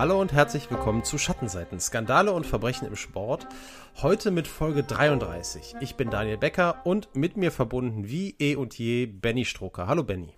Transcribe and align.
Hallo 0.00 0.18
und 0.18 0.32
herzlich 0.32 0.70
willkommen 0.70 1.04
zu 1.04 1.18
Schattenseiten, 1.18 1.78
Skandale 1.78 2.32
und 2.32 2.46
Verbrechen 2.46 2.88
im 2.88 2.96
Sport. 2.96 3.46
Heute 4.00 4.30
mit 4.30 4.48
Folge 4.48 4.82
33. 4.82 5.74
Ich 5.82 5.96
bin 5.96 6.08
Daniel 6.08 6.38
Becker 6.38 6.80
und 6.84 7.14
mit 7.14 7.36
mir 7.36 7.52
verbunden 7.52 8.08
wie 8.08 8.34
eh 8.38 8.56
und 8.56 8.78
je 8.78 9.04
Benny 9.04 9.44
Strucker. 9.44 9.88
Hallo 9.88 10.02
Benny. 10.02 10.32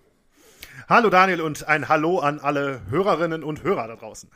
Hallo 0.89 1.09
Daniel 1.09 1.39
und 1.39 1.65
ein 1.65 1.87
Hallo 1.87 2.19
an 2.19 2.39
alle 2.39 2.81
Hörerinnen 2.89 3.41
und 3.41 3.63
Hörer 3.63 3.87
da 3.87 3.95
draußen. 3.95 4.29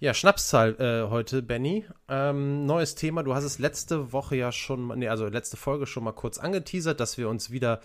Ja, 0.00 0.12
Schnapszahl 0.12 0.74
äh, 0.80 1.08
heute, 1.08 1.40
Benny. 1.42 1.86
Ähm, 2.08 2.66
neues 2.66 2.96
Thema. 2.96 3.22
Du 3.22 3.36
hast 3.36 3.44
es 3.44 3.60
letzte 3.60 4.12
Woche 4.12 4.34
ja 4.34 4.50
schon, 4.50 4.88
nee, 4.98 5.06
also 5.06 5.28
letzte 5.28 5.56
Folge 5.56 5.86
schon 5.86 6.02
mal 6.02 6.10
kurz 6.10 6.38
angeteasert, 6.38 6.98
dass 6.98 7.16
wir 7.16 7.28
uns 7.28 7.52
wieder 7.52 7.78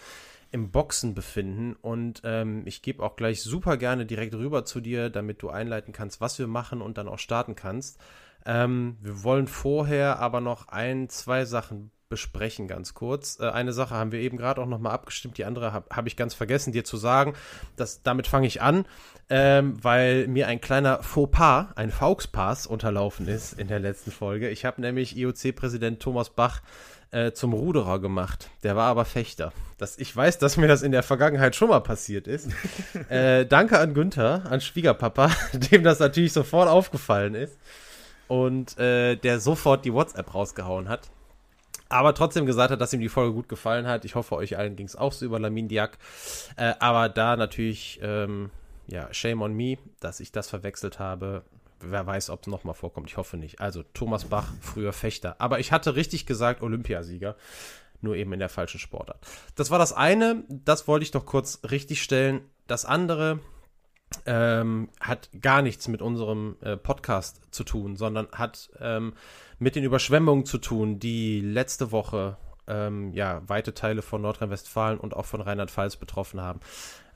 im 0.52 0.72
Boxen 0.72 1.14
befinden. 1.14 1.76
Und 1.82 2.22
ähm, 2.24 2.64
ich 2.66 2.82
gebe 2.82 3.04
auch 3.04 3.16
gleich 3.16 3.42
super 3.42 3.78
gerne 3.78 4.06
direkt 4.06 4.34
rüber 4.36 4.66
zu 4.66 4.80
dir, 4.80 5.10
damit 5.10 5.42
du 5.42 5.50
einleiten 5.50 5.94
kannst, 5.94 6.22
was 6.22 6.40
wir 6.40 6.48
machen 6.48 6.82
und 6.82 6.98
dann 6.98 7.08
auch 7.08 7.20
starten 7.20 7.56
kannst. 7.56 8.00
Ähm, 8.46 8.98
wir 9.02 9.24
wollen 9.24 9.48
vorher 9.48 10.20
aber 10.20 10.42
noch 10.42 10.68
ein, 10.70 11.10
zwei 11.10 11.46
Sachen 11.46 11.92
besprechen, 12.10 12.68
ganz 12.68 12.96
kurz. 12.96 13.40
Äh, 13.40 13.50
eine 13.50 13.72
Sache 13.72 13.94
haben 13.94 14.12
wir 14.12 14.20
eben 14.20 14.38
gerade 14.38 14.62
auch 14.62 14.66
nochmal 14.66 14.94
abgestimmt, 14.94 15.38
die 15.38 15.46
andere 15.46 15.72
habe 15.72 15.96
hab 15.96 16.08
ich 16.08 16.18
ganz 16.18 16.34
vergessen, 16.34 16.74
dir 16.74 16.84
zu 16.84 16.98
sagen. 16.98 17.36
Das, 17.76 18.02
damit 18.02 18.28
fange 18.28 18.48
ich 18.48 18.62
an, 18.62 18.86
ähm, 19.30 19.78
weil 19.84 20.28
mir 20.28 20.48
ein 20.48 20.60
kleiner 20.60 21.04
Fauxpas, 21.04 21.68
ein 21.76 21.92
Fauxpass 21.92 22.66
unterlaufen 22.66 23.28
ist 23.28 23.54
in 23.54 23.68
der 23.68 23.80
letzten 23.80 24.12
Folge. 24.12 24.50
Ich 24.50 24.66
habe 24.66 24.82
nämlich 24.82 25.16
IOC-Präsident 25.16 26.02
Thomas 26.02 26.32
Bach 26.32 26.62
äh, 27.12 27.32
zum 27.32 27.54
Ruderer 27.54 28.00
gemacht. 28.00 28.50
Der 28.64 28.76
war 28.76 28.88
aber 28.88 29.06
Fechter. 29.06 29.52
Das, 29.78 29.98
ich 29.98 30.16
weiß, 30.16 30.38
dass 30.38 30.58
mir 30.58 30.68
das 30.68 30.82
in 30.82 30.92
der 30.92 31.04
Vergangenheit 31.04 31.56
schon 31.56 31.70
mal 31.70 31.80
passiert 31.80 32.28
ist. 32.28 32.50
äh, 33.10 33.46
danke 33.46 33.80
an 33.80 33.94
Günther, 33.94 34.44
an 34.50 34.62
Schwiegerpapa, 34.62 35.32
dem 35.72 35.84
das 35.84 36.00
natürlich 36.00 36.34
sofort 36.34 36.70
aufgefallen 36.70 37.36
ist. 37.36 37.58
Und 38.28 38.78
äh, 38.78 39.16
der 39.16 39.40
sofort 39.40 39.86
die 39.86 39.94
WhatsApp 39.94 40.34
rausgehauen 40.34 40.88
hat. 40.88 41.10
Aber 41.92 42.14
trotzdem 42.14 42.46
gesagt 42.46 42.72
hat, 42.72 42.80
dass 42.80 42.94
ihm 42.94 43.00
die 43.00 43.10
Folge 43.10 43.34
gut 43.34 43.50
gefallen 43.50 43.88
hat. 43.88 44.06
Ich 44.06 44.14
hoffe, 44.14 44.36
euch 44.36 44.58
allen 44.58 44.76
ging 44.76 44.86
es 44.86 44.96
auch 44.96 45.12
so 45.12 45.26
über 45.26 45.40
Lamin 45.40 45.68
Diak. 45.68 45.98
Äh, 46.56 46.76
aber 46.80 47.10
da 47.10 47.36
natürlich, 47.36 48.00
ähm, 48.04 48.52
ja, 48.86 49.12
shame 49.12 49.42
on 49.42 49.56
me, 49.56 49.78
dass 50.00 50.20
ich 50.20 50.32
das 50.32 50.48
verwechselt 50.48 51.00
habe 51.00 51.42
wer 51.82 52.06
weiß, 52.06 52.30
ob 52.30 52.42
es 52.42 52.48
nochmal 52.48 52.76
vorkommt. 52.76 53.10
Ich 53.10 53.18
hoffe 53.18 53.38
nicht. 53.38 53.62
Also 53.62 53.84
Thomas 53.94 54.26
Bach, 54.26 54.52
früher 54.62 54.94
Fechter. 54.94 55.36
Aber 55.40 55.60
ich 55.60 55.72
hatte 55.72 55.96
richtig 55.96 56.26
gesagt 56.26 56.62
Olympiasieger. 56.62 57.36
Nur 58.02 58.16
eben 58.16 58.32
in 58.32 58.40
der 58.40 58.50
falschen 58.50 58.80
Sportart. 58.80 59.26
Das 59.56 59.72
war 59.72 59.80
das 59.80 59.92
eine. 59.92 60.46
Das 60.48 60.88
wollte 60.88 61.04
ich 61.04 61.14
noch 61.14 61.26
kurz 61.26 61.60
richtig 61.70 62.02
stellen. 62.02 62.42
Das 62.68 62.86
andere 62.86 63.40
ähm, 64.26 64.90
hat 65.00 65.30
gar 65.42 65.62
nichts 65.62 65.88
mit 65.88 66.02
unserem 66.02 66.56
äh, 66.62 66.78
Podcast 66.78 67.42
zu 67.52 67.64
tun, 67.64 67.96
sondern 67.96 68.28
hat 68.32 68.70
ähm, 68.80 69.14
mit 69.60 69.76
den 69.76 69.84
Überschwemmungen 69.84 70.46
zu 70.46 70.58
tun, 70.58 71.00
die 71.00 71.42
letzte 71.42 71.92
Woche 71.92 72.38
ähm, 72.68 73.12
ja 73.14 73.42
weite 73.48 73.74
Teile 73.74 74.02
von 74.02 74.22
Nordrhein-Westfalen 74.22 75.00
und 75.00 75.16
auch 75.16 75.26
von 75.26 75.42
Rheinland-Pfalz 75.42 75.98
betroffen 75.98 76.42
haben. 76.42 76.62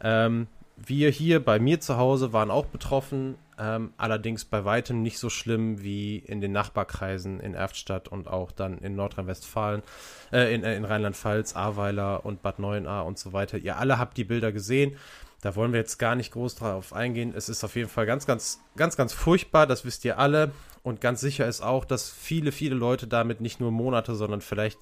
Ähm, 0.02 0.48
wir 0.86 1.10
hier 1.10 1.44
bei 1.44 1.60
mir 1.60 1.80
zu 1.80 1.98
Hause 1.98 2.34
waren 2.34 2.52
auch 2.52 2.66
betroffen, 2.66 3.36
ähm, 3.60 3.94
allerdings 3.98 4.46
bei 4.46 4.66
weitem 4.66 5.02
nicht 5.02 5.20
so 5.20 5.30
schlimm 5.30 5.82
wie 5.84 6.18
in 6.18 6.42
den 6.42 6.52
Nachbarkreisen 6.52 7.40
in 7.40 7.54
Erftstadt 7.54 8.08
und 8.08 8.28
auch 8.28 8.52
dann 8.52 8.80
in 8.80 8.96
Nordrhein-Westfalen, 8.96 9.84
äh, 10.32 10.54
in, 10.54 10.64
äh, 10.64 10.76
in 10.76 10.86
Rheinland-Pfalz, 10.86 11.56
Ahrweiler 11.56 12.26
und 12.26 12.42
Bad 12.42 12.60
Neuenahr 12.60 13.06
und 13.06 13.20
so 13.20 13.34
weiter. 13.34 13.58
Ihr 13.58 13.78
alle 13.78 14.00
habt 14.00 14.18
die 14.18 14.24
Bilder 14.24 14.52
gesehen. 14.52 14.98
Da 15.42 15.56
wollen 15.56 15.74
wir 15.74 15.80
jetzt 15.80 16.00
gar 16.00 16.16
nicht 16.16 16.32
groß 16.32 16.56
drauf 16.56 16.94
eingehen. 16.94 17.34
Es 17.36 17.50
ist 17.50 17.64
auf 17.64 17.76
jeden 17.76 17.90
Fall 17.90 18.06
ganz, 18.06 18.26
ganz, 18.26 18.62
ganz, 18.78 18.96
ganz 18.96 19.14
furchtbar. 19.14 19.68
Das 19.68 19.84
wisst 19.86 20.06
ihr 20.06 20.18
alle. 20.18 20.52
Und 20.84 21.02
ganz 21.02 21.22
sicher 21.22 21.48
ist 21.48 21.62
auch, 21.62 21.86
dass 21.86 22.10
viele, 22.10 22.52
viele 22.52 22.76
Leute 22.76 23.08
damit 23.08 23.42
nicht 23.42 23.60
nur 23.60 23.72
Monate, 23.72 24.16
sondern 24.16 24.42
vielleicht 24.42 24.80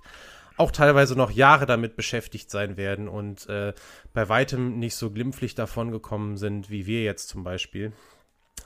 auch 0.61 0.71
teilweise 0.71 1.15
noch 1.15 1.31
Jahre 1.31 1.65
damit 1.65 1.95
beschäftigt 1.95 2.51
sein 2.51 2.77
werden 2.77 3.07
und 3.07 3.49
äh, 3.49 3.73
bei 4.13 4.29
weitem 4.29 4.77
nicht 4.77 4.95
so 4.95 5.09
glimpflich 5.09 5.55
davon 5.55 5.91
gekommen 5.91 6.37
sind, 6.37 6.69
wie 6.69 6.85
wir 6.85 7.03
jetzt 7.03 7.29
zum 7.29 7.43
Beispiel. 7.43 7.91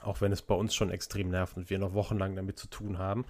Auch 0.02 0.20
wenn 0.20 0.30
es 0.30 0.42
bei 0.42 0.54
uns 0.54 0.74
schon 0.74 0.90
extrem 0.90 1.30
nervt 1.30 1.56
und 1.56 1.70
wir 1.70 1.78
noch 1.78 1.94
wochenlang 1.94 2.36
damit 2.36 2.58
zu 2.58 2.68
tun 2.68 2.98
haben. 2.98 3.24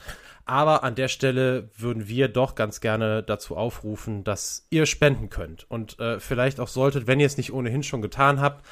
Aber 0.44 0.82
an 0.82 0.96
der 0.96 1.08
Stelle 1.08 1.70
würden 1.78 2.08
wir 2.08 2.28
doch 2.28 2.56
ganz 2.56 2.80
gerne 2.80 3.22
dazu 3.22 3.56
aufrufen, 3.56 4.24
dass 4.24 4.66
ihr 4.68 4.84
spenden 4.84 5.30
könnt. 5.30 5.64
Und 5.70 5.98
äh, 6.00 6.18
vielleicht 6.18 6.58
auch 6.58 6.68
solltet, 6.68 7.06
wenn 7.06 7.20
ihr 7.20 7.26
es 7.26 7.36
nicht 7.36 7.52
ohnehin 7.52 7.84
schon 7.84 8.02
getan 8.02 8.40
habt, 8.40 8.64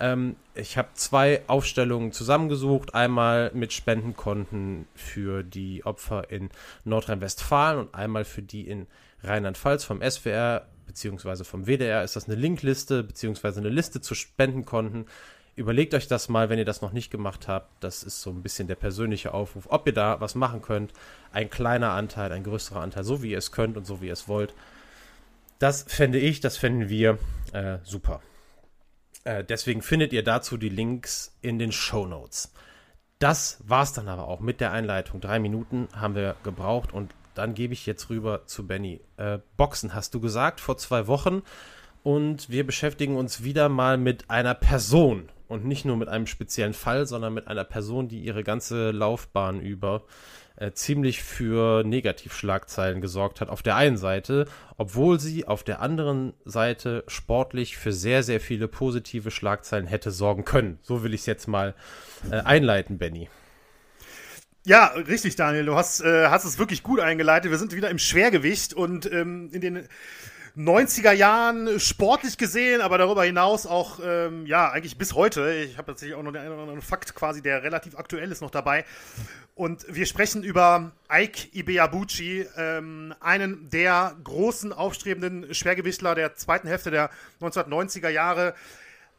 ähm, 0.00 0.36
ich 0.54 0.76
habe 0.76 0.88
zwei 0.94 1.42
Aufstellungen 1.46 2.12
zusammengesucht. 2.12 2.94
Einmal 2.94 3.50
mit 3.54 3.72
Spendenkonten 3.72 4.86
für 4.94 5.42
die 5.42 5.84
Opfer 5.84 6.30
in 6.30 6.48
Nordrhein-Westfalen 6.84 7.78
und 7.78 7.94
einmal 7.94 8.24
für 8.24 8.42
die 8.42 8.66
in 8.66 8.86
Rheinland-Pfalz 9.24 9.84
vom 9.84 10.00
SWR 10.02 10.66
beziehungsweise 10.86 11.44
vom 11.44 11.66
WDR 11.66 12.04
ist 12.04 12.16
das 12.16 12.26
eine 12.26 12.36
Linkliste 12.36 13.02
beziehungsweise 13.02 13.60
eine 13.60 13.68
Liste 13.68 14.00
zu 14.00 14.14
Spendenkonten. 14.14 15.06
Überlegt 15.56 15.94
euch 15.94 16.08
das 16.08 16.28
mal, 16.28 16.50
wenn 16.50 16.58
ihr 16.58 16.64
das 16.64 16.82
noch 16.82 16.92
nicht 16.92 17.10
gemacht 17.10 17.46
habt. 17.46 17.82
Das 17.82 18.02
ist 18.02 18.20
so 18.20 18.30
ein 18.30 18.42
bisschen 18.42 18.66
der 18.66 18.74
persönliche 18.74 19.32
Aufruf, 19.32 19.66
ob 19.68 19.86
ihr 19.86 19.92
da 19.92 20.20
was 20.20 20.34
machen 20.34 20.62
könnt. 20.62 20.92
Ein 21.32 21.48
kleiner 21.48 21.90
Anteil, 21.90 22.32
ein 22.32 22.42
größerer 22.42 22.80
Anteil, 22.80 23.04
so 23.04 23.22
wie 23.22 23.30
ihr 23.30 23.38
es 23.38 23.52
könnt 23.52 23.76
und 23.76 23.86
so 23.86 24.00
wie 24.00 24.06
ihr 24.06 24.12
es 24.12 24.26
wollt. 24.26 24.52
Das 25.60 25.84
fände 25.86 26.18
ich, 26.18 26.40
das 26.40 26.56
fänden 26.56 26.88
wir 26.88 27.18
äh, 27.52 27.78
super. 27.84 28.20
Äh, 29.22 29.44
deswegen 29.44 29.80
findet 29.82 30.12
ihr 30.12 30.24
dazu 30.24 30.56
die 30.56 30.68
Links 30.68 31.36
in 31.40 31.58
den 31.58 31.70
Show 31.72 32.06
Notes. 32.06 32.52
Das 33.20 33.58
war's 33.64 33.92
dann 33.92 34.08
aber 34.08 34.26
auch 34.26 34.40
mit 34.40 34.60
der 34.60 34.72
Einleitung. 34.72 35.20
Drei 35.20 35.38
Minuten 35.38 35.88
haben 35.94 36.14
wir 36.16 36.36
gebraucht 36.42 36.92
und 36.92 37.14
dann 37.34 37.54
gebe 37.54 37.72
ich 37.72 37.86
jetzt 37.86 38.10
rüber 38.10 38.46
zu 38.46 38.66
Benny. 38.66 39.00
Äh, 39.16 39.38
Boxen 39.56 39.94
hast 39.94 40.14
du 40.14 40.20
gesagt 40.20 40.60
vor 40.60 40.76
zwei 40.76 41.06
Wochen 41.06 41.42
und 42.02 42.50
wir 42.50 42.66
beschäftigen 42.66 43.16
uns 43.16 43.44
wieder 43.44 43.68
mal 43.68 43.96
mit 43.96 44.30
einer 44.30 44.54
Person 44.54 45.28
und 45.48 45.64
nicht 45.64 45.84
nur 45.84 45.96
mit 45.96 46.08
einem 46.08 46.26
speziellen 46.26 46.74
Fall, 46.74 47.06
sondern 47.06 47.34
mit 47.34 47.48
einer 47.48 47.64
Person, 47.64 48.08
die 48.08 48.20
ihre 48.20 48.44
ganze 48.44 48.90
Laufbahn 48.90 49.60
über 49.60 50.02
äh, 50.56 50.72
ziemlich 50.72 51.22
für 51.22 51.82
Negativschlagzeilen 51.84 53.00
gesorgt 53.00 53.40
hat. 53.40 53.48
Auf 53.48 53.62
der 53.62 53.76
einen 53.76 53.96
Seite, 53.96 54.46
obwohl 54.76 55.18
sie 55.20 55.46
auf 55.46 55.64
der 55.64 55.80
anderen 55.80 56.34
Seite 56.44 57.04
sportlich 57.08 57.76
für 57.76 57.92
sehr, 57.92 58.22
sehr 58.22 58.40
viele 58.40 58.68
positive 58.68 59.30
Schlagzeilen 59.30 59.86
hätte 59.86 60.10
sorgen 60.10 60.44
können. 60.44 60.78
So 60.82 61.02
will 61.02 61.14
ich 61.14 61.20
es 61.20 61.26
jetzt 61.26 61.48
mal 61.48 61.74
äh, 62.30 62.36
einleiten, 62.36 62.98
Benny. 62.98 63.28
Ja, 64.66 64.86
richtig, 64.86 65.36
Daniel. 65.36 65.66
Du 65.66 65.74
hast, 65.74 66.00
äh, 66.00 66.28
hast 66.28 66.44
es 66.44 66.58
wirklich 66.58 66.82
gut 66.82 66.98
eingeleitet. 66.98 67.50
Wir 67.50 67.58
sind 67.58 67.74
wieder 67.74 67.90
im 67.90 67.98
Schwergewicht 67.98 68.72
und 68.72 69.10
ähm, 69.12 69.50
in 69.52 69.60
den 69.60 69.86
90er 70.56 71.12
Jahren 71.12 71.78
sportlich 71.78 72.38
gesehen, 72.38 72.80
aber 72.80 72.96
darüber 72.96 73.24
hinaus 73.24 73.66
auch, 73.66 74.00
ähm, 74.02 74.46
ja, 74.46 74.70
eigentlich 74.70 74.96
bis 74.96 75.12
heute. 75.14 75.52
Ich 75.52 75.76
habe 75.76 75.88
tatsächlich 75.88 76.16
auch 76.16 76.22
noch 76.22 76.32
den 76.32 76.40
einen 76.40 76.52
oder 76.52 76.62
anderen 76.62 76.80
Fakt 76.80 77.14
quasi, 77.14 77.42
der 77.42 77.62
relativ 77.62 77.98
aktuell 77.98 78.32
ist, 78.32 78.40
noch 78.40 78.50
dabei. 78.50 78.86
Und 79.54 79.84
wir 79.88 80.06
sprechen 80.06 80.42
über 80.42 80.92
Ike 81.12 81.48
Ibeabuchi, 81.52 82.46
ähm, 82.56 83.14
einen 83.20 83.68
der 83.68 84.16
großen 84.24 84.72
aufstrebenden 84.72 85.52
Schwergewichtler 85.54 86.14
der 86.14 86.36
zweiten 86.36 86.68
Hälfte 86.68 86.90
der 86.90 87.10
1990er 87.42 88.08
Jahre. 88.08 88.54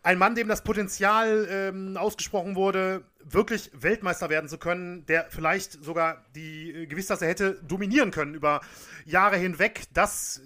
Ein 0.06 0.19
Mann, 0.19 0.36
dem 0.36 0.48
das 0.48 0.63
Potenzial 0.63 1.48
ähm, 1.50 1.98
ausgesprochen 1.98 2.56
wurde, 2.56 3.06
wirklich 3.24 3.72
Weltmeister 3.74 4.30
werden 4.30 4.48
zu 4.48 4.60
können, 4.60 5.04
der 5.07 5.25
vielleicht 5.31 5.84
sogar 5.84 6.24
die 6.36 6.69
äh, 6.69 6.86
Gewichtsklasse 6.86 7.25
hätte 7.25 7.60
dominieren 7.63 8.12
können 8.12 8.36
über 8.36 8.62
Jahre 9.06 9.38
hinweg. 9.38 9.86
Das 9.94 10.44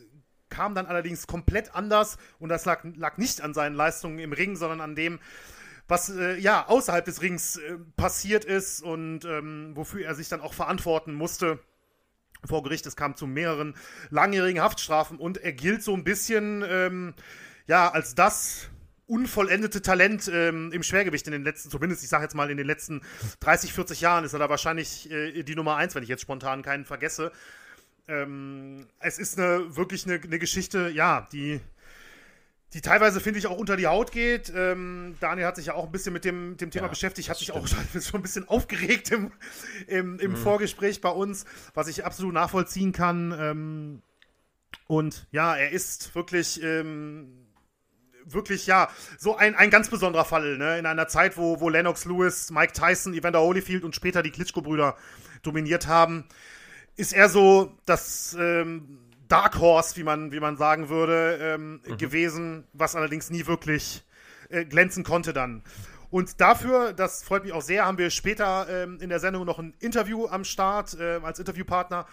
kam 0.47 0.75
dann 0.75 0.85
allerdings 0.85 1.27
komplett 1.27 1.75
anders 1.75 2.17
und 2.39 2.47
das 2.47 2.63
lag, 2.63 2.85
lag 2.95 3.17
nicht 3.17 3.41
an 3.41 3.53
seinen 3.53 3.75
Leistungen 3.75 4.19
im 4.19 4.31
Ring, 4.31 4.55
sondern 4.55 4.79
an 4.79 4.95
dem, 4.95 5.19
was 5.89 6.09
äh, 6.09 6.37
ja 6.37 6.65
außerhalb 6.69 7.03
des 7.03 7.21
Rings 7.21 7.57
äh, 7.57 7.79
passiert 7.97 8.45
ist 8.45 8.81
und 8.81 9.25
ähm, 9.25 9.75
wofür 9.75 10.05
er 10.05 10.15
sich 10.15 10.29
dann 10.29 10.39
auch 10.39 10.53
verantworten 10.53 11.13
musste 11.13 11.59
vor 12.45 12.63
Gericht. 12.63 12.85
Es 12.85 12.95
kam 12.95 13.17
zu 13.17 13.27
mehreren 13.27 13.75
langjährigen 14.09 14.61
Haftstrafen 14.61 15.17
und 15.17 15.37
er 15.37 15.51
gilt 15.51 15.83
so 15.83 15.93
ein 15.93 16.05
bisschen 16.05 16.63
ähm, 16.65 17.13
ja 17.67 17.91
als 17.91 18.15
das 18.15 18.69
unvollendete 19.09 19.81
Talent 19.81 20.29
ähm, 20.31 20.71
im 20.71 20.83
Schwergewicht 20.83 21.25
in 21.25 21.31
den 21.31 21.43
letzten, 21.43 21.69
zumindest 21.69 22.03
ich 22.03 22.09
sage 22.09 22.23
jetzt 22.23 22.35
mal 22.35 22.49
in 22.51 22.57
den 22.57 22.67
letzten 22.67 23.01
30, 23.39 23.73
40 23.73 24.01
Jahren 24.01 24.23
ist 24.23 24.33
er 24.33 24.39
da 24.39 24.49
wahrscheinlich 24.49 25.09
äh, 25.11 25.43
die 25.43 25.55
Nummer 25.55 25.75
eins, 25.75 25.95
wenn 25.95 26.03
ich 26.03 26.09
jetzt 26.09 26.21
spontan 26.21 26.61
keinen 26.61 26.85
vergesse. 26.85 27.31
Ähm, 28.07 28.87
es 28.99 29.17
ist 29.19 29.37
eine, 29.37 29.75
wirklich 29.75 30.05
eine, 30.05 30.21
eine 30.21 30.39
Geschichte, 30.39 30.89
ja, 30.89 31.27
die, 31.31 31.59
die 32.73 32.81
teilweise, 32.81 33.19
finde 33.19 33.39
ich, 33.39 33.47
auch 33.47 33.57
unter 33.57 33.77
die 33.77 33.87
Haut 33.87 34.11
geht. 34.11 34.53
Ähm, 34.55 35.15
Daniel 35.19 35.47
hat 35.47 35.55
sich 35.55 35.67
ja 35.67 35.73
auch 35.73 35.85
ein 35.85 35.91
bisschen 35.91 36.13
mit 36.13 36.23
dem, 36.23 36.57
dem 36.57 36.69
Thema 36.69 36.85
ja, 36.85 36.89
beschäftigt, 36.89 37.29
hat 37.29 37.37
sich 37.37 37.51
auch 37.51 37.67
schon, 37.67 37.79
schon, 38.01 38.19
ein 38.19 38.23
bisschen 38.23 38.47
aufgeregt 38.47 39.11
im, 39.11 39.31
im, 39.87 40.19
im 40.19 40.31
mhm. 40.31 40.37
Vorgespräch 40.37 41.01
bei 41.01 41.09
uns, 41.09 41.45
was 41.73 41.87
ich 41.87 42.05
absolut 42.05 42.33
nachvollziehen 42.33 42.91
kann. 42.91 43.35
Ähm, 43.39 44.01
und 44.85 45.27
ja, 45.31 45.55
er 45.55 45.71
ist 45.71 46.13
wirklich 46.13 46.61
ähm, 46.63 47.48
wirklich, 48.33 48.67
ja, 48.67 48.89
so 49.17 49.35
ein, 49.35 49.55
ein 49.55 49.69
ganz 49.69 49.89
besonderer 49.89 50.25
Fall, 50.25 50.57
ne? 50.57 50.77
In 50.79 50.85
einer 50.85 51.07
Zeit, 51.07 51.37
wo, 51.37 51.59
wo 51.59 51.69
Lennox 51.69 52.05
Lewis, 52.05 52.51
Mike 52.51 52.73
Tyson, 52.73 53.13
Evander 53.13 53.41
Holyfield 53.41 53.83
und 53.83 53.95
später 53.95 54.23
die 54.23 54.31
Klitschko-Brüder 54.31 54.95
dominiert 55.41 55.87
haben, 55.87 56.25
ist 56.95 57.13
er 57.13 57.29
so 57.29 57.77
das 57.85 58.35
ähm, 58.39 58.99
Dark 59.27 59.59
Horse, 59.59 59.95
wie 59.95 60.03
man, 60.03 60.31
wie 60.31 60.39
man 60.39 60.57
sagen 60.57 60.89
würde, 60.89 61.37
ähm, 61.41 61.81
mhm. 61.87 61.97
gewesen, 61.97 62.67
was 62.73 62.95
allerdings 62.95 63.29
nie 63.29 63.45
wirklich 63.45 64.03
äh, 64.49 64.65
glänzen 64.65 65.03
konnte 65.03 65.31
dann. 65.33 65.63
Und 66.09 66.41
dafür, 66.41 66.93
das 66.93 67.23
freut 67.23 67.43
mich 67.43 67.53
auch 67.53 67.61
sehr, 67.61 67.85
haben 67.85 67.99
wir 67.99 68.09
später 68.09 68.67
ähm, 68.67 68.97
in 68.99 69.09
der 69.09 69.19
Sendung 69.19 69.45
noch 69.45 69.59
ein 69.59 69.75
Interview 69.79 70.27
am 70.27 70.43
Start 70.43 70.99
äh, 70.99 71.19
als 71.21 71.37
Interviewpartner 71.37 72.07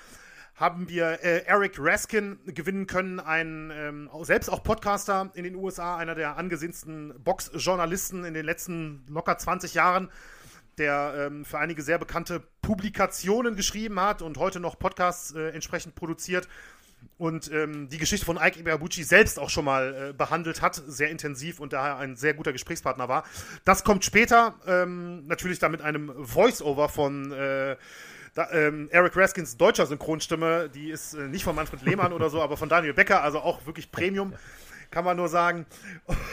haben 0.57 0.89
wir 0.89 1.23
äh, 1.23 1.45
Eric 1.45 1.77
Raskin 1.79 2.39
gewinnen 2.47 2.87
können, 2.87 3.21
ein 3.21 3.71
ähm, 3.75 4.11
selbst 4.23 4.49
auch 4.49 4.63
Podcaster 4.63 5.31
in 5.35 5.45
den 5.45 5.55
USA, 5.55 5.97
einer 5.99 6.15
der 6.15 6.39
angesehensten 6.39 7.15
Boxjournalisten 7.23 8.25
in 8.25 8.33
den 8.33 8.47
letzten 8.47 9.05
locker 9.09 9.37
20 9.37 9.75
Jahren, 9.75 10.11
der 10.79 11.15
ähm, 11.27 11.45
für 11.45 11.59
einige 11.59 11.83
sehr 11.83 11.99
bekannte 11.99 12.43
Publikationen 12.63 13.55
geschrieben 13.55 14.01
hat 14.01 14.23
und 14.23 14.39
heute 14.39 14.59
noch 14.59 14.79
Podcasts 14.79 15.35
äh, 15.35 15.51
entsprechend 15.51 15.95
produziert 15.95 16.49
und 17.19 17.51
ähm, 17.53 17.89
die 17.91 17.99
Geschichte 17.99 18.25
von 18.25 18.39
Ike 18.41 18.59
Ibeabuchi 18.59 19.03
selbst 19.03 19.39
auch 19.39 19.51
schon 19.51 19.67
mal 19.67 20.11
äh, 20.11 20.13
behandelt 20.15 20.63
hat, 20.63 20.75
sehr 20.75 21.11
intensiv 21.11 21.61
und 21.61 21.75
daher 21.75 21.99
ein 21.99 22.17
sehr 22.17 22.33
guter 22.33 22.53
Gesprächspartner 22.53 23.09
war. 23.09 23.25
Das 23.65 23.85
kommt 23.85 24.07
später, 24.07 24.55
ähm, 24.67 25.27
natürlich 25.27 25.59
dann 25.59 25.73
mit 25.73 25.83
einem 25.83 26.13
Voice-Over 26.25 26.89
von 26.89 27.33
äh, 27.33 27.77
da, 28.37 28.51
ähm, 28.53 28.89
Eric 28.93 29.17
Raskins 29.17 29.57
deutscher 29.57 29.87
Synchronstimme, 29.87 30.69
die 30.69 30.91
ist 30.91 31.15
äh, 31.15 31.27
nicht 31.27 31.43
von 31.43 31.57
Manfred 31.57 31.83
Lehmann 31.83 32.13
oder 32.13 32.29
so, 32.29 32.43
aber 32.43 32.57
von 32.57 32.69
Daniel 32.69 32.93
Becker, 32.93 33.23
also 33.23 33.41
auch 33.41 33.65
wirklich 33.67 33.91
Premium, 33.91 34.35
kann 34.91 35.05
man 35.05 35.17
nur 35.17 35.29
sagen. 35.29 35.67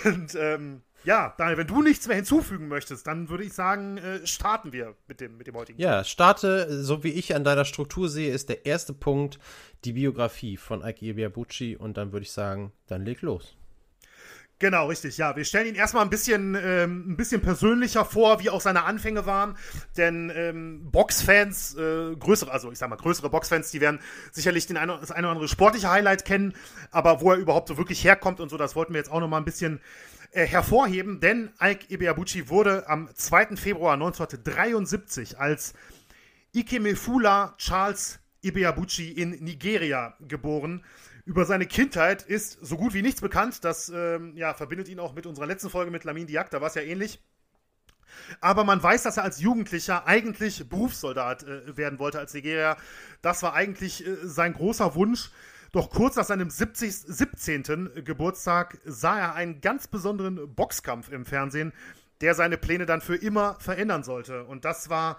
Und 0.03 0.35
ähm, 0.35 0.81
ja, 1.05 1.33
Daniel, 1.37 1.57
wenn 1.57 1.67
du 1.67 1.81
nichts 1.81 2.07
mehr 2.07 2.17
hinzufügen 2.17 2.67
möchtest, 2.67 3.07
dann 3.07 3.29
würde 3.29 3.45
ich 3.45 3.53
sagen, 3.53 3.97
äh, 3.97 4.27
starten 4.27 4.73
wir 4.73 4.95
mit 5.07 5.21
dem, 5.21 5.37
mit 5.37 5.47
dem 5.47 5.55
heutigen. 5.55 5.79
Ja, 5.81 6.03
starte, 6.03 6.83
so 6.83 7.03
wie 7.05 7.11
ich 7.11 7.35
an 7.35 7.45
deiner 7.45 7.65
Struktur 7.65 8.09
sehe, 8.09 8.33
ist 8.33 8.49
der 8.49 8.65
erste 8.65 8.93
Punkt 8.93 9.39
die 9.85 9.93
Biografie 9.93 10.57
von 10.57 10.83
Ike 10.83 11.05
Ibiabuchi 11.05 11.77
und 11.77 11.95
dann 11.95 12.11
würde 12.11 12.23
ich 12.23 12.31
sagen, 12.31 12.73
dann 12.87 13.05
leg 13.05 13.21
los. 13.21 13.55
Genau, 14.63 14.87
richtig. 14.87 15.17
Ja, 15.17 15.35
wir 15.35 15.43
stellen 15.43 15.67
ihn 15.67 15.75
erstmal 15.75 16.05
ein 16.05 16.09
bisschen, 16.09 16.55
ähm, 16.55 17.03
ein 17.05 17.17
bisschen 17.17 17.41
persönlicher 17.41 18.05
vor, 18.05 18.39
wie 18.39 18.49
auch 18.49 18.61
seine 18.61 18.85
Anfänge 18.85 19.25
waren. 19.25 19.57
Denn 19.97 20.31
ähm, 20.33 20.89
Boxfans, 20.89 21.75
äh, 21.75 22.15
größere, 22.15 22.49
also 22.49 22.71
ich 22.71 22.77
sag 22.79 22.89
mal 22.89 22.95
größere 22.95 23.29
Boxfans, 23.29 23.71
die 23.71 23.81
werden 23.81 23.99
sicherlich 24.31 24.65
den 24.65 24.77
ein, 24.77 24.87
das 24.87 25.11
eine 25.11 25.27
oder 25.27 25.33
andere 25.33 25.49
sportliche 25.49 25.91
Highlight 25.91 26.23
kennen. 26.23 26.53
Aber 26.91 27.19
wo 27.19 27.31
er 27.31 27.39
überhaupt 27.39 27.67
so 27.67 27.77
wirklich 27.77 28.05
herkommt 28.05 28.39
und 28.39 28.47
so, 28.47 28.55
das 28.55 28.73
wollten 28.73 28.93
wir 28.93 28.99
jetzt 28.99 29.11
auch 29.11 29.19
nochmal 29.19 29.41
ein 29.41 29.45
bisschen 29.45 29.81
äh, 30.31 30.47
hervorheben. 30.47 31.19
Denn 31.19 31.51
Ike 31.61 31.87
Ibeabuchi 31.89 32.47
wurde 32.47 32.87
am 32.87 33.09
2. 33.13 33.57
Februar 33.57 33.95
1973 33.95 35.41
als 35.41 35.73
Ikemefula 36.53 37.55
Charles 37.57 38.19
Ibeabuchi 38.43 39.11
in 39.11 39.31
Nigeria 39.43 40.15
geboren. 40.21 40.85
Über 41.25 41.45
seine 41.45 41.65
Kindheit 41.65 42.23
ist 42.23 42.57
so 42.61 42.75
gut 42.75 42.93
wie 42.93 43.01
nichts 43.01 43.21
bekannt. 43.21 43.63
Das 43.63 43.89
ähm, 43.89 44.35
ja, 44.35 44.53
verbindet 44.53 44.89
ihn 44.89 44.99
auch 44.99 45.13
mit 45.13 45.25
unserer 45.25 45.45
letzten 45.45 45.69
Folge 45.69 45.89
mit 45.89 46.03
Lamin 46.03 46.27
Diak, 46.27 46.49
da 46.49 46.59
war 46.59 46.67
es 46.67 46.75
ja 46.75 46.81
ähnlich. 46.81 47.21
Aber 48.41 48.63
man 48.63 48.81
weiß, 48.81 49.03
dass 49.03 49.17
er 49.17 49.23
als 49.23 49.39
Jugendlicher 49.39 50.05
eigentlich 50.05 50.67
Berufssoldat 50.69 51.43
äh, 51.43 51.77
werden 51.77 51.99
wollte 51.99 52.19
als 52.19 52.33
Nigeria. 52.33 52.77
Das 53.21 53.41
war 53.41 53.53
eigentlich 53.53 54.05
äh, 54.05 54.17
sein 54.23 54.53
großer 54.53 54.95
Wunsch. 54.95 55.31
Doch 55.71 55.89
kurz 55.89 56.15
nach 56.15 56.25
seinem 56.25 56.49
70, 56.49 56.93
17. 56.93 58.03
Geburtstag 58.03 58.77
sah 58.85 59.17
er 59.17 59.35
einen 59.35 59.59
ganz 59.59 59.87
besonderen 59.87 60.53
Boxkampf 60.53 61.09
im 61.09 61.25
Fernsehen, 61.25 61.73
der 62.21 62.35
seine 62.35 62.57
Pläne 62.57 62.85
dann 62.85 63.01
für 63.01 63.15
immer 63.15 63.57
verändern 63.59 64.03
sollte. 64.03 64.43
Und 64.43 64.65
das 64.65 64.89
war 64.89 65.17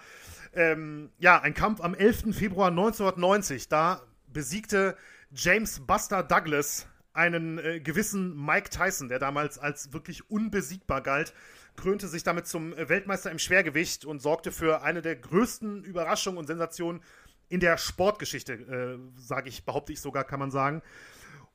ähm, 0.52 1.10
ja 1.18 1.40
ein 1.40 1.54
Kampf 1.54 1.80
am 1.80 1.94
11. 1.94 2.36
Februar 2.36 2.68
1990. 2.68 3.68
Da 3.68 4.02
besiegte 4.28 4.96
James 5.36 5.80
Buster 5.80 6.22
Douglas 6.22 6.86
einen 7.12 7.58
äh, 7.58 7.80
gewissen 7.80 8.36
Mike 8.36 8.70
Tyson, 8.70 9.08
der 9.08 9.18
damals 9.18 9.58
als 9.58 9.92
wirklich 9.92 10.30
unbesiegbar 10.30 11.00
galt, 11.00 11.34
krönte 11.76 12.06
sich 12.06 12.22
damit 12.22 12.46
zum 12.46 12.72
äh, 12.72 12.88
Weltmeister 12.88 13.32
im 13.32 13.40
Schwergewicht 13.40 14.04
und 14.04 14.22
sorgte 14.22 14.52
für 14.52 14.82
eine 14.82 15.02
der 15.02 15.16
größten 15.16 15.82
Überraschungen 15.82 16.38
und 16.38 16.46
Sensationen 16.46 17.02
in 17.48 17.58
der 17.58 17.78
Sportgeschichte, 17.78 18.52
äh, 18.52 19.20
sage 19.20 19.48
ich, 19.48 19.64
behaupte 19.64 19.92
ich 19.92 20.00
sogar, 20.00 20.22
kann 20.22 20.38
man 20.38 20.52
sagen. 20.52 20.82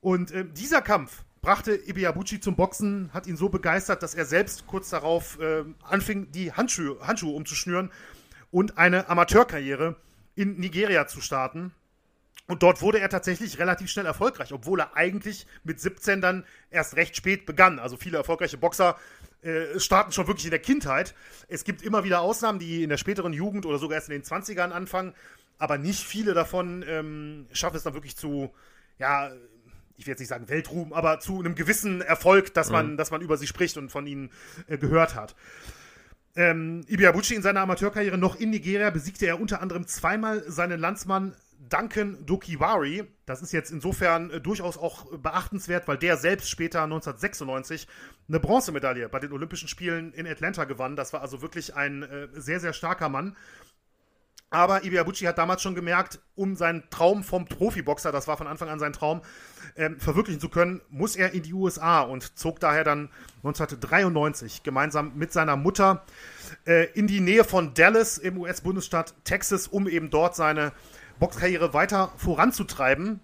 Und 0.02 0.30
äh, 0.30 0.44
dieser 0.44 0.82
Kampf 0.82 1.24
brachte 1.40 1.74
Ibiabuchi 1.74 2.38
zum 2.38 2.56
Boxen, 2.56 3.10
hat 3.14 3.26
ihn 3.26 3.38
so 3.38 3.48
begeistert, 3.48 4.02
dass 4.02 4.14
er 4.14 4.26
selbst 4.26 4.66
kurz 4.66 4.90
darauf 4.90 5.38
äh, 5.40 5.64
anfing, 5.84 6.30
die 6.32 6.52
Handschuhe, 6.52 6.98
Handschuhe 7.06 7.34
umzuschnüren 7.34 7.90
und 8.50 8.76
eine 8.76 9.08
Amateurkarriere 9.08 9.96
in 10.34 10.60
Nigeria 10.60 11.06
zu 11.06 11.22
starten. 11.22 11.72
Und 12.50 12.64
dort 12.64 12.82
wurde 12.82 12.98
er 12.98 13.08
tatsächlich 13.08 13.60
relativ 13.60 13.90
schnell 13.90 14.06
erfolgreich, 14.06 14.52
obwohl 14.52 14.80
er 14.80 14.96
eigentlich 14.96 15.46
mit 15.62 15.80
17 15.80 16.20
dann 16.20 16.44
erst 16.72 16.96
recht 16.96 17.14
spät 17.14 17.46
begann. 17.46 17.78
Also 17.78 17.96
viele 17.96 18.18
erfolgreiche 18.18 18.58
Boxer 18.58 18.96
äh, 19.42 19.78
starten 19.78 20.10
schon 20.10 20.26
wirklich 20.26 20.46
in 20.46 20.50
der 20.50 20.58
Kindheit. 20.58 21.14
Es 21.46 21.62
gibt 21.62 21.80
immer 21.80 22.02
wieder 22.02 22.20
Ausnahmen, 22.20 22.58
die 22.58 22.82
in 22.82 22.88
der 22.88 22.96
späteren 22.96 23.32
Jugend 23.32 23.66
oder 23.66 23.78
sogar 23.78 23.94
erst 23.94 24.08
in 24.08 24.20
den 24.20 24.24
20ern 24.24 24.72
anfangen, 24.72 25.14
aber 25.58 25.78
nicht 25.78 26.04
viele 26.04 26.34
davon 26.34 26.84
ähm, 26.88 27.46
schaffen 27.52 27.76
es 27.76 27.84
dann 27.84 27.94
wirklich 27.94 28.16
zu, 28.16 28.52
ja, 28.98 29.30
ich 29.96 30.06
will 30.06 30.12
jetzt 30.12 30.18
nicht 30.18 30.28
sagen 30.28 30.48
Weltruhm, 30.48 30.92
aber 30.92 31.20
zu 31.20 31.38
einem 31.38 31.54
gewissen 31.54 32.00
Erfolg, 32.00 32.52
dass 32.54 32.70
man, 32.70 32.92
mhm. 32.92 32.96
dass 32.96 33.12
man 33.12 33.20
über 33.20 33.36
sie 33.36 33.46
spricht 33.46 33.76
und 33.76 33.90
von 33.90 34.08
ihnen 34.08 34.32
äh, 34.66 34.76
gehört 34.76 35.14
hat. 35.14 35.36
Ähm, 36.34 36.84
Ibiabuchi 36.88 37.36
in 37.36 37.42
seiner 37.42 37.60
Amateurkarriere 37.60 38.18
noch 38.18 38.34
in 38.34 38.50
Nigeria 38.50 38.90
besiegte 38.90 39.26
er 39.26 39.40
unter 39.40 39.62
anderem 39.62 39.86
zweimal 39.86 40.42
seinen 40.50 40.80
Landsmann 40.80 41.36
Duncan 41.70 42.26
Dokiwari. 42.26 43.04
Das 43.26 43.42
ist 43.42 43.52
jetzt 43.52 43.70
insofern 43.70 44.30
äh, 44.30 44.40
durchaus 44.40 44.76
auch 44.76 45.06
beachtenswert, 45.18 45.88
weil 45.88 45.96
der 45.96 46.16
selbst 46.16 46.50
später 46.50 46.82
1996 46.82 47.88
eine 48.28 48.40
Bronzemedaille 48.40 49.08
bei 49.08 49.20
den 49.20 49.32
Olympischen 49.32 49.68
Spielen 49.68 50.12
in 50.12 50.26
Atlanta 50.26 50.64
gewann. 50.64 50.96
Das 50.96 51.12
war 51.12 51.22
also 51.22 51.40
wirklich 51.42 51.74
ein 51.74 52.02
äh, 52.02 52.28
sehr, 52.34 52.60
sehr 52.60 52.72
starker 52.72 53.08
Mann. 53.08 53.36
Aber 54.52 54.84
Ibiabuchi 54.84 55.26
hat 55.26 55.38
damals 55.38 55.62
schon 55.62 55.76
gemerkt, 55.76 56.18
um 56.34 56.56
seinen 56.56 56.82
Traum 56.90 57.22
vom 57.22 57.46
Profiboxer, 57.46 58.10
das 58.10 58.26
war 58.26 58.36
von 58.36 58.48
Anfang 58.48 58.68
an 58.68 58.80
sein 58.80 58.92
Traum, 58.92 59.22
äh, 59.76 59.90
verwirklichen 59.90 60.40
zu 60.40 60.48
können, 60.48 60.80
muss 60.90 61.14
er 61.14 61.32
in 61.32 61.44
die 61.44 61.54
USA 61.54 62.00
und 62.00 62.36
zog 62.36 62.58
daher 62.58 62.82
dann 62.82 63.10
1993 63.44 64.64
gemeinsam 64.64 65.12
mit 65.14 65.32
seiner 65.32 65.54
Mutter 65.54 66.04
äh, 66.66 66.90
in 66.94 67.06
die 67.06 67.20
Nähe 67.20 67.44
von 67.44 67.74
Dallas 67.74 68.18
im 68.18 68.38
US-Bundesstaat 68.38 69.14
Texas, 69.24 69.68
um 69.68 69.86
eben 69.86 70.10
dort 70.10 70.34
seine 70.34 70.72
Boxkarriere 71.20 71.72
weiter 71.72 72.12
voranzutreiben. 72.16 73.20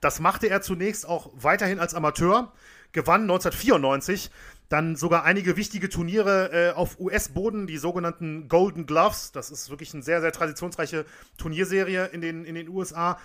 Das 0.00 0.20
machte 0.20 0.48
er 0.48 0.62
zunächst 0.62 1.06
auch 1.06 1.30
weiterhin 1.34 1.78
als 1.78 1.94
Amateur, 1.94 2.52
gewann 2.92 3.22
1994 3.22 4.30
dann 4.70 4.94
sogar 4.94 5.24
einige 5.24 5.56
wichtige 5.56 5.88
Turniere 5.88 6.52
äh, 6.52 6.70
auf 6.70 7.00
US-Boden, 7.00 7.66
die 7.66 7.76
sogenannten 7.76 8.46
Golden 8.48 8.86
Gloves. 8.86 9.32
Das 9.32 9.50
ist 9.50 9.68
wirklich 9.68 9.92
eine 9.92 10.04
sehr, 10.04 10.20
sehr 10.20 10.30
traditionsreiche 10.30 11.04
Turnierserie 11.38 12.06
in 12.06 12.20
den, 12.20 12.44
in 12.44 12.54
den 12.54 12.68
USA. 12.68 13.18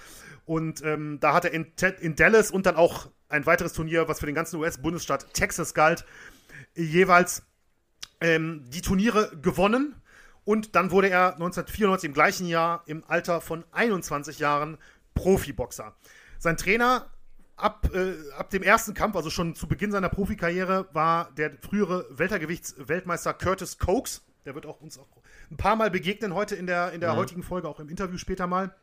Und 0.45 0.83
ähm, 0.83 1.19
da 1.21 1.33
hat 1.35 1.45
er 1.45 1.51
in, 1.51 1.67
in 2.01 2.15
Dallas 2.15 2.49
und 2.49 2.65
dann 2.65 2.75
auch 2.75 3.09
ein 3.29 3.45
weiteres 3.45 3.73
Turnier, 3.73 4.07
was 4.07 4.19
für 4.19 4.25
den 4.25 4.33
ganzen 4.33 4.59
US-Bundesstaat 4.59 5.33
Texas 5.35 5.75
galt, 5.75 6.03
jeweils 6.73 7.43
ähm, 8.21 8.63
die 8.71 8.81
Turniere 8.81 9.31
gewonnen. 9.39 9.95
Und 10.45 10.75
dann 10.75 10.91
wurde 10.91 11.09
er 11.09 11.33
1994 11.33 12.07
im 12.07 12.13
gleichen 12.13 12.47
Jahr 12.47 12.83
im 12.85 13.03
Alter 13.07 13.41
von 13.41 13.65
21 13.71 14.39
Jahren 14.39 14.77
Profiboxer. 15.15 15.95
Sein 16.37 16.55
Trainer 16.55 17.09
ab, 17.55 17.89
äh, 17.93 18.13
ab 18.37 18.51
dem 18.51 18.61
ersten 18.61 18.93
Kampf, 18.93 19.15
also 19.15 19.31
schon 19.31 19.55
zu 19.55 19.67
Beginn 19.67 19.91
seiner 19.91 20.09
Profikarriere, 20.09 20.87
war 20.93 21.31
der 21.31 21.51
frühere 21.61 22.05
Weltergewichtsweltmeister 22.11 23.33
Curtis 23.33 23.79
Cokes. 23.79 24.23
Der 24.45 24.53
wird 24.53 24.67
auch 24.67 24.81
uns 24.81 24.99
auch 24.99 25.07
ein 25.49 25.57
paar 25.57 25.75
Mal 25.75 25.89
begegnen 25.89 26.35
heute 26.35 26.55
in 26.55 26.67
der, 26.67 26.91
in 26.91 27.01
der 27.01 27.13
mhm. 27.13 27.17
heutigen 27.17 27.43
Folge, 27.43 27.67
auch 27.67 27.79
im 27.79 27.89
Interview 27.89 28.17
später 28.17 28.45
mal. 28.45 28.75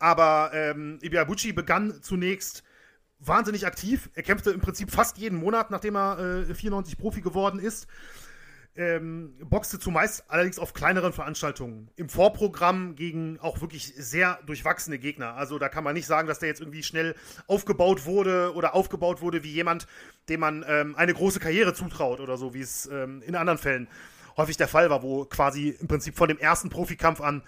Aber 0.00 0.50
ähm, 0.52 0.98
Ibiabuchi 1.02 1.52
begann 1.52 2.02
zunächst 2.02 2.64
wahnsinnig 3.20 3.64
aktiv. 3.66 4.10
Er 4.14 4.24
kämpfte 4.24 4.50
im 4.50 4.60
Prinzip 4.60 4.90
fast 4.90 5.18
jeden 5.18 5.38
Monat, 5.38 5.70
nachdem 5.70 5.96
er 5.96 6.48
äh, 6.48 6.54
94 6.54 6.98
Profi 6.98 7.20
geworden 7.20 7.60
ist 7.60 7.86
ähm, 8.74 9.34
boxte 9.44 9.78
zumeist 9.78 10.24
allerdings 10.28 10.58
auf 10.58 10.72
kleineren 10.72 11.12
Veranstaltungen. 11.12 11.90
Im 11.96 12.08
Vorprogramm 12.08 12.96
gegen 12.96 13.38
auch 13.40 13.60
wirklich 13.60 13.92
sehr 13.96 14.38
durchwachsene 14.46 14.98
Gegner. 14.98 15.34
Also 15.34 15.58
da 15.58 15.68
kann 15.68 15.84
man 15.84 15.94
nicht 15.94 16.06
sagen, 16.06 16.26
dass 16.26 16.38
der 16.38 16.48
jetzt 16.48 16.60
irgendwie 16.60 16.82
schnell 16.82 17.14
aufgebaut 17.46 18.06
wurde 18.06 18.54
oder 18.54 18.74
aufgebaut 18.74 19.20
wurde 19.20 19.42
wie 19.42 19.52
jemand, 19.52 19.86
dem 20.28 20.40
man 20.40 20.64
ähm, 20.66 20.96
eine 20.96 21.12
große 21.12 21.38
Karriere 21.38 21.74
zutraut 21.74 22.20
oder 22.20 22.38
so, 22.38 22.54
wie 22.54 22.62
es 22.62 22.86
ähm, 22.86 23.22
in 23.26 23.36
anderen 23.36 23.58
Fällen 23.58 23.88
häufig 24.38 24.56
der 24.56 24.68
Fall 24.68 24.88
war, 24.88 25.02
wo 25.02 25.26
quasi 25.26 25.76
im 25.78 25.88
Prinzip 25.88 26.16
von 26.16 26.28
dem 26.28 26.38
ersten 26.38 26.70
Profikampf 26.70 27.20
an 27.20 27.42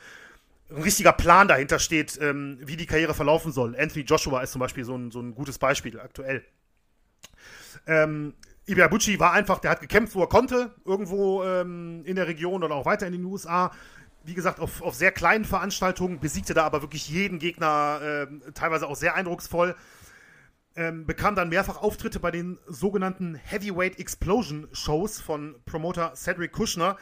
ein 0.71 0.83
richtiger 0.83 1.13
Plan 1.13 1.49
dahinter 1.49 1.79
steht, 1.79 2.19
ähm, 2.21 2.59
wie 2.63 2.77
die 2.77 2.87
Karriere 2.87 3.15
verlaufen 3.15 3.53
soll. 3.53 3.77
Anthony 3.79 4.05
Joshua 4.05 4.43
ist 4.43 4.53
zum 4.53 4.61
Beispiel 4.61 4.85
so 4.85 4.97
ein, 4.97 5.11
so 5.11 5.21
ein 5.21 5.35
gutes 5.35 5.59
Beispiel 5.59 5.99
aktuell. 6.01 6.45
Ähm, 7.87 8.35
Ibeabuchi 8.67 9.21
war 9.21 9.33
einfach, 9.33 9.59
der 9.59 9.73
hat 9.73 9.81
gekämpft, 9.81 10.15
wo 10.15 10.23
er 10.23 10.29
konnte, 10.29 10.75
irgendwo 10.85 11.45
ähm, 11.45 12.03
in 12.05 12.17
der 12.17 12.27
Region 12.27 12.63
oder 12.63 12.75
auch 12.75 12.87
weiter 12.87 13.07
in 13.07 13.13
den 13.13 13.25
USA. 13.25 13.71
Wie 14.25 14.35
gesagt, 14.35 14.59
auf, 14.59 14.81
auf 14.81 14.95
sehr 14.95 15.13
kleinen 15.13 15.45
Veranstaltungen, 15.45 16.19
besiegte 16.19 16.55
da 16.55 16.65
aber 16.65 16.81
wirklich 16.81 17.09
jeden 17.09 17.39
Gegner, 17.39 18.01
äh, 18.03 18.53
teilweise 18.53 18.87
auch 18.87 18.97
sehr 18.97 19.15
eindrucksvoll. 19.15 19.77
Ähm, 20.77 21.07
bekam 21.07 21.37
dann 21.37 21.51
mehrfach 21.51 21.77
Auftritte 21.83 22.19
bei 22.19 22.31
den 22.31 22.59
sogenannten 22.67 23.37
Heavyweight 23.37 24.01
Explosion 24.01 24.67
Shows 24.73 25.21
von 25.21 25.55
Promoter 25.67 26.15
Cedric 26.17 26.53
Kushner, 26.53 26.97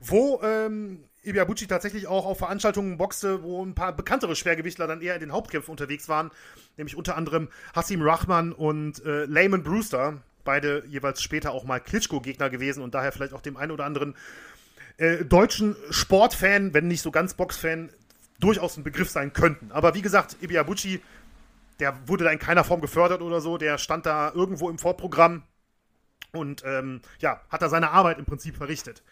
wo 0.00 0.40
ähm, 0.42 1.02
Ibiabuchi 1.24 1.66
tatsächlich 1.66 2.06
auch 2.06 2.24
auf 2.24 2.38
Veranstaltungen 2.38 2.98
boxte, 2.98 3.42
wo 3.42 3.64
ein 3.64 3.74
paar 3.74 3.96
bekanntere 3.96 4.36
Schwergewichtler 4.36 4.86
dann 4.86 5.00
eher 5.00 5.14
in 5.14 5.20
den 5.20 5.32
Hauptkämpfen 5.32 5.72
unterwegs 5.72 6.08
waren, 6.08 6.30
nämlich 6.76 6.94
unter 6.94 7.16
anderem 7.16 7.48
Hassim 7.74 8.00
Rahman 8.00 8.52
und 8.52 9.04
äh, 9.04 9.24
Layman 9.24 9.64
Brewster, 9.64 10.22
beide 10.46 10.82
jeweils 10.88 11.22
später 11.22 11.52
auch 11.52 11.64
mal 11.64 11.80
Klitschko-Gegner 11.80 12.48
gewesen 12.48 12.82
und 12.82 12.94
daher 12.94 13.12
vielleicht 13.12 13.34
auch 13.34 13.42
dem 13.42 13.58
einen 13.58 13.72
oder 13.72 13.84
anderen 13.84 14.14
äh, 14.96 15.26
deutschen 15.26 15.76
Sportfan, 15.90 16.72
wenn 16.72 16.88
nicht 16.88 17.02
so 17.02 17.10
ganz 17.10 17.34
Boxfan, 17.34 17.90
durchaus 18.40 18.76
ein 18.78 18.84
Begriff 18.84 19.10
sein 19.10 19.32
könnten. 19.32 19.72
Aber 19.72 19.94
wie 19.94 20.02
gesagt, 20.02 20.36
Ibiabuchi, 20.40 21.02
der 21.80 22.08
wurde 22.08 22.24
da 22.24 22.30
in 22.30 22.38
keiner 22.38 22.64
Form 22.64 22.80
gefördert 22.80 23.20
oder 23.20 23.40
so, 23.40 23.58
der 23.58 23.76
stand 23.78 24.06
da 24.06 24.32
irgendwo 24.34 24.70
im 24.70 24.78
Vorprogramm 24.78 25.42
und 26.32 26.62
ähm, 26.64 27.00
ja, 27.18 27.40
hat 27.48 27.62
da 27.62 27.68
seine 27.68 27.90
Arbeit 27.90 28.18
im 28.18 28.24
Prinzip 28.24 28.56
verrichtet. 28.56 29.02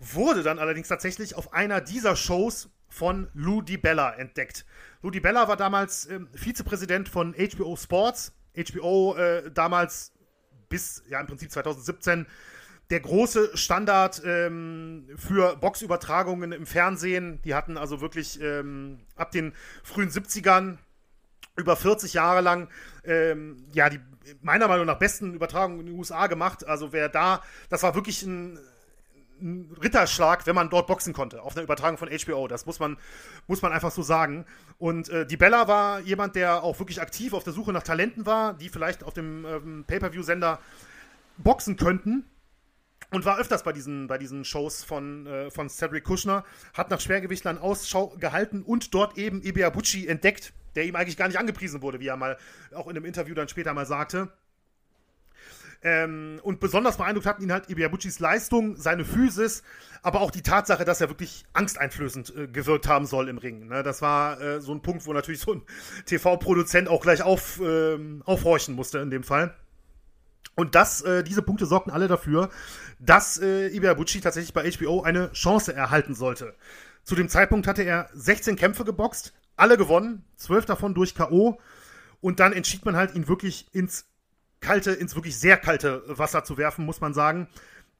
Wurde 0.00 0.42
dann 0.42 0.58
allerdings 0.58 0.88
tatsächlich 0.88 1.36
auf 1.36 1.52
einer 1.52 1.80
dieser 1.80 2.16
Shows 2.16 2.68
von 2.88 3.28
Lou 3.34 3.62
DiBella 3.62 4.14
entdeckt. 4.14 4.64
Lou 5.02 5.10
DiBella 5.10 5.48
war 5.48 5.56
damals 5.56 6.06
äh, 6.06 6.20
Vizepräsident 6.34 7.08
von 7.08 7.34
HBO 7.34 7.76
Sports. 7.76 8.32
HBO 8.54 9.14
äh, 9.16 9.50
damals 9.50 10.11
bis 10.72 11.04
ja 11.08 11.20
im 11.20 11.26
Prinzip 11.26 11.52
2017 11.52 12.26
der 12.90 13.00
große 13.00 13.56
Standard 13.56 14.22
ähm, 14.24 15.06
für 15.16 15.56
Boxübertragungen 15.56 16.52
im 16.52 16.66
Fernsehen. 16.66 17.40
Die 17.42 17.54
hatten 17.54 17.76
also 17.76 18.00
wirklich 18.00 18.40
ähm, 18.40 19.00
ab 19.14 19.30
den 19.30 19.52
frühen 19.84 20.10
70ern 20.10 20.78
über 21.56 21.76
40 21.76 22.14
Jahre 22.14 22.40
lang 22.40 22.68
ähm, 23.04 23.66
ja 23.72 23.90
die 23.90 24.00
meiner 24.40 24.68
Meinung 24.68 24.86
nach 24.86 24.98
besten 24.98 25.34
Übertragungen 25.34 25.80
in 25.80 25.86
den 25.86 25.98
USA 25.98 26.26
gemacht. 26.26 26.66
Also 26.66 26.92
wer 26.92 27.08
da, 27.08 27.42
das 27.68 27.82
war 27.82 27.94
wirklich 27.94 28.22
ein, 28.22 28.58
ein 29.42 29.76
Ritterschlag, 29.82 30.46
wenn 30.46 30.54
man 30.54 30.70
dort 30.70 30.86
boxen 30.86 31.12
konnte, 31.12 31.42
auf 31.42 31.56
einer 31.56 31.64
Übertragung 31.64 31.98
von 31.98 32.08
HBO. 32.08 32.48
Das 32.48 32.66
muss 32.66 32.78
man, 32.78 32.96
muss 33.46 33.62
man 33.62 33.72
einfach 33.72 33.90
so 33.90 34.02
sagen. 34.02 34.46
Und 34.78 35.08
äh, 35.08 35.26
die 35.26 35.36
Bella 35.36 35.68
war 35.68 36.00
jemand, 36.00 36.36
der 36.36 36.62
auch 36.62 36.78
wirklich 36.78 37.00
aktiv 37.00 37.32
auf 37.32 37.44
der 37.44 37.52
Suche 37.52 37.72
nach 37.72 37.82
Talenten 37.82 38.26
war, 38.26 38.54
die 38.54 38.68
vielleicht 38.68 39.04
auf 39.04 39.14
dem 39.14 39.44
ähm, 39.44 39.84
Pay-Per-View-Sender 39.86 40.60
boxen 41.38 41.76
könnten. 41.76 42.24
Und 43.10 43.26
war 43.26 43.38
öfters 43.38 43.62
bei 43.62 43.72
diesen, 43.72 44.06
bei 44.06 44.16
diesen 44.16 44.44
Shows 44.44 44.84
von, 44.84 45.26
äh, 45.26 45.50
von 45.50 45.68
Cedric 45.68 46.04
Kushner, 46.04 46.44
hat 46.72 46.90
nach 46.90 47.00
Schwergewichtlern 47.00 47.58
Ausschau 47.58 48.08
gehalten 48.18 48.62
und 48.62 48.94
dort 48.94 49.18
eben 49.18 49.42
Ibiabuchi 49.42 50.06
entdeckt, 50.06 50.54
der 50.76 50.84
ihm 50.84 50.96
eigentlich 50.96 51.18
gar 51.18 51.28
nicht 51.28 51.38
angepriesen 51.38 51.82
wurde, 51.82 52.00
wie 52.00 52.06
er 52.06 52.16
mal 52.16 52.38
auch 52.74 52.86
in 52.86 52.96
einem 52.96 53.04
Interview 53.04 53.34
dann 53.34 53.48
später 53.48 53.74
mal 53.74 53.84
sagte. 53.84 54.32
Ähm, 55.84 56.38
und 56.42 56.60
besonders 56.60 56.96
beeindruckt 56.96 57.26
hatten 57.26 57.42
ihn 57.42 57.52
halt 57.52 57.68
Ibiabuchis 57.68 58.20
Leistung, 58.20 58.76
seine 58.76 59.04
Physis, 59.04 59.64
aber 60.02 60.20
auch 60.20 60.30
die 60.30 60.42
Tatsache, 60.42 60.84
dass 60.84 61.00
er 61.00 61.08
wirklich 61.08 61.44
angsteinflößend 61.54 62.36
äh, 62.36 62.46
gewirkt 62.46 62.86
haben 62.86 63.06
soll 63.06 63.28
im 63.28 63.38
Ring. 63.38 63.66
Ne? 63.66 63.82
Das 63.82 64.00
war 64.00 64.40
äh, 64.40 64.60
so 64.60 64.72
ein 64.72 64.82
Punkt, 64.82 65.06
wo 65.06 65.12
natürlich 65.12 65.40
so 65.40 65.54
ein 65.54 65.62
TV-Produzent 66.06 66.88
auch 66.88 67.02
gleich 67.02 67.22
auf, 67.22 67.60
äh, 67.60 67.98
aufhorchen 68.24 68.76
musste 68.76 68.98
in 68.98 69.10
dem 69.10 69.24
Fall. 69.24 69.56
Und 70.54 70.74
das, 70.74 71.00
äh, 71.02 71.24
diese 71.24 71.42
Punkte 71.42 71.66
sorgten 71.66 71.90
alle 71.90 72.06
dafür, 72.08 72.50
dass 73.00 73.40
äh, 73.40 73.68
Ibiabuchi 73.68 74.20
tatsächlich 74.20 74.52
bei 74.52 74.70
HBO 74.70 75.02
eine 75.02 75.32
Chance 75.32 75.74
erhalten 75.74 76.14
sollte. 76.14 76.54
Zu 77.02 77.16
dem 77.16 77.28
Zeitpunkt 77.28 77.66
hatte 77.66 77.82
er 77.82 78.08
16 78.14 78.54
Kämpfe 78.54 78.84
geboxt, 78.84 79.32
alle 79.56 79.76
gewonnen, 79.76 80.24
12 80.36 80.66
davon 80.66 80.94
durch 80.94 81.14
K.O. 81.14 81.58
Und 82.20 82.38
dann 82.38 82.52
entschied 82.52 82.84
man 82.84 82.94
halt, 82.94 83.14
ihn 83.16 83.26
wirklich 83.26 83.66
ins 83.72 84.11
kalte, 84.62 84.92
ins 84.92 85.14
wirklich 85.14 85.38
sehr 85.38 85.58
kalte 85.58 86.02
Wasser 86.06 86.44
zu 86.44 86.56
werfen, 86.56 86.86
muss 86.86 87.02
man 87.02 87.12
sagen. 87.12 87.48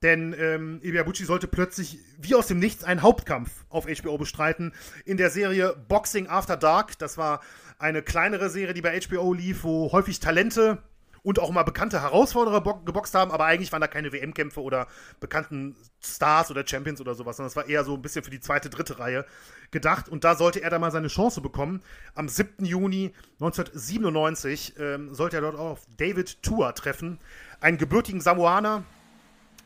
Denn 0.02 0.34
ähm, 0.36 0.80
Ibiabuchi 0.82 1.24
sollte 1.24 1.46
plötzlich 1.46 1.98
wie 2.18 2.34
aus 2.34 2.48
dem 2.48 2.58
Nichts 2.58 2.82
einen 2.82 3.02
Hauptkampf 3.02 3.50
auf 3.68 3.86
HBO 3.86 4.18
bestreiten 4.18 4.72
in 5.04 5.16
der 5.16 5.30
Serie 5.30 5.76
Boxing 5.88 6.26
After 6.28 6.56
Dark. 6.56 6.98
Das 6.98 7.18
war 7.18 7.40
eine 7.78 8.02
kleinere 8.02 8.50
Serie, 8.50 8.74
die 8.74 8.80
bei 8.80 8.98
HBO 8.98 9.32
lief, 9.32 9.62
wo 9.62 9.92
häufig 9.92 10.18
Talente 10.18 10.82
und 11.22 11.38
auch 11.38 11.50
mal 11.50 11.62
bekannte 11.62 12.02
Herausforderer 12.02 12.82
geboxt 12.84 13.14
haben, 13.14 13.30
aber 13.30 13.44
eigentlich 13.44 13.70
waren 13.70 13.80
da 13.80 13.86
keine 13.86 14.12
WM-Kämpfe 14.12 14.60
oder 14.60 14.88
bekannten 15.20 15.76
Stars 16.02 16.50
oder 16.50 16.66
Champions 16.66 17.00
oder 17.00 17.14
sowas, 17.14 17.36
sondern 17.36 17.48
es 17.48 17.56
war 17.56 17.68
eher 17.68 17.84
so 17.84 17.94
ein 17.94 18.02
bisschen 18.02 18.24
für 18.24 18.30
die 18.30 18.40
zweite, 18.40 18.70
dritte 18.70 18.98
Reihe 18.98 19.24
gedacht. 19.70 20.08
Und 20.08 20.24
da 20.24 20.34
sollte 20.34 20.62
er 20.62 20.70
dann 20.70 20.80
mal 20.80 20.90
seine 20.90 21.08
Chance 21.08 21.40
bekommen. 21.40 21.82
Am 22.14 22.28
7. 22.28 22.64
Juni 22.64 23.12
1997 23.40 24.74
ähm, 24.78 25.14
sollte 25.14 25.36
er 25.36 25.42
dort 25.42 25.54
auch 25.56 25.70
auf 25.70 25.86
David 25.96 26.42
Tua 26.42 26.72
treffen, 26.72 27.20
einen 27.60 27.78
gebürtigen 27.78 28.20
Samoaner, 28.20 28.82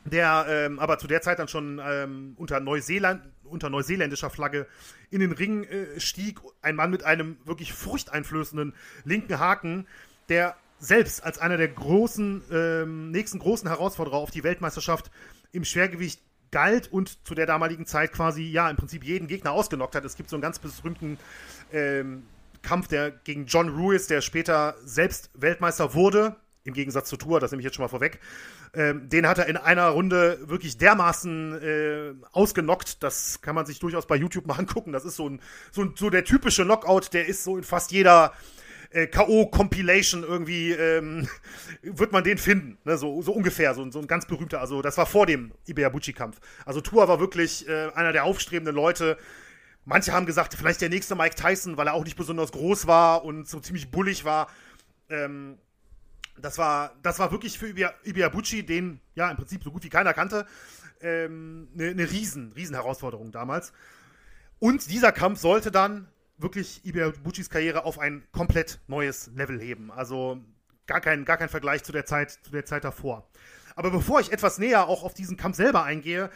der 0.05 0.47
ähm, 0.49 0.79
aber 0.79 0.99
zu 0.99 1.07
der 1.07 1.23
Zeit 1.23 1.39
dann 1.39 1.49
schon 1.49 1.81
ähm, 1.83 2.35
unter, 2.37 2.61
Neuseeland, 2.61 3.23
unter 3.45 3.71
neuseeländischer 3.71 4.31
Flagge 4.31 4.67
in 5.11 5.21
den 5.21 5.33
Ring 5.33 5.65
äh, 5.65 5.99
stieg. 5.99 6.39
Ein 6.61 6.77
Mann 6.77 6.91
mit 6.91 7.03
einem 7.03 7.39
wirklich 7.45 7.73
furchteinflößenden 7.73 8.75
linken 9.05 9.39
Haken, 9.39 9.89
der 10.29 10.57
selbst 10.79 11.23
als 11.25 11.39
einer 11.39 11.57
der 11.57 11.69
großen, 11.69 12.43
ähm, 12.51 13.11
nächsten 13.11 13.39
großen 13.39 13.69
Herausforderer 13.69 14.17
auf 14.17 14.31
die 14.31 14.45
Weltmeisterschaft 14.45 15.11
im 15.53 15.65
Schwergewicht 15.65 16.21
galt 16.51 16.93
und 16.93 17.27
zu 17.27 17.35
der 17.35 17.47
damaligen 17.47 17.87
Zeit 17.87 18.13
quasi, 18.13 18.45
ja, 18.45 18.71
im 18.71 18.77
Prinzip 18.77 19.05
jeden 19.05 19.27
Gegner 19.27 19.53
ausgenockt 19.53 19.95
hat. 19.95 20.05
Es 20.05 20.17
gibt 20.17 20.31
so 20.31 20.37
einen 20.37 20.43
ganz 20.43 20.59
berühmten 20.59 21.19
ähm, 21.73 22.25
Kampf 22.63 22.89
der, 22.89 23.11
gegen 23.11 23.47
John 23.47 23.69
Ruiz, 23.69 24.07
der 24.07 24.21
später 24.21 24.75
selbst 24.85 25.31
Weltmeister 25.35 25.95
wurde, 25.95 26.37
im 26.65 26.75
Gegensatz 26.75 27.09
zu 27.09 27.17
Tour, 27.17 27.39
das 27.41 27.53
nehme 27.53 27.61
ich 27.61 27.65
jetzt 27.65 27.77
schon 27.77 27.85
mal 27.85 27.89
vorweg. 27.89 28.21
Ähm, 28.75 29.09
den 29.09 29.29
hat 29.29 29.39
er 29.39 29.47
in 29.47 29.57
einer 29.57 29.89
Runde 29.89 30.39
wirklich 30.49 30.79
dermaßen 30.79 31.63
äh, 31.63 32.15
ausgenockt, 32.33 33.03
das 33.03 33.41
kann 33.41 33.55
man 33.55 33.67
sich 33.67 33.79
durchaus 33.79 34.07
bei 34.07 34.17
YouTube 34.17 34.47
mal 34.47 34.59
angucken. 34.59 34.93
Das 34.93 35.05
ist 35.05 35.17
so, 35.17 35.29
ein, 35.29 35.41
so, 35.71 35.87
so 35.95 36.11
der 36.11 36.25
typische 36.25 36.65
Knockout, 36.65 37.13
der 37.13 37.27
ist 37.27 37.45
so 37.45 37.57
in 37.57 37.63
fast 37.63 37.93
jeder 37.93 38.33
äh, 38.97 39.07
K.O.-Compilation 39.09 40.25
irgendwie, 40.25 40.73
ähm, 40.73 41.29
wird 41.83 42.13
man 42.13 42.25
den 42.25 42.39
finden. 42.39 42.79
Ne? 42.85 42.97
So, 42.97 43.21
so 43.21 43.33
ungefähr, 43.33 43.75
so, 43.75 43.89
so 43.91 43.99
ein 43.99 44.07
ganz 44.07 44.27
berühmter. 44.27 44.61
Also, 44.61 44.81
das 44.81 44.97
war 44.97 45.05
vor 45.05 45.27
dem 45.27 45.53
Ibeabuchi-Kampf. 45.67 46.41
Also, 46.65 46.81
Tua 46.81 47.07
war 47.07 47.21
wirklich 47.21 47.69
äh, 47.69 47.91
einer 47.95 48.13
der 48.13 48.25
aufstrebenden 48.25 48.75
Leute. 48.75 49.19
Manche 49.85 50.13
haben 50.13 50.25
gesagt, 50.25 50.55
vielleicht 50.55 50.81
der 50.81 50.89
nächste 50.89 51.15
Mike 51.15 51.35
Tyson, 51.37 51.77
weil 51.77 51.89
er 51.89 51.95
auch 51.95 52.05
nicht 52.05 52.17
besonders 52.17 52.53
groß 52.53 52.87
war 52.87 53.25
und 53.25 53.47
so 53.47 53.61
ziemlich 53.61 53.91
bullig 53.91 54.25
war. 54.25 54.49
Ähm, 55.11 55.59
das 56.39 56.57
war, 56.59 56.95
das 57.03 57.19
war 57.19 57.31
wirklich 57.31 57.59
für 57.59 57.69
Ibiabuchi, 57.69 58.65
den 58.65 59.01
ja 59.15 59.31
im 59.31 59.37
Prinzip 59.37 59.63
so 59.63 59.71
gut 59.71 59.85
wie 59.85 59.89
keiner 59.89 60.13
kannte, 60.13 60.47
ähm, 61.01 61.69
eine, 61.75 61.91
eine 61.91 62.11
riesen, 62.11 62.53
riesen 62.53 62.77
damals. 63.31 63.73
Und 64.59 64.91
dieser 64.91 65.13
Kampf 65.13 65.39
sollte 65.39 65.71
dann 65.71 66.09
wirklich 66.39 66.85
Ibeabuchis 66.85 67.51
Karriere 67.51 67.85
auf 67.85 67.99
ein 67.99 68.27
komplett 68.33 68.81
neues 68.87 69.31
Level 69.35 69.61
heben. 69.61 69.91
Also 69.91 70.39
gar 70.87 71.01
kein, 71.01 71.25
gar 71.25 71.37
kein 71.37 71.49
Vergleich 71.49 71.83
zu 71.83 71.93
der 71.93 72.07
Zeit, 72.07 72.31
zu 72.31 72.51
der 72.51 72.65
Zeit 72.65 72.85
davor. 72.85 73.29
Aber 73.75 73.91
bevor 73.91 74.21
ich 74.21 74.33
etwas 74.33 74.59
näher 74.59 74.89
auch 74.89 75.03
auf 75.03 75.15
diesen 75.15 75.37
Kampf 75.37 75.57
selber 75.57 75.85
eingehe, 75.85 76.31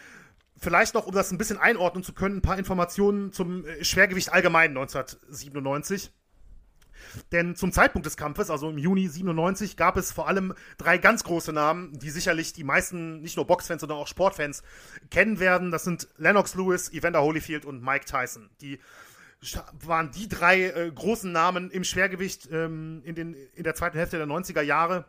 vielleicht 0.57 0.95
noch, 0.95 1.07
um 1.07 1.14
das 1.14 1.30
ein 1.30 1.38
bisschen 1.38 1.59
einordnen 1.59 2.04
zu 2.04 2.12
können, 2.12 2.38
ein 2.38 2.42
paar 2.42 2.59
Informationen 2.59 3.33
zum 3.33 3.64
äh, 3.66 3.85
Schwergewicht 3.85 4.33
allgemein 4.33 4.71
1997. 4.71 6.12
Denn 7.33 7.57
zum 7.57 7.73
Zeitpunkt 7.73 8.04
des 8.04 8.16
Kampfes, 8.16 8.50
also 8.50 8.69
im 8.69 8.78
Juni 8.78 9.09
97, 9.09 9.76
gab 9.76 9.97
es 9.97 10.12
vor 10.12 10.28
allem 10.28 10.54
drei 10.76 10.99
ganz 10.99 11.25
große 11.25 11.52
Namen, 11.52 11.99
die 11.99 12.11
sicherlich 12.11 12.52
die 12.52 12.62
meisten, 12.62 13.23
nicht 13.23 13.37
nur 13.37 13.47
Boxfans, 13.47 13.80
sondern 13.80 13.99
auch 13.99 14.07
Sportfans 14.07 14.62
kennen 15.11 15.40
werden. 15.40 15.71
Das 15.71 15.85
sind 15.85 16.09
Lennox 16.19 16.54
Lewis, 16.54 16.92
Evander 16.92 17.23
Holyfield 17.23 17.64
und 17.64 17.83
Mike 17.83 18.04
Tyson. 18.04 18.50
Die 18.61 18.80
waren 19.73 20.11
die 20.11 20.28
drei 20.28 20.64
äh, 20.64 20.90
großen 20.90 21.32
Namen 21.32 21.70
im 21.70 21.85
Schwergewicht 21.85 22.49
ähm, 22.52 23.02
in, 23.04 23.14
den, 23.14 23.35
in 23.54 23.64
der 23.64 23.75
zweiten 23.75 23.97
Hälfte 23.97 24.18
der 24.18 24.26
90er 24.26 24.61
Jahre. 24.62 25.06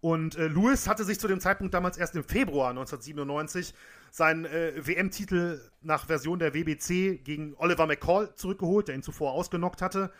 Und 0.00 0.36
äh, 0.36 0.46
Lewis 0.46 0.86
hatte 0.86 1.04
sich 1.04 1.18
zu 1.18 1.26
dem 1.26 1.40
Zeitpunkt 1.40 1.74
damals 1.74 1.96
erst 1.96 2.14
im 2.14 2.24
Februar 2.24 2.70
1997 2.70 3.74
seinen 4.10 4.44
äh, 4.44 4.86
WM-Titel 4.86 5.60
nach 5.82 6.06
Version 6.06 6.38
der 6.38 6.54
WBC 6.54 7.24
gegen 7.24 7.54
Oliver 7.56 7.86
McCall 7.86 8.34
zurückgeholt, 8.34 8.88
der 8.88 8.94
ihn 8.94 9.02
zuvor 9.02 9.32
ausgenockt 9.32 9.82
hatte. 9.82 10.12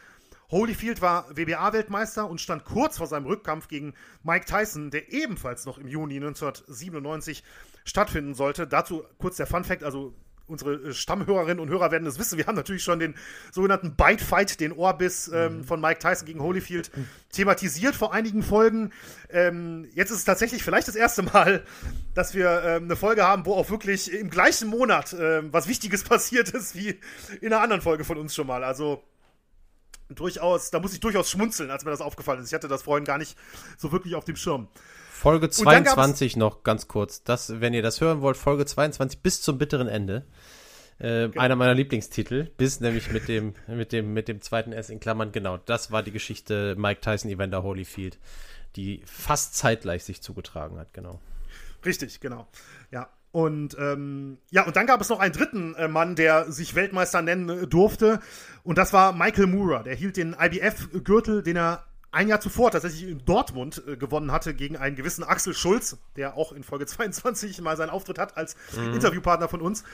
Holyfield 0.51 1.01
war 1.01 1.29
WBA-Weltmeister 1.37 2.29
und 2.29 2.41
stand 2.41 2.65
kurz 2.65 2.99
vor 2.99 3.07
seinem 3.07 3.27
Rückkampf 3.27 3.69
gegen 3.69 3.95
Mike 4.23 4.47
Tyson, 4.47 4.91
der 4.91 5.13
ebenfalls 5.13 5.67
noch 5.67 5.79
im 5.79 5.89
Juni 5.89 6.17
1997 6.17 7.43
stattfinden 7.85 8.35
sollte. 8.35 8.67
Dazu 8.67 9.05
kurz 9.19 9.37
der 9.37 9.47
Fun-Fact: 9.47 9.83
also 9.83 10.15
unsere 10.47 10.75
äh, 10.75 10.93
Stammhörerinnen 10.93 11.61
und 11.61 11.69
Hörer 11.69 11.91
werden 11.91 12.05
das 12.05 12.19
wissen. 12.19 12.39
Wir 12.39 12.47
haben 12.47 12.55
natürlich 12.55 12.83
schon 12.83 12.99
den 12.99 13.15
sogenannten 13.53 13.97
Bite 13.97 14.25
Fight, 14.25 14.61
den 14.61 14.73
Ohrbiss 14.73 15.29
ähm, 15.29 15.59
mhm. 15.59 15.65
von 15.65 15.81
Mike 15.81 15.99
Tyson 15.99 16.27
gegen 16.27 16.41
Holyfield, 16.41 16.91
thematisiert 17.33 17.95
vor 17.95 18.13
einigen 18.13 18.43
Folgen. 18.43 18.93
Ähm, 19.31 19.89
jetzt 19.95 20.11
ist 20.11 20.19
es 20.19 20.25
tatsächlich 20.25 20.63
vielleicht 20.63 20.89
das 20.89 20.97
erste 20.97 21.23
Mal, 21.23 21.65
dass 22.15 22.35
wir 22.35 22.63
ähm, 22.65 22.85
eine 22.85 22.97
Folge 22.97 23.27
haben, 23.27 23.47
wo 23.47 23.55
auch 23.55 23.71
wirklich 23.71 24.13
im 24.13 24.31
gleichen 24.31 24.69
Monat 24.69 25.15
ähm, 25.19 25.53
was 25.53 25.69
Wichtiges 25.69 26.05
passiert 26.09 26.51
ist, 26.51 26.75
wie 26.75 27.01
in 27.41 27.53
einer 27.53 27.61
anderen 27.63 27.83
Folge 27.83 28.05
von 28.05 28.19
uns 28.19 28.35
schon 28.35 28.47
mal. 28.47 28.65
Also 28.65 29.03
durchaus, 30.09 30.71
da 30.71 30.79
muss 30.79 30.93
ich 30.93 31.01
durchaus 31.01 31.31
schmunzeln, 31.31 31.71
als 31.71 31.85
mir 31.85 31.91
das 31.91 32.01
aufgefallen 32.01 32.41
ist. 32.41 32.49
Ich 32.49 32.55
hatte 32.55 32.69
das 32.69 32.83
vorhin 32.83 33.05
gar 33.05 33.19
nicht 33.19 33.37
so 33.77 33.93
wirklich 33.93 34.15
auf 34.15 34.25
dem 34.25 34.37
Schirm. 34.37 34.69
Folge 35.17 35.49
22 35.49 36.37
noch 36.37 36.63
ganz 36.63 36.89
kurz. 36.89 37.25
Das, 37.25 37.61
wenn 37.61 37.73
ihr 37.73 37.83
das 37.83 38.03
hören 38.03 38.21
wollt, 38.21 38.37
Folge 38.37 38.67
22 38.67 39.23
bis 39.23 39.41
zum 39.41 39.57
bitteren 39.57 39.89
Ende. 39.89 40.27
Äh, 40.99 41.29
genau. 41.29 41.41
Einer 41.41 41.57
meiner 41.57 41.75
Lieblingstitel, 41.75 42.51
bis 42.59 42.81
nämlich 42.81 43.11
mit 43.11 43.27
dem, 43.27 43.55
mit 43.67 43.93
dem, 43.93 44.13
mit 44.13 44.29
dem 44.29 44.43
zweiten 44.43 44.73
S 44.73 44.91
in 44.91 45.01
Klammern, 45.01 45.33
genau. 45.33 45.57
Das 45.57 45.91
war 45.91 46.03
die 46.03 46.13
Geschichte 46.13 46.77
Mike 46.77 47.01
Tyson, 47.01 47.31
Evander 47.31 47.63
Holyfield, 47.63 48.19
die 48.77 49.03
fast 49.07 49.55
zeitgleich 49.57 50.05
sich 50.05 50.21
zugetragen 50.21 50.79
hat, 50.79 50.93
genau. 50.93 51.19
Richtig, 51.85 52.21
genau. 52.21 52.47
Ja. 52.91 53.09
Und 53.33 53.77
ähm, 53.79 54.39
ja, 54.51 54.67
und 54.67 54.77
dann 54.77 54.87
gab 54.87 55.01
es 55.01 55.09
noch 55.09 55.21
einen 55.21 55.33
dritten 55.33 55.75
äh, 55.75 55.89
Mann, 55.89 56.15
der 56.15 56.53
sich 56.53 56.75
Weltmeister 56.75 57.21
nennen 57.23 57.49
äh, 57.49 57.67
durfte. 57.67 58.21
Und 58.65 58.79
das 58.79 58.93
war 58.93 59.13
Michael 59.13 59.47
Moorer. 59.47 59.83
Der 59.83 59.95
hielt 59.95 60.17
den 60.17 60.37
IBF-Gürtel, 60.39 61.43
den 61.43 61.57
er 61.57 61.85
ein 62.13 62.29
Jahr 62.29 62.41
zuvor 62.41 62.71
tatsächlich 62.71 63.03
in 63.03 63.25
Dortmund 63.25 63.83
äh, 63.87 63.97
gewonnen 63.97 64.33
hatte 64.33 64.55
gegen 64.55 64.77
einen 64.77 64.97
gewissen 64.97 65.25
Axel 65.25 65.55
Schulz, 65.55 65.99
der 66.17 66.37
auch 66.37 66.53
in 66.53 66.63
Folge 66.63 66.87
22 66.87 67.61
mal 67.61 67.77
seinen 67.77 67.91
Auftritt 67.91 68.19
hat 68.19 68.37
als 68.37 68.57
mhm. 68.77 68.95
Interviewpartner 68.95 69.49
von 69.49 69.61
uns. 69.61 69.85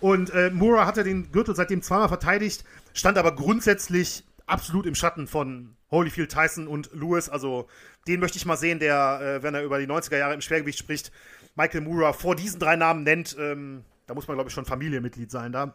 Und 0.00 0.30
äh, 0.30 0.50
Mura 0.50 0.86
hatte 0.86 1.04
den 1.04 1.30
Gürtel 1.32 1.54
seitdem 1.54 1.82
zweimal 1.82 2.08
verteidigt, 2.08 2.64
stand 2.94 3.18
aber 3.18 3.34
grundsätzlich 3.34 4.24
absolut 4.46 4.86
im 4.86 4.94
Schatten 4.94 5.26
von 5.26 5.76
Holyfield, 5.90 6.32
Tyson 6.32 6.66
und 6.66 6.90
Lewis. 6.92 7.28
Also 7.28 7.68
den 8.06 8.20
möchte 8.20 8.38
ich 8.38 8.46
mal 8.46 8.56
sehen, 8.56 8.78
der, 8.78 9.20
äh, 9.20 9.42
wenn 9.42 9.54
er 9.54 9.62
über 9.62 9.78
die 9.78 9.86
90er 9.86 10.18
Jahre 10.18 10.34
im 10.34 10.40
Schwergewicht 10.40 10.78
spricht, 10.78 11.12
Michael 11.54 11.82
Mura 11.82 12.12
vor 12.12 12.36
diesen 12.36 12.60
drei 12.60 12.76
Namen 12.76 13.02
nennt. 13.02 13.36
Ähm, 13.38 13.84
da 14.06 14.14
muss 14.14 14.26
man, 14.26 14.36
glaube 14.36 14.48
ich, 14.48 14.54
schon 14.54 14.64
Familienmitglied 14.64 15.30
sein 15.30 15.52
da. 15.52 15.74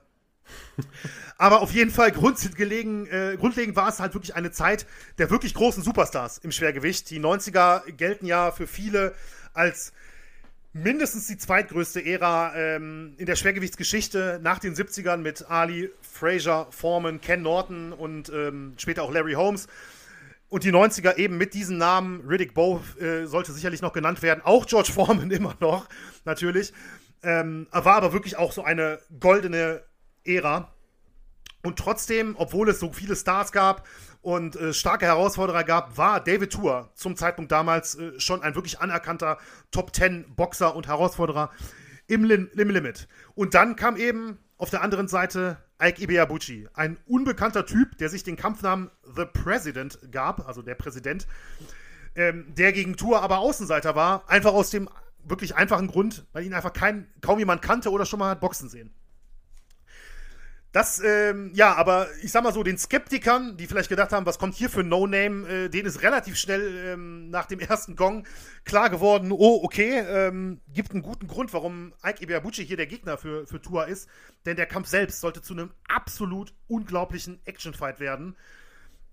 Aber 1.38 1.62
auf 1.62 1.72
jeden 1.72 1.92
Fall 1.92 2.12
grundlegend, 2.12 3.12
äh, 3.12 3.38
grundlegend 3.38 3.76
war 3.76 3.90
es 3.90 4.00
halt 4.00 4.14
wirklich 4.14 4.36
eine 4.36 4.52
Zeit 4.52 4.86
der 5.18 5.30
wirklich 5.30 5.54
großen 5.54 5.84
Superstars 5.84 6.38
im 6.38 6.52
Schwergewicht. 6.52 7.10
Die 7.10 7.20
90er 7.20 7.92
gelten 7.92 8.26
ja 8.26 8.52
für 8.52 8.68
viele 8.68 9.14
als 9.54 9.94
mindestens 10.74 11.28
die 11.28 11.38
zweitgrößte 11.38 12.04
Ära 12.04 12.56
ähm, 12.56 13.14
in 13.18 13.26
der 13.26 13.36
Schwergewichtsgeschichte 13.36 14.40
nach 14.42 14.60
den 14.60 14.74
70ern 14.74 15.18
mit 15.18 15.50
Ali, 15.50 15.92
Fraser, 16.02 16.68
Foreman, 16.72 17.22
Ken 17.22 17.44
Norton 17.44 17.94
und 17.94 18.30
ähm, 18.30 18.74
später 18.78 19.04
auch 19.04 19.12
Larry 19.12 19.34
Holmes. 19.34 19.68
Und 20.50 20.64
die 20.64 20.72
90er 20.72 21.18
eben 21.18 21.38
mit 21.38 21.54
diesen 21.54 21.78
Namen, 21.78 22.22
Riddick 22.28 22.54
Bowe 22.54 22.82
äh, 23.00 23.26
sollte 23.26 23.52
sicherlich 23.54 23.82
noch 23.82 23.94
genannt 23.94 24.22
werden, 24.22 24.42
auch 24.44 24.66
George 24.66 24.92
Foreman 24.94 25.32
immer 25.32 25.56
noch, 25.60 25.88
natürlich. 26.26 26.74
Ähm, 27.24 27.68
war 27.72 27.96
aber 27.96 28.14
wirklich 28.14 28.38
auch 28.38 28.52
so 28.52 28.64
eine 28.64 29.00
goldene 29.20 29.84
Ära. 30.26 30.74
Und 31.64 31.80
trotzdem, 31.80 32.36
obwohl 32.38 32.70
es 32.70 32.80
so 32.80 32.92
viele 32.92 33.16
Stars 33.16 33.52
gab 33.52 33.88
und 34.22 34.56
äh, 34.56 34.74
starke 34.74 35.06
Herausforderer 35.06 35.64
gab, 35.64 35.98
war 35.98 36.22
David 36.22 36.52
Tour 36.52 36.92
zum 36.96 37.16
Zeitpunkt 37.16 37.52
damals 37.52 37.96
äh, 37.96 38.20
schon 38.20 38.42
ein 38.42 38.56
wirklich 38.56 38.80
anerkannter 38.80 39.38
Top 39.72 39.96
10 39.96 40.36
Boxer 40.36 40.76
und 40.76 40.88
Herausforderer 40.88 41.52
im, 42.08 42.26
Lim 42.26 42.50
im 42.56 42.70
Limit. 42.70 43.08
Und 43.36 43.54
dann 43.54 43.76
kam 43.76 43.96
eben 43.96 44.40
auf 44.58 44.70
der 44.70 44.82
anderen 44.82 45.08
Seite 45.08 45.58
Ike 45.82 46.02
Ibeabuchi, 46.02 46.70
ein 46.74 46.98
unbekannter 47.06 47.66
Typ, 47.66 47.98
der 47.98 48.10
sich 48.10 48.24
den 48.24 48.36
Kampfnamen 48.36 48.92
The 49.16 49.26
President 49.26 50.00
gab, 50.12 50.48
also 50.48 50.62
der 50.62 50.76
Präsident, 50.76 51.28
ähm, 52.16 52.46
der 52.56 52.72
gegen 52.72 52.96
Tour 52.96 53.22
aber 53.22 53.40
Außenseiter 53.40 53.96
war, 53.96 54.30
einfach 54.30 54.54
aus 54.54 54.70
dem 54.70 54.90
wirklich 55.26 55.56
einfachen 55.56 55.88
Grund, 55.88 56.26
weil 56.34 56.46
ihn 56.46 56.54
einfach 56.54 56.74
kein, 56.74 57.08
kaum 57.22 57.40
jemand 57.40 57.62
kannte 57.62 57.92
oder 57.92 58.06
schon 58.06 58.20
mal 58.20 58.32
hat 58.32 58.42
Boxen 58.42 58.70
sehen. 58.70 58.94
Das, 60.74 61.00
ähm, 61.06 61.52
ja, 61.54 61.76
aber 61.76 62.08
ich 62.24 62.32
sag 62.32 62.44
mal 62.44 62.52
so, 62.52 62.64
den 62.64 62.80
Skeptikern, 62.80 63.58
die 63.58 63.68
vielleicht 63.68 63.90
gedacht 63.90 64.12
haben, 64.12 64.26
was 64.26 64.40
kommt 64.40 64.56
hier 64.56 64.72
für 64.72 64.84
No-Name, 64.84 65.48
äh, 65.48 65.70
denen 65.70 65.86
ist 65.86 66.02
relativ 66.02 66.36
schnell 66.36 66.94
ähm, 66.94 67.30
nach 67.30 67.46
dem 67.46 67.60
ersten 67.60 67.96
Gong 67.96 68.26
klar 68.66 68.90
geworden, 68.90 69.32
oh, 69.32 69.60
okay, 69.62 70.00
ähm, 70.00 70.62
gibt 70.74 70.92
einen 70.92 71.04
guten 71.04 71.28
Grund, 71.28 71.54
warum 71.54 71.94
Ike 72.04 72.24
Ibeabuchi 72.24 72.66
hier 72.66 72.76
der 72.76 72.88
Gegner 72.88 73.20
für, 73.20 73.46
für 73.46 73.62
Tua 73.62 73.84
ist, 73.84 74.10
denn 74.48 74.56
der 74.56 74.66
Kampf 74.66 74.88
selbst 74.88 75.22
sollte 75.22 75.44
zu 75.44 75.54
einem 75.54 75.70
absolut 75.88 76.56
unglaublichen 76.68 77.40
Actionfight 77.46 78.00
werden. 78.00 78.36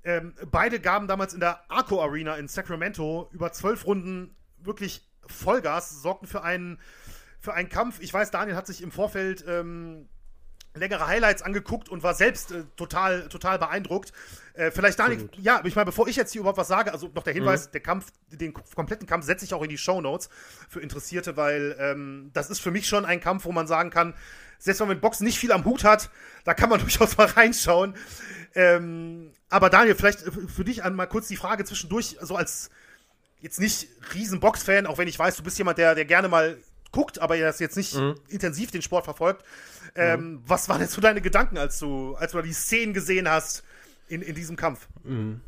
Ähm, 0.02 0.32
beide 0.50 0.80
gaben 0.80 1.08
damals 1.08 1.34
in 1.34 1.40
der 1.40 1.70
Arco 1.70 2.02
Arena 2.02 2.36
in 2.36 2.48
Sacramento 2.48 3.28
über 3.32 3.52
zwölf 3.52 3.84
Runden 3.84 4.34
wirklich 4.56 5.06
Vollgas, 5.26 6.00
sorgten 6.00 6.26
für 6.26 6.42
einen, 6.42 6.78
für 7.38 7.52
einen 7.52 7.68
Kampf. 7.68 8.00
Ich 8.00 8.14
weiß, 8.14 8.30
Daniel 8.30 8.56
hat 8.56 8.66
sich 8.66 8.80
im 8.80 8.92
Vorfeld 8.92 9.44
ähm, 9.46 10.08
längere 10.74 11.06
Highlights 11.06 11.42
angeguckt 11.42 11.88
und 11.88 12.02
war 12.02 12.14
selbst 12.14 12.52
äh, 12.52 12.64
total, 12.76 13.28
total 13.28 13.58
beeindruckt. 13.58 14.12
Äh, 14.54 14.70
vielleicht 14.70 14.98
Daniel, 14.98 15.28
ja, 15.38 15.60
ich 15.64 15.74
meine, 15.74 15.86
bevor 15.86 16.06
ich 16.06 16.16
jetzt 16.16 16.32
hier 16.32 16.40
überhaupt 16.40 16.58
was 16.58 16.68
sage, 16.68 16.92
also 16.92 17.10
noch 17.14 17.22
der 17.22 17.32
Hinweis, 17.32 17.66
mhm. 17.66 17.72
der 17.72 17.80
Kampf, 17.80 18.12
den 18.30 18.54
kompletten 18.54 19.06
Kampf 19.06 19.24
setze 19.24 19.44
ich 19.44 19.54
auch 19.54 19.62
in 19.62 19.68
die 19.68 19.78
Show 19.78 20.00
Notes 20.00 20.28
für 20.68 20.80
Interessierte, 20.80 21.36
weil 21.36 21.76
ähm, 21.78 22.30
das 22.32 22.50
ist 22.50 22.60
für 22.60 22.70
mich 22.70 22.86
schon 22.86 23.04
ein 23.04 23.20
Kampf, 23.20 23.44
wo 23.44 23.52
man 23.52 23.66
sagen 23.66 23.90
kann, 23.90 24.14
selbst 24.58 24.80
wenn 24.80 24.88
man 24.88 24.96
mit 24.96 25.02
Boxen 25.02 25.24
nicht 25.24 25.38
viel 25.38 25.52
am 25.52 25.64
Hut 25.64 25.84
hat, 25.84 26.10
da 26.44 26.54
kann 26.54 26.68
man 26.68 26.80
durchaus 26.80 27.16
mal 27.16 27.26
reinschauen. 27.26 27.94
Ähm, 28.54 29.32
aber 29.48 29.70
Daniel, 29.70 29.94
vielleicht 29.94 30.20
für 30.20 30.64
dich 30.64 30.84
einmal 30.84 31.08
kurz 31.08 31.28
die 31.28 31.36
Frage 31.36 31.64
zwischendurch, 31.64 32.16
so 32.20 32.36
als 32.36 32.70
jetzt 33.40 33.58
nicht 33.58 33.88
riesen 34.14 34.38
Box-Fan, 34.38 34.86
auch 34.86 34.98
wenn 34.98 35.08
ich 35.08 35.18
weiß, 35.18 35.36
du 35.36 35.42
bist 35.42 35.58
jemand, 35.58 35.78
der, 35.78 35.94
der 35.94 36.04
gerne 36.04 36.28
mal 36.28 36.58
guckt, 36.92 37.20
aber 37.20 37.36
er 37.36 37.54
jetzt 37.58 37.76
nicht 37.76 37.94
mhm. 37.94 38.14
intensiv 38.28 38.70
den 38.70 38.82
Sport 38.82 39.04
verfolgt. 39.04 39.44
Ähm, 39.94 40.20
mhm. 40.20 40.42
Was 40.46 40.68
waren 40.68 40.80
jetzt 40.80 40.92
so 40.92 41.00
deine 41.00 41.20
Gedanken, 41.20 41.58
als 41.58 41.78
du, 41.78 42.14
als 42.14 42.32
du 42.32 42.42
die 42.42 42.52
Szenen 42.52 42.94
gesehen 42.94 43.28
hast 43.28 43.64
in, 44.08 44.22
in 44.22 44.34
diesem 44.34 44.56
Kampf? 44.56 44.88
Mhm. 45.04 45.40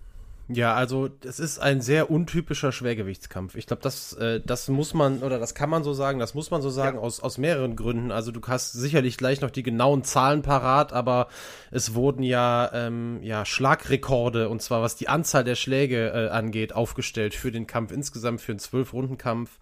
Ja, 0.48 0.74
also 0.74 1.09
es 1.24 1.38
ist 1.38 1.61
ein 1.61 1.81
sehr 1.81 2.11
untypischer 2.11 2.72
Schwergewichtskampf. 2.72 3.55
Ich 3.55 3.66
glaube, 3.66 3.83
das, 3.83 4.12
äh, 4.14 4.40
das 4.44 4.68
muss 4.68 4.92
man 4.92 5.22
oder 5.22 5.38
das 5.38 5.55
kann 5.55 5.70
man 5.70 5.85
so 5.85 5.92
sagen, 5.92 6.18
das 6.18 6.35
muss 6.35 6.50
man 6.50 6.61
so 6.61 6.68
sagen 6.68 6.96
ja. 6.96 7.02
aus, 7.02 7.20
aus 7.20 7.38
mehreren 7.38 7.76
Gründen. 7.76 8.11
Also 8.11 8.33
du 8.33 8.40
hast 8.46 8.72
sicherlich 8.72 9.16
gleich 9.16 9.40
noch 9.40 9.50
die 9.50 9.62
genauen 9.62 10.02
Zahlen 10.05 10.42
parat, 10.42 10.92
aber 10.92 11.28
es 11.70 11.94
wurden 11.94 12.22
ja, 12.22 12.70
ähm, 12.74 13.20
ja 13.22 13.44
Schlagrekorde 13.44 14.48
und 14.48 14.61
zwar 14.61 14.83
was 14.83 14.96
die 14.96 15.09
Anzahl 15.09 15.44
der 15.44 15.55
Schläge 15.55 16.09
äh, 16.09 16.28
angeht, 16.28 16.74
aufgestellt 16.74 17.35
für 17.35 17.52
den 17.52 17.66
Kampf 17.66 17.92
insgesamt, 17.92 18.40
für 18.40 18.52
einen 18.52 18.59
Zwölf-Runden-Kampf 18.59 19.59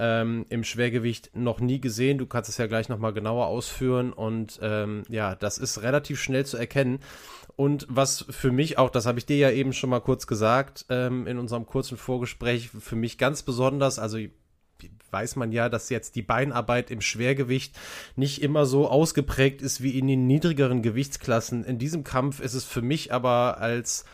ähm, 0.00 0.46
im 0.48 0.64
Schwergewicht 0.64 1.30
noch 1.34 1.60
nie 1.60 1.80
gesehen. 1.80 2.16
Du 2.16 2.26
kannst 2.26 2.48
es 2.48 2.56
ja 2.56 2.66
gleich 2.66 2.88
nochmal 2.88 3.12
genauer 3.12 3.46
ausführen 3.46 4.12
und 4.12 4.58
ähm, 4.62 5.02
ja, 5.08 5.34
das 5.34 5.58
ist 5.58 5.82
relativ 5.82 6.20
schnell 6.20 6.46
zu 6.46 6.56
erkennen. 6.56 7.00
Und 7.54 7.86
was 7.90 8.24
für 8.30 8.50
mich 8.50 8.78
auch, 8.78 8.88
das 8.88 9.04
habe 9.04 9.18
ich 9.18 9.26
dir 9.26 9.36
ja 9.36 9.50
eben 9.50 9.74
schon 9.74 9.90
mal 9.90 10.00
kurz 10.00 10.26
gesagt, 10.26 10.86
ähm, 10.88 11.26
in 11.26 11.38
unserem 11.38 11.66
kurzen 11.66 11.98
Vorgespräch, 11.98 12.70
für 12.70 12.96
mich 12.96 13.18
ganz 13.18 13.42
besonders, 13.42 13.98
also 13.98 14.18
weiß 15.10 15.36
man 15.36 15.52
ja, 15.52 15.68
dass 15.68 15.90
jetzt 15.90 16.16
die 16.16 16.22
Beinarbeit 16.22 16.90
im 16.90 17.02
Schwergewicht 17.02 17.78
nicht 18.16 18.40
immer 18.42 18.64
so 18.64 18.88
ausgeprägt 18.88 19.60
ist 19.60 19.82
wie 19.82 19.98
in 19.98 20.06
den 20.06 20.26
niedrigeren 20.26 20.80
Gewichtsklassen. 20.80 21.64
In 21.64 21.78
diesem 21.78 22.04
Kampf 22.04 22.40
ist 22.40 22.54
es 22.54 22.64
für 22.64 22.80
mich 22.80 23.12
aber 23.12 23.58
als 23.58 24.06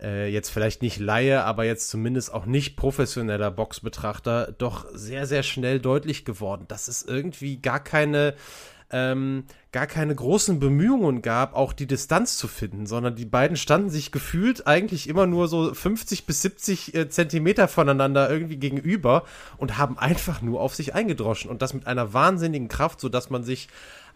äh, 0.00 0.28
jetzt 0.28 0.50
vielleicht 0.50 0.82
nicht 0.82 0.98
Laie, 0.98 1.44
aber 1.44 1.64
jetzt 1.64 1.88
zumindest 1.88 2.32
auch 2.32 2.46
nicht 2.46 2.76
professioneller 2.76 3.50
Boxbetrachter 3.50 4.54
doch 4.58 4.86
sehr, 4.92 5.26
sehr 5.26 5.42
schnell 5.42 5.80
deutlich 5.80 6.24
geworden, 6.24 6.64
dass 6.68 6.88
es 6.88 7.02
irgendwie 7.02 7.60
gar 7.60 7.82
keine 7.82 8.34
ähm, 8.90 9.44
gar 9.70 9.86
keine 9.86 10.14
großen 10.14 10.60
Bemühungen 10.60 11.20
gab, 11.20 11.54
auch 11.54 11.74
die 11.74 11.86
Distanz 11.86 12.38
zu 12.38 12.48
finden, 12.48 12.86
sondern 12.86 13.16
die 13.16 13.26
beiden 13.26 13.56
standen 13.56 13.90
sich 13.90 14.12
gefühlt 14.12 14.66
eigentlich 14.66 15.08
immer 15.08 15.26
nur 15.26 15.46
so 15.46 15.74
50 15.74 16.24
bis 16.24 16.40
70 16.40 16.94
äh, 16.94 17.08
Zentimeter 17.10 17.68
voneinander 17.68 18.30
irgendwie 18.30 18.56
gegenüber 18.56 19.24
und 19.58 19.76
haben 19.76 19.98
einfach 19.98 20.40
nur 20.40 20.60
auf 20.60 20.74
sich 20.74 20.94
eingedroschen 20.94 21.50
und 21.50 21.60
das 21.60 21.74
mit 21.74 21.86
einer 21.86 22.14
wahnsinnigen 22.14 22.68
Kraft, 22.68 23.00
so 23.00 23.10
dass 23.10 23.28
man 23.28 23.44
sich 23.44 23.68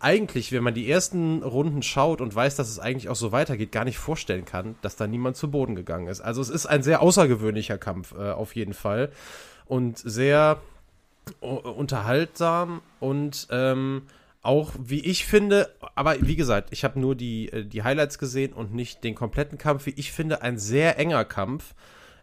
eigentlich, 0.02 0.52
wenn 0.52 0.62
man 0.62 0.74
die 0.74 0.90
ersten 0.90 1.42
Runden 1.42 1.82
schaut 1.82 2.20
und 2.20 2.34
weiß, 2.34 2.56
dass 2.56 2.68
es 2.68 2.78
eigentlich 2.78 3.08
auch 3.08 3.16
so 3.16 3.32
weitergeht, 3.32 3.72
gar 3.72 3.84
nicht 3.84 3.98
vorstellen 3.98 4.44
kann, 4.44 4.74
dass 4.82 4.96
da 4.96 5.06
niemand 5.06 5.36
zu 5.36 5.50
Boden 5.50 5.74
gegangen 5.74 6.08
ist. 6.08 6.20
Also 6.20 6.40
es 6.40 6.48
ist 6.48 6.66
ein 6.66 6.82
sehr 6.82 7.02
außergewöhnlicher 7.02 7.78
Kampf 7.78 8.14
äh, 8.18 8.30
auf 8.30 8.54
jeden 8.56 8.74
Fall 8.74 9.10
und 9.66 9.98
sehr 9.98 10.60
unterhaltsam 11.40 12.82
und 12.98 13.46
ähm, 13.50 14.02
auch, 14.42 14.72
wie 14.76 15.00
ich 15.00 15.24
finde, 15.24 15.72
aber 15.94 16.16
wie 16.20 16.34
gesagt, 16.34 16.70
ich 16.72 16.82
habe 16.82 16.98
nur 16.98 17.14
die, 17.14 17.52
äh, 17.52 17.64
die 17.64 17.84
Highlights 17.84 18.18
gesehen 18.18 18.52
und 18.52 18.74
nicht 18.74 19.04
den 19.04 19.14
kompletten 19.14 19.56
Kampf. 19.56 19.86
Wie 19.86 19.94
ich 19.96 20.10
finde, 20.10 20.42
ein 20.42 20.58
sehr 20.58 20.98
enger 20.98 21.24
Kampf 21.24 21.74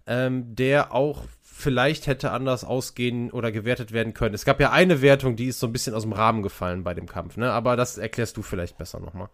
ähm, 0.09 0.55
der 0.55 0.91
auch 0.91 1.23
vielleicht 1.41 2.07
hätte 2.07 2.31
anders 2.31 2.63
ausgehen 2.63 3.31
oder 3.31 3.51
gewertet 3.51 3.91
werden 3.91 4.13
können. 4.13 4.33
Es 4.33 4.43
gab 4.43 4.59
ja 4.59 4.71
eine 4.71 5.01
Wertung, 5.01 5.35
die 5.35 5.47
ist 5.47 5.59
so 5.59 5.67
ein 5.67 5.73
bisschen 5.73 5.93
aus 5.93 6.03
dem 6.03 6.13
Rahmen 6.13 6.41
gefallen 6.41 6.83
bei 6.83 6.93
dem 6.93 7.05
Kampf, 7.05 7.37
ne? 7.37 7.51
Aber 7.51 7.75
das 7.75 7.97
erklärst 7.97 8.35
du 8.35 8.41
vielleicht 8.41 8.77
besser 8.77 8.99
nochmal. 8.99 9.29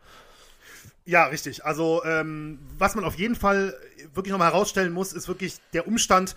Ja, 1.05 1.25
richtig. 1.25 1.63
Also, 1.63 2.03
ähm, 2.03 2.59
was 2.77 2.95
man 2.95 3.05
auf 3.05 3.15
jeden 3.15 3.35
Fall 3.35 3.75
wirklich 4.13 4.31
nochmal 4.31 4.51
herausstellen 4.51 4.91
muss, 4.91 5.13
ist 5.13 5.27
wirklich 5.27 5.57
der 5.73 5.88
Umstand, 5.88 6.35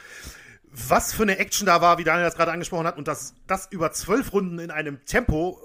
was 0.71 1.15
für 1.15 1.23
eine 1.23 1.39
Action 1.39 1.67
da 1.67 1.81
war, 1.81 1.99
wie 1.99 2.05
Daniel 2.05 2.27
das 2.27 2.37
gerade 2.37 2.53
angesprochen 2.53 2.87
hat, 2.87 2.99
und 2.99 3.09
dass 3.09 3.35
das 3.47 3.67
über 3.71 3.91
zwölf 3.93 4.33
Runden 4.33 4.59
in 4.59 4.71
einem 4.71 5.05
Tempo, 5.07 5.59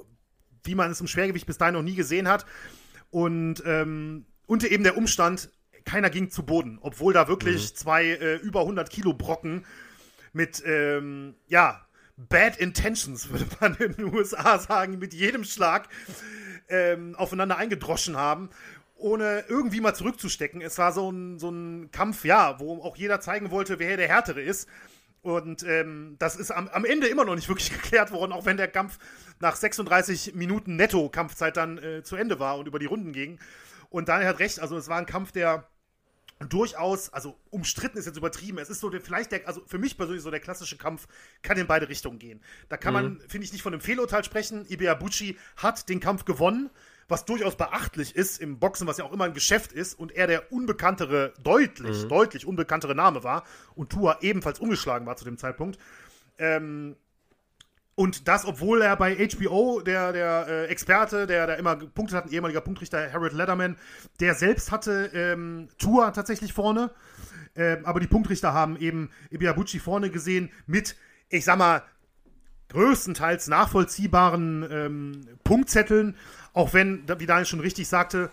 wie 0.63 0.75
man 0.75 0.89
es 0.89 1.01
im 1.01 1.07
Schwergewicht 1.07 1.45
bis 1.45 1.57
dahin 1.57 1.75
noch 1.75 1.81
nie 1.81 1.95
gesehen 1.95 2.29
hat, 2.29 2.45
und 3.12 3.62
ähm, 3.65 4.25
unter 4.47 4.71
eben 4.71 4.83
der 4.83 4.97
Umstand, 4.97 5.49
keiner 5.86 6.10
ging 6.10 6.30
zu 6.30 6.43
Boden, 6.43 6.80
obwohl 6.82 7.13
da 7.13 7.28
wirklich 7.28 7.72
mhm. 7.72 7.76
zwei 7.76 8.06
äh, 8.06 8.36
über 8.38 8.62
100 8.62 8.89
Kilo 8.89 9.13
Brocken 9.13 9.65
mit, 10.32 10.63
ähm, 10.65 11.36
ja, 11.48 11.86
Bad 12.17 12.58
Intentions, 12.58 13.30
würde 13.32 13.46
man 13.60 13.76
in 13.76 13.93
den 13.93 14.13
USA 14.13 14.60
sagen, 14.60 15.00
mit 15.00 15.13
jedem 15.13 15.43
Schlag 15.43 15.89
ähm, 16.69 17.15
aufeinander 17.15 17.58
eingedroschen 17.58 18.17
haben 18.17 18.50
ohne 19.04 19.43
irgendwie 19.50 19.82
mal 19.82 19.93
zurückzustecken. 19.93 20.62
Es 20.62 20.78
war 20.78 20.93
so 20.93 21.12
ein, 21.12 21.38
so 21.38 21.50
ein 21.50 21.91
Kampf, 21.91 22.24
ja, 22.24 22.60
wo 22.60 22.82
auch 22.82 22.96
jeder 22.96 23.19
zeigen 23.19 23.52
wollte, 23.52 23.78
wer 23.78 23.98
der 23.98 24.08
Härtere 24.08 24.41
ist. 24.41 24.69
Und 25.22 25.63
ähm, 25.63 26.15
das 26.19 26.38
ist 26.38 26.52
am, 26.52 26.69
am, 26.69 26.86
Ende 26.86 27.08
immer 27.08 27.26
noch 27.26 27.36
nicht 27.36 27.50
wirklich 27.50 27.72
geklärt 27.82 28.12
worden, 28.12 28.32
auch 28.32 28.46
wenn 28.46 28.58
der 28.58 28.69
Kampf 28.69 28.98
nach 29.39 29.56
36 29.58 30.36
Minuten 30.36 30.78
Netto-Kampfzeit 30.78 31.58
dann 31.58 31.78
äh, 31.78 32.04
zu 32.04 32.15
Ende 32.15 32.39
war 32.39 32.58
und 32.58 32.67
über 32.67 32.80
die 32.80 32.86
Runden 32.86 33.12
ging. 33.12 33.39
Und 33.89 34.08
Daniel 34.10 34.30
hat 34.30 34.39
recht, 34.39 34.60
also 34.60 34.78
es 34.78 34.88
war 34.88 34.98
ein 34.98 35.06
Kampf, 35.06 35.34
der 35.34 35.67
durchaus, 36.43 37.12
also 37.12 37.38
umstritten 37.49 37.97
ist 37.97 38.06
jetzt 38.06 38.17
übertrieben. 38.17 38.58
Es 38.58 38.69
ist 38.69 38.79
so 38.79 38.89
der, 38.89 39.01
vielleicht 39.01 39.32
der, 39.32 39.47
also 39.47 39.62
für 39.65 39.77
mich 39.77 39.97
persönlich 39.97 40.23
so 40.23 40.32
der 40.32 40.39
klassische 40.39 40.77
Kampf, 40.77 41.08
kann 41.41 41.58
in 41.58 41.67
beide 41.67 41.89
Richtungen 41.89 42.19
gehen. 42.19 42.41
Da 42.69 42.77
kann 42.77 42.93
mhm. 42.93 43.17
man, 43.17 43.29
finde 43.29 43.45
ich, 43.45 43.53
nicht 43.53 43.62
von 43.62 43.73
einem 43.73 43.82
Fehlurteil 43.82 44.23
sprechen. 44.23 44.65
Ibeabuchi 44.67 45.38
hat 45.58 45.89
den 45.89 45.99
Kampf 45.99 46.25
gewonnen 46.25 46.69
was 47.08 47.25
durchaus 47.25 47.56
beachtlich 47.56 48.15
ist 48.15 48.39
im 48.41 48.60
Boxen, 48.60 48.88
was 48.88 48.97
ja 48.97 49.06
auch 49.06 49.12
immer 49.12 49.25
ein 49.25 49.34
Geschäft 49.34 49.71
ist 49.71 49.93
und 49.93 50.12
er 50.12 50.27
der 50.27 50.51
unbekanntere, 50.51 51.34
deutlich, 51.43 52.03
mhm. 52.03 52.10
deutlich 52.10 52.45
unbekanntere 52.45 52.95
Name 52.95 53.23
war 53.23 53.43
und 53.75 53.91
Tua 53.91 54.17
ebenfalls 54.21 54.60
ungeschlagen 54.60 55.06
war 55.06 55.15
zu 55.15 55.25
dem 55.25 55.38
Zeitpunkt. 55.38 55.77
Ähm, 56.38 56.95
und 57.95 58.27
das, 58.27 58.45
obwohl 58.45 58.82
er 58.82 58.95
bei 58.95 59.15
HBO, 59.15 59.82
der, 59.82 60.13
der 60.13 60.47
äh, 60.47 60.65
Experte, 60.65 61.27
der 61.27 61.45
da 61.45 61.53
immer 61.53 61.75
gepunktet 61.75 62.17
hat, 62.17 62.25
ein 62.25 62.32
ehemaliger 62.32 62.62
Punktrichter, 62.62 63.12
Harold 63.12 63.34
Letterman, 63.34 63.77
der 64.19 64.34
selbst 64.34 64.71
hatte 64.71 65.12
ähm, 65.13 65.69
Tua 65.77 66.12
tatsächlich 66.12 66.53
vorne. 66.53 66.91
Ähm, 67.56 67.86
aber 67.86 67.99
die 67.99 68.08
Punktrichter 68.08 68.53
haben 68.53 68.77
eben 68.77 69.12
Ibiabuchi 69.29 69.77
vorne 69.79 70.10
gesehen 70.10 70.51
mit, 70.65 70.95
ich 71.29 71.45
sag 71.45 71.60
mal, 71.60 71.84
größtenteils 72.69 73.47
nachvollziehbaren 73.47 74.67
ähm, 74.71 75.27
Punktzetteln. 75.43 76.17
Auch 76.53 76.73
wenn, 76.73 77.03
wie 77.19 77.27
Daniel 77.27 77.45
schon 77.45 77.60
richtig 77.60 77.88
sagte, 77.88 78.32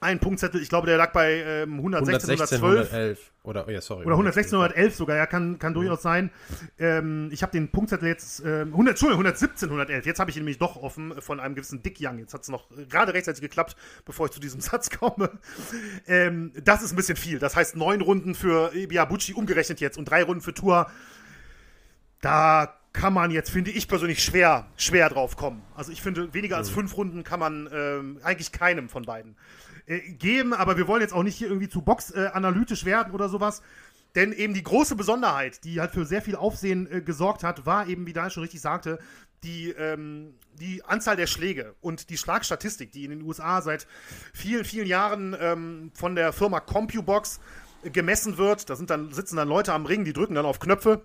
ein 0.00 0.20
Punktzettel, 0.20 0.62
ich 0.62 0.68
glaube, 0.68 0.86
der 0.86 0.96
lag 0.96 1.12
bei 1.12 1.42
ähm, 1.44 1.76
116, 1.76 2.30
116, 2.30 2.56
112. 2.58 2.92
111. 2.92 3.32
Oder, 3.42 3.66
oh 3.66 3.70
ja, 3.70 3.80
sorry. 3.80 4.04
Oder 4.04 4.14
116, 4.14 4.56
111 4.56 4.94
sogar, 4.94 5.16
ja, 5.16 5.26
kann, 5.26 5.58
kann 5.58 5.74
durchaus 5.74 6.02
sein. 6.02 6.30
Ähm, 6.78 7.30
ich 7.32 7.42
habe 7.42 7.52
den 7.52 7.70
Punktzettel 7.70 8.08
jetzt, 8.08 8.44
äh, 8.44 8.62
100, 8.62 8.92
Entschuldigung, 8.92 9.24
117, 9.24 9.68
111. 9.68 10.06
Jetzt 10.06 10.20
habe 10.20 10.30
ich 10.30 10.36
ihn 10.36 10.40
nämlich 10.40 10.58
doch 10.58 10.76
offen 10.76 11.20
von 11.20 11.40
einem 11.40 11.54
gewissen 11.54 11.82
Dick 11.82 11.98
Young. 12.00 12.18
Jetzt 12.18 12.34
hat 12.34 12.42
es 12.42 12.48
noch 12.48 12.68
gerade 12.88 13.14
rechtzeitig 13.14 13.40
geklappt, 13.40 13.76
bevor 14.04 14.26
ich 14.26 14.32
zu 14.32 14.40
diesem 14.40 14.60
Satz 14.62 14.90
komme. 14.90 15.30
Ähm, 16.06 16.52
das 16.62 16.82
ist 16.82 16.92
ein 16.92 16.96
bisschen 16.96 17.16
viel. 17.16 17.38
Das 17.38 17.56
heißt, 17.56 17.76
neun 17.76 18.00
Runden 18.00 18.34
für 18.34 18.70
Biabucci 18.70 19.34
umgerechnet 19.34 19.80
jetzt 19.80 19.98
und 19.98 20.04
drei 20.04 20.22
Runden 20.22 20.42
für 20.42 20.54
Tour. 20.54 20.90
Da 22.20 22.78
kann 22.98 23.12
man 23.12 23.30
jetzt, 23.30 23.50
finde 23.50 23.70
ich 23.70 23.86
persönlich, 23.86 24.24
schwer, 24.24 24.66
schwer 24.76 25.08
drauf 25.08 25.36
kommen. 25.36 25.62
Also 25.76 25.92
ich 25.92 26.02
finde, 26.02 26.34
weniger 26.34 26.56
als 26.56 26.70
mhm. 26.70 26.74
fünf 26.74 26.96
Runden 26.96 27.22
kann 27.22 27.38
man 27.38 27.68
ähm, 27.72 28.18
eigentlich 28.24 28.50
keinem 28.50 28.88
von 28.88 29.04
beiden 29.04 29.36
äh, 29.86 30.00
geben, 30.00 30.52
aber 30.52 30.76
wir 30.76 30.88
wollen 30.88 31.00
jetzt 31.00 31.14
auch 31.14 31.22
nicht 31.22 31.36
hier 31.36 31.46
irgendwie 31.46 31.68
zu 31.68 31.82
Box 31.82 32.10
äh, 32.10 32.30
analytisch 32.32 32.84
werden 32.84 33.12
oder 33.12 33.28
sowas. 33.28 33.62
Denn 34.16 34.32
eben 34.32 34.52
die 34.52 34.64
große 34.64 34.96
Besonderheit, 34.96 35.62
die 35.62 35.80
halt 35.80 35.92
für 35.92 36.04
sehr 36.06 36.22
viel 36.22 36.34
Aufsehen 36.34 36.90
äh, 36.90 37.00
gesorgt 37.00 37.44
hat, 37.44 37.66
war 37.66 37.86
eben, 37.86 38.04
wie 38.04 38.12
Daniel 38.12 38.32
schon 38.32 38.42
richtig 38.42 38.60
sagte, 38.60 38.98
die, 39.44 39.70
ähm, 39.70 40.34
die 40.54 40.84
Anzahl 40.84 41.14
der 41.14 41.28
Schläge 41.28 41.76
und 41.80 42.10
die 42.10 42.16
Schlagstatistik, 42.16 42.90
die 42.90 43.04
in 43.04 43.10
den 43.10 43.22
USA 43.22 43.62
seit 43.62 43.86
vielen, 44.34 44.64
vielen 44.64 44.88
Jahren 44.88 45.36
ähm, 45.38 45.92
von 45.94 46.16
der 46.16 46.32
Firma 46.32 46.58
CompuBox 46.58 47.38
gemessen 47.84 48.38
wird. 48.38 48.68
Da 48.68 48.74
sind 48.74 48.90
dann, 48.90 49.12
sitzen 49.12 49.36
dann 49.36 49.46
Leute 49.46 49.72
am 49.72 49.86
Ring, 49.86 50.04
die 50.04 50.12
drücken 50.12 50.34
dann 50.34 50.46
auf 50.46 50.58
Knöpfe 50.58 51.04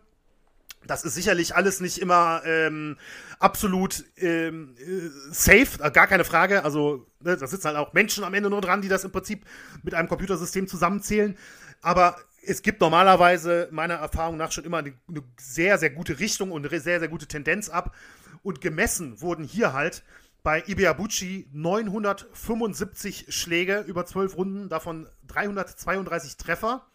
das 0.88 1.04
ist 1.04 1.16
sicherlich 1.16 1.56
alles 1.56 1.80
nicht 1.80 2.00
immer 2.00 2.42
ähm, 2.46 2.98
absolut 3.40 4.04
ähm, 4.18 4.76
äh, 4.78 5.10
safe, 5.32 5.82
äh, 5.82 5.92
gar 5.92 6.08
keine 6.08 6.26
Frage. 6.26 6.64
Also, 6.64 7.08
ne, 7.20 7.38
da 7.38 7.48
sitzen 7.48 7.68
halt 7.68 7.78
auch 7.78 7.94
Menschen 7.94 8.24
am 8.24 8.34
Ende 8.34 8.50
nur 8.50 8.62
dran, 8.62 8.82
die 8.82 8.90
das 8.90 9.04
im 9.04 9.12
Prinzip 9.12 9.46
mit 9.84 9.94
einem 9.94 10.08
Computersystem 10.08 10.68
zusammenzählen. 10.68 11.38
Aber 11.82 12.18
es 12.46 12.62
gibt 12.62 12.82
normalerweise 12.82 13.68
meiner 13.72 13.96
Erfahrung 13.96 14.38
nach 14.38 14.52
schon 14.52 14.66
immer 14.66 14.80
eine, 14.80 14.94
eine 15.08 15.24
sehr, 15.40 15.78
sehr 15.78 15.90
gute 15.90 16.20
Richtung 16.20 16.52
und 16.52 16.66
eine 16.66 16.80
sehr, 16.80 17.00
sehr 17.00 17.10
gute 17.10 17.28
Tendenz 17.28 17.70
ab. 17.70 17.96
Und 18.42 18.62
gemessen 18.62 19.22
wurden 19.22 19.46
hier 19.46 19.74
halt 19.74 20.04
bei 20.44 20.62
Ibiabuchi 20.68 21.48
975 21.54 23.28
Schläge 23.30 23.80
über 23.88 24.06
12 24.06 24.36
Runden, 24.36 24.70
davon 24.70 25.08
332 25.28 26.36
Treffer 26.36 26.86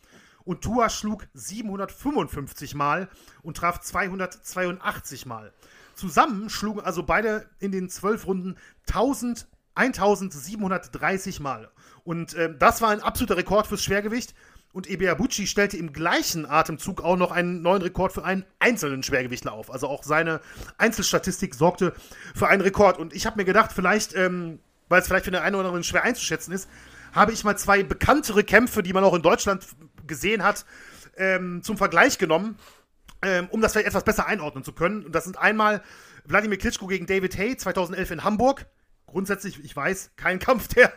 und 0.48 0.62
Tua 0.62 0.88
schlug 0.88 1.26
755 1.34 2.74
Mal 2.74 3.10
und 3.42 3.58
traf 3.58 3.80
282 3.80 5.26
Mal. 5.26 5.52
Zusammen 5.94 6.48
schlugen 6.48 6.80
also 6.80 7.02
beide 7.02 7.50
in 7.58 7.70
den 7.70 7.90
zwölf 7.90 8.26
Runden 8.26 8.56
1000, 8.86 9.46
1730 9.74 11.40
Mal. 11.40 11.70
Und 12.02 12.32
äh, 12.32 12.56
das 12.58 12.80
war 12.80 12.88
ein 12.88 13.02
absoluter 13.02 13.36
Rekord 13.36 13.66
fürs 13.66 13.84
Schwergewicht. 13.84 14.34
Und 14.72 14.88
Ebeabuchi 14.88 15.46
stellte 15.46 15.76
im 15.76 15.92
gleichen 15.92 16.46
Atemzug 16.46 17.02
auch 17.02 17.16
noch 17.16 17.30
einen 17.30 17.60
neuen 17.60 17.82
Rekord 17.82 18.14
für 18.14 18.24
einen 18.24 18.46
einzelnen 18.58 19.02
Schwergewichtler 19.02 19.52
auf. 19.52 19.70
Also 19.70 19.86
auch 19.86 20.02
seine 20.02 20.40
Einzelstatistik 20.78 21.54
sorgte 21.54 21.92
für 22.34 22.48
einen 22.48 22.62
Rekord. 22.62 22.98
Und 22.98 23.12
ich 23.12 23.26
habe 23.26 23.36
mir 23.36 23.44
gedacht, 23.44 23.70
vielleicht, 23.74 24.14
ähm, 24.14 24.60
weil 24.88 25.02
es 25.02 25.08
vielleicht 25.08 25.26
für 25.26 25.30
den 25.30 25.42
einen 25.42 25.56
oder 25.56 25.66
anderen 25.66 25.84
schwer 25.84 26.04
einzuschätzen 26.04 26.52
ist, 26.54 26.70
habe 27.12 27.32
ich 27.32 27.44
mal 27.44 27.56
zwei 27.56 27.82
bekanntere 27.82 28.44
Kämpfe, 28.44 28.82
die 28.82 28.92
man 28.92 29.04
auch 29.04 29.14
in 29.14 29.22
Deutschland 29.22 29.66
gesehen 30.08 30.42
hat, 30.42 30.64
ähm, 31.16 31.62
zum 31.62 31.76
Vergleich 31.76 32.18
genommen, 32.18 32.58
ähm, 33.22 33.48
um 33.50 33.60
das 33.60 33.72
vielleicht 33.72 33.88
etwas 33.88 34.04
besser 34.04 34.26
einordnen 34.26 34.64
zu 34.64 34.72
können. 34.72 35.04
Und 35.04 35.14
das 35.14 35.24
sind 35.24 35.38
einmal 35.38 35.82
Wladimir 36.24 36.58
Klitschko 36.58 36.86
gegen 36.86 37.06
David 37.06 37.36
Hay 37.38 37.56
2011 37.56 38.10
in 38.10 38.24
Hamburg. 38.24 38.66
Grundsätzlich, 39.06 39.64
ich 39.64 39.74
weiß, 39.74 40.10
kein 40.16 40.38
Kampf, 40.38 40.68
der 40.68 40.92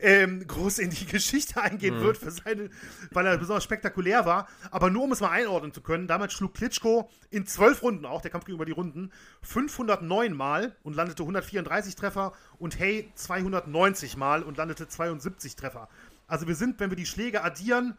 ähm, 0.00 0.46
groß 0.46 0.78
in 0.78 0.90
die 0.90 1.06
Geschichte 1.06 1.60
eingehen 1.60 1.98
mhm. 1.98 2.02
wird, 2.02 2.18
für 2.18 2.30
seine, 2.30 2.70
weil 3.10 3.26
er 3.26 3.36
besonders 3.36 3.64
spektakulär 3.64 4.24
war. 4.24 4.46
Aber 4.70 4.90
nur 4.90 5.02
um 5.02 5.10
es 5.10 5.20
mal 5.20 5.30
einordnen 5.30 5.74
zu 5.74 5.80
können, 5.80 6.06
damals 6.06 6.34
schlug 6.34 6.54
Klitschko 6.54 7.10
in 7.30 7.46
zwölf 7.46 7.82
Runden 7.82 8.06
auch, 8.06 8.22
der 8.22 8.30
Kampf 8.30 8.44
ging 8.44 8.54
über 8.54 8.64
die 8.64 8.72
Runden, 8.72 9.10
509 9.42 10.36
Mal 10.36 10.76
und 10.84 10.94
landete 10.94 11.24
134 11.24 11.96
Treffer 11.96 12.32
und 12.58 12.78
Hay 12.78 13.10
290 13.16 14.16
Mal 14.16 14.44
und 14.44 14.56
landete 14.56 14.86
72 14.86 15.56
Treffer. 15.56 15.88
Also 16.28 16.46
wir 16.46 16.54
sind, 16.54 16.78
wenn 16.78 16.90
wir 16.90 16.96
die 16.96 17.06
Schläge 17.06 17.42
addieren, 17.42 17.98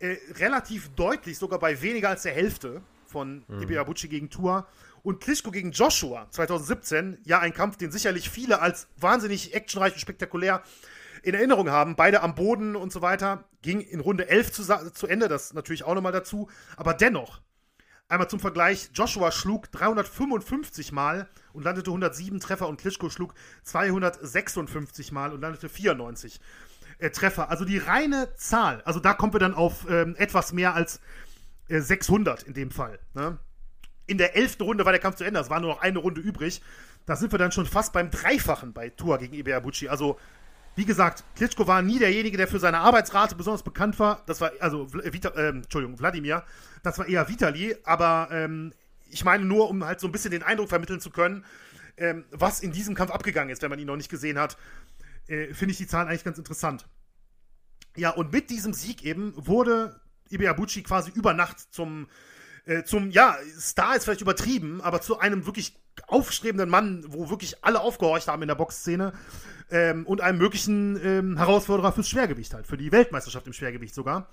äh, 0.00 0.16
relativ 0.34 0.90
deutlich, 0.94 1.38
sogar 1.38 1.58
bei 1.58 1.80
weniger 1.82 2.10
als 2.10 2.22
der 2.22 2.32
Hälfte 2.32 2.82
von 3.06 3.44
mhm. 3.48 3.62
Ibeabuchi 3.62 4.08
gegen 4.08 4.30
Tua. 4.30 4.66
Und 5.02 5.20
Klitschko 5.20 5.50
gegen 5.50 5.72
Joshua 5.72 6.28
2017, 6.30 7.18
ja, 7.24 7.38
ein 7.38 7.54
Kampf, 7.54 7.76
den 7.76 7.90
sicherlich 7.90 8.28
viele 8.28 8.60
als 8.60 8.88
wahnsinnig 8.96 9.54
actionreich 9.54 9.94
und 9.94 10.00
spektakulär 10.00 10.62
in 11.22 11.34
Erinnerung 11.34 11.70
haben. 11.70 11.96
Beide 11.96 12.22
am 12.22 12.34
Boden 12.34 12.76
und 12.76 12.92
so 12.92 13.00
weiter. 13.00 13.44
Ging 13.62 13.80
in 13.80 14.00
Runde 14.00 14.28
11 14.28 14.52
zu, 14.52 14.92
zu 14.92 15.06
Ende, 15.06 15.28
das 15.28 15.54
natürlich 15.54 15.84
auch 15.84 15.94
nochmal 15.94 16.12
dazu. 16.12 16.48
Aber 16.76 16.94
dennoch, 16.94 17.40
einmal 18.08 18.28
zum 18.28 18.40
Vergleich: 18.40 18.90
Joshua 18.94 19.32
schlug 19.32 19.70
355 19.72 20.92
Mal 20.92 21.28
und 21.52 21.64
landete 21.64 21.90
107 21.90 22.40
Treffer 22.40 22.68
und 22.68 22.80
Klitschko 22.80 23.10
schlug 23.10 23.34
256 23.64 25.12
Mal 25.12 25.32
und 25.32 25.40
landete 25.40 25.68
94 25.68 26.40
äh, 26.98 27.10
Treffer. 27.10 27.50
Also 27.50 27.64
die 27.64 27.78
reine 27.78 28.34
Zahl, 28.36 28.82
also 28.84 29.00
da 29.00 29.14
kommen 29.14 29.32
wir 29.32 29.40
dann 29.40 29.54
auf 29.54 29.86
ähm, 29.88 30.16
etwas 30.18 30.52
mehr 30.52 30.74
als 30.74 31.00
äh, 31.68 31.80
600 31.80 32.42
in 32.42 32.54
dem 32.54 32.70
Fall. 32.70 32.98
Ne? 33.14 33.38
In 34.06 34.18
der 34.18 34.36
elften 34.36 34.62
Runde 34.62 34.84
war 34.84 34.92
der 34.92 35.00
Kampf 35.00 35.16
zu 35.16 35.24
Ende, 35.24 35.40
es 35.40 35.50
war 35.50 35.60
nur 35.60 35.70
noch 35.70 35.80
eine 35.80 35.98
Runde 35.98 36.20
übrig. 36.20 36.62
Da 37.06 37.16
sind 37.16 37.32
wir 37.32 37.38
dann 37.38 37.52
schon 37.52 37.66
fast 37.66 37.92
beim 37.92 38.10
Dreifachen 38.10 38.72
bei 38.72 38.90
Tour 38.90 39.18
gegen 39.18 39.34
Ibeabuchi. 39.34 39.88
Also, 39.88 40.18
wie 40.76 40.84
gesagt, 40.84 41.24
Klitschko 41.36 41.66
war 41.66 41.82
nie 41.82 41.98
derjenige, 41.98 42.36
der 42.36 42.48
für 42.48 42.58
seine 42.58 42.78
Arbeitsrate 42.80 43.34
besonders 43.34 43.62
bekannt 43.62 43.98
war. 43.98 44.22
Das 44.26 44.40
war, 44.40 44.52
also, 44.60 44.92
Vita, 44.92 45.30
äh, 45.30 45.48
Entschuldigung, 45.48 45.98
Wladimir. 45.98 46.44
Das 46.82 46.98
war 46.98 47.06
eher 47.06 47.28
Vitali, 47.28 47.76
aber 47.84 48.28
ähm, 48.30 48.72
ich 49.10 49.24
meine 49.24 49.44
nur, 49.44 49.70
um 49.70 49.84
halt 49.84 50.00
so 50.00 50.06
ein 50.06 50.12
bisschen 50.12 50.30
den 50.30 50.42
Eindruck 50.42 50.68
vermitteln 50.68 51.00
zu 51.00 51.10
können, 51.10 51.44
ähm, 51.96 52.24
was 52.30 52.60
in 52.60 52.72
diesem 52.72 52.94
Kampf 52.94 53.10
abgegangen 53.10 53.50
ist, 53.50 53.62
wenn 53.62 53.70
man 53.70 53.78
ihn 53.78 53.86
noch 53.86 53.96
nicht 53.96 54.10
gesehen 54.10 54.38
hat 54.38 54.56
äh, 55.28 55.54
finde 55.54 55.72
ich 55.72 55.78
die 55.78 55.86
Zahlen 55.86 56.08
eigentlich 56.08 56.24
ganz 56.24 56.38
interessant. 56.38 56.88
Ja, 57.96 58.10
und 58.10 58.32
mit 58.32 58.50
diesem 58.50 58.72
Sieg 58.72 59.04
eben 59.04 59.32
wurde 59.36 60.00
Ibeabuchi 60.30 60.82
quasi 60.82 61.10
über 61.10 61.32
Nacht 61.32 61.58
zum, 61.72 62.08
äh, 62.64 62.82
zum, 62.82 63.10
ja, 63.10 63.36
Star 63.58 63.96
ist 63.96 64.04
vielleicht 64.04 64.20
übertrieben, 64.20 64.80
aber 64.80 65.00
zu 65.00 65.18
einem 65.18 65.46
wirklich 65.46 65.74
aufstrebenden 66.06 66.70
Mann, 66.70 67.04
wo 67.08 67.28
wirklich 67.28 67.64
alle 67.64 67.80
aufgehorcht 67.80 68.28
haben 68.28 68.42
in 68.42 68.48
der 68.48 68.54
Boxszene 68.54 69.12
ähm, 69.70 70.06
und 70.06 70.20
einem 70.20 70.38
möglichen 70.38 70.98
ähm, 71.04 71.36
Herausforderer 71.36 71.92
fürs 71.92 72.08
Schwergewicht 72.08 72.54
halt, 72.54 72.66
für 72.66 72.76
die 72.76 72.92
Weltmeisterschaft 72.92 73.46
im 73.46 73.52
Schwergewicht 73.52 73.94
sogar. 73.94 74.28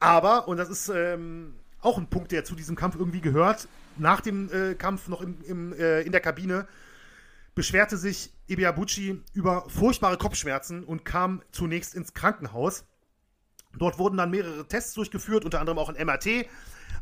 Aber, 0.00 0.48
und 0.48 0.56
das 0.56 0.68
ist 0.70 0.88
ähm, 0.88 1.54
auch 1.80 1.98
ein 1.98 2.08
Punkt, 2.08 2.32
der 2.32 2.44
zu 2.44 2.54
diesem 2.54 2.76
Kampf 2.76 2.96
irgendwie 2.96 3.20
gehört, 3.20 3.68
nach 3.98 4.20
dem 4.20 4.50
äh, 4.50 4.74
Kampf 4.74 5.08
noch 5.08 5.20
im, 5.20 5.36
im, 5.46 5.72
äh, 5.72 6.02
in 6.02 6.12
der 6.12 6.20
Kabine 6.20 6.66
beschwerte 7.56 7.96
sich 7.96 8.32
Ibiabuchi 8.46 9.22
über 9.32 9.68
furchtbare 9.68 10.18
Kopfschmerzen 10.18 10.84
und 10.84 11.04
kam 11.04 11.42
zunächst 11.50 11.94
ins 11.94 12.12
Krankenhaus. 12.14 12.84
Dort 13.76 13.98
wurden 13.98 14.18
dann 14.18 14.30
mehrere 14.30 14.68
Tests 14.68 14.92
durchgeführt, 14.94 15.44
unter 15.44 15.58
anderem 15.58 15.78
auch 15.78 15.88
ein 15.88 16.06
MRT. 16.06 16.46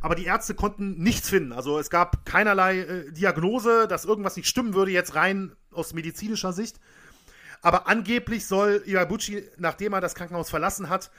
Aber 0.01 0.15
die 0.15 0.25
Ärzte 0.25 0.55
konnten 0.55 1.03
nichts 1.03 1.29
finden. 1.29 1.53
Also 1.53 1.79
es 1.79 1.91
gab 1.91 2.25
keinerlei 2.25 2.79
äh, 2.79 3.13
Diagnose, 3.13 3.89
dass 3.89 4.05
irgendwas 4.05 4.37
nicht 4.37 4.49
stimmen 4.49 4.75
würde, 4.75 4.93
jetzt 4.93 5.15
rein 5.15 5.57
aus 5.73 5.93
medizinischer 5.93 6.53
Sicht. 6.53 6.79
Aber 7.65 7.89
angeblich 7.89 8.45
soll 8.45 8.83
Iwabuchi, 8.85 9.43
nachdem 9.57 9.95
er 9.95 10.03
das 10.03 10.15
Krankenhaus 10.15 10.51
verlassen 10.51 10.91
hat, 10.91 11.11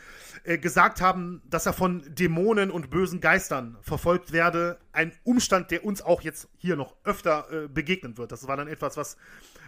äh, 0.44 0.60
gesagt 0.60 1.02
haben, 1.02 1.42
dass 1.50 1.66
er 1.66 1.74
von 1.74 2.04
Dämonen 2.14 2.70
und 2.70 2.92
bösen 2.92 3.20
Geistern 3.20 3.78
verfolgt 3.82 4.32
werde. 4.32 4.78
Ein 4.92 5.12
Umstand, 5.24 5.72
der 5.72 5.84
uns 5.84 6.04
auch 6.04 6.22
jetzt 6.22 6.48
hier 6.58 6.76
noch 6.76 6.94
öfter 7.04 7.48
äh, 7.52 7.68
begegnen 7.68 8.20
wird. 8.20 8.32
Das 8.32 8.48
war 8.48 8.58
dann 8.58 8.68
etwas, 8.68 8.96
was, 8.96 9.18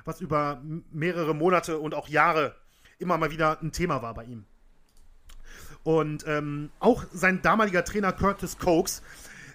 was 0.06 0.22
über 0.22 0.62
mehrere 0.92 1.34
Monate 1.34 1.80
und 1.80 1.96
auch 1.96 2.10
Jahre 2.10 2.56
immer 3.00 3.18
mal 3.18 3.32
wieder 3.32 3.60
ein 3.60 3.72
Thema 3.72 4.04
war 4.04 4.13
bei 4.13 4.26
ihm. 4.26 4.46
Und 5.82 6.28
ähm, 6.28 6.70
auch 6.80 7.06
sein 7.12 7.42
damaliger 7.42 7.86
Trainer 7.86 8.13
Curtis 8.13 8.60
Cokes 8.60 9.02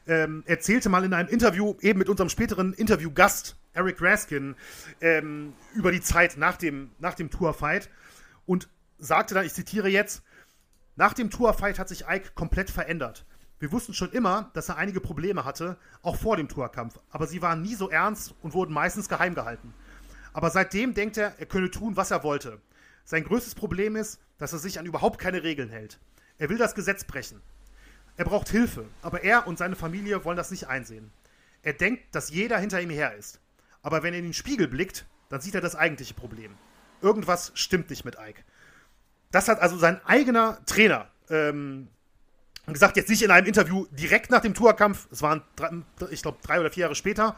ähm, 0.07 0.43
erzählte 0.47 0.88
mal 0.88 1.05
in 1.05 1.15
einem 1.15 1.29
Interview, 1.29 1.75
eben 1.81 1.99
mit 1.99 2.09
unserem 2.09 2.29
späteren 2.29 2.73
Interviewgast 2.73 3.57
Eric 3.73 4.01
Raskin, 4.01 4.57
ähm, 5.01 5.55
über 5.75 5.93
die 5.93 6.01
Zeit 6.01 6.37
nach 6.37 6.57
dem, 6.57 6.91
nach 6.99 7.15
dem 7.15 7.31
Tour-Fight 7.31 7.88
und 8.47 8.69
sagte 8.99 9.35
dann, 9.35 9.47
ich 9.47 9.55
zitiere 9.55 9.88
jetzt, 9.88 10.23
nach 10.97 11.15
dem 11.15 11.31
Tour-Fight 11.31 11.79
hat 11.79 11.88
sich 11.88 12.05
Ike 12.09 12.33
komplett 12.35 12.71
verändert. 12.71 13.25
Wir 13.59 13.73
wussten 13.73 13.95
schon 13.95 14.11
immer, 14.11 14.51
dass 14.55 14.69
er 14.69 14.77
einige 14.77 15.01
Probleme 15.01 15.45
hatte, 15.45 15.77
auch 16.03 16.17
vor 16.17 16.37
dem 16.37 16.49
Tourkampf, 16.49 16.99
aber 17.11 17.27
sie 17.27 17.43
waren 17.43 17.62
nie 17.62 17.75
so 17.75 17.88
ernst 17.88 18.35
und 18.43 18.55
wurden 18.55 18.75
meistens 18.75 19.09
geheim 19.09 19.35
gehalten. 19.35 19.73
Aber 20.33 20.51
seitdem 20.51 20.95
denkt 20.95 21.17
er, 21.17 21.38
er 21.38 21.47
könne 21.47 21.71
tun, 21.71 21.97
was 21.97 22.11
er 22.11 22.25
wollte. 22.25 22.61
Sein 23.05 23.25
größtes 23.25 23.55
Problem 23.55 23.97
ist, 23.97 24.21
dass 24.38 24.53
er 24.53 24.59
sich 24.59 24.79
an 24.79 24.87
überhaupt 24.87 25.19
keine 25.19 25.43
Regeln 25.43 25.71
hält. 25.71 25.99
Er 26.38 26.49
will 26.49 26.59
das 26.59 26.75
Gesetz 26.75 27.05
brechen. 27.05 27.41
Er 28.23 28.27
braucht 28.27 28.51
Hilfe, 28.51 28.85
aber 29.03 29.25
er 29.25 29.49
und 29.49 29.59
seine 29.59 29.75
Familie 29.75 30.25
wollen 30.25 30.37
das 30.37 30.53
nicht 30.53 30.69
einsehen. 30.69 31.11
Er 31.63 31.73
denkt, 31.73 32.15
dass 32.15 32.31
jeder 32.31 32.57
hinter 32.57 32.81
ihm 32.81 32.91
her 32.91 33.17
ist. 33.17 33.41
Aber 33.83 34.05
wenn 34.05 34.15
er 34.15 34.21
in 34.21 34.27
den 34.27 34.33
Spiegel 34.33 34.69
blickt, 34.69 35.07
dann 35.29 35.41
sieht 35.41 35.57
er 35.57 35.61
das 35.61 35.75
eigentliche 35.75 36.15
Problem. 36.15 36.55
Irgendwas 37.01 37.51
stimmt 37.57 37.91
nicht 37.91 38.05
mit 38.05 38.19
Ike. 38.25 38.45
Das 39.33 39.49
hat 39.49 39.59
also 39.59 39.77
sein 39.77 40.01
eigener 40.05 40.65
Trainer 40.67 41.11
ähm, 41.31 41.89
gesagt, 42.69 42.97
jetzt 42.97 43.11
nicht 43.11 43.23
in 43.23 43.33
einem 43.33 43.49
Interview 43.49 43.87
direkt 43.91 44.31
nach 44.31 44.41
dem 44.41 44.55
Tourkampf, 44.55 45.09
es 45.11 45.21
waren, 45.21 45.43
ich 46.13 46.23
glaube, 46.23 46.39
drei 46.43 46.61
oder 46.61 46.71
vier 46.71 46.83
Jahre 46.83 46.95
später, 46.95 47.35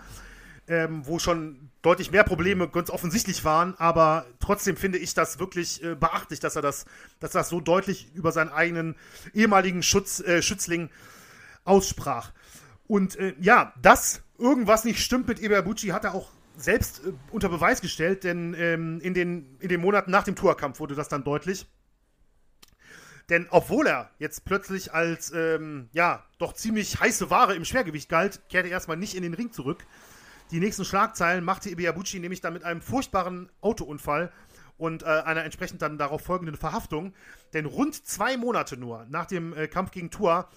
ähm, 0.68 1.07
wo 1.07 1.18
schon 1.18 1.70
deutlich 1.83 2.11
mehr 2.11 2.24
Probleme 2.24 2.68
ganz 2.68 2.90
offensichtlich 2.90 3.44
waren, 3.44 3.74
aber 3.79 4.27
trotzdem 4.40 4.77
finde 4.77 4.98
ich 4.98 5.14
das 5.14 5.38
wirklich 5.38 5.83
äh, 5.83 5.94
beachtlich, 5.94 6.40
dass 6.40 6.57
er 6.57 6.62
das, 6.62 6.87
dass 7.20 7.35
er 7.35 7.40
das 7.40 7.50
so 7.50 7.61
deutlich 7.61 8.11
über 8.14 8.33
seinen 8.33 8.50
eigenen 8.50 8.96
ehemaligen 9.35 9.83
Schutz, 9.83 10.20
äh, 10.20 10.40
Schützling 10.40 10.90
aussprach. 11.64 12.33
Und 12.87 13.16
äh, 13.16 13.35
ja, 13.40 13.74
dass 13.83 14.22
irgendwas 14.38 14.85
nicht 14.85 15.00
stimmt 15.00 15.29
mit 15.29 15.40
Iberbucci, 15.40 15.88
hat 15.88 16.05
er 16.05 16.14
auch 16.14 16.31
selbst 16.57 17.05
äh, 17.05 17.12
unter 17.31 17.48
Beweis 17.48 17.81
gestellt, 17.81 18.24
denn 18.24 18.55
ähm, 18.55 19.00
in, 19.00 19.14
den, 19.14 19.57
in 19.61 19.68
den 19.68 19.81
Monaten 19.81 20.11
nach 20.11 20.24
dem 20.24 20.37
Tourkampf 20.37 20.81
wurde 20.81 20.94
das 20.94 21.09
dann 21.09 21.24
deutlich. 21.24 21.66
Denn 23.31 23.46
obwohl 23.50 23.87
er 23.87 24.11
jetzt 24.18 24.44
plötzlich 24.44 24.92
als, 24.92 25.33
ähm, 25.33 25.88
ja, 25.92 26.24
doch 26.38 26.53
ziemlich 26.53 27.00
heiße 27.00 27.31
Ware 27.31 27.55
im 27.55 27.64
Schwergewicht 27.64 28.09
galt, 28.09 28.42
kehrte 28.50 28.68
er 28.68 28.72
erstmal 28.72 28.98
nicht 28.98 29.14
in 29.14 29.22
den 29.22 29.33
Ring 29.33 29.50
zurück, 29.50 29.87
die 30.50 30.61
nächsten 30.61 30.85
Schlagzeilen 30.85 31.44
machte 31.44 31.70
Ibiabuchi 31.70 32.20
nämlich 32.20 32.40
dann 32.40 32.52
mit 32.52 32.64
einem 32.64 32.80
furchtbaren 32.80 33.50
Autounfall 33.61 34.33
und 34.76 35.02
äh, 35.02 35.07
einer 35.07 35.44
entsprechend 35.44 35.83
dann 35.83 35.98
darauf 35.98 36.22
folgenden 36.22 36.57
Verhaftung. 36.57 37.14
Denn 37.52 37.66
rund 37.66 37.94
zwei 38.07 38.37
Monate 38.37 38.76
nur 38.76 39.07
nach 39.09 39.26
dem 39.26 39.57
äh, 39.57 39.68
Kampf 39.68 39.90
gegen 39.90 40.11
Tua 40.11 40.48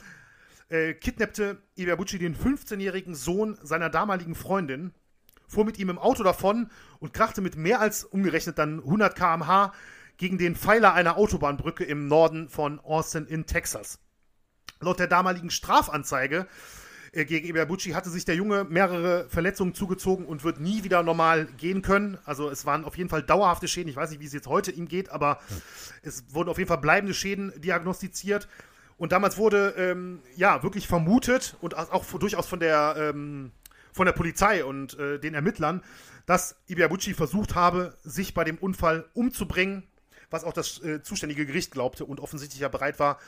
äh, 0.69 0.93
kidnappte 0.93 1.62
Ibiabuchi 1.76 2.19
den 2.19 2.36
15-jährigen 2.36 3.15
Sohn 3.15 3.58
seiner 3.63 3.89
damaligen 3.89 4.36
Freundin, 4.36 4.93
fuhr 5.47 5.65
mit 5.65 5.80
ihm 5.80 5.89
im 5.89 6.00
Auto 6.00 6.23
davon 6.23 6.69
und 7.00 7.13
krachte 7.13 7.41
mit 7.41 7.56
mehr 7.56 7.80
als 7.80 8.04
umgerechnet 8.04 8.58
dann 8.58 8.80
100 8.80 9.15
km/h 9.15 9.73
gegen 10.17 10.38
den 10.38 10.56
Pfeiler 10.56 10.93
einer 10.93 11.17
Autobahnbrücke 11.17 11.84
im 11.84 12.08
Norden 12.08 12.50
von 12.50 12.80
Austin 12.80 13.26
in 13.28 13.45
Texas. 13.45 14.00
Laut 14.80 15.00
der 15.00 15.08
damaligen 15.08 15.50
Strafanzeige 15.50 16.47
äh, 17.12 17.26
gegen 17.26 17.48
Iberbucci 17.48 17.91
hatte 17.91 18.10
sich 18.10 18.26
der 18.26 18.36
Junge 18.36 18.65
mehrere 18.65 19.28
Verletzungen 19.30 19.74
zugezogen 19.74 20.26
und 20.26 20.43
wird 20.43 20.60
nie 20.60 20.84
wieder 20.84 21.04
normal 21.04 21.46
gehen 21.58 21.82
können. 21.82 22.17
Also 22.26 22.50
es 22.50 22.65
waren 22.65 22.86
auf 22.86 22.98
jeden 22.98 23.10
Fall 23.10 23.24
dauerhafte 23.24 23.67
Schäden. 23.67 23.89
Ich 23.89 23.96
weiß 23.96 24.10
nicht, 24.12 24.20
wie 24.20 24.26
es 24.26 24.34
jetzt 24.34 24.48
heute 24.48 24.72
ihm 24.72 24.88
geht, 24.88 25.10
aber 25.10 25.39
ja. 25.50 25.56
es 26.04 26.26
wurden 26.30 26.50
auf 26.50 26.58
jeden 26.58 26.67
Fall 26.67 26.80
bleibende 26.80 27.13
Schäden 27.13 27.54
diagnostiziert. 27.60 28.48
Und 28.98 29.12
damals 29.12 29.38
wurde 29.38 29.76
ähm, 29.78 30.22
ja 30.36 30.63
wirklich 30.63 30.88
vermutet 30.88 31.56
und 31.62 31.78
auch 31.78 32.06
durchaus 32.06 32.48
von 32.48 32.60
der, 32.60 32.96
ähm, 32.98 33.52
von 33.93 34.06
der 34.06 34.13
Polizei 34.13 34.65
und 34.65 34.98
äh, 34.98 35.20
den 35.20 35.36
Ermittlern, 35.36 35.84
dass 36.26 36.56
Ibiabuchi 36.67 37.13
versucht 37.13 37.56
habe, 37.56 37.96
sich 38.04 38.34
bei 38.34 38.43
dem 38.43 38.58
Unfall 38.58 39.06
umzubringen, 39.13 39.84
was 40.30 40.43
auch 40.43 40.54
das 40.54 40.82
äh, 40.84 41.02
zuständige 41.04 41.46
Gericht 41.46 41.72
glaubte 41.72 42.06
und 42.06 42.20
offensichtlich 42.20 42.60
ja 42.60 42.70
bereit 42.70 43.00
war, 43.00 43.20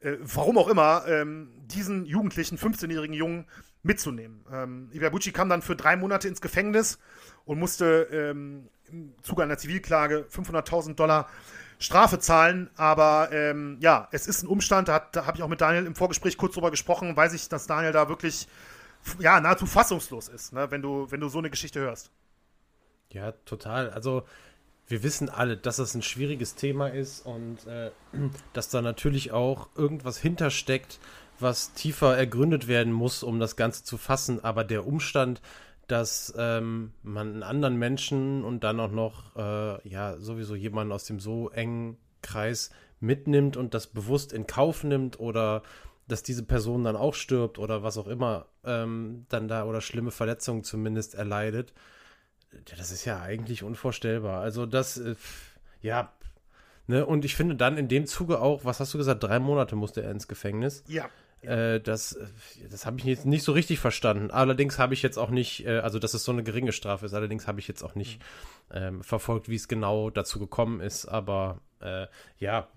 äh, 0.00 0.16
warum 0.20 0.58
auch 0.58 0.68
immer, 0.68 1.04
ähm, 1.06 1.52
diesen 1.66 2.06
Jugendlichen, 2.06 2.58
15-jährigen 2.58 3.14
Jungen 3.14 3.46
mitzunehmen. 3.82 4.44
Ähm, 4.52 4.90
Iwabuchi 4.92 5.32
kam 5.32 5.48
dann 5.48 5.62
für 5.62 5.76
drei 5.76 5.96
Monate 5.96 6.28
ins 6.28 6.40
Gefängnis 6.40 6.98
und 7.44 7.58
musste 7.58 8.08
ähm, 8.10 8.68
im 8.90 9.14
Zuge 9.22 9.42
einer 9.42 9.58
Zivilklage 9.58 10.26
500.000 10.30 10.94
Dollar 10.94 11.28
Strafe 11.78 12.18
zahlen. 12.18 12.70
Aber 12.76 13.30
ähm, 13.32 13.78
ja, 13.80 14.08
es 14.12 14.26
ist 14.26 14.42
ein 14.42 14.48
Umstand, 14.48 14.88
da, 14.88 14.98
da 14.98 15.26
habe 15.26 15.36
ich 15.36 15.42
auch 15.42 15.48
mit 15.48 15.60
Daniel 15.60 15.86
im 15.86 15.94
Vorgespräch 15.94 16.36
kurz 16.36 16.54
drüber 16.54 16.70
gesprochen, 16.70 17.16
weiß 17.16 17.32
ich, 17.34 17.48
dass 17.48 17.66
Daniel 17.66 17.92
da 17.92 18.08
wirklich 18.08 18.48
ja, 19.18 19.40
nahezu 19.40 19.66
fassungslos 19.66 20.28
ist, 20.28 20.52
ne, 20.52 20.70
wenn, 20.70 20.82
du, 20.82 21.10
wenn 21.10 21.20
du 21.20 21.28
so 21.28 21.38
eine 21.38 21.50
Geschichte 21.50 21.80
hörst. 21.80 22.10
Ja, 23.10 23.32
total. 23.32 23.90
Also 23.90 24.24
wir 24.88 25.02
wissen 25.02 25.28
alle, 25.28 25.56
dass 25.56 25.76
das 25.76 25.94
ein 25.94 26.02
schwieriges 26.02 26.54
Thema 26.54 26.88
ist 26.88 27.26
und 27.26 27.66
äh, 27.66 27.90
dass 28.52 28.68
da 28.68 28.82
natürlich 28.82 29.32
auch 29.32 29.68
irgendwas 29.76 30.18
hintersteckt, 30.18 30.98
was 31.38 31.72
tiefer 31.72 32.16
ergründet 32.16 32.68
werden 32.68 32.92
muss, 32.92 33.22
um 33.22 33.40
das 33.40 33.56
Ganze 33.56 33.84
zu 33.84 33.98
fassen. 33.98 34.42
Aber 34.42 34.64
der 34.64 34.86
Umstand, 34.86 35.42
dass 35.86 36.32
ähm, 36.36 36.92
man 37.02 37.34
einen 37.34 37.42
anderen 37.42 37.76
Menschen 37.76 38.44
und 38.44 38.64
dann 38.64 38.80
auch 38.80 38.90
noch, 38.90 39.36
äh, 39.36 39.88
ja, 39.88 40.16
sowieso 40.18 40.54
jemanden 40.54 40.92
aus 40.92 41.04
dem 41.04 41.20
so 41.20 41.50
engen 41.50 41.98
Kreis 42.22 42.70
mitnimmt 43.00 43.56
und 43.56 43.74
das 43.74 43.86
bewusst 43.86 44.32
in 44.32 44.46
Kauf 44.46 44.82
nimmt 44.82 45.20
oder 45.20 45.62
dass 46.08 46.22
diese 46.22 46.44
Person 46.44 46.84
dann 46.84 46.96
auch 46.96 47.14
stirbt 47.14 47.58
oder 47.58 47.82
was 47.82 47.98
auch 47.98 48.06
immer 48.06 48.46
ähm, 48.64 49.26
dann 49.28 49.48
da 49.48 49.64
oder 49.64 49.80
schlimme 49.80 50.10
Verletzungen 50.10 50.64
zumindest 50.64 51.14
erleidet, 51.14 51.72
das 52.76 52.90
ist 52.90 53.04
ja 53.04 53.20
eigentlich 53.20 53.62
unvorstellbar. 53.62 54.40
Also 54.40 54.66
das, 54.66 54.98
äh, 54.98 55.14
ja, 55.82 56.12
ne, 56.86 57.06
und 57.06 57.24
ich 57.24 57.36
finde 57.36 57.56
dann 57.56 57.76
in 57.76 57.88
dem 57.88 58.06
Zuge 58.06 58.40
auch, 58.40 58.64
was 58.64 58.80
hast 58.80 58.94
du 58.94 58.98
gesagt, 58.98 59.22
drei 59.22 59.38
Monate 59.38 59.76
musste 59.76 60.02
er 60.02 60.10
ins 60.10 60.28
Gefängnis. 60.28 60.84
Ja. 60.88 61.08
Äh, 61.42 61.80
das 61.80 62.14
äh, 62.14 62.26
das 62.70 62.86
habe 62.86 62.98
ich 62.98 63.04
jetzt 63.04 63.26
nicht 63.26 63.44
so 63.44 63.52
richtig 63.52 63.78
verstanden. 63.78 64.30
Allerdings 64.30 64.78
habe 64.78 64.94
ich 64.94 65.02
jetzt 65.02 65.18
auch 65.18 65.30
nicht, 65.30 65.66
also 65.66 65.98
dass 65.98 66.14
es 66.14 66.24
so 66.24 66.32
eine 66.32 66.42
geringe 66.42 66.72
Strafe 66.72 67.06
ist, 67.06 67.14
allerdings 67.14 67.46
habe 67.46 67.60
ich 67.60 67.68
jetzt 67.68 67.82
auch 67.82 67.94
nicht 67.94 68.20
ähm, 68.72 69.02
verfolgt, 69.02 69.48
wie 69.48 69.56
es 69.56 69.68
genau 69.68 70.10
dazu 70.10 70.38
gekommen 70.38 70.80
ist. 70.80 71.06
Aber 71.06 71.60
äh, 71.80 72.06
ja, 72.38 72.68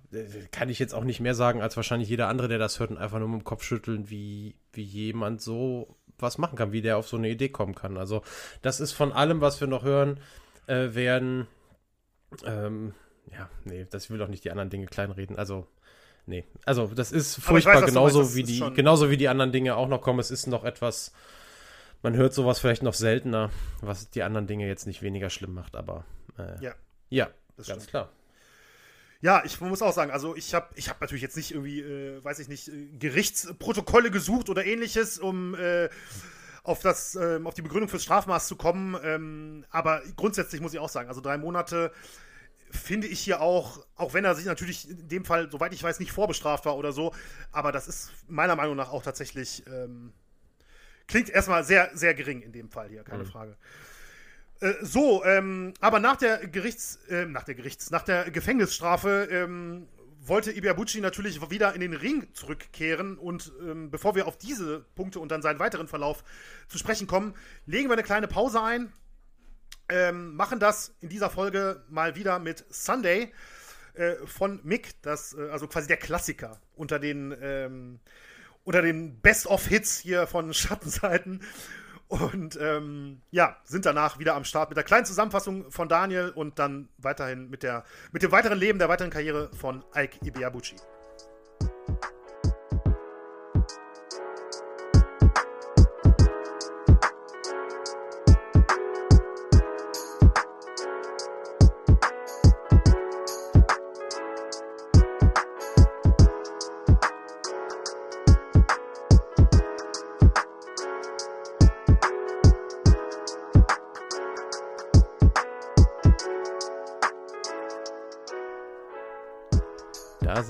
kann 0.51 0.69
ich 0.69 0.79
jetzt 0.79 0.93
auch 0.93 1.03
nicht 1.03 1.19
mehr 1.19 1.35
sagen, 1.35 1.61
als 1.61 1.75
wahrscheinlich 1.75 2.09
jeder 2.09 2.27
andere, 2.27 2.47
der 2.47 2.59
das 2.59 2.79
hört 2.79 2.91
und 2.91 2.97
einfach 2.97 3.19
nur 3.19 3.29
mit 3.29 3.41
dem 3.41 3.43
Kopf 3.43 3.63
schütteln, 3.63 4.09
wie, 4.09 4.55
wie 4.73 4.83
jemand 4.83 5.41
so 5.41 5.95
was 6.21 6.37
machen 6.37 6.57
kann, 6.57 6.71
wie 6.71 6.81
der 6.81 6.97
auf 6.97 7.07
so 7.07 7.17
eine 7.17 7.29
Idee 7.29 7.49
kommen 7.49 7.75
kann. 7.75 7.97
Also 7.97 8.21
das 8.61 8.79
ist 8.79 8.91
von 8.91 9.11
allem, 9.11 9.41
was 9.41 9.59
wir 9.59 9.67
noch 9.67 9.83
hören 9.83 10.19
äh, 10.67 10.93
werden. 10.93 11.47
Ähm, 12.45 12.93
ja, 13.31 13.49
nee, 13.65 13.85
das 13.89 14.09
will 14.09 14.17
doch 14.17 14.27
nicht 14.27 14.43
die 14.43 14.51
anderen 14.51 14.69
Dinge 14.69 14.85
kleinreden. 14.85 15.37
Also 15.37 15.67
nee, 16.25 16.45
also 16.65 16.87
das 16.87 17.11
ist 17.11 17.41
furchtbar, 17.41 17.81
weiß, 17.81 17.85
genauso 17.85 18.19
meinst, 18.19 18.35
wie 18.35 18.43
die, 18.43 18.59
genauso 18.73 19.09
wie 19.09 19.17
die 19.17 19.29
anderen 19.29 19.51
Dinge 19.51 19.75
auch 19.75 19.87
noch 19.87 20.01
kommen. 20.01 20.19
Es 20.19 20.31
ist 20.31 20.47
noch 20.47 20.63
etwas, 20.63 21.13
man 22.01 22.15
hört 22.15 22.33
sowas 22.33 22.59
vielleicht 22.59 22.83
noch 22.83 22.93
seltener, 22.93 23.49
was 23.81 24.09
die 24.09 24.23
anderen 24.23 24.47
Dinge 24.47 24.67
jetzt 24.67 24.87
nicht 24.87 25.01
weniger 25.01 25.29
schlimm 25.29 25.53
macht, 25.53 25.75
aber 25.75 26.05
äh, 26.37 26.63
ja, 26.63 26.75
ja, 27.09 27.29
das 27.57 27.67
ganz 27.67 27.83
stimmt. 27.83 27.89
klar. 27.89 28.09
Ja, 29.21 29.43
ich 29.43 29.59
muss 29.59 29.81
auch 29.81 29.93
sagen, 29.93 30.11
also 30.11 30.35
ich 30.35 30.53
habe 30.53 30.69
ich 30.75 30.87
hab 30.87 31.01
natürlich 31.01 31.21
jetzt 31.21 31.35
nicht 31.35 31.51
irgendwie, 31.51 31.81
äh, 31.81 32.23
weiß 32.23 32.39
ich 32.39 32.47
nicht, 32.47 32.69
äh, 32.69 32.87
Gerichtsprotokolle 32.97 34.11
gesucht 34.11 34.49
oder 34.49 34.65
ähnliches, 34.65 35.19
um 35.19 35.55
äh, 35.55 35.89
auf, 36.63 36.79
das, 36.79 37.15
äh, 37.15 37.39
auf 37.43 37.53
die 37.53 37.61
Begründung 37.61 37.89
fürs 37.89 38.03
Strafmaß 38.03 38.47
zu 38.47 38.55
kommen. 38.55 38.97
Ähm, 39.03 39.65
aber 39.71 40.01
grundsätzlich 40.15 40.61
muss 40.61 40.73
ich 40.73 40.79
auch 40.79 40.89
sagen, 40.89 41.09
also 41.09 41.19
drei 41.19 41.37
Monate 41.37 41.91
finde 42.71 43.07
ich 43.07 43.19
hier 43.19 43.41
auch, 43.41 43.85
auch 43.95 44.13
wenn 44.13 44.23
er 44.23 44.35
sich 44.35 44.45
natürlich 44.45 44.89
in 44.89 45.09
dem 45.09 45.25
Fall, 45.25 45.49
soweit 45.51 45.73
ich 45.73 45.83
weiß, 45.83 45.99
nicht 45.99 46.11
vorbestraft 46.11 46.65
war 46.65 46.77
oder 46.77 46.93
so, 46.93 47.13
aber 47.51 47.71
das 47.71 47.87
ist 47.87 48.11
meiner 48.27 48.55
Meinung 48.55 48.75
nach 48.75 48.89
auch 48.91 49.03
tatsächlich, 49.03 49.63
ähm, 49.67 50.13
klingt 51.07 51.29
erstmal 51.29 51.63
sehr, 51.63 51.89
sehr 51.93 52.13
gering 52.13 52.41
in 52.41 52.51
dem 52.51 52.69
Fall 52.69 52.87
hier, 52.89 53.03
keine 53.03 53.23
mhm. 53.23 53.27
Frage. 53.27 53.57
Äh, 54.61 54.73
so, 54.81 55.23
ähm, 55.23 55.73
aber 55.79 55.99
nach 55.99 56.17
der 56.17 56.47
Gerichts, 56.47 56.99
äh, 57.09 57.25
nach 57.25 57.43
der 57.43 57.55
Gerichts, 57.55 57.91
nach 57.91 58.03
der 58.03 58.29
Gefängnisstrafe 58.31 59.27
ähm, 59.31 59.87
wollte 60.21 60.51
Ibiabuchi 60.51 60.99
natürlich 60.99 61.49
wieder 61.49 61.73
in 61.73 61.81
den 61.81 61.93
Ring 61.93 62.27
zurückkehren 62.33 63.17
und 63.17 63.51
ähm, 63.61 63.89
bevor 63.89 64.15
wir 64.15 64.27
auf 64.27 64.37
diese 64.37 64.85
Punkte 64.95 65.19
und 65.19 65.31
dann 65.31 65.41
seinen 65.41 65.59
weiteren 65.59 65.87
Verlauf 65.87 66.23
zu 66.67 66.77
sprechen 66.77 67.07
kommen, 67.07 67.35
legen 67.65 67.89
wir 67.89 67.93
eine 67.93 68.03
kleine 68.03 68.27
Pause 68.27 68.61
ein, 68.61 68.91
ähm, 69.87 70.35
machen 70.35 70.59
das 70.59 70.93
in 70.99 71.09
dieser 71.09 71.29
Folge 71.29 71.83
mal 71.89 72.15
wieder 72.15 72.37
mit 72.39 72.65
Sunday 72.69 73.31
äh, 73.93 74.15
von 74.25 74.59
Mick, 74.63 75.01
das 75.01 75.33
äh, 75.33 75.49
also 75.49 75.67
quasi 75.67 75.87
der 75.87 75.97
Klassiker 75.97 76.59
unter 76.75 76.99
den 76.99 77.35
ähm, 77.41 77.99
unter 78.65 78.81
den 78.81 79.19
Best-of-Hits 79.21 79.97
hier 79.99 80.27
von 80.27 80.53
Schattenseiten 80.53 81.41
und 82.09 82.57
ähm, 82.59 83.21
ja, 83.29 83.57
sind 83.63 83.85
danach 83.85 84.17
wieder 84.17 84.35
am 84.35 84.43
Start 84.43 84.69
mit 84.69 84.77
der 84.77 84.83
kleinen 84.83 85.05
Zusammenfassung 85.05 85.69
von 85.71 85.87
Daniel 85.87 86.29
und 86.29 86.57
dann 86.57 86.89
weiterhin 86.97 87.49
mit, 87.49 87.61
der, 87.61 87.83
mit 88.11 88.23
dem 88.23 88.31
weiteren 88.31 88.57
Leben, 88.57 88.79
der 88.79 88.89
weiteren 88.89 89.11
Karriere 89.11 89.51
von 89.53 89.85
Ike 89.95 90.17
Ibiabuchi. 90.25 90.75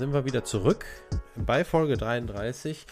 Sind 0.00 0.14
wir 0.14 0.24
wieder 0.24 0.44
zurück 0.44 0.86
bei 1.36 1.62
Folge 1.62 1.98
33. 1.98 2.86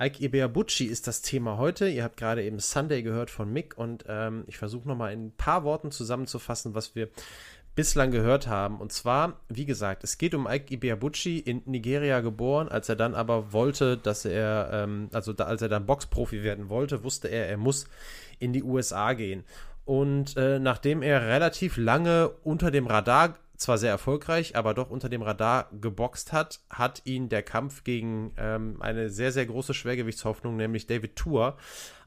Ike 0.00 0.22
Ibeabuchi 0.22 0.84
ist 0.84 1.08
das 1.08 1.20
Thema 1.20 1.56
heute. 1.58 1.88
Ihr 1.88 2.04
habt 2.04 2.16
gerade 2.16 2.44
eben 2.44 2.60
Sunday 2.60 3.02
gehört 3.02 3.30
von 3.30 3.52
Mick 3.52 3.76
und 3.76 4.04
ähm, 4.06 4.44
ich 4.46 4.58
versuche 4.58 4.86
nochmal 4.86 5.12
in 5.12 5.26
ein 5.26 5.36
paar 5.36 5.64
Worten 5.64 5.90
zusammenzufassen, 5.90 6.76
was 6.76 6.94
wir 6.94 7.08
bislang 7.74 8.12
gehört 8.12 8.46
haben. 8.46 8.80
Und 8.80 8.92
zwar, 8.92 9.40
wie 9.48 9.64
gesagt, 9.64 10.04
es 10.04 10.18
geht 10.18 10.36
um 10.36 10.46
Ike 10.46 10.72
Ibeabuchi, 10.72 11.40
in 11.40 11.62
Nigeria 11.66 12.20
geboren. 12.20 12.68
Als 12.68 12.88
er 12.88 12.94
dann 12.94 13.16
aber 13.16 13.52
wollte, 13.52 13.96
dass 13.96 14.24
er, 14.24 14.70
ähm, 14.72 15.08
also 15.12 15.32
da, 15.32 15.46
als 15.46 15.62
er 15.62 15.68
dann 15.68 15.84
Boxprofi 15.84 16.44
werden 16.44 16.68
wollte, 16.68 17.02
wusste 17.02 17.26
er, 17.26 17.48
er 17.48 17.56
muss 17.56 17.88
in 18.38 18.52
die 18.52 18.62
USA 18.62 19.14
gehen. 19.14 19.42
Und 19.84 20.36
äh, 20.36 20.60
nachdem 20.60 21.02
er 21.02 21.22
relativ 21.22 21.76
lange 21.76 22.28
unter 22.44 22.70
dem 22.70 22.86
Radar 22.86 23.34
zwar 23.62 23.78
sehr 23.78 23.90
erfolgreich, 23.90 24.56
aber 24.56 24.74
doch 24.74 24.90
unter 24.90 25.08
dem 25.08 25.22
Radar 25.22 25.70
geboxt 25.80 26.32
hat, 26.32 26.60
hat 26.68 27.02
ihn 27.04 27.28
der 27.28 27.42
Kampf 27.42 27.84
gegen 27.84 28.32
ähm, 28.36 28.76
eine 28.80 29.08
sehr, 29.10 29.32
sehr 29.32 29.46
große 29.46 29.74
Schwergewichtshoffnung, 29.74 30.56
nämlich 30.56 30.86
David 30.86 31.16
Tour, 31.16 31.56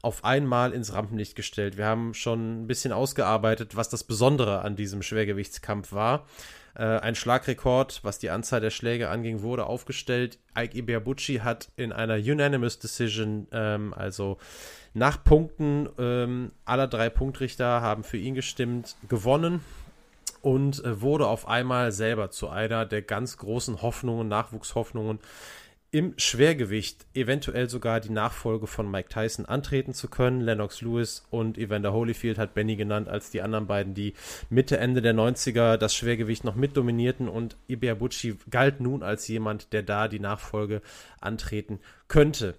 auf 0.02 0.24
einmal 0.24 0.72
ins 0.72 0.92
Rampenlicht 0.92 1.34
gestellt. 1.34 1.76
Wir 1.76 1.86
haben 1.86 2.14
schon 2.14 2.62
ein 2.62 2.66
bisschen 2.66 2.92
ausgearbeitet, 2.92 3.76
was 3.76 3.88
das 3.88 4.04
Besondere 4.04 4.62
an 4.62 4.76
diesem 4.76 5.02
Schwergewichtskampf 5.02 5.92
war. 5.92 6.26
Äh, 6.74 6.84
ein 6.84 7.14
Schlagrekord, 7.14 8.00
was 8.04 8.18
die 8.18 8.30
Anzahl 8.30 8.60
der 8.60 8.70
Schläge 8.70 9.08
anging, 9.08 9.42
wurde 9.42 9.66
aufgestellt. 9.66 10.38
Ike 10.56 10.76
Ibiabuchi 10.76 11.38
hat 11.38 11.70
in 11.76 11.92
einer 11.92 12.16
Unanimous 12.16 12.78
Decision, 12.78 13.48
ähm, 13.50 13.94
also 13.94 14.38
nach 14.92 15.24
Punkten 15.24 15.88
ähm, 15.98 16.52
aller 16.64 16.86
drei 16.86 17.10
Punktrichter 17.10 17.80
haben 17.80 18.04
für 18.04 18.18
ihn 18.18 18.34
gestimmt, 18.34 18.96
gewonnen 19.08 19.60
und 20.46 20.84
äh, 20.84 21.00
wurde 21.00 21.26
auf 21.26 21.48
einmal 21.48 21.90
selber 21.90 22.30
zu 22.30 22.48
einer 22.48 22.86
der 22.86 23.02
ganz 23.02 23.36
großen 23.36 23.82
Hoffnungen, 23.82 24.28
Nachwuchshoffnungen 24.28 25.18
im 25.90 26.14
Schwergewicht, 26.18 27.04
eventuell 27.14 27.68
sogar 27.68 27.98
die 27.98 28.12
Nachfolge 28.12 28.68
von 28.68 28.88
Mike 28.88 29.08
Tyson 29.08 29.44
antreten 29.46 29.92
zu 29.92 30.06
können. 30.06 30.40
Lennox 30.40 30.82
Lewis 30.82 31.26
und 31.30 31.58
Evander 31.58 31.92
Holyfield 31.92 32.38
hat 32.38 32.54
Benny 32.54 32.76
genannt 32.76 33.08
als 33.08 33.30
die 33.30 33.42
anderen 33.42 33.66
beiden, 33.66 33.94
die 33.94 34.14
Mitte, 34.48 34.78
Ende 34.78 35.02
der 35.02 35.14
90er 35.14 35.78
das 35.78 35.96
Schwergewicht 35.96 36.44
noch 36.44 36.54
mit 36.54 36.76
dominierten 36.76 37.28
und 37.28 37.56
Ibeabuchi 37.66 38.36
galt 38.48 38.80
nun 38.80 39.02
als 39.02 39.26
jemand, 39.26 39.72
der 39.72 39.82
da 39.82 40.06
die 40.06 40.20
Nachfolge 40.20 40.80
antreten 41.20 41.80
könnte. 42.06 42.54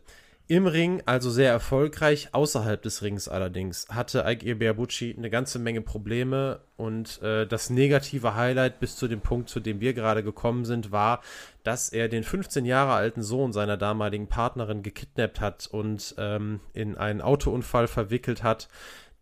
Im 0.50 0.66
Ring 0.66 1.04
also 1.06 1.30
sehr 1.30 1.52
erfolgreich, 1.52 2.30
außerhalb 2.32 2.82
des 2.82 3.02
Rings 3.02 3.28
allerdings 3.28 3.86
hatte 3.90 4.24
Ike 4.26 4.46
Ibeabuchi 4.46 5.14
eine 5.18 5.30
ganze 5.30 5.60
Menge 5.60 5.82
Probleme 5.82 6.62
und 6.78 7.22
äh, 7.22 7.46
das 7.46 7.70
negative 7.70 8.34
Highlight 8.34 8.80
bis 8.80 8.96
zu 8.96 9.10
dem 9.10 9.20
Punkt, 9.20 9.50
zu 9.50 9.60
dem 9.60 9.82
wir 9.82 9.94
gerade 9.94 10.24
gekommen 10.24 10.64
sind, 10.64 10.94
war, 10.94 11.20
dass 11.64 11.90
er 11.90 12.08
den 12.08 12.24
15 12.24 12.64
Jahre 12.64 12.94
alten 12.94 13.24
Sohn 13.24 13.52
seiner 13.52 13.76
damaligen 13.76 14.28
Partnerin 14.28 14.84
gekidnappt 14.84 15.42
hat 15.42 15.68
und 15.70 16.16
ähm, 16.18 16.62
in 16.72 16.96
einen 16.96 17.20
Autounfall 17.20 17.90
verwickelt 17.90 18.42
hat, 18.42 18.70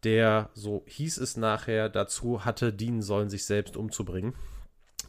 der, 0.04 0.52
so 0.54 0.84
hieß 0.86 1.18
es 1.18 1.38
nachher, 1.38 1.90
dazu 1.90 2.46
hatte 2.46 2.72
dienen 2.72 3.02
sollen, 3.02 3.32
sich 3.32 3.46
selbst 3.46 3.78
umzubringen. 3.78 4.36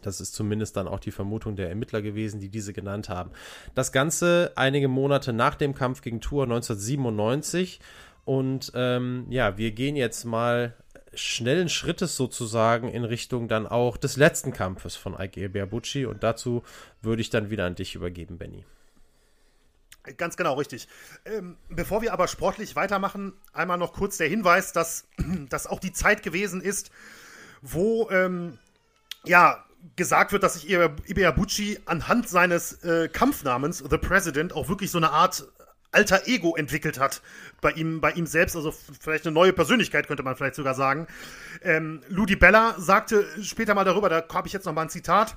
Das 0.03 0.21
ist 0.21 0.35
zumindest 0.35 0.77
dann 0.77 0.89
auch 0.89 1.01
die 1.01 1.11
Vermutung 1.11 1.57
der 1.57 1.69
Ermittler 1.69 2.03
gewesen, 2.03 2.41
die 2.41 2.49
diese 2.49 2.73
genannt 2.73 3.09
haben. 3.09 3.31
Das 3.75 3.93
Ganze 3.93 4.53
einige 4.55 4.89
Monate 4.89 5.33
nach 5.33 5.55
dem 5.55 5.75
Kampf 5.75 6.01
gegen 6.03 6.21
Tour 6.21 6.45
1997. 6.45 7.81
Und 8.25 8.73
ähm, 8.75 9.27
ja, 9.31 9.59
wir 9.59 9.73
gehen 9.73 9.97
jetzt 9.97 10.25
mal 10.25 10.75
schnellen 11.15 11.69
Schrittes 11.69 12.17
sozusagen 12.17 12.89
in 12.89 13.05
Richtung 13.05 13.49
dann 13.49 13.67
auch 13.67 13.97
des 13.97 14.17
letzten 14.17 14.53
Kampfes 14.53 14.97
von 14.97 15.17
Ike 15.19 15.49
Berbucci. 15.49 16.07
Und 16.07 16.23
dazu 16.23 16.63
würde 17.03 17.23
ich 17.23 17.31
dann 17.31 17.51
wieder 17.51 17.65
an 17.65 17.75
dich 17.75 17.95
übergeben, 17.95 18.39
Benny. 18.39 18.65
Ganz 20.17 20.37
genau, 20.37 20.55
richtig. 20.55 20.87
Ähm, 21.25 21.57
bevor 21.69 22.01
wir 22.01 22.13
aber 22.13 22.29
sportlich 22.29 22.77
weitermachen, 22.77 23.33
einmal 23.53 23.79
noch 23.79 23.93
kurz 23.93 24.19
der 24.19 24.29
Hinweis, 24.29 24.73
dass 24.73 25.09
das 25.49 25.67
auch 25.67 25.81
die 25.81 25.93
Zeit 25.93 26.23
gewesen 26.23 26.61
ist, 26.61 26.91
wo 27.61 28.09
ähm, 28.11 28.59
ja 29.25 29.66
gesagt 29.95 30.33
wird, 30.33 30.43
dass 30.43 30.55
sich 30.55 30.71
Ibeabuchi 30.71 31.81
anhand 31.87 32.29
seines 32.29 32.83
äh, 32.83 33.09
Kampfnamens 33.09 33.79
The 33.79 33.99
President 33.99 34.53
auch 34.53 34.69
wirklich 34.69 34.91
so 34.91 34.99
eine 34.99 35.11
Art 35.11 35.47
alter 35.93 36.27
Ego 36.27 36.57
entwickelt 36.57 36.99
hat 36.99 37.23
bei 37.61 37.71
ihm, 37.73 38.01
bei 38.01 38.13
ihm 38.13 38.27
selbst, 38.27 38.55
also 38.55 38.73
vielleicht 39.01 39.27
eine 39.27 39.33
neue 39.33 39.53
Persönlichkeit 39.53 40.07
könnte 40.07 40.23
man 40.23 40.37
vielleicht 40.37 40.57
sogar 40.57 40.75
sagen. 40.75 41.07
Ähm, 41.63 42.03
Ludi 42.09 42.37
Bella 42.37 42.75
sagte 42.79 43.25
später 43.43 43.75
mal 43.75 43.85
darüber, 43.85 44.09
da 44.09 44.25
habe 44.33 44.47
ich 44.47 44.53
jetzt 44.53 44.67
noch 44.67 44.75
mal 44.75 44.83
ein 44.83 44.91
Zitat. 44.91 45.37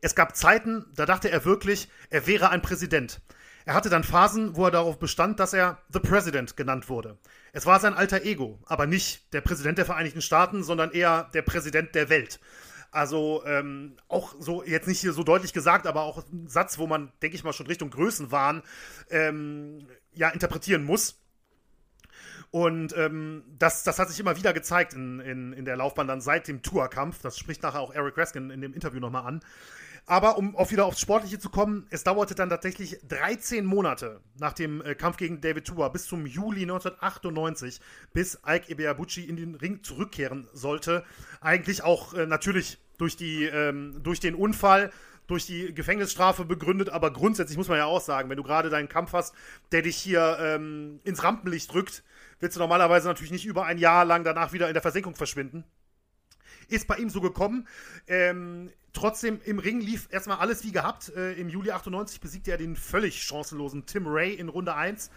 Es 0.00 0.14
gab 0.14 0.36
Zeiten, 0.36 0.86
da 0.94 1.04
dachte 1.04 1.30
er 1.30 1.44
wirklich, 1.44 1.88
er 2.10 2.26
wäre 2.26 2.50
ein 2.50 2.62
Präsident. 2.62 3.20
Er 3.66 3.74
hatte 3.74 3.90
dann 3.90 4.04
Phasen, 4.04 4.56
wo 4.56 4.64
er 4.64 4.70
darauf 4.70 4.98
bestand, 4.98 5.38
dass 5.38 5.52
er 5.52 5.78
The 5.92 6.00
President 6.00 6.56
genannt 6.56 6.88
wurde. 6.88 7.18
Es 7.52 7.66
war 7.66 7.78
sein 7.80 7.94
alter 7.94 8.22
Ego, 8.22 8.58
aber 8.66 8.86
nicht 8.86 9.32
der 9.34 9.42
Präsident 9.42 9.78
der 9.78 9.84
Vereinigten 9.84 10.22
Staaten, 10.22 10.62
sondern 10.62 10.92
eher 10.92 11.28
der 11.34 11.42
Präsident 11.42 11.94
der 11.94 12.08
Welt. 12.08 12.40
Also 12.90 13.42
ähm, 13.46 13.96
auch 14.08 14.34
so, 14.38 14.64
jetzt 14.64 14.88
nicht 14.88 15.00
hier 15.00 15.12
so 15.12 15.22
deutlich 15.22 15.52
gesagt, 15.52 15.86
aber 15.86 16.02
auch 16.02 16.24
ein 16.32 16.48
Satz, 16.48 16.78
wo 16.78 16.86
man, 16.86 17.12
denke 17.22 17.36
ich 17.36 17.44
mal, 17.44 17.52
schon 17.52 17.68
Richtung 17.68 17.90
Größenwahn 17.90 18.62
ähm, 19.10 19.86
ja, 20.12 20.30
interpretieren 20.30 20.84
muss. 20.84 21.20
Und 22.50 22.96
ähm, 22.96 23.44
das, 23.58 23.84
das 23.84 24.00
hat 24.00 24.08
sich 24.08 24.18
immer 24.18 24.36
wieder 24.36 24.52
gezeigt 24.52 24.94
in, 24.94 25.20
in, 25.20 25.52
in 25.52 25.64
der 25.64 25.76
Laufbahn 25.76 26.08
dann 26.08 26.20
seit 26.20 26.48
dem 26.48 26.62
Tourkampf. 26.62 27.22
Das 27.22 27.38
spricht 27.38 27.62
nachher 27.62 27.80
auch 27.80 27.94
Eric 27.94 28.18
Raskin 28.18 28.50
in 28.50 28.60
dem 28.60 28.74
Interview 28.74 28.98
nochmal 28.98 29.24
an. 29.24 29.40
Aber 30.10 30.38
um 30.38 30.56
auch 30.56 30.72
wieder 30.72 30.86
aufs 30.86 30.98
Sportliche 30.98 31.38
zu 31.38 31.50
kommen, 31.50 31.86
es 31.90 32.02
dauerte 32.02 32.34
dann 32.34 32.50
tatsächlich 32.50 32.98
13 33.06 33.64
Monate 33.64 34.20
nach 34.40 34.52
dem 34.52 34.82
äh, 34.82 34.96
Kampf 34.96 35.18
gegen 35.18 35.40
David 35.40 35.64
Tua 35.68 35.88
bis 35.88 36.06
zum 36.06 36.26
Juli 36.26 36.62
1998, 36.62 37.80
bis 38.12 38.40
Ike 38.44 38.72
Ibeabuchi 38.72 39.22
in 39.22 39.36
den 39.36 39.54
Ring 39.54 39.84
zurückkehren 39.84 40.48
sollte. 40.52 41.04
Eigentlich 41.40 41.84
auch 41.84 42.12
äh, 42.14 42.26
natürlich 42.26 42.78
durch, 42.98 43.16
die, 43.16 43.44
ähm, 43.44 44.02
durch 44.02 44.18
den 44.18 44.34
Unfall, 44.34 44.90
durch 45.28 45.46
die 45.46 45.72
Gefängnisstrafe 45.72 46.44
begründet, 46.44 46.88
aber 46.90 47.12
grundsätzlich 47.12 47.56
muss 47.56 47.68
man 47.68 47.78
ja 47.78 47.84
auch 47.84 48.00
sagen, 48.00 48.28
wenn 48.30 48.36
du 48.36 48.42
gerade 48.42 48.68
deinen 48.68 48.88
Kampf 48.88 49.12
hast, 49.12 49.32
der 49.70 49.82
dich 49.82 49.96
hier 49.96 50.38
ähm, 50.40 50.98
ins 51.04 51.22
Rampenlicht 51.22 51.72
drückt, 51.72 52.02
willst 52.40 52.56
du 52.56 52.60
normalerweise 52.60 53.06
natürlich 53.06 53.30
nicht 53.30 53.46
über 53.46 53.64
ein 53.64 53.78
Jahr 53.78 54.04
lang 54.04 54.24
danach 54.24 54.52
wieder 54.52 54.66
in 54.66 54.74
der 54.74 54.82
Versenkung 54.82 55.14
verschwinden. 55.14 55.62
ist 56.66 56.88
bei 56.88 56.96
ihm 56.96 57.10
so 57.10 57.20
gekommen. 57.20 57.68
Ähm, 58.08 58.70
trotzdem 58.92 59.40
im 59.44 59.58
Ring 59.58 59.80
lief 59.80 60.08
erstmal 60.10 60.38
alles 60.38 60.64
wie 60.64 60.72
gehabt. 60.72 61.12
Äh, 61.16 61.32
Im 61.34 61.48
Juli 61.48 61.70
98 61.70 62.20
besiegte 62.20 62.50
er 62.50 62.58
den 62.58 62.76
völlig 62.76 63.22
chancenlosen 63.22 63.86
Tim 63.86 64.06
Ray 64.06 64.34
in 64.34 64.48
Runde 64.48 64.74
1 64.74 65.10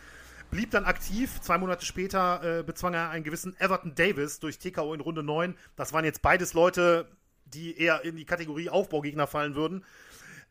blieb 0.54 0.72
dann 0.72 0.86
aktiv. 0.86 1.42
Zwei 1.42 1.58
Monate 1.58 1.84
später 1.84 2.60
äh, 2.60 2.64
bezwang 2.64 2.94
er 2.94 3.10
einen 3.10 3.24
gewissen 3.24 3.60
Everton 3.60 3.96
Davis 3.96 4.40
durch 4.40 4.60
TKO 4.60 4.94
in 4.94 5.02
Runde 5.02 5.24
9. 5.24 5.58
Das 5.76 5.94
waren 5.94 6.06
jetzt 6.06 6.22
beides 6.22 6.54
Leute, 6.54 7.10
die 7.46 7.78
eher 7.78 8.06
in 8.06 8.16
die 8.16 8.26
Kategorie 8.26 8.70
Aufbaugegner 8.70 9.26
fallen 9.28 9.56
würden. 9.56 9.84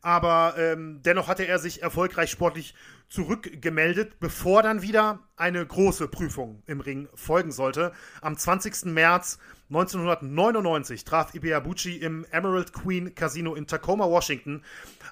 Aber 0.01 0.55
ähm, 0.57 1.01
dennoch 1.03 1.29
hatte 1.29 1.47
er 1.47 1.59
sich 1.59 1.81
erfolgreich 1.81 2.29
sportlich 2.29 2.75
zurückgemeldet, 3.07 4.19
bevor 4.19 4.61
dann 4.61 4.81
wieder 4.81 5.19
eine 5.37 5.65
große 5.65 6.09
Prüfung 6.09 6.61
im 6.65 6.81
Ring 6.81 7.07
folgen 7.13 7.53
sollte. 7.53 7.93
Am 8.19 8.37
20. 8.37 8.85
März 8.85 9.39
1999 9.75 11.03
traf 11.03 11.33
Ibeabuchi 11.33 11.97
im 11.97 12.27
Emerald 12.29 12.73
Queen 12.73 13.15
Casino 13.15 13.55
in 13.55 13.65
Tacoma, 13.65 14.07
Washington 14.07 14.61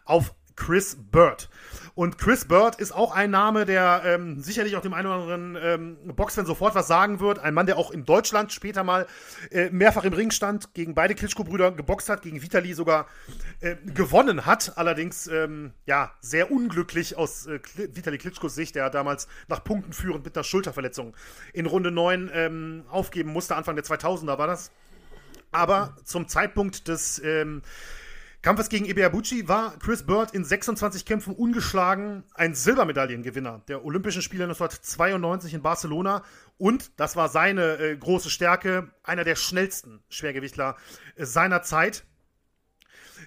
auf 0.05 0.35
Chris 0.55 0.97
Bird. 1.11 1.49
Und 1.93 2.17
Chris 2.17 2.45
Bird 2.45 2.77
ist 2.77 2.93
auch 2.93 3.13
ein 3.13 3.31
Name, 3.31 3.65
der 3.65 4.01
ähm, 4.05 4.41
sicherlich 4.41 4.75
auch 4.75 4.81
dem 4.81 4.93
einen 4.93 5.07
oder 5.07 5.15
anderen 5.15 5.57
ähm, 5.61 6.15
Boxfan 6.15 6.45
sofort 6.45 6.73
was 6.73 6.87
sagen 6.87 7.19
wird. 7.19 7.39
Ein 7.39 7.53
Mann, 7.53 7.65
der 7.65 7.77
auch 7.77 7.91
in 7.91 8.05
Deutschland 8.05 8.51
später 8.51 8.83
mal 8.83 9.07
äh, 9.51 9.69
mehrfach 9.69 10.03
im 10.05 10.13
Ring 10.13 10.31
stand, 10.31 10.73
gegen 10.73 10.95
beide 10.95 11.15
Klitschko-Brüder 11.15 11.71
geboxt 11.71 12.09
hat, 12.09 12.21
gegen 12.21 12.41
Vitali 12.41 12.73
sogar 12.73 13.07
äh, 13.59 13.75
gewonnen 13.85 14.45
hat. 14.45 14.77
Allerdings, 14.77 15.27
ähm, 15.27 15.73
ja, 15.85 16.11
sehr 16.21 16.51
unglücklich 16.51 17.17
aus 17.17 17.45
äh, 17.47 17.59
Vitali 17.75 18.17
Klitschkos 18.17 18.55
Sicht, 18.55 18.75
der 18.75 18.89
damals 18.89 19.27
nach 19.47 19.63
Punkten 19.63 19.93
führend 19.93 20.23
mit 20.23 20.35
einer 20.35 20.43
Schulterverletzung 20.43 21.15
in 21.53 21.65
Runde 21.65 21.91
9 21.91 22.31
ähm, 22.33 22.83
aufgeben 22.89 23.31
musste. 23.31 23.55
Anfang 23.55 23.75
der 23.75 23.85
2000er 23.85 24.37
war 24.37 24.47
das. 24.47 24.71
Aber 25.51 25.97
zum 26.05 26.27
Zeitpunkt 26.27 26.87
des 26.87 27.21
ähm, 27.23 27.61
Kampfes 28.41 28.69
gegen 28.69 28.85
Ibeabuchi 28.85 29.47
war 29.47 29.77
Chris 29.77 30.01
Bird 30.01 30.31
in 30.31 30.43
26 30.43 31.05
Kämpfen 31.05 31.35
ungeschlagen, 31.35 32.23
ein 32.33 32.55
Silbermedaillengewinner 32.55 33.61
der 33.67 33.85
Olympischen 33.85 34.23
Spiele 34.23 34.45
1992 34.45 35.53
in 35.53 35.61
Barcelona 35.61 36.23
und, 36.57 36.89
das 36.99 37.15
war 37.15 37.29
seine 37.29 37.77
äh, 37.77 37.95
große 37.95 38.31
Stärke, 38.31 38.89
einer 39.03 39.23
der 39.23 39.35
schnellsten 39.35 40.01
Schwergewichtler 40.09 40.75
äh, 41.17 41.25
seiner 41.25 41.61
Zeit. 41.61 42.03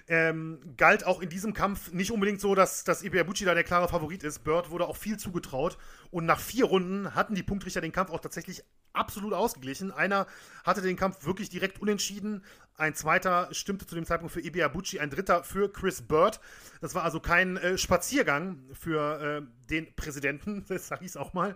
Ähm, 0.07 0.59
galt 0.77 1.05
auch 1.05 1.19
in 1.19 1.29
diesem 1.29 1.53
Kampf 1.53 1.91
nicht 1.91 2.11
unbedingt 2.11 2.39
so, 2.39 2.53
dass, 2.53 2.83
dass 2.83 3.01
Ibeabuchi 3.01 3.43
da 3.43 3.55
der 3.55 3.63
klare 3.63 3.87
Favorit 3.87 4.23
ist. 4.23 4.43
Bird 4.43 4.69
wurde 4.69 4.87
auch 4.87 4.97
viel 4.97 5.17
zugetraut. 5.17 5.77
Und 6.11 6.25
nach 6.25 6.39
vier 6.39 6.65
Runden 6.65 7.15
hatten 7.15 7.33
die 7.33 7.43
Punktrichter 7.43 7.81
den 7.81 7.91
Kampf 7.91 8.11
auch 8.11 8.19
tatsächlich 8.19 8.63
absolut 8.93 9.33
ausgeglichen. 9.33 9.91
Einer 9.91 10.27
hatte 10.63 10.81
den 10.81 10.95
Kampf 10.95 11.25
wirklich 11.25 11.49
direkt 11.49 11.81
unentschieden. 11.81 12.43
Ein 12.77 12.93
zweiter 12.93 13.49
stimmte 13.51 13.87
zu 13.87 13.95
dem 13.95 14.05
Zeitpunkt 14.05 14.33
für 14.33 14.41
Ibeabuchi, 14.41 14.99
ein 14.99 15.09
dritter 15.09 15.43
für 15.43 15.71
Chris 15.71 16.01
Bird. 16.01 16.39
Das 16.81 16.93
war 16.93 17.03
also 17.03 17.19
kein 17.19 17.57
äh, 17.57 17.77
Spaziergang 17.77 18.59
für 18.73 19.21
äh, 19.21 19.41
den 19.69 19.95
Präsidenten, 19.95 20.65
das 20.69 20.87
sage 20.87 21.05
ich 21.05 21.17
auch 21.17 21.33
mal. 21.33 21.55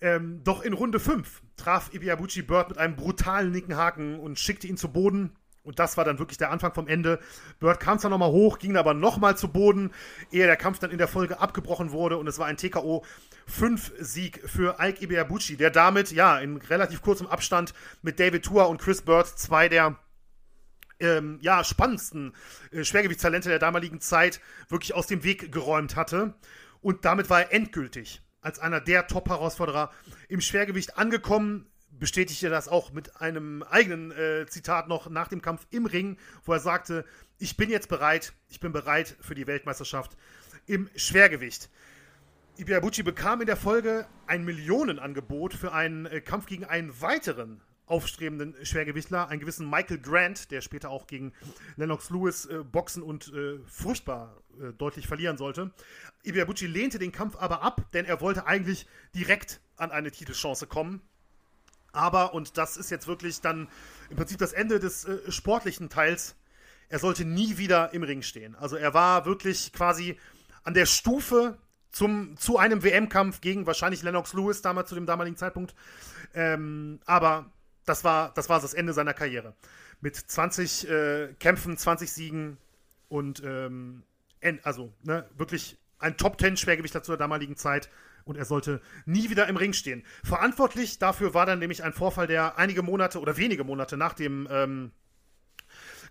Ähm, 0.00 0.42
doch 0.42 0.62
in 0.62 0.72
Runde 0.72 0.98
5 0.98 1.42
traf 1.56 1.94
Ibiabuchi 1.94 2.42
Bird 2.42 2.70
mit 2.70 2.78
einem 2.78 2.96
brutalen 2.96 3.52
linken 3.52 3.76
Haken 3.76 4.18
und 4.18 4.36
schickte 4.36 4.66
ihn 4.66 4.76
zu 4.76 4.88
Boden. 4.88 5.36
Und 5.62 5.78
das 5.78 5.96
war 5.96 6.04
dann 6.04 6.18
wirklich 6.18 6.38
der 6.38 6.50
Anfang 6.50 6.74
vom 6.74 6.88
Ende. 6.88 7.20
Bird 7.60 7.78
kam 7.78 7.98
zwar 7.98 8.10
nochmal 8.10 8.30
hoch, 8.30 8.58
ging 8.58 8.76
aber 8.76 8.94
nochmal 8.94 9.36
zu 9.36 9.48
Boden, 9.48 9.92
ehe 10.32 10.46
der 10.46 10.56
Kampf 10.56 10.80
dann 10.80 10.90
in 10.90 10.98
der 10.98 11.08
Folge 11.08 11.40
abgebrochen 11.40 11.92
wurde. 11.92 12.16
Und 12.18 12.26
es 12.26 12.38
war 12.38 12.46
ein 12.46 12.56
TKO 12.56 13.04
5-Sieg 13.48 14.42
für 14.44 14.76
Ike 14.80 15.02
Ibeabuchi, 15.04 15.56
der 15.56 15.70
damit, 15.70 16.10
ja, 16.10 16.38
in 16.38 16.56
relativ 16.56 17.02
kurzem 17.02 17.28
Abstand 17.28 17.74
mit 18.02 18.18
David 18.18 18.44
Tua 18.44 18.64
und 18.64 18.80
Chris 18.80 19.02
Bird 19.02 19.26
zwei 19.26 19.68
der 19.68 19.96
ähm, 20.98 21.38
ja, 21.42 21.62
spannendsten 21.64 22.32
äh, 22.70 22.84
Schwergewichtstalente 22.84 23.48
der 23.48 23.58
damaligen 23.58 24.00
Zeit 24.00 24.40
wirklich 24.68 24.94
aus 24.94 25.06
dem 25.06 25.24
Weg 25.24 25.52
geräumt 25.52 25.96
hatte. 25.96 26.34
Und 26.80 27.04
damit 27.04 27.30
war 27.30 27.40
er 27.40 27.52
endgültig 27.52 28.22
als 28.40 28.58
einer 28.58 28.80
der 28.80 29.06
Top-Herausforderer 29.06 29.92
im 30.28 30.40
Schwergewicht 30.40 30.98
angekommen 30.98 31.71
bestätigte 31.98 32.48
das 32.50 32.68
auch 32.68 32.92
mit 32.92 33.20
einem 33.20 33.62
eigenen 33.62 34.10
äh, 34.12 34.46
Zitat 34.48 34.88
noch 34.88 35.08
nach 35.08 35.28
dem 35.28 35.42
Kampf 35.42 35.66
im 35.70 35.86
Ring, 35.86 36.18
wo 36.44 36.52
er 36.52 36.60
sagte, 36.60 37.04
ich 37.38 37.56
bin 37.56 37.70
jetzt 37.70 37.88
bereit, 37.88 38.32
ich 38.48 38.60
bin 38.60 38.72
bereit 38.72 39.16
für 39.20 39.34
die 39.34 39.46
Weltmeisterschaft 39.46 40.16
im 40.66 40.88
Schwergewicht. 40.96 41.70
Ibiabuchi 42.56 43.02
bekam 43.02 43.40
in 43.40 43.46
der 43.46 43.56
Folge 43.56 44.06
ein 44.26 44.44
Millionenangebot 44.44 45.54
für 45.54 45.72
einen 45.72 46.06
äh, 46.06 46.20
Kampf 46.20 46.46
gegen 46.46 46.64
einen 46.64 47.00
weiteren 47.00 47.62
aufstrebenden 47.86 48.54
Schwergewichtler, 48.64 49.28
einen 49.28 49.40
gewissen 49.40 49.68
Michael 49.68 49.98
Grant, 49.98 50.50
der 50.50 50.60
später 50.60 50.90
auch 50.90 51.06
gegen 51.06 51.32
Lennox 51.76 52.10
Lewis 52.10 52.46
äh, 52.46 52.62
boxen 52.62 53.02
und 53.02 53.32
äh, 53.34 53.58
furchtbar 53.66 54.42
äh, 54.60 54.72
deutlich 54.72 55.06
verlieren 55.06 55.36
sollte. 55.36 55.72
Ibiabuchi 56.24 56.66
lehnte 56.66 56.98
den 56.98 57.12
Kampf 57.12 57.36
aber 57.36 57.62
ab, 57.62 57.90
denn 57.92 58.04
er 58.04 58.20
wollte 58.20 58.46
eigentlich 58.46 58.86
direkt 59.14 59.60
an 59.76 59.90
eine 59.90 60.10
Titelchance 60.10 60.66
kommen. 60.66 61.02
Aber, 61.92 62.34
und 62.34 62.56
das 62.58 62.76
ist 62.76 62.90
jetzt 62.90 63.06
wirklich 63.06 63.40
dann 63.40 63.68
im 64.10 64.16
Prinzip 64.16 64.38
das 64.38 64.52
Ende 64.52 64.78
des 64.80 65.04
äh, 65.04 65.30
sportlichen 65.30 65.88
Teils, 65.88 66.34
er 66.88 66.98
sollte 66.98 67.24
nie 67.24 67.58
wieder 67.58 67.94
im 67.94 68.02
Ring 68.02 68.22
stehen. 68.22 68.54
Also 68.56 68.76
er 68.76 68.92
war 68.92 69.24
wirklich 69.24 69.72
quasi 69.72 70.18
an 70.64 70.74
der 70.74 70.86
Stufe 70.86 71.58
zum, 71.90 72.36
zu 72.36 72.58
einem 72.58 72.82
WM-Kampf 72.82 73.40
gegen 73.40 73.66
wahrscheinlich 73.66 74.02
Lennox 74.02 74.32
Lewis 74.32 74.62
damals 74.62 74.88
zu 74.88 74.94
dem 74.94 75.06
damaligen 75.06 75.36
Zeitpunkt. 75.36 75.74
Ähm, 76.34 77.00
aber 77.06 77.50
das 77.84 78.04
war, 78.04 78.32
das 78.34 78.48
war 78.48 78.60
das 78.60 78.74
Ende 78.74 78.92
seiner 78.92 79.14
Karriere. 79.14 79.54
Mit 80.00 80.16
20 80.16 80.88
äh, 80.88 81.34
Kämpfen, 81.38 81.76
20 81.76 82.10
Siegen 82.10 82.58
und 83.08 83.42
ähm, 83.44 84.02
also 84.62 84.92
ne, 85.02 85.28
wirklich 85.36 85.78
ein 85.98 86.16
Top-10-Schwergewichter 86.16 87.02
zur 87.02 87.16
damaligen 87.16 87.56
Zeit 87.56 87.88
und 88.24 88.36
er 88.36 88.44
sollte 88.44 88.80
nie 89.06 89.30
wieder 89.30 89.48
im 89.48 89.56
Ring 89.56 89.72
stehen. 89.72 90.04
Verantwortlich 90.22 90.98
dafür 90.98 91.34
war 91.34 91.46
dann 91.46 91.58
nämlich 91.58 91.84
ein 91.84 91.92
Vorfall, 91.92 92.26
der 92.26 92.58
einige 92.58 92.82
Monate 92.82 93.20
oder 93.20 93.36
wenige 93.36 93.64
Monate 93.64 93.96
nach 93.96 94.14
dem 94.14 94.48
ähm, 94.50 94.92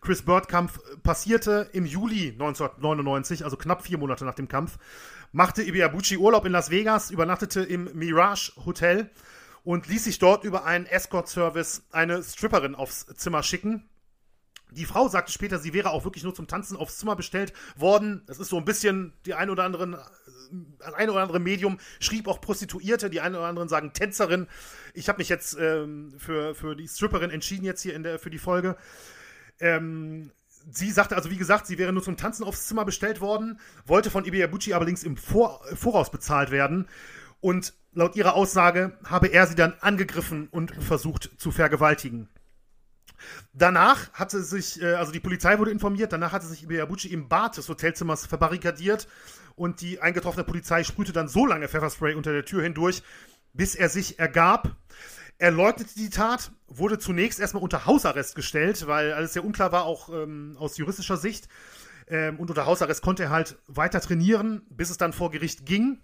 Chris 0.01 0.23
Bird-Kampf 0.23 0.79
passierte. 1.03 1.69
Im 1.73 1.85
Juli 1.85 2.31
1999, 2.31 3.43
also 3.43 3.55
knapp 3.55 3.83
vier 3.83 3.99
Monate 3.99 4.25
nach 4.25 4.33
dem 4.33 4.47
Kampf, 4.47 4.77
machte 5.31 5.61
Ibiabuchi 5.61 6.17
Urlaub 6.17 6.45
in 6.45 6.51
Las 6.51 6.71
Vegas, 6.71 7.11
übernachtete 7.11 7.61
im 7.61 7.89
Mirage 7.93 8.51
Hotel 8.65 9.11
und 9.63 9.87
ließ 9.87 10.05
sich 10.05 10.17
dort 10.17 10.43
über 10.43 10.65
einen 10.65 10.87
Escort-Service 10.87 11.83
eine 11.91 12.23
Stripperin 12.23 12.73
aufs 12.73 13.05
Zimmer 13.15 13.43
schicken. 13.43 13.90
Die 14.71 14.85
Frau 14.85 15.07
sagte 15.07 15.31
später, 15.31 15.59
sie 15.59 15.73
wäre 15.73 15.91
auch 15.91 16.03
wirklich 16.03 16.23
nur 16.23 16.33
zum 16.33 16.47
Tanzen 16.47 16.77
aufs 16.77 16.97
Zimmer 16.97 17.15
bestellt 17.15 17.53
worden. 17.75 18.23
Das 18.25 18.39
ist 18.39 18.49
so 18.49 18.57
ein 18.57 18.65
bisschen 18.65 19.13
die 19.25 19.33
ein 19.33 19.49
oder 19.49 19.63
anderen 19.63 19.97
das 20.79 20.93
eine 20.93 21.11
oder 21.11 21.21
andere 21.21 21.39
Medium 21.39 21.77
schrieb 21.99 22.27
auch 22.27 22.41
Prostituierte, 22.41 23.09
die 23.09 23.21
einen 23.21 23.35
oder 23.35 23.45
anderen 23.45 23.69
sagen 23.69 23.93
Tänzerin. 23.93 24.47
Ich 24.93 25.07
habe 25.07 25.19
mich 25.19 25.29
jetzt 25.29 25.57
ähm, 25.59 26.13
für, 26.17 26.55
für 26.55 26.75
die 26.75 26.87
Stripperin 26.87 27.29
entschieden, 27.29 27.65
jetzt 27.65 27.81
hier 27.81 27.95
in 27.95 28.03
der, 28.03 28.19
für 28.19 28.29
die 28.29 28.37
Folge. 28.37 28.75
Ähm, 29.59 30.31
sie 30.69 30.91
sagte 30.91 31.15
also, 31.15 31.29
wie 31.29 31.37
gesagt, 31.37 31.67
sie 31.67 31.77
wäre 31.77 31.93
nur 31.93 32.03
zum 32.03 32.17
Tanzen 32.17 32.43
aufs 32.43 32.67
Zimmer 32.67 32.85
bestellt 32.85 33.21
worden, 33.21 33.59
wollte 33.85 34.11
von 34.11 34.25
Ibiabuchi 34.25 34.73
allerdings 34.73 35.03
im 35.03 35.17
Vor 35.17 35.61
Voraus 35.75 36.11
bezahlt 36.11 36.51
werden. 36.51 36.87
Und 37.39 37.73
laut 37.93 38.15
ihrer 38.15 38.35
Aussage 38.35 38.97
habe 39.03 39.27
er 39.27 39.47
sie 39.47 39.55
dann 39.55 39.73
angegriffen 39.81 40.47
und 40.51 40.71
versucht 40.83 41.31
zu 41.37 41.51
vergewaltigen. 41.51 42.29
Danach 43.53 44.11
hatte 44.13 44.43
sich, 44.43 44.81
äh, 44.81 44.93
also 44.93 45.11
die 45.11 45.19
Polizei 45.19 45.57
wurde 45.59 45.71
informiert, 45.71 46.13
danach 46.13 46.31
hatte 46.31 46.45
sich 46.45 46.63
Ibiabuchi 46.63 47.09
im 47.09 47.27
Bad 47.27 47.57
des 47.57 47.67
Hotelzimmers 47.69 48.25
verbarrikadiert 48.25 49.07
und 49.55 49.81
die 49.81 50.01
eingetroffene 50.01 50.43
Polizei 50.43 50.83
sprühte 50.83 51.13
dann 51.13 51.27
so 51.27 51.45
lange 51.45 51.67
Pfefferspray 51.67 52.15
unter 52.15 52.31
der 52.31 52.45
Tür 52.45 52.63
hindurch, 52.63 53.03
bis 53.53 53.75
er 53.75 53.89
sich 53.89 54.19
ergab. 54.19 54.75
Er 55.37 55.51
leugnete 55.51 55.95
die 55.95 56.09
Tat, 56.09 56.51
wurde 56.67 56.99
zunächst 56.99 57.39
erstmal 57.39 57.63
unter 57.63 57.85
Hausarrest 57.85 58.35
gestellt, 58.35 58.85
weil 58.87 59.13
alles 59.13 59.33
sehr 59.33 59.43
unklar 59.43 59.71
war, 59.71 59.85
auch 59.85 60.09
ähm, 60.09 60.55
aus 60.59 60.77
juristischer 60.77 61.17
Sicht. 61.17 61.47
Ähm, 62.07 62.39
und 62.39 62.49
unter 62.49 62.65
Hausarrest 62.65 63.01
konnte 63.01 63.23
er 63.23 63.29
halt 63.31 63.57
weiter 63.67 64.01
trainieren, 64.01 64.61
bis 64.69 64.89
es 64.89 64.97
dann 64.97 65.13
vor 65.13 65.31
Gericht 65.31 65.65
ging. 65.65 65.99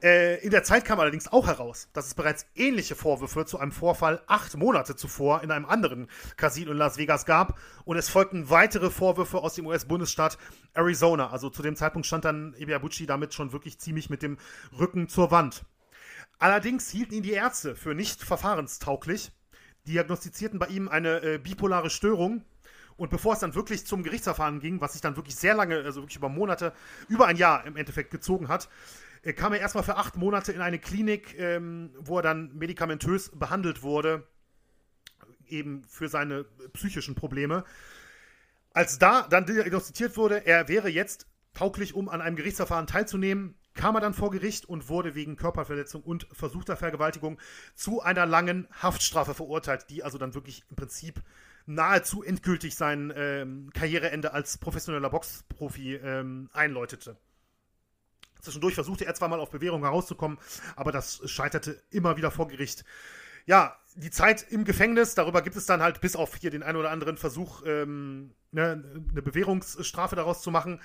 Äh, 0.00 0.40
in 0.44 0.50
der 0.50 0.62
Zeit 0.62 0.84
kam 0.84 1.00
allerdings 1.00 1.26
auch 1.26 1.48
heraus, 1.48 1.88
dass 1.92 2.06
es 2.06 2.14
bereits 2.14 2.46
ähnliche 2.54 2.94
Vorwürfe 2.94 3.46
zu 3.46 3.58
einem 3.58 3.72
Vorfall 3.72 4.22
acht 4.28 4.56
Monate 4.56 4.94
zuvor 4.94 5.42
in 5.42 5.50
einem 5.50 5.66
anderen 5.66 6.08
Casino 6.36 6.70
in 6.70 6.76
Las 6.76 6.98
Vegas 6.98 7.26
gab 7.26 7.58
und 7.84 7.96
es 7.96 8.08
folgten 8.08 8.48
weitere 8.48 8.90
Vorwürfe 8.90 9.38
aus 9.38 9.54
dem 9.54 9.66
US-Bundesstaat 9.66 10.38
Arizona. 10.72 11.30
Also 11.30 11.50
zu 11.50 11.62
dem 11.62 11.74
Zeitpunkt 11.74 12.06
stand 12.06 12.24
dann 12.24 12.54
Ibiabuchi 12.58 13.06
damit 13.06 13.34
schon 13.34 13.52
wirklich 13.52 13.80
ziemlich 13.80 14.08
mit 14.08 14.22
dem 14.22 14.38
Rücken 14.78 15.08
zur 15.08 15.32
Wand. 15.32 15.64
Allerdings 16.38 16.88
hielten 16.90 17.14
ihn 17.14 17.22
die 17.24 17.32
Ärzte 17.32 17.74
für 17.74 17.94
nicht 17.94 18.22
verfahrenstauglich, 18.22 19.32
diagnostizierten 19.88 20.60
bei 20.60 20.66
ihm 20.66 20.88
eine 20.88 21.22
äh, 21.22 21.38
bipolare 21.38 21.90
Störung 21.90 22.44
und 22.96 23.10
bevor 23.10 23.32
es 23.32 23.40
dann 23.40 23.56
wirklich 23.56 23.84
zum 23.84 24.04
Gerichtsverfahren 24.04 24.60
ging, 24.60 24.80
was 24.80 24.92
sich 24.92 25.00
dann 25.00 25.16
wirklich 25.16 25.34
sehr 25.34 25.54
lange, 25.54 25.82
also 25.82 26.02
wirklich 26.02 26.16
über 26.16 26.28
Monate, 26.28 26.72
über 27.08 27.26
ein 27.26 27.36
Jahr 27.36 27.66
im 27.66 27.76
Endeffekt 27.76 28.12
gezogen 28.12 28.46
hat, 28.46 28.68
kam 29.34 29.52
er 29.52 29.60
erstmal 29.60 29.84
für 29.84 29.96
acht 29.96 30.16
Monate 30.16 30.52
in 30.52 30.60
eine 30.60 30.78
Klinik, 30.78 31.38
ähm, 31.38 31.90
wo 31.98 32.18
er 32.18 32.22
dann 32.22 32.56
medikamentös 32.56 33.30
behandelt 33.34 33.82
wurde. 33.82 34.26
eben 35.46 35.84
für 35.88 36.08
seine 36.08 36.44
psychischen 36.74 37.14
Probleme. 37.14 37.64
Als 38.72 38.98
da 38.98 39.26
dann 39.28 39.46
diagnostiziert 39.46 40.16
wurde, 40.16 40.46
er 40.46 40.68
wäre 40.68 40.88
jetzt 40.88 41.26
tauglich, 41.54 41.94
um 41.94 42.08
an 42.08 42.20
einem 42.20 42.36
Gerichtsverfahren 42.36 42.86
teilzunehmen, 42.86 43.54
kam 43.74 43.94
er 43.94 44.00
dann 44.00 44.12
vor 44.12 44.30
Gericht 44.30 44.68
und 44.68 44.88
wurde 44.88 45.14
wegen 45.14 45.36
Körperverletzung 45.36 46.02
und 46.02 46.26
versuchter 46.32 46.76
Vergewaltigung 46.76 47.38
zu 47.74 48.02
einer 48.02 48.26
langen 48.26 48.68
Haftstrafe 48.72 49.34
verurteilt, 49.34 49.86
die 49.88 50.02
also 50.02 50.18
dann 50.18 50.34
wirklich 50.34 50.64
im 50.68 50.76
Prinzip 50.76 51.22
nahezu 51.64 52.22
endgültig 52.22 52.74
sein 52.76 53.12
ähm, 53.14 53.70
Karriereende 53.72 54.32
als 54.32 54.58
professioneller 54.58 55.10
Boxprofi 55.10 55.94
ähm, 55.96 56.50
einläutete. 56.52 57.16
Zwischendurch 58.40 58.74
versuchte 58.74 59.04
er 59.04 59.14
zwar 59.14 59.28
mal 59.28 59.40
auf 59.40 59.50
Bewährung 59.50 59.82
herauszukommen, 59.82 60.38
aber 60.76 60.92
das 60.92 61.20
scheiterte 61.28 61.82
immer 61.90 62.16
wieder 62.16 62.30
vor 62.30 62.48
Gericht. 62.48 62.84
Ja, 63.46 63.76
die 63.94 64.10
Zeit 64.10 64.46
im 64.50 64.64
Gefängnis, 64.64 65.14
darüber 65.14 65.42
gibt 65.42 65.56
es 65.56 65.66
dann 65.66 65.82
halt 65.82 66.00
bis 66.00 66.16
auf 66.16 66.36
hier 66.36 66.50
den 66.50 66.62
einen 66.62 66.76
oder 66.76 66.90
anderen 66.90 67.16
Versuch, 67.16 67.62
ähm, 67.64 68.34
ne, 68.52 68.84
eine 69.10 69.22
Bewährungsstrafe 69.22 70.16
daraus 70.16 70.42
zu 70.42 70.50
machen. 70.50 70.80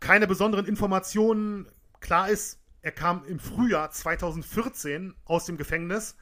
Keine 0.00 0.26
besonderen 0.26 0.66
Informationen. 0.66 1.66
Klar 2.00 2.28
ist, 2.28 2.60
er 2.82 2.92
kam 2.92 3.24
im 3.24 3.38
Frühjahr 3.38 3.90
2014 3.90 5.14
aus 5.24 5.44
dem 5.46 5.56
Gefängnis, 5.56 6.16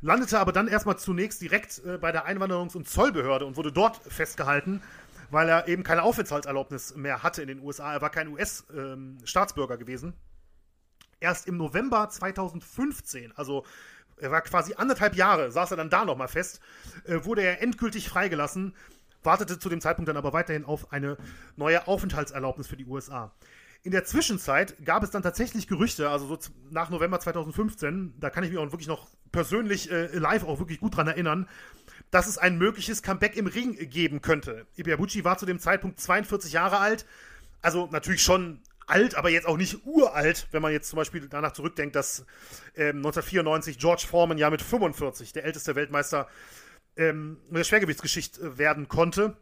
landete 0.00 0.38
aber 0.38 0.52
dann 0.52 0.66
erstmal 0.66 0.98
zunächst 0.98 1.40
direkt 1.40 1.84
äh, 1.84 1.98
bei 1.98 2.10
der 2.10 2.26
Einwanderungs- 2.26 2.76
und 2.76 2.88
Zollbehörde 2.88 3.46
und 3.46 3.56
wurde 3.56 3.72
dort 3.72 3.96
festgehalten, 3.96 4.82
weil 5.30 5.48
er 5.48 5.68
eben 5.68 5.82
keine 5.82 6.02
Aufenthaltserlaubnis 6.02 6.94
mehr 6.94 7.22
hatte 7.22 7.42
in 7.42 7.48
den 7.48 7.60
USA. 7.60 7.92
Er 7.94 8.00
war 8.00 8.10
kein 8.10 8.28
US-Staatsbürger 8.28 9.74
ähm, 9.74 9.80
gewesen. 9.80 10.14
Erst 11.20 11.46
im 11.46 11.56
November 11.56 12.08
2015, 12.08 13.32
also 13.36 13.64
er 14.16 14.30
war 14.30 14.42
quasi 14.42 14.74
anderthalb 14.74 15.14
Jahre, 15.14 15.50
saß 15.50 15.70
er 15.70 15.76
dann 15.76 15.90
da 15.90 16.04
nochmal 16.04 16.28
fest, 16.28 16.60
äh, 17.04 17.24
wurde 17.24 17.42
er 17.42 17.62
endgültig 17.62 18.08
freigelassen, 18.08 18.74
wartete 19.22 19.58
zu 19.58 19.68
dem 19.68 19.80
Zeitpunkt 19.80 20.08
dann 20.08 20.16
aber 20.16 20.32
weiterhin 20.32 20.64
auf 20.64 20.92
eine 20.92 21.16
neue 21.56 21.86
Aufenthaltserlaubnis 21.86 22.66
für 22.66 22.76
die 22.76 22.86
USA. 22.86 23.32
In 23.82 23.92
der 23.92 24.04
Zwischenzeit 24.04 24.76
gab 24.84 25.02
es 25.02 25.10
dann 25.10 25.22
tatsächlich 25.22 25.66
Gerüchte, 25.66 26.10
also 26.10 26.26
so 26.26 26.38
nach 26.70 26.90
November 26.90 27.18
2015, 27.18 28.14
da 28.18 28.28
kann 28.28 28.44
ich 28.44 28.50
mich 28.50 28.58
auch 28.58 28.72
wirklich 28.72 28.88
noch 28.88 29.08
persönlich 29.32 29.90
äh, 29.90 30.06
live 30.18 30.44
auch 30.44 30.58
wirklich 30.58 30.80
gut 30.80 30.96
dran 30.96 31.08
erinnern, 31.08 31.48
dass 32.10 32.26
es 32.26 32.38
ein 32.38 32.58
mögliches 32.58 33.02
Comeback 33.02 33.36
im 33.36 33.46
Ring 33.46 33.76
geben 33.88 34.20
könnte. 34.22 34.66
Ibiabuchi 34.76 35.24
war 35.24 35.38
zu 35.38 35.46
dem 35.46 35.58
Zeitpunkt 35.58 36.00
42 36.00 36.52
Jahre 36.52 36.78
alt, 36.78 37.06
also 37.62 37.88
natürlich 37.90 38.22
schon 38.22 38.60
alt, 38.86 39.14
aber 39.14 39.30
jetzt 39.30 39.46
auch 39.46 39.56
nicht 39.56 39.86
uralt, 39.86 40.48
wenn 40.50 40.62
man 40.62 40.72
jetzt 40.72 40.88
zum 40.88 40.96
Beispiel 40.96 41.28
danach 41.28 41.52
zurückdenkt, 41.52 41.94
dass 41.94 42.26
ähm, 42.74 42.96
1994 42.96 43.78
George 43.78 44.06
Foreman 44.08 44.38
ja 44.38 44.50
mit 44.50 44.62
45 44.62 45.32
der 45.32 45.44
älteste 45.44 45.76
Weltmeister 45.76 46.28
ähm, 46.96 47.38
der 47.50 47.64
Schwergewichtsgeschichte 47.64 48.58
werden 48.58 48.88
konnte. 48.88 49.36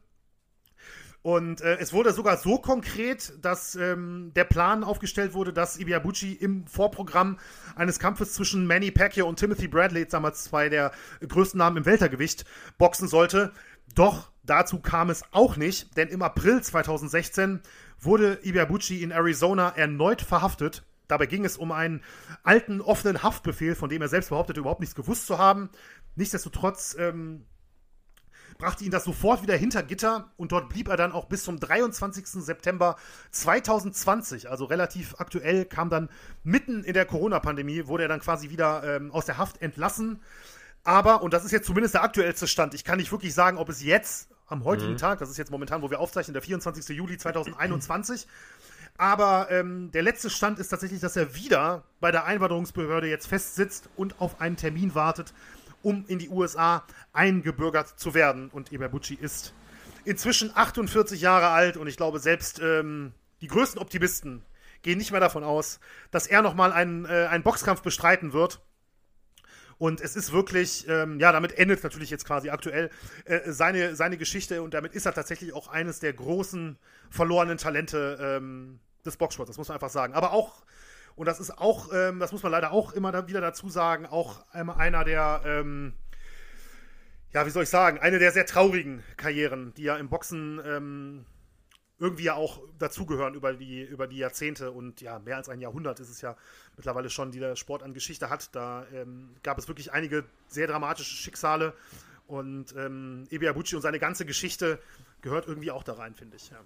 Und 1.29 1.61
äh, 1.61 1.77
es 1.77 1.93
wurde 1.93 2.15
sogar 2.15 2.39
so 2.39 2.57
konkret, 2.57 3.35
dass 3.43 3.75
ähm, 3.75 4.33
der 4.35 4.45
Plan 4.45 4.83
aufgestellt 4.83 5.35
wurde, 5.35 5.53
dass 5.53 5.79
Ibiabuchi 5.79 6.33
im 6.33 6.67
Vorprogramm 6.67 7.39
eines 7.77 7.99
Kampfes 7.99 8.33
zwischen 8.33 8.67
Manny 8.67 8.91
Pacquiao 8.91 9.29
und 9.29 9.39
Timothy 9.39 9.69
Bradley, 9.69 10.07
damals 10.07 10.45
zwei 10.45 10.71
der 10.71 10.91
größten 11.21 11.59
Namen 11.59 11.77
im 11.77 11.85
Weltergewicht, 11.85 12.47
boxen 12.79 13.09
sollte. 13.09 13.53
Doch 13.95 14.31
dazu 14.43 14.81
kam 14.81 15.11
es 15.11 15.23
auch 15.31 15.59
nicht, 15.59 15.99
denn 15.99 16.09
im 16.09 16.23
April 16.23 16.63
2016 16.63 17.61
wurde 18.01 18.39
Ibiabuchi 18.43 19.03
in 19.03 19.11
Arizona 19.11 19.69
erneut 19.77 20.23
verhaftet. 20.23 20.87
Dabei 21.09 21.27
ging 21.27 21.45
es 21.45 21.59
um 21.59 21.73
einen 21.73 22.01
alten 22.43 22.81
offenen 22.81 23.23
Haftbefehl, 23.23 23.75
von 23.75 23.91
dem 23.91 24.01
er 24.01 24.09
selbst 24.09 24.31
behauptete, 24.31 24.61
überhaupt 24.61 24.81
nichts 24.81 24.95
gewusst 24.95 25.27
zu 25.27 25.37
haben. 25.37 25.69
Nichtsdestotrotz 26.17 26.97
ähm, 26.99 27.45
brachte 28.59 28.85
ihn 28.85 28.91
das 28.91 29.05
sofort 29.05 29.43
wieder 29.43 29.57
hinter 29.57 29.83
Gitter 29.85 30.31
und 30.37 30.53
dort 30.53 30.69
blieb 30.69 30.89
er 30.89 30.97
dann 30.97 31.13
auch 31.13 31.27
bis 31.27 31.45
zum 31.45 31.61
23. 31.61 32.27
September 32.27 32.97
2020, 33.31 34.51
also 34.51 34.65
relativ 34.65 35.15
aktuell, 35.19 35.65
kam 35.65 35.91
dann 35.91 36.09
mitten 36.43 36.83
in 36.83 36.93
der 36.93 37.07
Corona-Pandemie, 37.07 37.87
wurde 37.87 38.05
er 38.05 38.09
dann 38.09 38.21
quasi 38.21 38.51
wieder 38.51 38.83
ähm, 38.85 39.13
aus 39.13 39.27
der 39.27 39.39
Haft 39.39 39.63
entlassen. 39.63 40.21
Aber, 40.83 41.23
und 41.23 41.33
das 41.33 41.45
ist 41.45 41.53
jetzt 41.53 41.67
zumindest 41.67 41.95
der 41.95 42.03
aktuellste 42.03 42.49
Stand, 42.49 42.75
ich 42.75 42.85
kann 42.85 42.99
nicht 42.99 43.13
wirklich 43.13 43.33
sagen, 43.33 43.59
ob 43.59 43.69
es 43.69 43.83
jetzt, 43.83 44.29
am 44.49 44.65
heutigen 44.65 44.93
mhm. 44.93 44.99
Tag, 44.99 45.19
das 45.19 45.31
ist 45.31 45.37
jetzt 45.37 45.51
momentan, 45.51 45.83
wo 45.83 45.91
wir 45.91 46.01
aufzeichnen, 46.01 46.33
der 46.33 46.43
24. 46.43 46.97
Juli 46.97 47.19
2021, 47.19 48.27
aber 48.97 49.49
ähm, 49.51 49.93
der 49.93 50.03
letzte 50.03 50.31
Stand 50.31 50.59
ist 50.59 50.69
tatsächlich, 50.69 51.01
dass 51.01 51.15
er 51.15 51.37
wieder 51.37 51.85
bei 52.01 52.11
der 52.11 52.25
Einwanderungsbehörde 52.25 53.07
jetzt 53.07 53.29
festsitzt 53.29 53.89
und 53.97 54.21
auf 54.21 54.41
einen 54.41 54.57
Termin 54.57 54.97
wartet, 54.97 55.33
um 55.89 56.05
in 56.07 56.19
die 56.19 56.29
USA 56.29 56.85
eingebürgert 57.15 57.89
zu 57.99 58.13
werden. 58.13 58.51
Und 58.51 58.73
Iberbucci 58.73 59.15
ist 59.15 59.55
inzwischen 60.05 60.55
48 60.55 61.19
Jahre 61.19 61.49
alt 61.49 61.79
und 61.79 61.87
ich 61.87 61.97
glaube, 61.97 62.19
selbst 62.19 62.61
ähm, 62.63 63.15
die 63.41 63.47
größten 63.47 63.81
Optimisten 63.81 64.45
gehen 64.83 64.99
nicht 64.99 65.13
mehr 65.13 65.21
davon 65.21 65.45
aus, 65.45 65.81
dass 66.11 66.27
er 66.27 66.43
nochmal 66.43 66.73
einen, 66.75 67.07
äh, 67.07 67.29
einen 67.31 67.43
Boxkampf 67.43 67.81
bestreiten 67.81 68.35
wird. 68.35 68.61
Und 69.79 70.03
es 70.03 70.15
ist 70.15 70.31
wirklich, 70.31 70.87
ähm, 70.89 71.21
ja, 71.21 71.33
damit 71.33 71.57
endet 71.57 71.83
natürlich 71.83 72.11
jetzt 72.11 72.27
quasi 72.27 72.51
aktuell 72.51 72.91
äh, 73.25 73.51
seine, 73.51 73.97
seine 73.97 74.19
Geschichte 74.19 74.61
und 74.61 74.75
damit 74.75 74.93
ist 74.93 75.07
er 75.07 75.15
tatsächlich 75.15 75.55
auch 75.55 75.69
eines 75.69 76.01
der 76.01 76.13
großen 76.13 76.79
verlorenen 77.09 77.57
Talente 77.57 78.19
ähm, 78.21 78.79
des 79.07 79.17
Boxsports, 79.17 79.49
das 79.49 79.57
muss 79.57 79.69
man 79.69 79.77
einfach 79.77 79.89
sagen. 79.89 80.13
Aber 80.13 80.33
auch 80.33 80.65
und 81.19 81.27
das 81.27 81.41
ist 81.41 81.59
auch, 81.59 81.93
ähm, 81.93 82.21
das 82.21 82.31
muss 82.31 82.45
man 82.45 82.53
leider 82.53 82.71
auch 82.71 82.93
immer 82.93 83.27
wieder 83.27 83.41
dazu 83.41 83.69
sagen, 83.69 84.07
auch 84.07 84.47
einer 84.53 85.05
der, 85.05 85.43
ähm, 85.45 85.93
ja, 87.33 87.45
wie 87.45 87.51
soll 87.51 87.65
ich 87.65 87.69
sagen, 87.69 87.99
eine 87.99 88.21
der 88.21 88.31
sehr 88.31 88.47
traurigen 88.47 89.03
Karrieren, 89.17 89.75
die 89.75 89.83
ja 89.83 89.97
im 89.97 90.09
Boxen 90.09 90.61
ähm, 90.65 91.27
irgendwie 91.99 92.23
ja 92.23 92.35
auch 92.35 92.63
dazugehören 92.79 93.35
über 93.35 93.53
die, 93.53 93.83
über 93.83 94.07
die 94.07 94.19
Jahrzehnte 94.19 94.71
und 94.71 95.01
ja, 95.01 95.19
mehr 95.19 95.37
als 95.37 95.49
ein 95.49 95.61
Jahrhundert 95.61 95.99
ist 95.99 96.09
es 96.09 96.21
ja 96.21 96.37
mittlerweile 96.77 97.11
schon, 97.11 97.33
die 97.33 97.41
der 97.41 97.57
Sport 97.57 97.83
an 97.83 97.95
Geschichte 97.95 98.31
hat. 98.31 98.55
Da 98.55 98.87
ähm, 98.95 99.35
gab 99.43 99.59
es 99.59 99.67
wirklich 99.67 99.93
einige 99.93 100.25
sehr 100.47 100.69
dramatische 100.69 101.17
Schicksale 101.17 101.75
und 102.29 102.77
ähm, 102.77 103.27
Ebi 103.31 103.49
Abuchi 103.49 103.75
und 103.75 103.83
seine 103.83 103.99
ganze 103.99 104.25
Geschichte 104.25 104.79
gehört 105.21 105.49
irgendwie 105.49 105.73
auch 105.73 105.83
da 105.83 105.95
rein, 105.95 106.15
finde 106.15 106.37
ich. 106.37 106.51
Ja. 106.51 106.61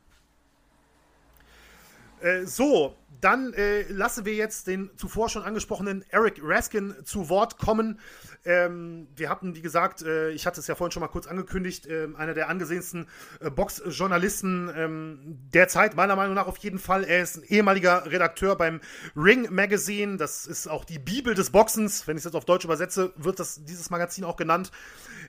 Äh, 2.22 2.46
so, 2.46 2.96
dann 3.20 3.52
äh, 3.52 3.82
lassen 3.82 4.24
wir 4.24 4.34
jetzt 4.34 4.66
den 4.66 4.90
zuvor 4.96 5.28
schon 5.28 5.42
angesprochenen 5.42 6.04
Eric 6.08 6.40
Raskin 6.42 6.94
zu 7.04 7.28
Wort 7.28 7.56
kommen. 7.56 8.00
Ähm, 8.44 9.06
wir 9.14 9.28
hatten, 9.28 9.54
wie 9.54 9.62
gesagt, 9.62 10.02
äh, 10.02 10.30
ich 10.30 10.44
hatte 10.44 10.58
es 10.58 10.66
ja 10.66 10.74
vorhin 10.74 10.90
schon 10.90 11.02
mal 11.02 11.08
kurz 11.08 11.28
angekündigt, 11.28 11.86
äh, 11.86 12.08
einer 12.16 12.34
der 12.34 12.48
angesehensten 12.48 13.06
äh, 13.40 13.48
Boxjournalisten 13.48 14.72
ähm, 14.76 15.38
der 15.54 15.68
Zeit, 15.68 15.94
meiner 15.94 16.16
Meinung 16.16 16.34
nach 16.34 16.48
auf 16.48 16.56
jeden 16.58 16.80
Fall. 16.80 17.04
Er 17.04 17.22
ist 17.22 17.36
ein 17.36 17.44
ehemaliger 17.44 18.10
Redakteur 18.10 18.56
beim 18.56 18.80
Ring 19.14 19.46
Magazine. 19.54 20.16
Das 20.16 20.46
ist 20.46 20.66
auch 20.66 20.84
die 20.84 20.98
Bibel 20.98 21.34
des 21.34 21.50
Boxens. 21.50 22.08
Wenn 22.08 22.16
ich 22.16 22.22
es 22.22 22.24
jetzt 22.24 22.34
auf 22.34 22.44
Deutsch 22.44 22.64
übersetze, 22.64 23.12
wird 23.16 23.38
das, 23.38 23.64
dieses 23.64 23.90
Magazin 23.90 24.24
auch 24.24 24.36
genannt. 24.36 24.72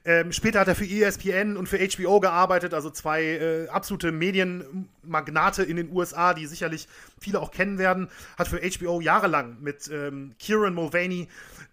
Ähm, 0.03 0.31
später 0.31 0.59
hat 0.59 0.67
er 0.67 0.75
für 0.75 0.85
ESPN 0.85 1.57
und 1.57 1.69
für 1.69 1.77
HBO 1.77 2.19
gearbeitet, 2.19 2.73
also 2.73 2.89
zwei 2.89 3.23
äh, 3.23 3.67
absolute 3.67 4.11
Medienmagnate 5.04 5.64
in 5.64 5.78
den 5.78 5.91
USA, 5.91 6.34
die 6.34 6.45
sicherlich 6.45 6.88
viele 7.20 7.39
auch 7.39 7.51
kennen 7.51 7.78
werden. 7.78 8.10
Hat 8.38 8.47
für 8.47 8.62
HBO 8.62 9.01
jahrelang 9.01 9.58
mit 9.62 9.89
ähm, 9.91 10.36
Kieran 10.39 10.74
Mulvaney 10.74 11.28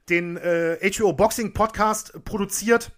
den 0.09 0.37
äh, 0.37 0.79
HBO 0.93 1.13
Boxing 1.13 1.53
Podcast 1.53 2.25
produziert. 2.25 2.93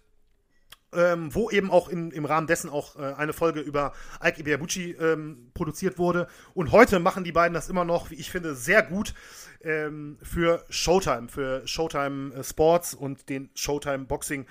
Ähm, 0.95 1.33
wo 1.33 1.49
eben 1.49 1.71
auch 1.71 1.89
in, 1.89 2.11
im 2.11 2.23
Rahmen 2.23 2.45
dessen 2.45 2.69
auch 2.69 2.97
äh, 2.97 3.13
eine 3.13 3.33
Folge 3.33 3.61
über 3.61 3.93
Ike 4.23 4.41
Ibeabuchi 4.41 4.91
ähm, 4.91 5.49
produziert 5.55 5.97
wurde. 5.97 6.27
Und 6.53 6.71
heute 6.71 6.99
machen 6.99 7.23
die 7.23 7.31
beiden 7.31 7.55
das 7.55 7.67
immer 7.67 7.83
noch, 7.83 8.11
wie 8.11 8.15
ich 8.15 8.29
finde, 8.29 8.53
sehr 8.53 8.83
gut 8.83 9.15
ähm, 9.63 10.19
für 10.21 10.63
Showtime, 10.69 11.29
für 11.29 11.67
Showtime 11.67 12.35
äh, 12.35 12.43
Sports 12.43 12.93
und 12.93 13.27
den 13.27 13.49
Showtime 13.55 14.05
Boxing 14.05 14.45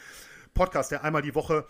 Podcast, 0.53 0.91
der 0.91 1.05
einmal 1.05 1.23
die 1.23 1.37
Woche 1.37 1.65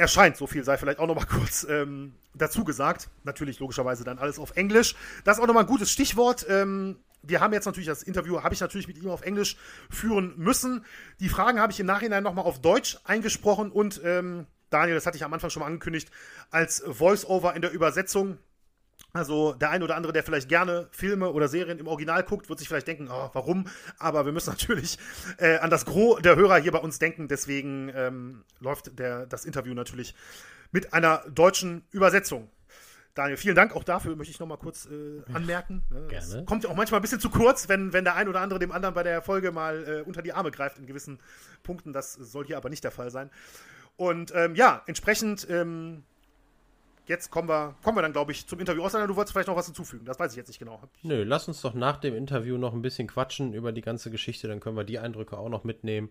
erscheint. 0.00 0.36
So 0.36 0.46
viel 0.46 0.64
sei 0.64 0.76
vielleicht 0.76 0.98
auch 0.98 1.06
nochmal 1.06 1.26
kurz 1.30 1.66
ähm, 1.68 2.14
dazu 2.34 2.64
gesagt. 2.64 3.08
Natürlich 3.24 3.60
logischerweise 3.60 4.02
dann 4.02 4.18
alles 4.18 4.38
auf 4.38 4.56
Englisch. 4.56 4.94
Das 5.24 5.36
ist 5.36 5.42
auch 5.42 5.46
nochmal 5.46 5.64
ein 5.64 5.68
gutes 5.68 5.90
Stichwort. 5.90 6.46
Ähm, 6.48 6.96
wir 7.22 7.40
haben 7.40 7.52
jetzt 7.52 7.66
natürlich 7.66 7.86
das 7.86 8.02
Interview, 8.02 8.42
habe 8.42 8.54
ich 8.54 8.60
natürlich 8.60 8.88
mit 8.88 8.96
ihm 8.96 9.10
auf 9.10 9.22
Englisch 9.22 9.56
führen 9.90 10.32
müssen. 10.36 10.84
Die 11.20 11.28
Fragen 11.28 11.60
habe 11.60 11.70
ich 11.70 11.78
im 11.78 11.86
Nachhinein 11.86 12.22
nochmal 12.22 12.46
auf 12.46 12.62
Deutsch 12.62 12.98
eingesprochen 13.04 13.70
und 13.70 14.00
ähm, 14.04 14.46
Daniel, 14.70 14.94
das 14.94 15.04
hatte 15.04 15.16
ich 15.16 15.24
am 15.24 15.34
Anfang 15.34 15.50
schon 15.50 15.60
mal 15.60 15.66
angekündigt, 15.66 16.10
als 16.50 16.82
Voice-Over 16.86 17.54
in 17.54 17.60
der 17.60 17.72
Übersetzung 17.72 18.38
also 19.12 19.54
der 19.54 19.70
ein 19.70 19.82
oder 19.82 19.96
andere, 19.96 20.12
der 20.12 20.22
vielleicht 20.22 20.48
gerne 20.48 20.88
Filme 20.92 21.30
oder 21.30 21.48
Serien 21.48 21.78
im 21.78 21.88
Original 21.88 22.22
guckt, 22.22 22.48
wird 22.48 22.58
sich 22.58 22.68
vielleicht 22.68 22.86
denken, 22.86 23.08
oh, 23.10 23.30
warum? 23.32 23.66
Aber 23.98 24.24
wir 24.24 24.32
müssen 24.32 24.50
natürlich 24.58 24.98
äh, 25.38 25.58
an 25.58 25.70
das 25.70 25.84
Gros 25.84 26.20
der 26.22 26.36
Hörer 26.36 26.58
hier 26.58 26.72
bei 26.72 26.78
uns 26.78 26.98
denken. 26.98 27.28
Deswegen 27.28 27.90
ähm, 27.94 28.44
läuft 28.60 28.98
der, 28.98 29.26
das 29.26 29.44
Interview 29.44 29.74
natürlich 29.74 30.14
mit 30.72 30.92
einer 30.92 31.24
deutschen 31.28 31.84
Übersetzung. 31.90 32.48
Daniel, 33.14 33.36
vielen 33.36 33.56
Dank 33.56 33.74
auch 33.74 33.82
dafür, 33.82 34.14
möchte 34.14 34.30
ich 34.30 34.38
nochmal 34.38 34.58
kurz 34.58 34.86
äh, 34.86 35.22
anmerken. 35.32 35.82
Ne? 35.90 36.44
Kommt 36.46 36.62
ja 36.62 36.70
auch 36.70 36.76
manchmal 36.76 37.00
ein 37.00 37.02
bisschen 37.02 37.18
zu 37.18 37.28
kurz, 37.28 37.68
wenn, 37.68 37.92
wenn 37.92 38.04
der 38.04 38.14
ein 38.14 38.28
oder 38.28 38.40
andere 38.40 38.60
dem 38.60 38.70
anderen 38.70 38.94
bei 38.94 39.02
der 39.02 39.20
Folge 39.20 39.50
mal 39.50 39.84
äh, 39.86 40.08
unter 40.08 40.22
die 40.22 40.32
Arme 40.32 40.52
greift 40.52 40.78
in 40.78 40.86
gewissen 40.86 41.18
Punkten. 41.64 41.92
Das 41.92 42.12
soll 42.12 42.46
hier 42.46 42.56
aber 42.56 42.68
nicht 42.68 42.84
der 42.84 42.92
Fall 42.92 43.10
sein. 43.10 43.30
Und 43.96 44.32
ähm, 44.34 44.54
ja, 44.54 44.82
entsprechend, 44.86 45.46
ähm, 45.50 46.04
jetzt 47.06 47.30
kommen 47.30 47.48
wir, 47.48 47.74
kommen 47.82 47.98
wir 47.98 48.02
dann, 48.02 48.12
glaube 48.12 48.32
ich, 48.32 48.46
zum 48.46 48.60
Interview. 48.60 48.82
Außer 48.82 49.06
du 49.06 49.16
wolltest 49.16 49.32
vielleicht 49.32 49.48
noch 49.48 49.56
was 49.56 49.66
hinzufügen. 49.66 50.04
Das 50.04 50.18
weiß 50.18 50.32
ich 50.32 50.36
jetzt 50.36 50.48
nicht 50.48 50.58
genau. 50.58 50.80
Nö, 51.02 51.24
lass 51.24 51.48
uns 51.48 51.60
doch 51.60 51.74
nach 51.74 51.98
dem 51.98 52.14
Interview 52.14 52.56
noch 52.56 52.72
ein 52.72 52.82
bisschen 52.82 53.08
quatschen 53.08 53.54
über 53.54 53.72
die 53.72 53.80
ganze 53.80 54.10
Geschichte. 54.10 54.48
Dann 54.48 54.60
können 54.60 54.76
wir 54.76 54.84
die 54.84 54.98
Eindrücke 54.98 55.36
auch 55.36 55.48
noch 55.48 55.64
mitnehmen. 55.64 56.10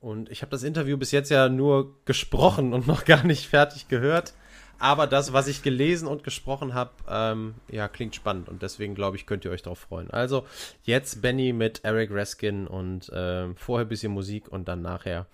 Und 0.00 0.30
ich 0.30 0.42
habe 0.42 0.50
das 0.50 0.62
Interview 0.62 0.96
bis 0.96 1.10
jetzt 1.10 1.30
ja 1.30 1.48
nur 1.48 1.96
gesprochen 2.04 2.72
und 2.72 2.86
noch 2.86 3.04
gar 3.04 3.24
nicht 3.24 3.48
fertig 3.48 3.88
gehört. 3.88 4.34
Aber 4.78 5.08
das, 5.08 5.32
was 5.32 5.48
ich 5.48 5.62
gelesen 5.62 6.06
und 6.06 6.22
gesprochen 6.22 6.72
habe, 6.72 6.92
ähm, 7.08 7.54
ja, 7.68 7.88
klingt 7.88 8.14
spannend 8.14 8.48
und 8.48 8.62
deswegen 8.62 8.94
glaube 8.94 9.16
ich, 9.16 9.26
könnt 9.26 9.44
ihr 9.44 9.50
euch 9.50 9.62
darauf 9.62 9.80
freuen. 9.80 10.08
Also 10.10 10.46
jetzt 10.84 11.20
Benny 11.20 11.52
mit 11.52 11.80
Eric 11.82 12.10
Raskin 12.12 12.68
und 12.68 13.10
ähm, 13.12 13.56
vorher 13.56 13.86
ein 13.86 13.88
bisschen 13.88 14.12
Musik 14.12 14.46
und 14.48 14.68
dann 14.68 14.82
nachher 14.82 15.26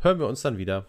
hören 0.00 0.18
wir 0.18 0.26
uns 0.26 0.40
dann 0.40 0.56
wieder. 0.56 0.86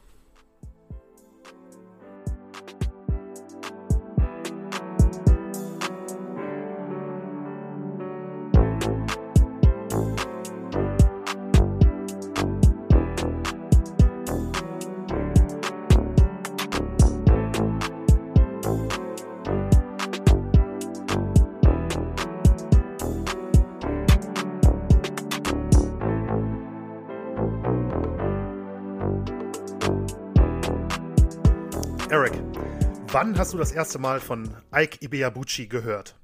Du 33.57 33.61
das 33.61 33.71
erste 33.71 33.99
Mal 33.99 34.19
von 34.19 34.49
Ike 34.73 34.99
Ibeabuchi 35.01 35.67
gehört? 35.67 36.15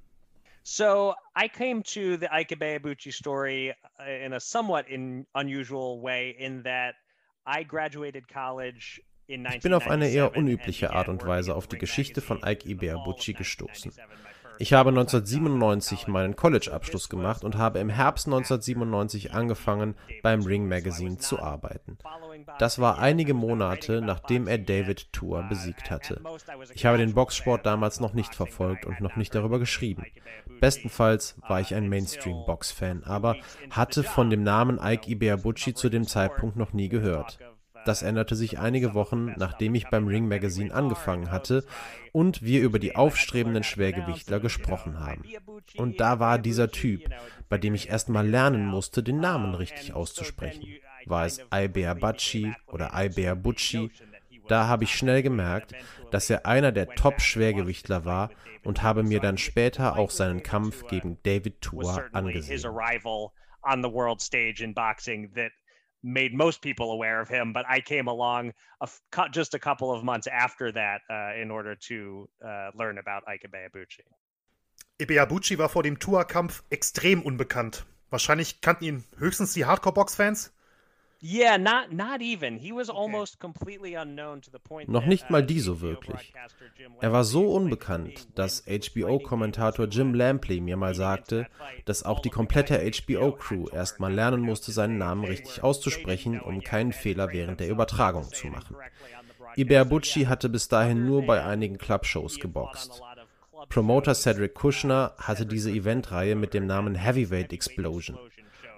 So 0.64 1.14
I 1.36 1.50
came 1.50 1.84
to 1.84 2.18
the 2.18 2.28
Ike 2.32 2.56
Ibeabuchi 2.56 3.12
story 3.12 3.74
uh, 4.00 4.04
in 4.04 4.34
a 4.34 4.40
somewhat 4.40 4.88
in 4.88 5.26
unusual 5.36 6.02
way 6.02 6.36
in 6.40 6.64
that 6.64 6.96
I 7.46 7.64
graduated 7.64 8.28
college 8.28 9.02
ich 9.26 9.62
bin 9.62 9.74
auf 9.74 9.88
eine 9.88 10.10
eher 10.10 10.36
unübliche 10.36 10.92
Art 10.92 11.08
und 11.08 11.26
Weise 11.26 11.56
auf 11.56 11.66
die 11.66 11.78
Geschichte 11.78 12.20
von 12.20 12.42
Ike 12.44 12.68
Ibeabuchi 12.68 13.34
gestoßen. 13.34 13.94
Ich 14.60 14.74
habe 14.74 14.90
1997 14.90 16.08
meinen 16.08 16.36
College-Abschluss 16.36 17.10
gemacht 17.10 17.44
und 17.44 17.58
habe 17.58 17.80
im 17.80 17.90
Herbst 17.90 18.28
1997 18.28 19.34
angefangen, 19.34 19.96
beim 20.22 20.42
Ring 20.44 20.68
Magazine 20.68 21.18
zu 21.18 21.40
arbeiten. 21.40 21.98
Das 22.60 22.80
war 22.80 23.00
einige 23.00 23.34
Monate, 23.34 24.02
nachdem 24.02 24.48
er 24.48 24.58
David 24.58 25.12
Tour 25.12 25.44
besiegt 25.44 25.90
hatte. 25.92 26.22
Ich 26.74 26.86
habe 26.86 26.98
den 26.98 27.14
Boxsport 27.14 27.66
damals 27.66 28.00
noch 28.00 28.14
nicht 28.14 28.36
verfolgt 28.36 28.86
und 28.86 29.02
noch 29.02 29.16
nicht 29.16 29.34
darüber 29.34 29.60
geschrieben. 29.60 30.06
Bestenfalls 30.60 31.36
war 31.48 31.60
ich 31.60 31.76
ein 31.76 31.90
Mainstream-Box-Fan, 31.90 33.04
aber 33.04 33.36
hatte 33.70 34.04
von 34.04 34.30
dem 34.30 34.44
Namen 34.44 34.80
Ike 34.82 35.10
Ibeabuchi 35.10 35.74
zu 35.74 35.90
dem 35.90 36.08
Zeitpunkt 36.08 36.56
noch 36.56 36.74
nie 36.74 36.90
gehört. 36.90 37.40
Das 37.86 38.02
änderte 38.02 38.36
sich 38.36 38.60
einige 38.60 38.94
Wochen, 38.94 39.34
nachdem 39.38 39.76
ich 39.76 39.90
beim 39.90 40.08
Ring 40.08 40.28
Magazine 40.28 40.74
angefangen 40.74 41.32
hatte 41.32 41.66
und 42.12 42.42
wir 42.42 42.62
über 42.62 42.80
die 42.80 42.96
aufstrebenden 42.96 43.64
Schwergewichtler 43.64 44.40
gesprochen 44.40 45.00
haben. 45.00 45.24
Und 45.78 46.00
da 46.00 46.20
war 46.20 46.40
dieser 46.40 46.72
Typ, 46.72 47.10
bei 47.50 47.58
dem 47.58 47.76
ich 47.76 47.90
erst 47.90 48.10
mal 48.10 48.28
lernen 48.28 48.66
musste, 48.66 49.04
den 49.04 49.20
Namen 49.20 49.56
richtig 49.56 49.94
auszusprechen. 49.94 50.68
War 51.06 51.26
es 51.26 51.42
Iber 51.54 51.96
Bachi 51.96 52.54
oder 52.68 52.92
Iber 52.94 53.36
Butchi? 53.36 53.92
Da 54.48 54.68
habe 54.68 54.84
ich 54.84 54.96
schnell 54.96 55.22
gemerkt, 55.22 55.74
dass 56.12 56.30
er 56.30 56.46
einer 56.46 56.72
der 56.72 56.90
Top-Schwergewichtler 56.90 58.06
war 58.06 58.30
und 58.64 58.84
habe 58.84 59.04
mir 59.04 59.20
dann 59.20 59.38
später 59.38 59.98
auch 59.98 60.10
seinen 60.10 60.44
Kampf 60.44 60.88
gegen 60.88 61.18
David 61.24 61.62
Tua 61.62 62.04
angesehen 62.12 62.64
made 66.04 66.34
most 66.34 66.62
people 66.62 66.92
aware 66.92 67.22
of 67.22 67.30
him, 67.30 67.54
but 67.54 67.66
I 67.68 67.80
came 67.80 68.08
along 68.08 68.54
a, 68.82 68.90
just 69.32 69.54
a 69.54 69.60
couple 69.60 69.92
of 69.92 70.04
months 70.04 70.28
after 70.28 70.72
that 70.74 71.02
uh, 71.10 71.42
in 71.42 71.50
order 71.50 71.76
to 71.88 72.30
uh, 72.46 72.72
learn 72.76 72.98
about 72.98 73.24
Ike 73.28 73.48
Ibeabuchi. 73.48 74.04
Ibeabuchi 75.00 75.58
war 75.58 75.70
vor 75.70 75.84
dem 75.84 75.98
Tour-Kampf 75.98 76.64
extrem 76.70 77.22
unbekannt. 77.24 77.86
Wahrscheinlich 78.10 78.62
kannten 78.62 78.84
ihn 78.84 79.04
höchstens 79.18 79.54
die 79.54 79.66
Hardcore-Box-Fans. 79.66 80.54
Yeah, 81.26 81.58
not 81.58 81.94
not 81.94 82.22
even. 82.22 82.58
He 82.58 82.74
was 82.74 82.90
almost 82.90 83.40
completely 83.40 83.96
unknown 83.96 84.42
to 84.42 84.52
the 84.52 84.60
point 84.60 84.90
Noch 84.90 85.06
nicht 85.06 85.30
mal 85.30 85.42
uh, 85.42 85.46
die 85.46 85.62
so 85.62 85.80
wirklich. 85.80 86.34
Er 87.00 87.14
war 87.14 87.24
so 87.24 87.50
unbekannt, 87.50 88.28
dass 88.36 88.66
HBO-Kommentator 88.68 89.88
Jim 89.88 90.14
Lampley 90.14 90.60
mir 90.60 90.76
mal 90.76 90.94
sagte, 90.94 91.48
dass 91.86 92.04
auch 92.04 92.20
die 92.20 92.30
komplette 92.30 92.78
HBO-Crew 92.78 93.70
erst 93.72 94.02
mal 94.02 94.14
lernen 94.14 94.42
musste, 94.42 94.74
seinen 94.74 94.98
Namen 94.98 95.24
richtig 95.24 95.64
auszusprechen, 95.64 96.42
um 96.42 96.62
keinen 96.62 96.92
Fehler 96.92 97.32
während 97.32 97.62
der 97.62 97.70
Übertragung 97.70 98.26
zu 98.26 98.48
machen. 98.48 98.76
Iberbucci 99.56 100.26
hatte 100.26 100.50
bis 100.50 100.68
dahin 100.68 101.06
nur 101.06 101.26
bei 101.26 101.42
einigen 101.42 101.78
Clubshows 101.78 102.42
geboxt. 102.42 103.02
Promoter 103.70 104.14
Cedric 104.14 104.56
Kushner 104.56 105.14
hatte 105.18 105.46
diese 105.46 105.72
Eventreihe 105.72 106.36
mit 106.36 106.54
dem 106.54 106.68
Namen 106.68 106.96
Heavyweight 106.96 107.54
Explosion. 107.54 108.20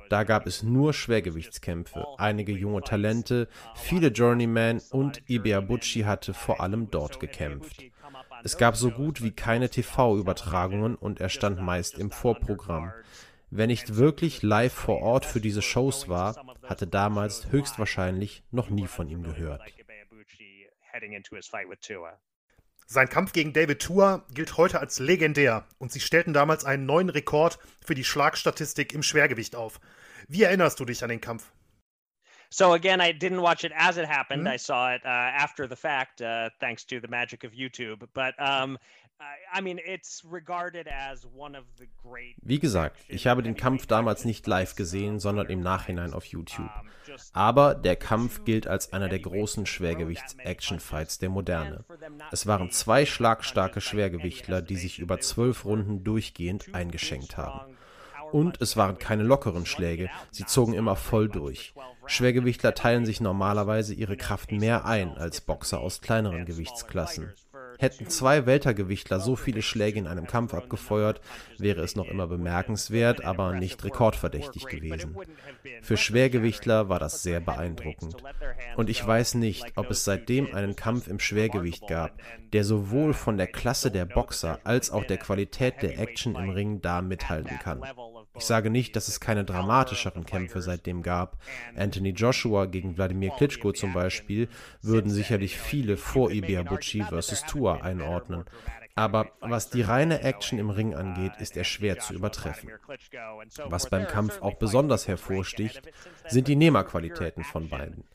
Da 0.10 0.24
gab 0.24 0.46
es 0.48 0.64
nur 0.64 0.94
Schwergewichtskämpfe, 0.94 2.06
einige 2.18 2.52
junge 2.52 2.82
Talente, 2.82 3.48
viele 3.76 4.08
Journeymen 4.10 4.82
und 4.92 5.22
Ibeabuchi 5.30 6.02
hatte 6.02 6.34
vor 6.34 6.62
allem 6.62 6.92
dort 6.92 7.20
gekämpft. 7.20 7.84
Es 8.44 8.58
gab 8.58 8.76
so 8.76 8.92
gut 8.92 9.24
wie 9.24 9.32
keine 9.32 9.70
TV-Übertragungen 9.70 10.96
und 10.96 11.20
er 11.20 11.30
stand 11.30 11.60
meist 11.62 11.98
im 11.98 12.12
Vorprogramm. 12.12 12.94
Wer 13.50 13.68
nicht 13.68 13.96
wirklich 13.96 14.42
live 14.44 14.74
vor 14.74 15.02
Ort 15.02 15.26
für 15.26 15.40
diese 15.40 15.62
Shows 15.62 16.10
war, 16.10 16.36
hatte 16.64 16.88
damals 16.88 17.52
höchstwahrscheinlich 17.52 18.44
noch 18.52 18.70
nie 18.70 18.88
von 18.88 19.08
ihm 19.08 19.24
gehört. 19.24 19.62
Sein 22.88 23.10
Kampf 23.10 23.34
gegen 23.34 23.52
David 23.52 23.82
Tua 23.82 24.24
gilt 24.32 24.58
heute 24.58 24.80
als 24.80 25.00
legendär 25.00 25.66
und 25.80 25.92
sie 25.92 26.00
stellten 26.00 26.34
damals 26.34 26.66
einen 26.66 26.86
neuen 26.86 27.10
Rekord 27.10 27.58
für 27.84 27.96
die 27.96 28.04
Schlagstatistik 28.04 28.94
im 28.94 29.02
Schwergewicht 29.02 29.56
auf. 29.56 29.80
Wie 30.28 30.44
erinnerst 30.44 30.80
du 30.80 30.86
dich 30.86 31.04
an 31.04 31.10
den 31.10 31.22
Kampf? 31.22 31.52
So 32.52 32.74
again, 32.74 33.02
I 33.02 33.12
didn't 33.12 33.42
watch 33.42 33.64
it 33.64 33.74
as 33.76 33.98
it 33.98 34.08
happened. 34.08 34.44
Mm 34.44 34.48
-hmm. 34.48 34.56
I 34.56 34.58
saw 34.58 34.96
it 34.96 35.04
uh, 35.04 35.44
after 35.44 35.68
the 35.68 35.76
fact, 35.76 36.22
uh, 36.22 36.50
thanks 36.60 36.86
to 36.86 37.00
the 37.02 37.08
magic 37.08 37.44
of 37.44 37.52
YouTube. 37.54 38.08
But 38.14 38.36
um, 38.40 38.78
wie 42.42 42.60
gesagt, 42.60 42.98
ich 43.08 43.28
habe 43.28 43.44
den 43.44 43.56
Kampf 43.56 43.86
damals 43.86 44.26
nicht 44.26 44.46
live 44.48 44.76
gesehen, 44.76 45.20
sondern 45.20 45.48
im 45.48 45.62
Nachhinein 45.62 46.14
auf 46.14 46.26
YouTube. 46.26 46.70
Aber 47.34 47.76
der 47.76 47.96
Kampf 47.96 48.44
gilt 48.44 48.68
als 48.68 48.92
einer 48.92 49.08
der 49.08 49.20
großen 49.20 49.66
Schwergewichts-Action-Fights 49.66 51.20
der 51.20 51.30
Moderne. 51.30 51.86
Es 52.32 52.48
waren 52.48 52.72
zwei 52.72 53.06
schlagstarke 53.06 53.80
Schwergewichtler, 53.80 54.62
die 54.62 54.76
sich 54.76 55.00
über 55.00 55.20
zwölf 55.20 55.66
Runden 55.66 56.04
durchgehend 56.04 56.74
eingeschenkt 56.74 57.38
haben. 57.38 57.76
Und 58.32 58.62
es 58.62 58.76
waren 58.76 58.98
keine 58.98 59.24
lockeren 59.24 59.66
Schläge, 59.66 60.10
sie 60.32 60.46
zogen 60.46 60.74
immer 60.74 60.96
voll 60.96 61.30
durch. 61.30 61.74
Schwergewichtler 62.06 62.74
teilen 62.74 63.06
sich 63.06 63.22
normalerweise 63.22 63.94
ihre 63.94 64.18
Kraft 64.18 64.52
mehr 64.52 64.86
ein 64.86 65.16
als 65.18 65.42
Boxer 65.42 65.80
aus 65.80 66.02
kleineren 66.02 66.46
Gewichtsklassen. 66.46 67.34
Hätten 67.80 68.08
zwei 68.08 68.46
Weltergewichtler 68.46 69.20
so 69.20 69.36
viele 69.36 69.62
Schläge 69.62 70.00
in 70.00 70.08
einem 70.08 70.28
Kampf 70.28 70.54
abgefeuert, 70.54 71.22
wäre 71.58 71.82
es 71.82 71.96
noch 71.96 72.08
immer 72.08 72.28
bemerkenswert, 72.28 73.24
aber 73.24 73.54
nicht 73.54 73.84
rekordverdächtig 73.84 74.68
gewesen. 74.68 75.16
Für 75.82 75.98
Schwergewichtler 75.98 76.90
war 76.90 77.00
das 77.00 77.24
sehr 77.24 77.40
beeindruckend. 77.40 78.18
Und 78.76 78.90
ich 78.90 79.06
weiß 79.06 79.36
nicht, 79.36 79.74
ob 79.76 79.92
es 79.92 80.04
seitdem 80.04 80.54
einen 80.54 80.76
Kampf 80.76 81.08
im 81.08 81.20
Schwergewicht 81.20 81.88
gab, 81.88 82.20
der 82.54 82.64
sowohl 82.64 83.14
von 83.14 83.38
der 83.38 83.48
Klasse 83.48 83.92
der 83.92 84.06
Boxer 84.06 84.60
als 84.64 84.92
auch 84.92 85.04
der 85.04 85.18
Qualität 85.18 85.82
der 85.82 86.00
Action 86.00 86.36
im 86.36 86.50
Ring 86.50 86.82
da 86.82 87.02
mithalten 87.02 87.60
kann. 87.60 87.82
Ich 88.38 88.46
sage 88.46 88.70
nicht, 88.70 88.96
dass 88.96 89.08
es 89.08 89.20
keine 89.20 89.46
dramatischeren 89.46 90.26
Kämpfe 90.26 90.62
seitdem 90.62 91.02
gab. 91.02 91.38
Anthony 91.76 92.10
Joshua 92.10 92.66
gegen 92.66 92.98
Wladimir 92.98 93.32
Klitschko 93.32 93.72
zum 93.72 93.94
Beispiel 93.94 94.50
würden 94.82 95.10
sicherlich 95.10 95.58
viele 95.58 95.98
vor 95.98 96.32
Ibeabuchi 96.32 97.04
vs. 97.04 97.44
Tua 97.48 97.82
einordnen. 97.82 98.46
Aber 98.98 99.32
was 99.42 99.70
die 99.70 99.82
reine 99.82 100.22
Action 100.22 100.58
im 100.58 100.70
Ring 100.70 100.96
angeht, 100.96 101.34
ist 101.40 101.58
er 101.58 101.66
schwer 101.66 102.00
zu 102.00 102.14
übertreffen. 102.14 102.72
Was 103.66 103.90
beim 103.90 104.08
Kampf 104.08 104.42
auch 104.42 104.56
besonders 104.56 105.08
hervorsticht, 105.08 105.82
sind 106.28 106.48
die 106.48 106.56
Nehmerqualitäten 106.56 107.44
von 107.44 107.68
beiden. 107.68 108.06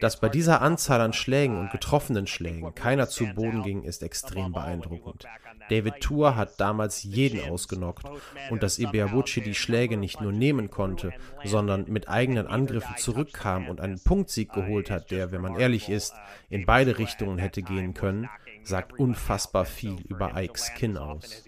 Dass 0.00 0.18
bei 0.18 0.28
dieser 0.28 0.62
Anzahl 0.62 1.00
an 1.00 1.12
Schlägen 1.12 1.58
und 1.58 1.70
getroffenen 1.70 2.26
Schlägen 2.26 2.74
keiner 2.74 3.08
zu 3.08 3.26
Boden 3.26 3.62
ging, 3.62 3.82
ist 3.82 4.02
extrem 4.02 4.52
beeindruckend. 4.52 5.26
David 5.68 6.00
Tour 6.00 6.36
hat 6.36 6.58
damals 6.58 7.02
jeden 7.02 7.48
ausgenockt 7.48 8.04
und 8.50 8.62
dass 8.62 8.78
Ibeabuchi 8.78 9.40
die 9.40 9.54
Schläge 9.54 9.96
nicht 9.96 10.20
nur 10.20 10.32
nehmen 10.32 10.70
konnte, 10.70 11.12
sondern 11.44 11.84
mit 11.88 12.08
eigenen 12.08 12.46
Angriffen 12.46 12.96
zurückkam 12.96 13.68
und 13.68 13.80
einen 13.80 14.02
Punktsieg 14.02 14.52
geholt 14.52 14.90
hat, 14.90 15.10
der, 15.10 15.32
wenn 15.32 15.42
man 15.42 15.58
ehrlich 15.58 15.88
ist, 15.88 16.14
in 16.48 16.66
beide 16.66 16.98
Richtungen 16.98 17.38
hätte 17.38 17.62
gehen 17.62 17.94
können, 17.94 18.28
sagt 18.62 18.98
unfassbar 18.98 19.64
viel 19.64 20.00
über 20.08 20.32
Ikes 20.36 20.72
Kinn 20.74 20.96
aus. 20.96 21.44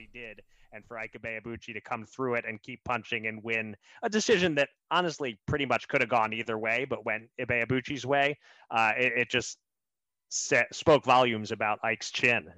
And 0.72 0.84
for 0.86 0.98
Ike 0.98 1.12
Ibeabuchi 1.20 1.74
to 1.74 1.80
come 1.80 2.06
through 2.06 2.34
it 2.34 2.44
and 2.46 2.62
keep 2.62 2.82
punching 2.84 3.26
and 3.26 3.42
win 3.42 3.76
a 4.02 4.08
decision 4.08 4.54
that 4.56 4.68
honestly 4.90 5.38
pretty 5.46 5.66
much 5.66 5.88
could 5.88 6.00
have 6.00 6.10
gone 6.10 6.32
either 6.32 6.58
way, 6.58 6.86
but 6.88 7.04
went 7.04 7.30
Ibeabuchi's 7.40 8.06
way, 8.06 8.38
uh, 8.70 8.92
it, 8.96 9.12
it, 9.16 9.30
just 9.30 9.58
set, 10.30 10.74
spoke 10.74 11.04
volumes 11.04 11.52
about 11.52 11.78
Ike's 11.84 12.10
chin. 12.10 12.50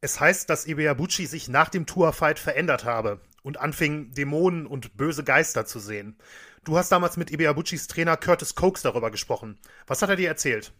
Es 0.00 0.20
heißt, 0.20 0.48
dass 0.48 0.66
Ibeabuchi 0.66 1.26
sich 1.26 1.48
nach 1.48 1.70
dem 1.70 1.84
Tour-Fight 1.84 2.38
verändert 2.38 2.84
habe 2.84 3.20
und 3.42 3.58
anfing, 3.58 4.12
Dämonen 4.12 4.66
und 4.66 4.96
böse 4.96 5.24
Geister 5.24 5.66
zu 5.66 5.80
sehen. 5.80 6.16
Du 6.64 6.76
hast 6.76 6.92
damals 6.92 7.16
mit 7.16 7.32
Ibeabuchis 7.32 7.88
Trainer 7.88 8.16
Curtis 8.16 8.54
Cokes 8.54 8.82
darüber 8.82 9.10
gesprochen. 9.10 9.58
Was 9.86 10.02
hat 10.02 10.10
er 10.10 10.16
dir 10.16 10.28
erzählt? 10.28 10.72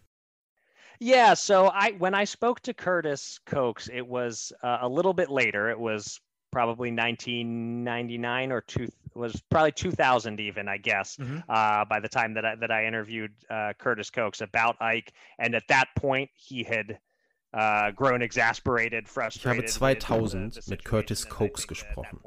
Yeah, 0.99 1.33
so 1.33 1.67
I 1.67 1.91
when 1.91 2.13
I 2.13 2.25
spoke 2.25 2.59
to 2.61 2.73
Curtis 2.73 3.39
Cokes, 3.45 3.89
it 3.91 4.05
was 4.05 4.51
uh, 4.61 4.79
a 4.81 4.89
little 4.89 5.13
bit 5.13 5.29
later. 5.29 5.69
It 5.69 5.79
was 5.79 6.19
probably 6.51 6.91
1999 6.91 8.51
or 8.51 8.61
two 8.61 8.89
was 9.15 9.41
probably 9.49 9.71
2000 9.71 10.39
even 10.39 10.67
I 10.67 10.77
guess 10.77 11.17
mm-hmm. 11.17 11.39
uh, 11.49 11.85
by 11.85 11.99
the 11.99 12.07
time 12.07 12.33
that 12.35 12.45
I, 12.45 12.55
that 12.55 12.71
I 12.71 12.85
interviewed 12.85 13.31
uh, 13.49 13.73
Curtis 13.77 14.09
Cokes 14.09 14.41
about 14.41 14.81
Ike 14.81 15.13
and 15.37 15.55
at 15.55 15.63
that 15.67 15.89
point 15.95 16.29
he 16.35 16.63
had 16.63 16.99
uh, 17.53 17.91
grown 17.91 18.21
exasperated, 18.21 19.07
frustrated. 19.07 19.65
Ich 19.65 19.81
habe 19.81 19.95
2000 19.95 20.59
mit 20.67 20.83
Curtis 20.83 21.25
Cokes 21.25 21.65
gesprochen. 21.65 22.19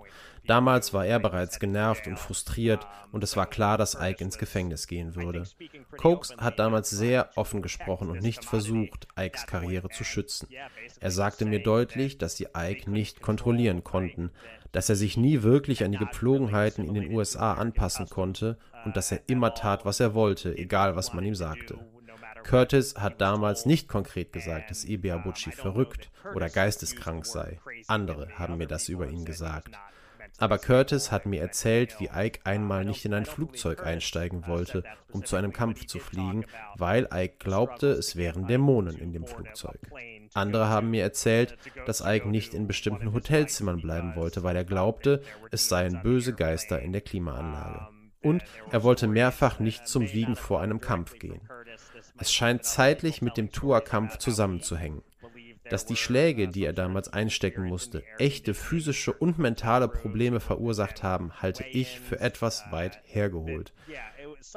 Damals 0.46 0.92
war 0.92 1.06
er 1.06 1.20
bereits 1.20 1.58
genervt 1.60 2.06
und 2.06 2.18
frustriert 2.18 2.86
und 3.12 3.22
es 3.22 3.36
war 3.36 3.46
klar, 3.46 3.78
dass 3.78 3.96
Ike 4.00 4.22
ins 4.22 4.38
Gefängnis 4.38 4.86
gehen 4.86 5.14
würde. 5.14 5.44
Cokes 5.96 6.34
hat 6.38 6.58
damals 6.58 6.90
sehr 6.90 7.30
offen 7.36 7.62
gesprochen 7.62 8.10
und 8.10 8.22
nicht 8.22 8.44
versucht, 8.44 9.06
Ikes 9.18 9.46
Karriere 9.46 9.88
zu 9.90 10.04
schützen. 10.04 10.48
Er 11.00 11.10
sagte 11.10 11.44
mir 11.44 11.62
deutlich, 11.62 12.18
dass 12.18 12.36
sie 12.36 12.48
Ike 12.56 12.90
nicht 12.90 13.22
kontrollieren 13.22 13.84
konnten, 13.84 14.30
dass 14.72 14.88
er 14.88 14.96
sich 14.96 15.16
nie 15.16 15.42
wirklich 15.42 15.84
an 15.84 15.92
die 15.92 15.98
Gepflogenheiten 15.98 16.84
in 16.84 16.94
den 16.94 17.14
USA 17.14 17.54
anpassen 17.54 18.08
konnte 18.08 18.58
und 18.84 18.96
dass 18.96 19.12
er 19.12 19.20
immer 19.26 19.54
tat, 19.54 19.84
was 19.84 20.00
er 20.00 20.14
wollte, 20.14 20.56
egal 20.56 20.96
was 20.96 21.12
man 21.12 21.24
ihm 21.24 21.34
sagte. 21.34 21.78
Curtis 22.42 22.96
hat 22.96 23.20
damals 23.20 23.66
nicht 23.66 23.88
konkret 23.88 24.32
gesagt, 24.32 24.70
dass 24.70 24.84
Ibiabuchi 24.84 25.52
verrückt 25.52 26.10
oder 26.34 26.48
geisteskrank 26.48 27.24
sei. 27.24 27.60
Andere 27.86 28.30
haben 28.38 28.56
mir 28.56 28.66
das 28.66 28.88
über 28.88 29.08
ihn 29.08 29.24
gesagt. 29.24 29.78
Aber 30.42 30.58
Curtis 30.58 31.12
hat 31.12 31.24
mir 31.24 31.40
erzählt, 31.40 32.00
wie 32.00 32.10
Ike 32.12 32.40
einmal 32.42 32.84
nicht 32.84 33.04
in 33.04 33.14
ein 33.14 33.26
Flugzeug 33.26 33.86
einsteigen 33.86 34.48
wollte, 34.48 34.82
um 35.12 35.24
zu 35.24 35.36
einem 35.36 35.52
Kampf 35.52 35.86
zu 35.86 36.00
fliegen, 36.00 36.46
weil 36.76 37.08
Ike 37.14 37.36
glaubte, 37.38 37.92
es 37.92 38.16
wären 38.16 38.48
Dämonen 38.48 38.98
in 38.98 39.12
dem 39.12 39.24
Flugzeug. 39.24 39.78
Andere 40.34 40.66
haben 40.66 40.90
mir 40.90 41.04
erzählt, 41.04 41.56
dass 41.86 42.02
Ike 42.04 42.28
nicht 42.28 42.54
in 42.54 42.66
bestimmten 42.66 43.12
Hotelzimmern 43.12 43.80
bleiben 43.80 44.16
wollte, 44.16 44.42
weil 44.42 44.56
er 44.56 44.64
glaubte, 44.64 45.22
es 45.52 45.68
seien 45.68 46.02
böse 46.02 46.32
Geister 46.32 46.80
in 46.80 46.90
der 46.90 47.02
Klimaanlage. 47.02 47.86
Und 48.20 48.42
er 48.72 48.82
wollte 48.82 49.06
mehrfach 49.06 49.60
nicht 49.60 49.86
zum 49.86 50.12
Wiegen 50.12 50.34
vor 50.34 50.60
einem 50.60 50.80
Kampf 50.80 51.20
gehen. 51.20 51.48
Es 52.18 52.32
scheint 52.32 52.64
zeitlich 52.64 53.22
mit 53.22 53.36
dem 53.36 53.52
Tour-Kampf 53.52 54.18
zusammenzuhängen 54.18 55.02
dass 55.70 55.86
die 55.86 55.96
Schläge, 55.96 56.48
die 56.48 56.64
er 56.64 56.72
damals 56.72 57.12
einstecken 57.12 57.64
musste, 57.64 58.02
echte 58.18 58.54
physische 58.54 59.12
und 59.12 59.38
mentale 59.38 59.88
Probleme 59.88 60.40
verursacht 60.40 61.02
haben, 61.02 61.32
halte 61.40 61.64
ich 61.64 62.00
für 62.00 62.20
etwas 62.20 62.64
weit 62.70 63.00
hergeholt. 63.04 63.72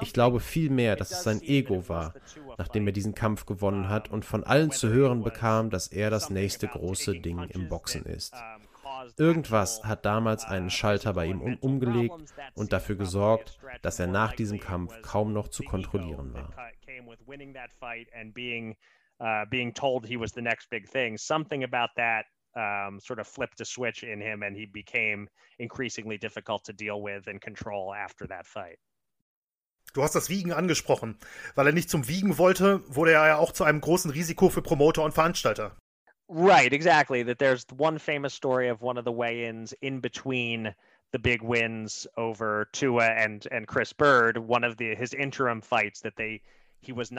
Ich 0.01 0.13
glaube 0.13 0.39
vielmehr, 0.39 0.95
dass 0.95 1.11
es 1.11 1.23
sein 1.23 1.41
Ego 1.41 1.87
war, 1.87 2.13
nachdem 2.57 2.87
er 2.87 2.93
diesen 2.93 3.13
Kampf 3.13 3.45
gewonnen 3.45 3.89
hat 3.89 4.09
und 4.09 4.25
von 4.25 4.43
allen 4.43 4.71
zu 4.71 4.89
hören 4.89 5.23
bekam, 5.23 5.69
dass 5.69 5.87
er 5.87 6.09
das 6.09 6.29
nächste 6.29 6.67
große 6.67 7.19
Ding 7.19 7.39
im 7.49 7.69
Boxen 7.69 8.03
ist. 8.03 8.33
Irgendwas 9.17 9.83
hat 9.83 10.05
damals 10.05 10.45
einen 10.45 10.69
Schalter 10.69 11.13
bei 11.13 11.25
ihm 11.27 11.41
umgelegt 11.41 12.15
und 12.53 12.73
dafür 12.73 12.95
gesorgt, 12.95 13.59
dass 13.81 13.99
er 13.99 14.07
nach 14.07 14.33
diesem 14.33 14.59
Kampf 14.59 15.01
kaum 15.01 15.33
noch 15.33 15.49
zu 15.49 15.63
kontrollieren 15.63 16.33
war. 16.33 16.53
Uh, 19.19 19.45
being 19.49 19.71
told 19.73 20.05
he 20.05 20.17
was 20.17 20.31
the 20.31 20.41
next 20.41 20.69
big 20.69 20.87
thing. 20.87 21.17
Something 21.17 21.63
about 21.63 21.89
that 21.97 22.25
um, 22.55 22.99
sort 22.99 23.19
of 23.19 23.27
flipped 23.27 23.61
a 23.61 23.65
switch 23.65 24.03
in 24.03 24.21
him, 24.21 24.43
and 24.43 24.55
he 24.55 24.65
became 24.65 25.27
increasingly 25.59 26.17
difficult 26.17 26.63
to 26.65 26.73
deal 26.73 27.01
with 27.01 27.27
and 27.27 27.41
control 27.41 27.93
after 27.93 28.27
that 28.27 28.45
fight. 28.45 28.77
Du 29.93 30.03
hast 30.03 30.15
das 30.15 30.29
Wiegen 30.29 30.51
angesprochen. 30.51 31.17
Weil 31.55 31.67
er 31.67 31.73
nicht 31.73 31.89
zum 31.89 32.07
Wiegen 32.07 32.37
wollte, 32.37 32.81
wurde 32.93 33.13
er 33.13 33.27
ja 33.27 33.37
auch 33.37 33.53
zu 33.53 33.63
einem 33.63 33.79
großen 33.79 34.11
Risiko 34.11 34.49
für 34.49 34.61
Promoter 34.61 35.03
und 35.03 35.13
Veranstalter. 35.13 35.77
Right, 36.27 36.73
exactly. 36.73 37.23
That 37.23 37.37
there's 37.37 37.65
one 37.77 37.99
famous 37.99 38.33
story 38.33 38.69
of 38.69 38.81
one 38.81 38.97
of 38.97 39.05
the 39.05 39.11
weigh-ins 39.11 39.73
in 39.81 40.01
between 40.01 40.73
the 41.13 41.19
big 41.19 41.41
wins 41.43 42.07
over 42.17 42.67
Tua 42.73 43.05
and 43.05 43.47
and 43.51 43.67
Chris 43.67 43.93
Bird. 43.93 44.37
One 44.37 44.65
of 44.65 44.77
the 44.77 44.95
his 44.95 45.13
interim 45.13 45.61
fights 45.61 46.01
that 46.01 46.15
they 46.17 46.41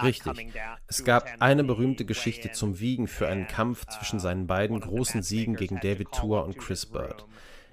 Richtig. 0.03 0.53
Es 0.87 1.05
gab 1.05 1.29
eine 1.41 1.65
berühmte 1.65 2.05
Geschichte 2.05 2.53
zum 2.53 2.79
Wiegen 2.81 3.09
für 3.09 3.29
einen 3.29 3.47
Kampf 3.47 3.87
zwischen 3.87 4.21
seinen 4.21 4.47
beiden 4.47 4.81
großen 4.81 5.23
Siegen 5.23 5.57
gegen 5.57 5.81
David 5.81 6.13
Tour 6.13 6.45
und 6.45 6.59
Chris 6.59 6.87
Bird. 6.87 7.27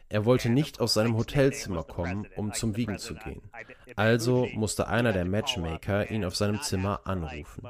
Er 0.09 0.25
wollte 0.25 0.49
nicht 0.49 0.79
aus 0.79 0.93
seinem 0.93 1.17
Hotelzimmer 1.17 1.83
kommen, 1.83 2.27
um 2.35 2.53
zum 2.53 2.75
Wiegen 2.75 2.99
zu 2.99 3.15
gehen. 3.15 3.41
Also 3.95 4.47
musste 4.53 4.87
einer 4.87 5.13
der 5.13 5.25
Matchmaker 5.25 6.11
ihn 6.11 6.25
auf 6.25 6.35
seinem 6.35 6.61
Zimmer 6.61 7.01
anrufen. 7.05 7.67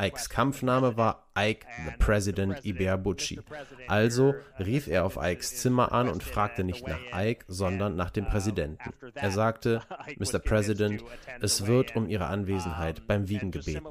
Ikes 0.00 0.28
Kampfname 0.28 0.96
war 0.96 1.28
Ike 1.36 1.66
the 1.84 1.92
President 1.98 2.64
Ibeabuchi. 2.64 3.40
Also 3.88 4.34
rief 4.58 4.86
er 4.86 5.04
auf 5.04 5.18
Ikes 5.20 5.56
Zimmer 5.56 5.92
an 5.92 6.08
und 6.08 6.22
fragte 6.22 6.64
nicht 6.64 6.86
nach 6.86 7.00
Ike, 7.12 7.44
sondern 7.48 7.96
nach 7.96 8.10
dem 8.10 8.26
Präsidenten. 8.26 8.92
Er 9.14 9.30
sagte, 9.30 9.82
Mr. 10.18 10.38
President, 10.38 11.04
es 11.40 11.66
wird 11.66 11.96
um 11.96 12.08
Ihre 12.08 12.26
Anwesenheit 12.26 13.06
beim 13.06 13.28
Wiegen 13.28 13.50
gebeten. 13.50 13.86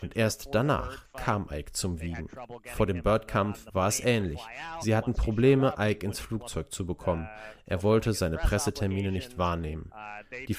Und 0.00 0.16
erst 0.16 0.48
danach 0.52 1.04
kam 1.14 1.48
Ike 1.50 1.72
zum 1.72 2.00
Wiegen. 2.00 2.28
Vor 2.74 2.86
dem 2.86 3.02
Bird-Kampf 3.02 3.66
war 3.72 3.88
es 3.88 4.00
ähnlich. 4.00 4.40
Sie 4.80 4.96
hatten 4.96 5.14
Probleme, 5.14 5.74
Ike 5.78 6.04
ins 6.04 6.20
Flugzeug 6.20 6.72
zu 6.72 6.84
bekommen 6.84 7.22
haben. 7.26 7.28
Er 7.66 7.82
wollte 7.82 8.12
seine 8.12 8.38
Pressetermine 8.38 9.12
nicht 9.12 9.38
wahrnehmen. 9.38 9.90
Die 10.48 10.54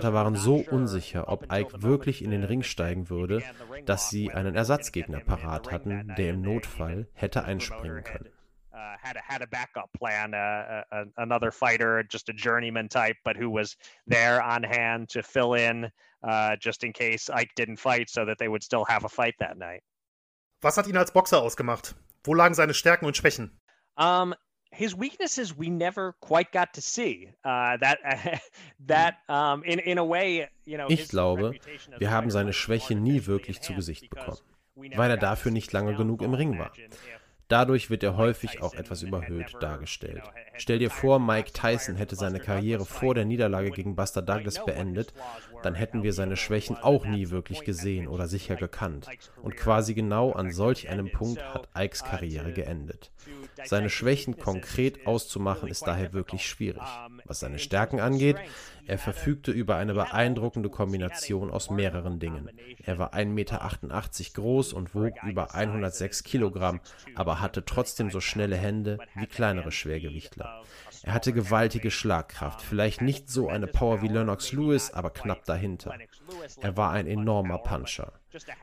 Veranstalter 0.00 0.14
waren 0.14 0.36
so 0.36 0.56
unsicher, 0.56 1.28
ob 1.28 1.52
Ike 1.52 1.82
wirklich 1.82 2.22
in 2.22 2.30
den 2.30 2.44
Ring 2.44 2.62
steigen 2.62 3.08
würde, 3.08 3.42
dass 3.84 4.10
sie 4.10 4.32
einen 4.32 4.54
Ersatzgegner 4.54 5.20
parat 5.20 5.70
hatten, 5.70 6.12
der 6.16 6.30
im 6.30 6.42
Notfall 6.42 7.08
hätte 7.14 7.44
einspringen 7.44 8.04
können. 8.04 8.30
Uh, 8.72 8.78
had 9.02 9.16
a 9.16 9.22
had 9.22 9.40
a 9.40 9.46
backup 9.46 9.90
plan, 9.94 10.34
uh, 10.34 10.82
uh, 10.94 11.06
another 11.16 11.50
fighter, 11.50 12.04
just 12.06 12.28
a 12.28 12.32
journeyman 12.34 12.90
type, 12.90 13.16
but 13.24 13.34
who 13.34 13.50
was 13.50 13.74
there 14.06 14.42
on 14.42 14.62
hand 14.62 15.08
to 15.08 15.22
fill 15.22 15.54
in 15.54 15.90
uh, 16.22 16.56
just 16.60 16.84
in 16.84 16.92
case 16.92 17.30
Ike 17.30 17.54
didn't 17.56 17.78
fight, 17.78 18.10
so 18.10 18.26
that 18.26 18.36
they 18.38 18.48
would 18.48 18.62
still 18.62 18.84
have 18.84 19.04
a 19.04 19.08
fight 19.08 19.34
that 19.38 19.56
night. 19.56 19.82
Was 20.60 20.76
hat 20.76 20.86
ihn 20.88 20.96
als 20.98 21.10
Boxer 21.10 21.40
ausgemacht? 21.40 21.94
Wo 22.22 22.34
lagen 22.34 22.54
seine 22.54 22.74
Stärken 22.74 23.06
und 23.06 23.16
Schwächen? 23.16 23.58
Um, 23.96 24.34
his 24.70 24.94
weaknesses 24.94 25.56
we 25.56 25.70
never 25.70 26.14
quite 26.20 26.52
got 26.52 26.74
to 26.74 26.80
see. 26.80 27.28
Uh, 27.44 27.76
that 27.78 27.98
that 28.86 29.14
um, 29.28 29.62
in 29.64 29.78
in 29.78 29.98
a 29.98 30.04
way, 30.04 30.48
you 30.64 30.76
know. 30.76 30.86
Ich 30.88 31.08
glaube, 31.08 31.54
wir 31.98 32.10
haben 32.10 32.30
seine 32.30 32.52
Schwäche 32.52 32.94
nie 32.94 33.26
wirklich 33.26 33.60
zu 33.60 33.74
Gesicht 33.74 34.10
bekommen, 34.10 34.38
weil 34.74 35.10
er 35.10 35.16
dafür 35.16 35.52
nicht 35.52 35.72
lange 35.72 35.94
genug 35.94 36.22
im 36.22 36.34
Ring 36.34 36.58
war. 36.58 36.72
Dadurch 37.48 37.90
wird 37.90 38.02
er 38.02 38.16
häufig 38.16 38.60
auch 38.60 38.74
etwas 38.74 39.02
überhöht 39.02 39.54
dargestellt. 39.60 40.22
Stell 40.56 40.80
dir 40.80 40.90
vor, 40.90 41.20
Mike 41.20 41.52
Tyson 41.52 41.94
hätte 41.94 42.16
seine 42.16 42.40
Karriere 42.40 42.84
vor 42.84 43.14
der 43.14 43.24
Niederlage 43.24 43.70
gegen 43.70 43.94
Buster 43.94 44.20
Douglas 44.20 44.64
beendet, 44.64 45.14
dann 45.62 45.76
hätten 45.76 46.02
wir 46.02 46.12
seine 46.12 46.36
Schwächen 46.36 46.76
auch 46.76 47.06
nie 47.06 47.30
wirklich 47.30 47.60
gesehen 47.62 48.08
oder 48.08 48.26
sicher 48.26 48.56
gekannt. 48.56 49.06
Und 49.42 49.56
quasi 49.56 49.94
genau 49.94 50.32
an 50.32 50.50
solch 50.50 50.88
einem 50.88 51.12
Punkt 51.12 51.40
hat 51.54 51.68
Ikes 51.76 52.02
Karriere 52.02 52.52
geendet. 52.52 53.12
Seine 53.64 53.90
Schwächen 53.90 54.36
konkret 54.38 55.06
auszumachen 55.06 55.68
ist 55.68 55.86
daher 55.86 56.12
wirklich 56.12 56.46
schwierig. 56.46 56.82
Was 57.24 57.40
seine 57.40 57.58
Stärken 57.58 58.00
angeht, 58.00 58.36
Er 58.88 58.98
verfügte 58.98 59.50
über 59.50 59.76
eine 59.76 59.94
beeindruckende 59.94 60.70
Kombination 60.70 61.50
aus 61.50 61.70
mehreren 61.70 62.20
Dingen. 62.20 62.48
Er 62.84 62.98
war 62.98 63.14
1,88 63.14 63.26
Meter 63.26 63.60
groß 64.34 64.72
und 64.72 64.94
wog 64.94 65.14
über 65.24 65.54
106 65.54 66.22
Kilogramm, 66.22 66.80
aber 67.16 67.40
hatte 67.40 67.64
trotzdem 67.64 68.10
so 68.10 68.20
schnelle 68.20 68.56
Hände 68.56 68.98
wie 69.16 69.26
kleinere 69.26 69.72
Schwergewichtler. 69.72 70.62
Er 71.02 71.14
hatte 71.14 71.32
gewaltige 71.32 71.90
Schlagkraft, 71.90 72.62
vielleicht 72.62 73.00
nicht 73.00 73.28
so 73.28 73.48
eine 73.48 73.66
Power 73.66 74.02
wie 74.02 74.08
Lennox 74.08 74.52
Lewis, 74.52 74.92
aber 74.92 75.10
knapp 75.10 75.44
dahinter. 75.44 75.94
Er 76.60 76.76
war 76.76 76.92
ein 76.92 77.06
enormer 77.06 77.58
Puncher. 77.58 78.12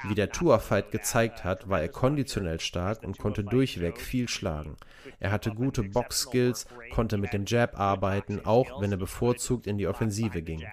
Wie 0.04 0.16
der 0.16 0.30
Tour-Fight 0.30 0.92
gezeigt 0.92 1.44
hat, 1.44 1.70
war 1.70 1.82
er 1.82 1.90
konditionell 1.90 2.60
stark 2.60 3.04
und 3.04 3.18
konnte 3.18 3.44
durchweg 3.44 4.00
viel 4.00 4.28
schlagen. 4.30 4.78
Er 5.20 5.32
hatte 5.32 5.52
gute 5.52 5.84
Box-Skills, 5.84 6.68
konnte 6.92 7.18
mit 7.18 7.34
dem 7.34 7.46
Jab 7.46 7.80
arbeiten, 7.80 8.46
auch 8.46 8.82
wenn 8.82 8.92
er 8.92 8.98
bevorzugt 8.98 9.66
in 9.66 9.78
die 9.78 9.88
Offensive 9.88 10.42
ging. 10.42 10.64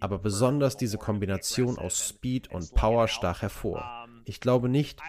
Aber 0.00 0.18
besonders 0.18 0.76
diese 0.76 0.98
Kombination 0.98 1.78
aus 1.78 2.08
Speed 2.08 2.50
und 2.50 2.74
Power 2.74 3.08
stach 3.08 3.42
hervor. 3.42 4.01
Ich 4.24 4.40
glaube 4.40 4.68
nicht, 4.68 5.00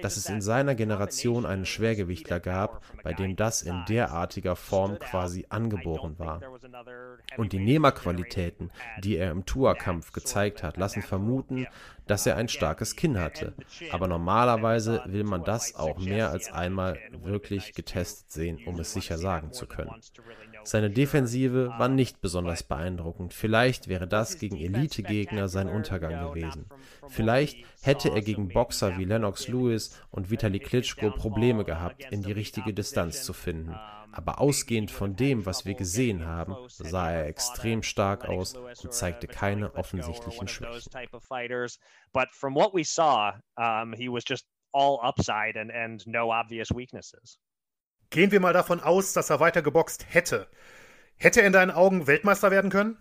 dass 0.00 0.16
es 0.16 0.28
in 0.28 0.40
seiner 0.40 0.74
Generation 0.74 1.46
einen 1.46 1.66
Schwergewichtler 1.66 2.40
gab, 2.40 2.82
bei 3.02 3.12
dem 3.12 3.36
das 3.36 3.62
in 3.62 3.84
derartiger 3.88 4.56
Form 4.56 4.98
quasi 4.98 5.46
angeboren 5.48 6.18
war. 6.18 6.40
Und 7.36 7.52
die 7.52 7.58
Nehmerqualitäten, 7.58 8.70
die 9.02 9.16
er 9.16 9.30
im 9.30 9.46
Tourkampf 9.46 10.12
gezeigt 10.12 10.62
hat, 10.62 10.76
lassen 10.76 11.02
vermuten, 11.02 11.66
dass 12.06 12.26
er 12.26 12.36
ein 12.36 12.48
starkes 12.48 12.96
Kinn 12.96 13.18
hatte. 13.18 13.54
Aber 13.90 14.08
normalerweise 14.08 15.02
will 15.06 15.24
man 15.24 15.44
das 15.44 15.74
auch 15.74 15.98
mehr 15.98 16.30
als 16.30 16.52
einmal 16.52 16.98
wirklich 17.12 17.74
getestet 17.74 18.30
sehen, 18.30 18.60
um 18.66 18.78
es 18.80 18.92
sicher 18.92 19.18
sagen 19.18 19.52
zu 19.52 19.66
können. 19.66 19.94
Seine 20.64 20.90
Defensive 20.90 21.68
war 21.78 21.88
nicht 21.88 22.20
besonders 22.20 22.62
beeindruckend. 22.62 23.34
Vielleicht 23.34 23.88
wäre 23.88 24.06
das 24.06 24.38
gegen 24.38 24.56
Elite-Gegner 24.56 25.48
sein 25.48 25.68
Untergang 25.68 26.28
gewesen. 26.28 26.66
Vielleicht 27.08 27.64
hätte 27.82 28.10
er 28.10 28.22
gegen 28.22 28.48
Boxer 28.48 28.98
wie 28.98 29.04
Lennox 29.04 29.48
Lewis 29.48 30.00
und 30.10 30.30
Vitali 30.30 30.58
Klitschko 30.58 31.10
Probleme 31.10 31.64
gehabt, 31.64 32.04
in 32.10 32.22
die 32.22 32.32
richtige 32.32 32.72
Distanz 32.74 33.24
zu 33.24 33.32
finden. 33.32 33.74
Aber 34.14 34.40
ausgehend 34.40 34.90
von 34.90 35.16
dem, 35.16 35.46
was 35.46 35.64
wir 35.64 35.74
gesehen 35.74 36.26
haben, 36.26 36.54
sah 36.68 37.10
er 37.10 37.26
extrem 37.26 37.82
stark 37.82 38.28
aus 38.28 38.54
und 38.54 38.92
zeigte 38.92 39.26
keine 39.26 39.74
offensichtlichen 39.74 40.48
Schwächen. 40.48 40.90
all 44.74 44.98
upside 45.02 45.56
and, 45.56 45.70
and 45.70 46.06
no 46.06 46.30
obvious 46.30 46.70
weaknesses. 46.70 47.38
Gehen 48.12 48.30
wir 48.30 48.40
mal 48.40 48.52
davon 48.52 48.80
aus, 48.80 49.14
dass 49.14 49.30
er 49.30 49.40
weiter 49.40 49.62
geboxt 49.62 50.04
hätte. 50.10 50.46
Hätte 51.16 51.40
er 51.40 51.46
in 51.46 51.54
deinen 51.54 51.70
Augen 51.70 52.06
Weltmeister 52.06 52.50
werden 52.50 52.70
können? 52.70 53.00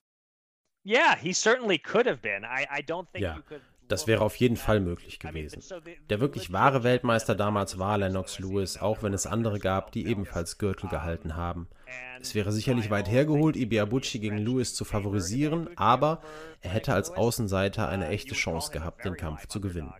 Yeah, 0.85 1.17
he 1.17 1.33
certainly 1.33 1.77
could 1.77 2.07
have 2.07 2.19
been. 2.19 2.43
I, 2.43 2.63
I 2.63 2.81
don't 2.81 3.07
think 3.11 3.21
ja, 3.21 3.43
das 3.89 4.07
wäre 4.07 4.23
auf 4.23 4.37
jeden 4.37 4.55
Fall 4.55 4.79
möglich 4.79 5.19
gewesen. 5.19 5.61
Der 6.09 6.21
wirklich 6.21 6.53
wahre 6.53 6.83
Weltmeister 6.83 7.35
damals 7.35 7.77
war 7.77 7.97
Lennox 7.97 8.39
Lewis, 8.39 8.77
auch 8.77 9.03
wenn 9.03 9.13
es 9.13 9.27
andere 9.27 9.59
gab, 9.59 9.91
die 9.91 10.07
ebenfalls 10.07 10.57
Gürtel 10.57 10.87
gehalten 10.89 11.35
haben. 11.35 11.67
Es 12.21 12.33
wäre 12.33 12.53
sicherlich 12.53 12.89
weit 12.89 13.09
hergeholt, 13.09 13.57
Ibiabuchi 13.57 14.19
gegen 14.19 14.37
Lewis 14.37 14.75
zu 14.75 14.85
favorisieren, 14.85 15.69
aber 15.75 16.21
er 16.61 16.71
hätte 16.71 16.93
als 16.93 17.11
Außenseiter 17.11 17.89
eine 17.89 18.07
echte 18.07 18.33
Chance 18.33 18.71
gehabt, 18.71 19.03
den 19.03 19.17
Kampf 19.17 19.47
zu 19.47 19.59
gewinnen. 19.59 19.93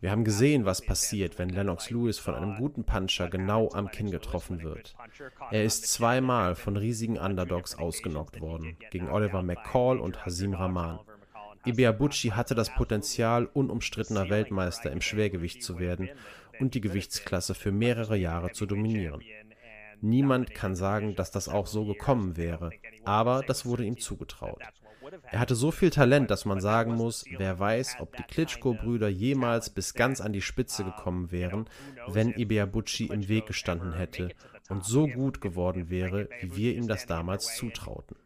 Wir 0.00 0.10
haben 0.10 0.24
gesehen, 0.24 0.64
was 0.64 0.82
passiert, 0.82 1.38
wenn 1.38 1.48
Lennox 1.48 1.90
Lewis 1.90 2.18
von 2.18 2.34
einem 2.34 2.56
guten 2.56 2.84
Puncher 2.84 3.28
genau 3.28 3.70
am 3.72 3.90
Kinn 3.90 4.10
getroffen 4.10 4.62
wird. 4.62 4.94
Er 5.50 5.64
ist 5.64 5.86
zweimal 5.86 6.54
von 6.54 6.76
riesigen 6.76 7.18
Underdogs 7.18 7.76
ausgenockt 7.76 8.40
worden, 8.40 8.76
gegen 8.90 9.08
Oliver 9.08 9.42
McCall 9.42 9.98
und 9.98 10.24
Hasim 10.24 10.54
Rahman. 10.54 11.00
Ibiabuchi 11.64 12.28
hatte 12.28 12.54
das 12.54 12.72
Potenzial, 12.72 13.46
unumstrittener 13.46 14.30
Weltmeister 14.30 14.92
im 14.92 15.00
Schwergewicht 15.00 15.62
zu 15.62 15.78
werden 15.78 16.08
und 16.60 16.74
die 16.74 16.80
Gewichtsklasse 16.80 17.54
für 17.54 17.72
mehrere 17.72 18.16
Jahre 18.16 18.52
zu 18.52 18.66
dominieren. 18.66 19.22
Niemand 20.00 20.54
kann 20.54 20.76
sagen, 20.76 21.16
dass 21.16 21.30
das 21.30 21.48
auch 21.48 21.66
so 21.66 21.84
gekommen 21.84 22.36
wäre, 22.36 22.70
aber 23.04 23.42
das 23.46 23.64
wurde 23.64 23.84
ihm 23.84 23.98
zugetraut. 23.98 24.62
Er 25.30 25.40
hatte 25.40 25.54
so 25.54 25.70
viel 25.70 25.90
Talent, 25.90 26.30
dass 26.30 26.44
man 26.44 26.60
sagen 26.60 26.94
muss, 26.94 27.24
wer 27.36 27.58
weiß, 27.58 27.96
ob 28.00 28.16
die 28.16 28.22
Klitschko-Brüder 28.22 29.08
jemals 29.08 29.70
bis 29.70 29.94
ganz 29.94 30.20
an 30.20 30.32
die 30.32 30.42
Spitze 30.42 30.84
gekommen 30.84 31.30
wären, 31.32 31.66
wenn 32.08 32.32
Ibeabuchi 32.32 33.06
im 33.06 33.28
Weg 33.28 33.46
gestanden 33.46 33.92
hätte 33.92 34.30
und 34.68 34.84
so 34.84 35.06
gut 35.06 35.40
geworden 35.40 35.90
wäre, 35.90 36.28
wie 36.40 36.56
wir 36.56 36.74
ihm 36.74 36.88
das 36.88 37.06
damals 37.06 37.56
zutrauten. 37.56 38.16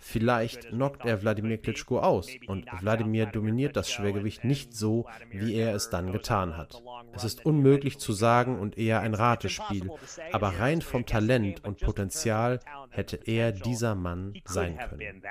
Vielleicht 0.00 0.68
knockt 0.68 1.06
er 1.06 1.22
Wladimir 1.22 1.56
Klitschko 1.56 2.00
aus 2.00 2.28
und 2.46 2.66
Wladimir 2.80 3.26
dominiert 3.26 3.76
das 3.76 3.90
Schwergewicht 3.90 4.44
nicht 4.44 4.74
so, 4.74 5.06
wie 5.30 5.54
er 5.54 5.74
es 5.74 5.88
dann 5.88 6.12
getan 6.12 6.56
hat. 6.56 6.82
Es 7.14 7.24
ist 7.24 7.46
unmöglich 7.46 7.98
zu 7.98 8.12
sagen 8.12 8.58
und 8.58 8.76
eher 8.76 9.00
ein 9.00 9.14
Ratespiel, 9.14 9.90
aber 10.32 10.58
rein 10.58 10.82
vom 10.82 11.06
Talent 11.06 11.64
und 11.64 11.80
Potenzial 11.80 12.60
hätte 12.90 13.16
er 13.24 13.52
dieser 13.52 13.94
Mann 13.94 14.34
sein 14.44 14.78
können 14.78 15.22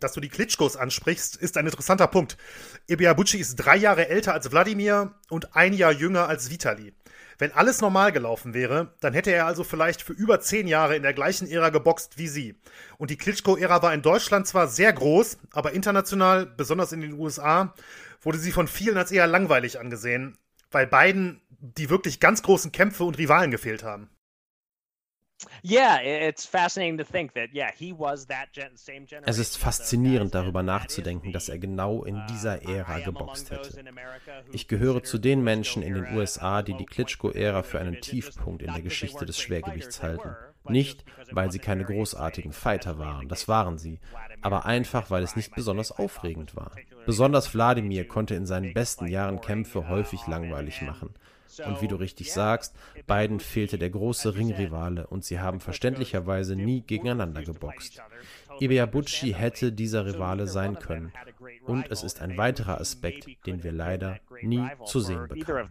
dass 0.00 0.12
du 0.12 0.20
die 0.20 0.28
Klitschkos 0.28 0.76
ansprichst, 0.76 1.36
ist 1.36 1.56
ein 1.56 1.66
interessanter 1.66 2.06
Punkt. 2.06 2.36
Ibiabuchi 2.88 3.38
ist 3.38 3.56
drei 3.56 3.76
Jahre 3.76 4.08
älter 4.08 4.32
als 4.32 4.50
Wladimir 4.50 5.14
und 5.28 5.54
ein 5.54 5.72
Jahr 5.72 5.92
jünger 5.92 6.28
als 6.28 6.50
Vitali. 6.50 6.92
Wenn 7.38 7.52
alles 7.52 7.80
normal 7.80 8.12
gelaufen 8.12 8.52
wäre, 8.52 8.92
dann 9.00 9.14
hätte 9.14 9.30
er 9.30 9.46
also 9.46 9.64
vielleicht 9.64 10.02
für 10.02 10.12
über 10.12 10.40
zehn 10.40 10.66
Jahre 10.66 10.96
in 10.96 11.02
der 11.02 11.14
gleichen 11.14 11.48
Ära 11.50 11.70
geboxt 11.70 12.18
wie 12.18 12.28
sie. 12.28 12.54
Und 12.98 13.10
die 13.10 13.16
Klitschko-Ära 13.16 13.82
war 13.82 13.94
in 13.94 14.02
Deutschland 14.02 14.46
zwar 14.46 14.68
sehr 14.68 14.92
groß, 14.92 15.38
aber 15.52 15.72
international, 15.72 16.44
besonders 16.44 16.92
in 16.92 17.00
den 17.00 17.14
USA, 17.14 17.74
wurde 18.20 18.38
sie 18.38 18.52
von 18.52 18.68
vielen 18.68 18.98
als 18.98 19.10
eher 19.10 19.26
langweilig 19.26 19.80
angesehen, 19.80 20.36
weil 20.70 20.86
beiden 20.86 21.40
die 21.60 21.90
wirklich 21.90 22.20
ganz 22.20 22.42
großen 22.42 22.72
Kämpfe 22.72 23.04
und 23.04 23.18
Rivalen 23.18 23.50
gefehlt 23.50 23.84
haben. 23.84 24.10
Es 29.26 29.38
ist 29.38 29.56
faszinierend 29.56 30.34
darüber 30.34 30.62
nachzudenken, 30.62 31.32
dass 31.32 31.48
er 31.48 31.58
genau 31.58 32.04
in 32.04 32.16
uh, 32.16 32.26
dieser 32.30 32.62
Ära 32.62 33.00
geboxt 33.00 33.50
hätte. 33.50 33.84
Ich 34.52 34.68
gehöre 34.68 35.02
zu 35.02 35.18
den 35.18 35.42
Menschen 35.42 35.82
in 35.82 35.94
den 35.94 36.16
USA, 36.16 36.62
die 36.62 36.74
die 36.74 36.86
Klitschko-Ära 36.86 37.62
für 37.62 37.80
einen 37.80 38.00
Tiefpunkt 38.00 38.62
in 38.62 38.72
der 38.72 38.82
Geschichte 38.82 39.26
des 39.26 39.38
Schwergewichts 39.40 40.02
halten. 40.02 40.34
Nicht, 40.68 41.04
weil 41.30 41.50
sie 41.50 41.58
keine 41.58 41.84
großartigen 41.84 42.52
Fighter 42.52 42.98
waren, 42.98 43.28
das 43.28 43.48
waren 43.48 43.78
sie, 43.78 43.98
aber 44.42 44.66
einfach, 44.66 45.10
weil 45.10 45.22
es 45.22 45.36
nicht 45.36 45.54
besonders 45.54 45.90
aufregend 45.90 46.54
war. 46.54 46.72
Besonders 47.06 47.54
Wladimir 47.54 48.06
konnte 48.06 48.34
in 48.34 48.46
seinen 48.46 48.74
besten 48.74 49.06
Jahren 49.06 49.40
Kämpfe 49.40 49.88
häufig 49.88 50.26
langweilig 50.26 50.82
machen. 50.82 51.14
Und 51.58 51.82
wie 51.82 51.88
du 51.88 51.96
richtig 51.96 52.32
sagst, 52.32 52.74
beiden 53.06 53.40
fehlte 53.40 53.78
der 53.78 53.90
große 53.90 54.34
Ringrivale 54.34 55.06
und 55.06 55.24
sie 55.24 55.40
haben 55.40 55.60
verständlicherweise 55.60 56.56
nie 56.56 56.82
gegeneinander 56.82 57.42
geboxt. 57.42 58.00
Ibeabuchi 58.60 59.32
hätte 59.32 59.72
dieser 59.72 60.06
Rivale 60.06 60.46
sein 60.46 60.78
können. 60.78 61.12
Und 61.64 61.90
es 61.90 62.02
ist 62.02 62.20
ein 62.20 62.36
weiterer 62.36 62.80
Aspekt, 62.80 63.26
den 63.46 63.62
wir 63.62 63.72
leider 63.72 64.20
nie 64.42 64.66
zu 64.84 65.00
sehen 65.00 65.28
bekamen. 65.28 65.68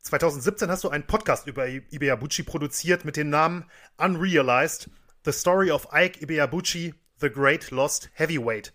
2017 0.00 0.70
hast 0.70 0.84
du 0.84 0.88
einen 0.88 1.06
Podcast 1.06 1.46
über 1.46 1.68
Ibeabuchi 1.68 2.42
produziert 2.42 3.04
mit 3.04 3.16
dem 3.16 3.30
Namen 3.30 3.64
Unrealized: 3.98 4.90
The 5.24 5.32
Story 5.32 5.70
of 5.70 5.88
Ike 5.92 6.20
Ibeabuchi, 6.20 6.94
The 7.20 7.30
Great 7.30 7.70
Lost 7.70 8.10
Heavyweight. 8.14 8.72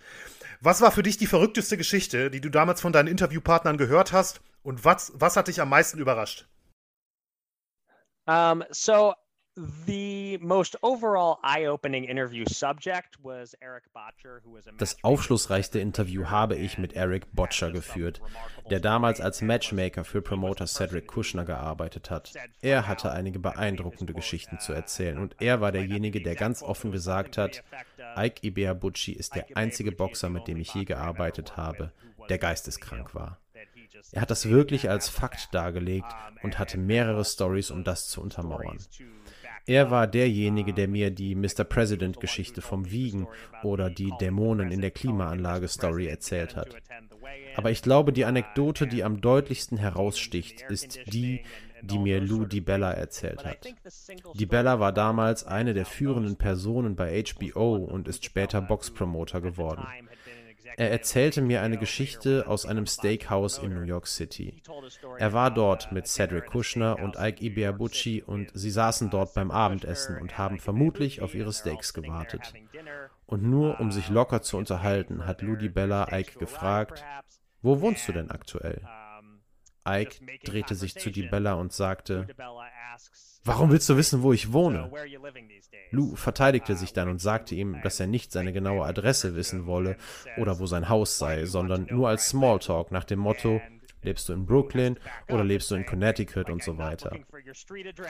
Was 0.65 0.79
war 0.79 0.93
für 0.93 1.03
dich 1.03 1.17
die 1.17 1.27
verrückteste 1.27 1.75
Geschichte, 1.75 2.31
die 2.31 2.39
du 2.39 2.47
damals 2.47 2.79
von 2.79 2.93
deinen 2.93 3.09
Interviewpartnern 3.09 3.75
gehört 3.77 4.13
hast? 4.13 4.39
Und 4.61 4.85
was, 4.85 5.11
was 5.13 5.35
hat 5.35 5.49
dich 5.49 5.59
am 5.59 5.67
meisten 5.67 5.99
überrascht? 5.99 6.47
Um, 8.25 8.63
so 8.69 9.13
The 9.55 10.39
most 10.41 10.77
overall 10.81 11.37
eye-opening 11.43 12.05
interview 12.05 12.43
subject 12.47 13.17
was 13.21 13.55
Eric 13.61 13.83
Botcher, 13.93 14.41
who 14.43 14.55
was 14.55 14.65
a 14.65 14.71
Das 14.79 15.03
aufschlussreichste 15.03 15.79
Interview 15.79 16.25
habe 16.25 16.55
ich 16.55 16.79
mit 16.79 16.93
Eric 16.93 17.31
Botcher 17.33 17.71
geführt, 17.71 18.19
der 18.71 18.79
damals 18.79 19.21
als 19.21 19.43
Matchmaker 19.43 20.05
für 20.05 20.23
Promoter 20.23 20.65
Cedric 20.65 21.05
Kushner 21.05 21.45
gearbeitet 21.45 22.09
hat. 22.09 22.33
Er 22.63 22.87
hatte 22.87 23.11
einige 23.11 23.37
beeindruckende 23.37 24.15
Geschichten 24.15 24.57
zu 24.57 24.73
erzählen 24.73 25.19
und 25.19 25.35
er 25.39 25.61
war 25.61 25.71
derjenige, 25.71 26.23
der 26.23 26.33
ganz 26.33 26.63
offen 26.63 26.91
gesagt 26.91 27.37
hat, 27.37 27.63
Ike 28.17 28.39
Ibeabuchi 28.41 29.11
ist 29.11 29.35
der 29.35 29.45
einzige 29.53 29.91
Boxer, 29.91 30.29
mit 30.29 30.47
dem 30.47 30.57
ich 30.57 30.73
je 30.73 30.85
gearbeitet 30.85 31.57
habe, 31.57 31.91
der 32.27 32.39
geisteskrank 32.39 33.13
war. 33.13 33.37
Er 34.11 34.21
hat 34.21 34.31
das 34.31 34.49
wirklich 34.49 34.89
als 34.89 35.09
Fakt 35.09 35.53
dargelegt 35.53 36.11
und 36.41 36.57
hatte 36.57 36.77
mehrere 36.77 37.23
Stories, 37.23 37.69
um 37.69 37.83
das 37.83 38.07
zu 38.07 38.21
untermauern. 38.21 38.79
Er 39.65 39.91
war 39.91 40.07
derjenige, 40.07 40.73
der 40.73 40.87
mir 40.87 41.09
die 41.09 41.35
Mr. 41.35 41.63
President-Geschichte 41.63 42.61
vom 42.61 42.91
Wiegen 42.91 43.27
oder 43.63 43.89
die 43.89 44.11
Dämonen 44.19 44.71
in 44.71 44.81
der 44.81 44.91
Klimaanlage-Story 44.91 46.07
erzählt 46.07 46.55
hat. 46.55 46.75
Aber 47.55 47.71
ich 47.71 47.81
glaube, 47.81 48.11
die 48.11 48.25
Anekdote, 48.25 48.87
die 48.87 49.03
am 49.03 49.21
deutlichsten 49.21 49.77
heraussticht, 49.77 50.65
ist 50.69 50.99
die, 51.05 51.41
die 51.81 51.99
mir 51.99 52.19
Lou 52.19 52.45
DiBella 52.45 52.91
erzählt 52.91 53.45
hat. 53.45 53.67
DiBella 54.33 54.79
war 54.79 54.91
damals 54.91 55.45
eine 55.45 55.73
der 55.73 55.85
führenden 55.85 56.35
Personen 56.35 56.95
bei 56.95 57.23
HBO 57.23 57.75
und 57.75 58.07
ist 58.07 58.25
später 58.25 58.61
Boxpromoter 58.61 59.41
geworden. 59.41 59.85
Er 60.77 60.91
erzählte 60.91 61.41
mir 61.41 61.61
eine 61.61 61.77
Geschichte 61.77 62.45
aus 62.47 62.65
einem 62.65 62.85
Steakhouse 62.85 63.57
in 63.57 63.73
New 63.73 63.83
York 63.83 64.07
City. 64.07 64.61
Er 65.17 65.33
war 65.33 65.51
dort 65.51 65.91
mit 65.91 66.07
Cedric 66.07 66.47
Kushner 66.47 66.99
und 66.99 67.15
Ike 67.17 67.43
Ibeabuchi 67.43 68.23
und 68.23 68.51
sie 68.53 68.71
saßen 68.71 69.09
dort 69.09 69.33
beim 69.33 69.51
Abendessen 69.51 70.19
und 70.19 70.37
haben 70.37 70.59
vermutlich 70.59 71.21
auf 71.21 71.35
ihre 71.35 71.53
Steaks 71.53 71.93
gewartet. 71.93 72.53
Und 73.25 73.43
nur 73.43 73.79
um 73.79 73.91
sich 73.91 74.09
locker 74.09 74.41
zu 74.41 74.57
unterhalten, 74.57 75.25
hat 75.25 75.41
Ludi 75.41 75.69
Bella 75.69 76.07
Ike 76.11 76.39
gefragt, 76.39 77.03
wo 77.61 77.79
wohnst 77.81 78.07
du 78.07 78.11
denn 78.11 78.29
aktuell? 78.29 78.81
Ike 79.87 80.19
drehte 80.43 80.75
sich 80.75 80.95
zu 80.95 81.11
DiBella 81.11 81.53
und 81.53 81.73
sagte, 81.73 82.27
Warum 83.45 83.71
willst 83.71 83.89
du 83.89 83.97
wissen, 83.97 84.23
wo 84.23 84.33
ich 84.33 84.53
wohne? 84.53 84.89
Lou 85.91 86.15
verteidigte 86.15 86.75
sich 86.75 86.93
dann 86.93 87.09
und 87.09 87.21
sagte 87.21 87.55
ihm, 87.55 87.81
dass 87.83 87.99
er 87.99 88.07
nicht 88.07 88.31
seine 88.31 88.53
genaue 88.53 88.85
Adresse 88.85 89.35
wissen 89.35 89.65
wolle 89.65 89.97
oder 90.37 90.59
wo 90.59 90.65
sein 90.65 90.89
Haus 90.89 91.17
sei, 91.17 91.45
sondern 91.45 91.87
nur 91.89 92.09
als 92.09 92.29
Smalltalk 92.29 92.91
nach 92.91 93.03
dem 93.03 93.19
Motto, 93.19 93.61
lebst 94.03 94.29
du 94.29 94.33
in 94.33 94.45
Brooklyn 94.45 94.97
oder 95.29 95.43
lebst 95.43 95.71
du 95.71 95.75
in 95.75 95.85
Connecticut 95.85 96.49
und 96.49 96.63
so 96.63 96.77
weiter. 96.77 97.17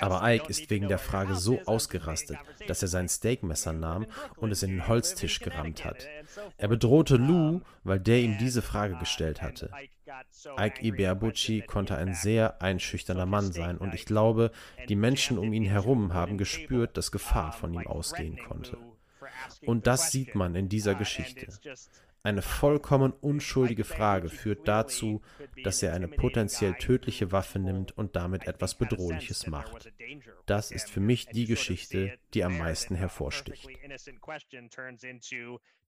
Aber 0.02 0.22
Ike 0.24 0.50
ist 0.50 0.70
wegen 0.70 0.88
der 0.88 0.98
Frage 0.98 1.36
so 1.36 1.62
ausgerastet, 1.66 2.38
dass 2.68 2.82
er 2.82 2.88
sein 2.88 3.08
Steakmesser 3.08 3.74
nahm 3.74 4.08
und 4.38 4.52
es 4.52 4.64
in 4.64 4.72
den 4.72 4.88
Holztisch 4.88 5.40
gerammt 5.40 5.86
hat. 5.86 6.08
Er 6.58 6.68
bedrohte 6.68 7.18
Lou, 7.18 7.62
weil 7.84 8.00
der 8.00 8.20
ihm 8.20 8.38
diese 8.38 8.62
Frage 8.62 8.96
gestellt 8.96 9.42
hatte. 9.42 9.70
Ike 10.60 10.84
Ibeabuchi 10.84 11.62
konnte 11.62 11.96
ein 11.96 12.14
sehr 12.14 12.62
einschüchterner 12.62 13.26
Mann 13.26 13.52
sein 13.52 13.78
und 13.78 13.94
ich 13.94 14.06
glaube, 14.06 14.52
die 14.90 14.96
Menschen 14.96 15.38
um 15.38 15.54
ihn 15.54 15.66
herum 15.66 16.14
haben 16.14 16.38
gespürt, 16.38 16.98
dass 16.98 17.12
Gefahr 17.12 17.52
von 17.52 17.74
ihm 17.74 17.88
ausgehen 17.88 18.38
konnte. 18.38 18.78
Und 19.66 19.88
das 19.88 20.12
sieht 20.12 20.36
man 20.36 20.56
in 20.56 20.70
dieser 20.70 20.96
Geschichte. 20.96 21.48
Eine 22.26 22.42
vollkommen 22.42 23.12
unschuldige 23.12 23.84
Frage 23.84 24.30
führt 24.30 24.66
dazu, 24.66 25.22
dass 25.64 25.84
er 25.84 25.94
eine 25.94 26.08
potenziell 26.08 26.74
tödliche 26.76 27.34
Waffe 27.34 27.60
nimmt 27.60 27.98
und 27.98 28.16
damit 28.16 28.48
etwas 28.48 28.76
Bedrohliches 28.76 29.48
macht. 29.48 29.92
Das 30.46 30.72
ist 30.72 30.90
für 30.90 31.02
mich 31.02 31.28
die 31.28 31.46
Geschichte, 31.46 32.18
die 32.34 32.46
am 32.46 32.58
meisten 32.58 32.96
hervorsticht. 32.96 33.68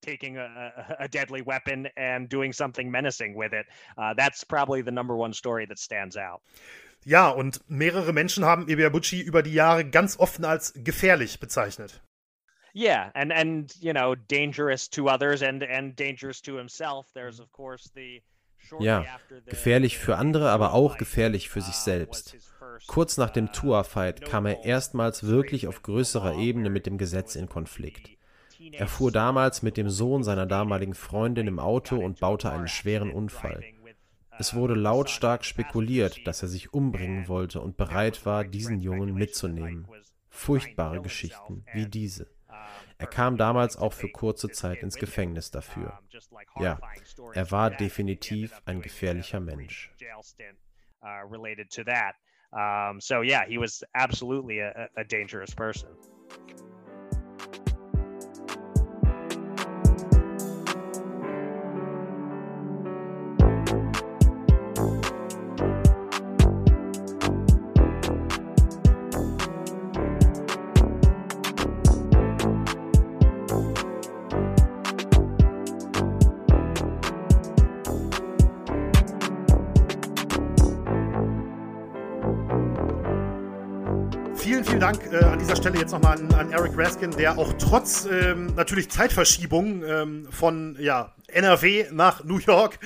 taking 0.02 0.38
a, 0.38 0.96
a, 1.00 1.08
deadly 1.08 1.42
weapon 1.42 1.88
and 1.98 2.30
doing 2.30 2.54
something 2.54 2.92
menacing 2.92 3.36
with 3.36 3.54
it. 3.54 3.66
Uh, 3.98 4.14
that's 4.14 4.44
probably 4.44 4.84
the 4.84 4.92
number 4.92 5.16
one 5.16 5.34
story 5.34 5.66
that 5.66 5.80
stands 5.80 6.16
out. 6.16 6.42
Ja, 7.04 7.30
und 7.30 7.62
mehrere 7.68 8.14
Menschen 8.14 8.46
haben 8.46 8.68
Ibeabuchi 8.68 9.22
über 9.22 9.44
die 9.44 9.54
Jahre 9.54 9.86
ganz 9.86 10.18
offen 10.20 10.44
als 10.46 10.74
gefährlich 10.76 11.40
bezeichnet. 11.40 12.02
Yeah 12.76 13.10
and 13.16 13.32
and 13.32 13.74
you 13.80 13.94
know 13.94 14.16
dangerous 14.16 14.88
to 14.90 15.08
others 15.08 15.42
and 15.42 15.64
and 15.64 15.96
dangerous 15.96 16.42
to 16.42 16.56
himself 16.56 17.08
there's 17.14 17.40
of 17.40 17.52
course 17.52 17.90
the 17.96 18.22
ja, 18.80 19.06
gefährlich 19.46 19.98
für 19.98 20.18
andere, 20.18 20.50
aber 20.50 20.74
auch 20.74 20.98
gefährlich 20.98 21.50
für 21.50 21.62
sich 21.62 21.76
uh, 21.76 21.84
selbst. 21.84 22.36
Kurz 22.88 23.18
nach 23.18 23.30
dem 23.30 23.46
uh, 23.46 23.52
Tour-Fight 23.52 24.26
kam 24.26 24.46
er 24.46 24.66
erstmals 24.66 25.24
wirklich 25.24 25.68
auf 25.68 25.84
größerer 25.84 26.36
Ebene 26.36 26.70
mit 26.70 26.86
dem 26.86 26.98
Gesetz 26.98 27.36
in 27.36 27.48
Konflikt. 27.48 28.10
Er 28.72 28.88
fuhr 28.88 29.12
damals 29.12 29.62
mit 29.62 29.78
dem 29.78 29.90
Sohn 29.90 30.24
seiner 30.24 30.46
damaligen 30.46 30.96
Freundin 30.96 31.48
im 31.48 31.60
Auto 31.60 31.98
und 31.98 32.20
baute 32.20 32.52
einen 32.52 32.68
schweren 32.68 33.12
Unfall. 33.12 33.64
Es 34.40 34.54
wurde 34.54 34.74
uh, 34.74 34.78
lautstark 34.78 35.46
spekuliert, 35.46 36.26
dass 36.26 36.42
er 36.42 36.48
sich 36.48 36.74
umbringen 36.74 37.28
wollte 37.28 37.62
und 37.62 37.78
bereit 37.78 38.26
war, 38.26 38.44
diesen 38.44 38.80
Jungen 38.80 39.14
mitzunehmen. 39.14 39.88
Furchtbare 40.30 41.02
Geschichten 41.02 41.64
wie 41.74 41.86
diese. 41.86 42.28
Er 42.98 43.08
kam 43.08 43.38
damals 43.38 43.78
auch 43.78 43.94
für 43.94 44.10
kurze 44.10 44.50
Zeit 44.50 44.82
ins 44.82 44.96
Gefängnis 44.96 45.52
dafür. 45.52 46.00
Ja, 46.60 46.80
er 47.34 47.52
war 47.52 47.70
definitiv 47.70 48.62
ein 48.66 48.82
gefährlicher 48.82 49.40
Mensch. 49.40 49.92
Um, 52.52 53.02
so 53.02 53.22
yeah, 53.22 53.44
he 53.46 53.58
was 53.58 53.84
absolutely 53.96 54.62
a, 54.62 54.88
a 54.96 55.04
dangerous 55.04 55.54
person. 55.54 55.90
Dank 84.86 85.12
äh, 85.12 85.18
an 85.18 85.40
dieser 85.40 85.56
Stelle 85.56 85.80
jetzt 85.80 85.94
nochmal 85.94 86.16
an, 86.20 86.32
an 86.36 86.52
Eric 86.52 86.74
Raskin, 86.78 87.10
der 87.10 87.40
auch 87.40 87.52
trotz 87.54 88.06
ähm, 88.06 88.54
natürlich 88.56 88.88
Zeitverschiebung 88.92 89.84
ähm, 89.84 90.28
von 90.30 90.78
ja, 90.80 91.16
NRW 91.28 91.88
nach 91.92 92.24
New 92.24 92.38
York 92.38 92.78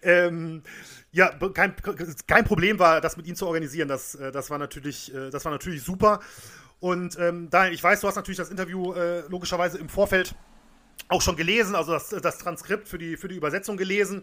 ähm, 0.00 0.62
ja, 1.12 1.28
kein, 1.52 1.74
kein 2.26 2.44
Problem 2.46 2.78
war, 2.78 3.02
das 3.02 3.18
mit 3.18 3.26
ihm 3.26 3.34
zu 3.34 3.46
organisieren. 3.46 3.88
Das, 3.88 4.14
äh, 4.14 4.32
das, 4.32 4.48
war, 4.48 4.56
natürlich, 4.56 5.14
äh, 5.14 5.28
das 5.28 5.44
war 5.44 5.52
natürlich 5.52 5.82
super. 5.82 6.20
Und 6.80 7.18
ähm, 7.18 7.50
da, 7.50 7.68
ich 7.68 7.84
weiß, 7.84 8.00
du 8.00 8.08
hast 8.08 8.16
natürlich 8.16 8.38
das 8.38 8.48
Interview 8.48 8.94
äh, 8.94 9.28
logischerweise 9.28 9.76
im 9.76 9.90
Vorfeld 9.90 10.34
auch 11.08 11.22
schon 11.22 11.36
gelesen, 11.36 11.74
also 11.74 11.92
das, 11.92 12.08
das 12.08 12.38
Transkript 12.38 12.88
für 12.88 12.98
die, 12.98 13.16
für 13.16 13.28
die 13.28 13.36
Übersetzung 13.36 13.76
gelesen. 13.76 14.22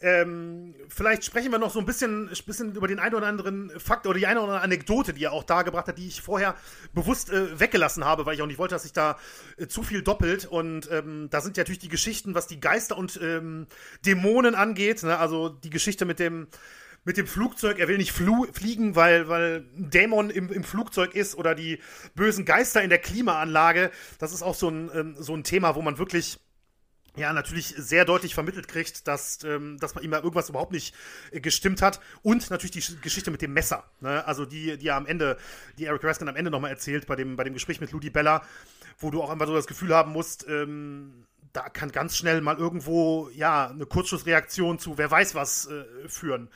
Ähm, 0.00 0.74
vielleicht 0.88 1.24
sprechen 1.24 1.52
wir 1.52 1.58
noch 1.58 1.70
so 1.70 1.78
ein 1.78 1.86
bisschen, 1.86 2.30
bisschen 2.46 2.74
über 2.74 2.88
den 2.88 2.98
einen 2.98 3.14
oder 3.14 3.26
anderen 3.26 3.70
Fakt 3.78 4.06
oder 4.06 4.18
die 4.18 4.26
eine 4.26 4.40
oder 4.40 4.48
andere 4.48 4.64
Anekdote, 4.64 5.12
die 5.12 5.24
er 5.24 5.32
auch 5.32 5.44
dargebracht 5.44 5.88
hat, 5.88 5.98
die 5.98 6.08
ich 6.08 6.22
vorher 6.22 6.56
bewusst 6.94 7.30
äh, 7.30 7.60
weggelassen 7.60 8.04
habe, 8.04 8.24
weil 8.26 8.34
ich 8.34 8.42
auch 8.42 8.46
nicht 8.46 8.58
wollte, 8.58 8.74
dass 8.74 8.82
sich 8.82 8.92
da 8.92 9.18
äh, 9.56 9.66
zu 9.66 9.82
viel 9.82 10.02
doppelt. 10.02 10.46
Und 10.46 10.90
ähm, 10.90 11.28
da 11.30 11.40
sind 11.40 11.56
ja 11.56 11.62
natürlich 11.62 11.80
die 11.80 11.88
Geschichten, 11.88 12.34
was 12.34 12.46
die 12.46 12.60
Geister 12.60 12.96
und 12.96 13.20
ähm, 13.22 13.66
Dämonen 14.06 14.54
angeht. 14.54 15.02
Ne? 15.02 15.18
Also 15.18 15.50
die 15.50 15.70
Geschichte 15.70 16.04
mit 16.04 16.18
dem 16.18 16.48
mit 17.04 17.16
dem 17.16 17.26
Flugzeug, 17.26 17.78
er 17.78 17.88
will 17.88 17.98
nicht 17.98 18.12
fliegen, 18.12 18.94
weil, 18.94 19.28
weil 19.28 19.66
ein 19.76 19.90
Dämon 19.90 20.30
im, 20.30 20.52
im 20.52 20.64
Flugzeug 20.64 21.14
ist 21.14 21.34
oder 21.34 21.54
die 21.54 21.80
bösen 22.14 22.44
Geister 22.44 22.82
in 22.82 22.90
der 22.90 22.98
Klimaanlage. 22.98 23.90
Das 24.18 24.32
ist 24.32 24.42
auch 24.42 24.54
so 24.54 24.68
ein, 24.68 24.90
ähm, 24.94 25.16
so 25.18 25.34
ein 25.34 25.42
Thema, 25.42 25.74
wo 25.74 25.82
man 25.82 25.98
wirklich 25.98 26.38
ja, 27.16 27.32
natürlich 27.32 27.74
sehr 27.76 28.04
deutlich 28.04 28.34
vermittelt 28.34 28.68
kriegt, 28.68 29.06
dass, 29.06 29.44
ähm, 29.44 29.78
dass 29.78 29.94
man 29.94 30.02
ihm 30.02 30.12
da 30.12 30.18
irgendwas 30.18 30.48
überhaupt 30.48 30.72
nicht 30.72 30.94
äh, 31.30 31.40
gestimmt 31.40 31.82
hat. 31.82 32.00
Und 32.22 32.50
natürlich 32.50 32.70
die 32.70 33.00
Geschichte 33.00 33.30
mit 33.30 33.42
dem 33.42 33.52
Messer. 33.52 33.84
Ne? 34.00 34.24
Also 34.26 34.46
die, 34.46 34.78
die 34.78 34.88
er 34.88 34.96
am 34.96 35.06
Ende, 35.06 35.36
die 35.78 35.84
Eric 35.84 36.04
Raskin 36.04 36.28
am 36.28 36.36
Ende 36.36 36.50
nochmal 36.50 36.70
erzählt 36.70 37.06
bei 37.06 37.16
dem, 37.16 37.36
bei 37.36 37.44
dem 37.44 37.52
Gespräch 37.52 37.80
mit 37.80 37.92
Ludi 37.92 38.08
Bella, 38.08 38.42
wo 38.98 39.10
du 39.10 39.22
auch 39.22 39.28
einfach 39.28 39.46
so 39.46 39.54
das 39.54 39.66
Gefühl 39.66 39.94
haben 39.94 40.12
musst, 40.12 40.46
ähm, 40.48 41.26
da 41.52 41.68
kann 41.68 41.92
ganz 41.92 42.16
schnell 42.16 42.40
mal 42.40 42.56
irgendwo, 42.56 43.28
ja, 43.34 43.68
eine 43.68 43.84
Kurzschussreaktion 43.84 44.78
zu 44.78 44.96
wer 44.96 45.10
weiß 45.10 45.34
was 45.34 45.66
äh, 45.66 45.84
führen. 46.08 46.48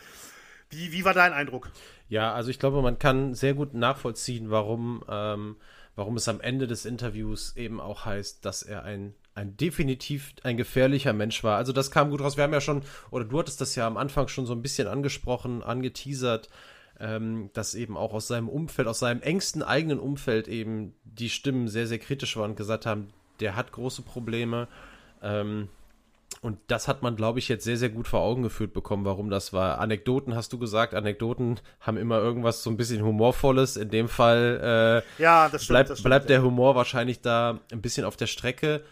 Wie, 0.70 0.92
wie 0.92 1.04
war 1.04 1.14
dein 1.14 1.32
Eindruck? 1.32 1.70
Ja, 2.08 2.32
also 2.32 2.50
ich 2.50 2.58
glaube, 2.58 2.82
man 2.82 2.98
kann 2.98 3.34
sehr 3.34 3.54
gut 3.54 3.74
nachvollziehen, 3.74 4.50
warum, 4.50 5.04
ähm, 5.08 5.56
warum 5.94 6.16
es 6.16 6.28
am 6.28 6.40
Ende 6.40 6.66
des 6.66 6.84
Interviews 6.84 7.56
eben 7.56 7.80
auch 7.80 8.04
heißt, 8.04 8.44
dass 8.44 8.62
er 8.62 8.84
ein, 8.84 9.14
ein 9.34 9.56
definitiv 9.56 10.34
ein 10.42 10.56
gefährlicher 10.56 11.12
Mensch 11.12 11.42
war. 11.44 11.56
Also 11.56 11.72
das 11.72 11.90
kam 11.90 12.10
gut 12.10 12.20
raus. 12.20 12.36
Wir 12.36 12.44
haben 12.44 12.52
ja 12.52 12.60
schon, 12.60 12.82
oder 13.10 13.24
du 13.24 13.38
hattest 13.38 13.60
das 13.60 13.74
ja 13.74 13.86
am 13.86 13.96
Anfang 13.96 14.28
schon 14.28 14.46
so 14.46 14.54
ein 14.54 14.62
bisschen 14.62 14.88
angesprochen, 14.88 15.62
angeteasert, 15.62 16.48
ähm, 16.98 17.50
dass 17.52 17.74
eben 17.74 17.96
auch 17.96 18.12
aus 18.12 18.28
seinem 18.28 18.48
Umfeld, 18.48 18.88
aus 18.88 19.00
seinem 19.00 19.22
engsten 19.22 19.62
eigenen 19.62 19.98
Umfeld 19.98 20.48
eben 20.48 20.94
die 21.04 21.30
Stimmen 21.30 21.68
sehr, 21.68 21.86
sehr 21.86 21.98
kritisch 21.98 22.36
waren 22.36 22.50
und 22.50 22.56
gesagt 22.56 22.86
haben, 22.86 23.08
der 23.40 23.56
hat 23.56 23.72
große 23.72 24.02
Probleme. 24.02 24.68
Ähm, 25.22 25.68
und 26.42 26.58
das 26.66 26.88
hat 26.88 27.02
man, 27.02 27.16
glaube 27.16 27.38
ich, 27.38 27.48
jetzt 27.48 27.64
sehr, 27.64 27.76
sehr 27.76 27.88
gut 27.88 28.06
vor 28.08 28.20
Augen 28.20 28.42
geführt 28.42 28.72
bekommen, 28.72 29.04
warum 29.04 29.30
das 29.30 29.52
war. 29.52 29.78
Anekdoten 29.78 30.34
hast 30.34 30.52
du 30.52 30.58
gesagt, 30.58 30.94
Anekdoten 30.94 31.60
haben 31.80 31.96
immer 31.96 32.18
irgendwas 32.18 32.62
so 32.62 32.70
ein 32.70 32.76
bisschen 32.76 33.02
Humorvolles. 33.02 33.76
In 33.76 33.90
dem 33.90 34.08
Fall 34.08 35.02
äh, 35.18 35.22
ja, 35.22 35.48
das 35.48 35.64
stimmt, 35.64 35.74
bleibt, 35.74 35.90
das 35.90 35.98
stimmt, 35.98 36.10
bleibt 36.10 36.28
der 36.28 36.42
Humor 36.42 36.74
wahrscheinlich 36.74 37.20
da 37.20 37.60
ein 37.72 37.80
bisschen 37.80 38.04
auf 38.04 38.16
der 38.16 38.26
Strecke. 38.26 38.82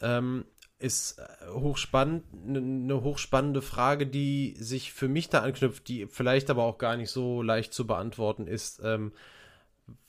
Ähm, 0.00 0.44
ist 0.78 1.20
hochspannend, 1.52 2.22
eine 2.46 2.60
ne 2.60 3.02
hochspannende 3.02 3.62
Frage, 3.62 4.06
die 4.06 4.54
sich 4.58 4.92
für 4.92 5.08
mich 5.08 5.28
da 5.28 5.40
anknüpft, 5.40 5.88
die 5.88 6.06
vielleicht 6.06 6.50
aber 6.50 6.62
auch 6.62 6.78
gar 6.78 6.96
nicht 6.96 7.10
so 7.10 7.42
leicht 7.42 7.74
zu 7.74 7.86
beantworten 7.86 8.46
ist. 8.46 8.80
Ähm, 8.84 9.12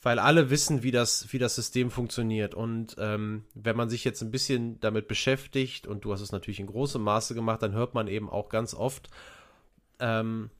weil 0.02 0.18
alle 0.18 0.50
wissen, 0.50 0.82
wie 0.82 0.90
das, 0.90 1.32
wie 1.32 1.38
das 1.38 1.54
System 1.54 1.90
funktioniert. 1.90 2.54
Und 2.54 2.96
ähm, 2.98 3.44
wenn 3.54 3.76
man 3.76 3.90
sich 3.90 4.04
jetzt 4.04 4.22
ein 4.22 4.30
bisschen 4.30 4.80
damit 4.80 5.08
beschäftigt, 5.08 5.86
und 5.86 6.04
du 6.04 6.12
hast 6.12 6.20
es 6.20 6.32
natürlich 6.32 6.60
in 6.60 6.66
großem 6.66 7.02
Maße 7.02 7.34
gemacht, 7.34 7.62
dann 7.62 7.72
hört 7.72 7.94
man 7.94 8.08
eben 8.08 8.30
auch 8.30 8.48
ganz 8.48 8.74
oft 8.74 9.10
ähm, 9.98 10.50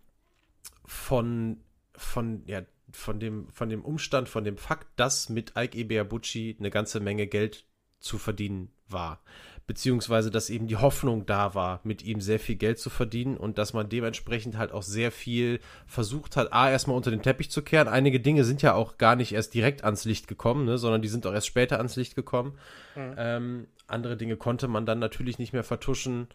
von, 0.84 1.60
von 1.94 2.42
ja, 2.46 2.62
von 2.92 3.20
dem, 3.20 3.48
von 3.50 3.68
dem 3.68 3.84
Umstand, 3.84 4.28
von 4.28 4.44
dem 4.44 4.56
Fakt, 4.56 4.88
dass 4.96 5.28
mit 5.28 5.52
Ike 5.56 5.78
Ibeabuchi 5.78 6.56
eine 6.58 6.70
ganze 6.70 7.00
Menge 7.00 7.26
Geld 7.26 7.64
zu 8.00 8.18
verdienen 8.18 8.70
war. 8.88 9.22
Beziehungsweise, 9.70 10.32
dass 10.32 10.50
eben 10.50 10.66
die 10.66 10.78
Hoffnung 10.78 11.26
da 11.26 11.54
war, 11.54 11.78
mit 11.84 12.02
ihm 12.02 12.20
sehr 12.20 12.40
viel 12.40 12.56
Geld 12.56 12.80
zu 12.80 12.90
verdienen 12.90 13.36
und 13.36 13.56
dass 13.56 13.72
man 13.72 13.88
dementsprechend 13.88 14.58
halt 14.58 14.72
auch 14.72 14.82
sehr 14.82 15.12
viel 15.12 15.60
versucht 15.86 16.34
hat, 16.34 16.52
A, 16.52 16.68
erstmal 16.68 16.96
unter 16.96 17.12
den 17.12 17.22
Teppich 17.22 17.52
zu 17.52 17.62
kehren. 17.62 17.86
Einige 17.86 18.18
Dinge 18.18 18.42
sind 18.42 18.62
ja 18.62 18.74
auch 18.74 18.98
gar 18.98 19.14
nicht 19.14 19.30
erst 19.30 19.54
direkt 19.54 19.84
ans 19.84 20.04
Licht 20.04 20.26
gekommen, 20.26 20.64
ne, 20.64 20.76
sondern 20.76 21.02
die 21.02 21.08
sind 21.08 21.24
auch 21.24 21.32
erst 21.32 21.46
später 21.46 21.78
ans 21.78 21.94
Licht 21.94 22.16
gekommen. 22.16 22.58
Mhm. 22.96 23.14
Ähm, 23.16 23.66
andere 23.86 24.16
Dinge 24.16 24.36
konnte 24.36 24.66
man 24.66 24.86
dann 24.86 24.98
natürlich 24.98 25.38
nicht 25.38 25.52
mehr 25.52 25.62
vertuschen. 25.62 26.26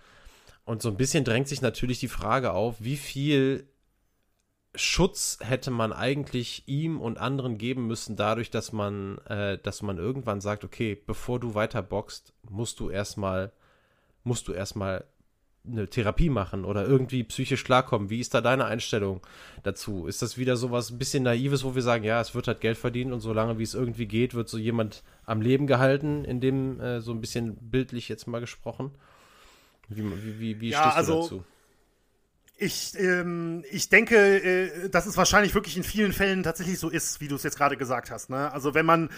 Und 0.64 0.82
so 0.82 0.88
ein 0.88 0.96
bisschen 0.96 1.26
drängt 1.26 1.50
sich 1.50 1.62
natürlich 1.62 2.00
die 2.00 2.08
Frage 2.08 2.54
auf, 2.54 2.78
wie 2.80 2.96
viel 2.96 3.68
Schutz 4.78 5.40
hätte 5.42 5.72
man 5.72 5.94
eigentlich 5.94 6.64
ihm 6.68 7.00
und 7.00 7.18
anderen 7.18 7.58
geben 7.58 7.88
müssen, 7.88 8.16
dadurch, 8.16 8.50
dass 8.52 8.72
man, 8.72 9.18
äh, 9.28 9.58
dass 9.58 9.82
man 9.82 9.98
irgendwann 9.98 10.42
sagt, 10.42 10.64
okay, 10.64 10.96
bevor 10.96 11.40
du 11.40 11.56
weiter 11.56 11.82
boxt, 11.82 12.34
musst 12.50 12.80
du 12.80 12.90
erstmal, 12.90 13.52
musst 14.24 14.48
du 14.48 14.54
erstmal 14.54 15.06
eine 15.68 15.88
Therapie 15.88 16.30
machen 16.30 16.66
oder 16.66 16.86
irgendwie 16.86 17.24
psychisch 17.24 17.64
klarkommen. 17.64 18.10
Wie 18.10 18.20
ist 18.20 18.34
da 18.34 18.42
deine 18.42 18.66
Einstellung 18.66 19.22
dazu? 19.64 20.08
Ist 20.08 20.22
das 20.22 20.38
wieder 20.38 20.58
so 20.58 20.72
was 20.72 20.92
ein 20.92 20.98
bisschen 20.98 21.24
naives, 21.24 21.64
wo 21.64 21.76
wir 21.76 21.82
sagen, 21.82 22.04
ja, 22.04 22.22
es 22.22 22.36
wird 22.36 22.48
halt 22.48 22.62
Geld 22.62 22.78
verdient 22.78 23.12
und 23.12 23.22
solange 23.22 23.58
wie 23.58 23.64
es 23.64 23.74
irgendwie 23.74 24.06
geht, 24.06 24.34
wird 24.34 24.50
so 24.50 24.58
jemand 24.58 25.04
am 25.26 25.42
Leben 25.42 25.68
gehalten, 25.68 26.24
in 26.24 26.40
dem 26.40 26.80
äh, 26.80 27.02
so 27.02 27.12
ein 27.12 27.22
bisschen 27.22 27.56
bildlich 27.56 28.10
jetzt 28.10 28.28
mal 28.28 28.42
gesprochen? 28.42 28.92
Wie, 29.88 30.04
wie, 30.04 30.40
wie, 30.40 30.62
wie 30.62 30.70
ja, 30.70 30.82
stehst 30.82 30.96
du 30.96 30.98
also, 30.98 31.22
dazu? 31.22 31.44
Ich, 32.58 32.94
ähm, 32.98 33.66
ich 33.70 33.90
denke, 33.90 34.16
äh, 34.16 34.90
dass 34.90 35.06
es 35.06 35.18
wahrscheinlich 35.18 35.54
wirklich 35.54 35.76
in 35.76 35.84
vielen 35.84 36.14
Fällen 36.14 36.42
tatsächlich 36.42 36.80
so 36.80 36.90
ist, 36.90 37.20
wie 37.20 37.28
du 37.28 37.36
es 37.36 37.44
jetzt 37.44 37.58
gerade 37.58 37.76
gesagt 37.76 38.12
hast. 38.12 38.30
Ne? 38.30 38.52
Also 38.54 38.74
wenn 38.74 38.86
man, 38.86 39.10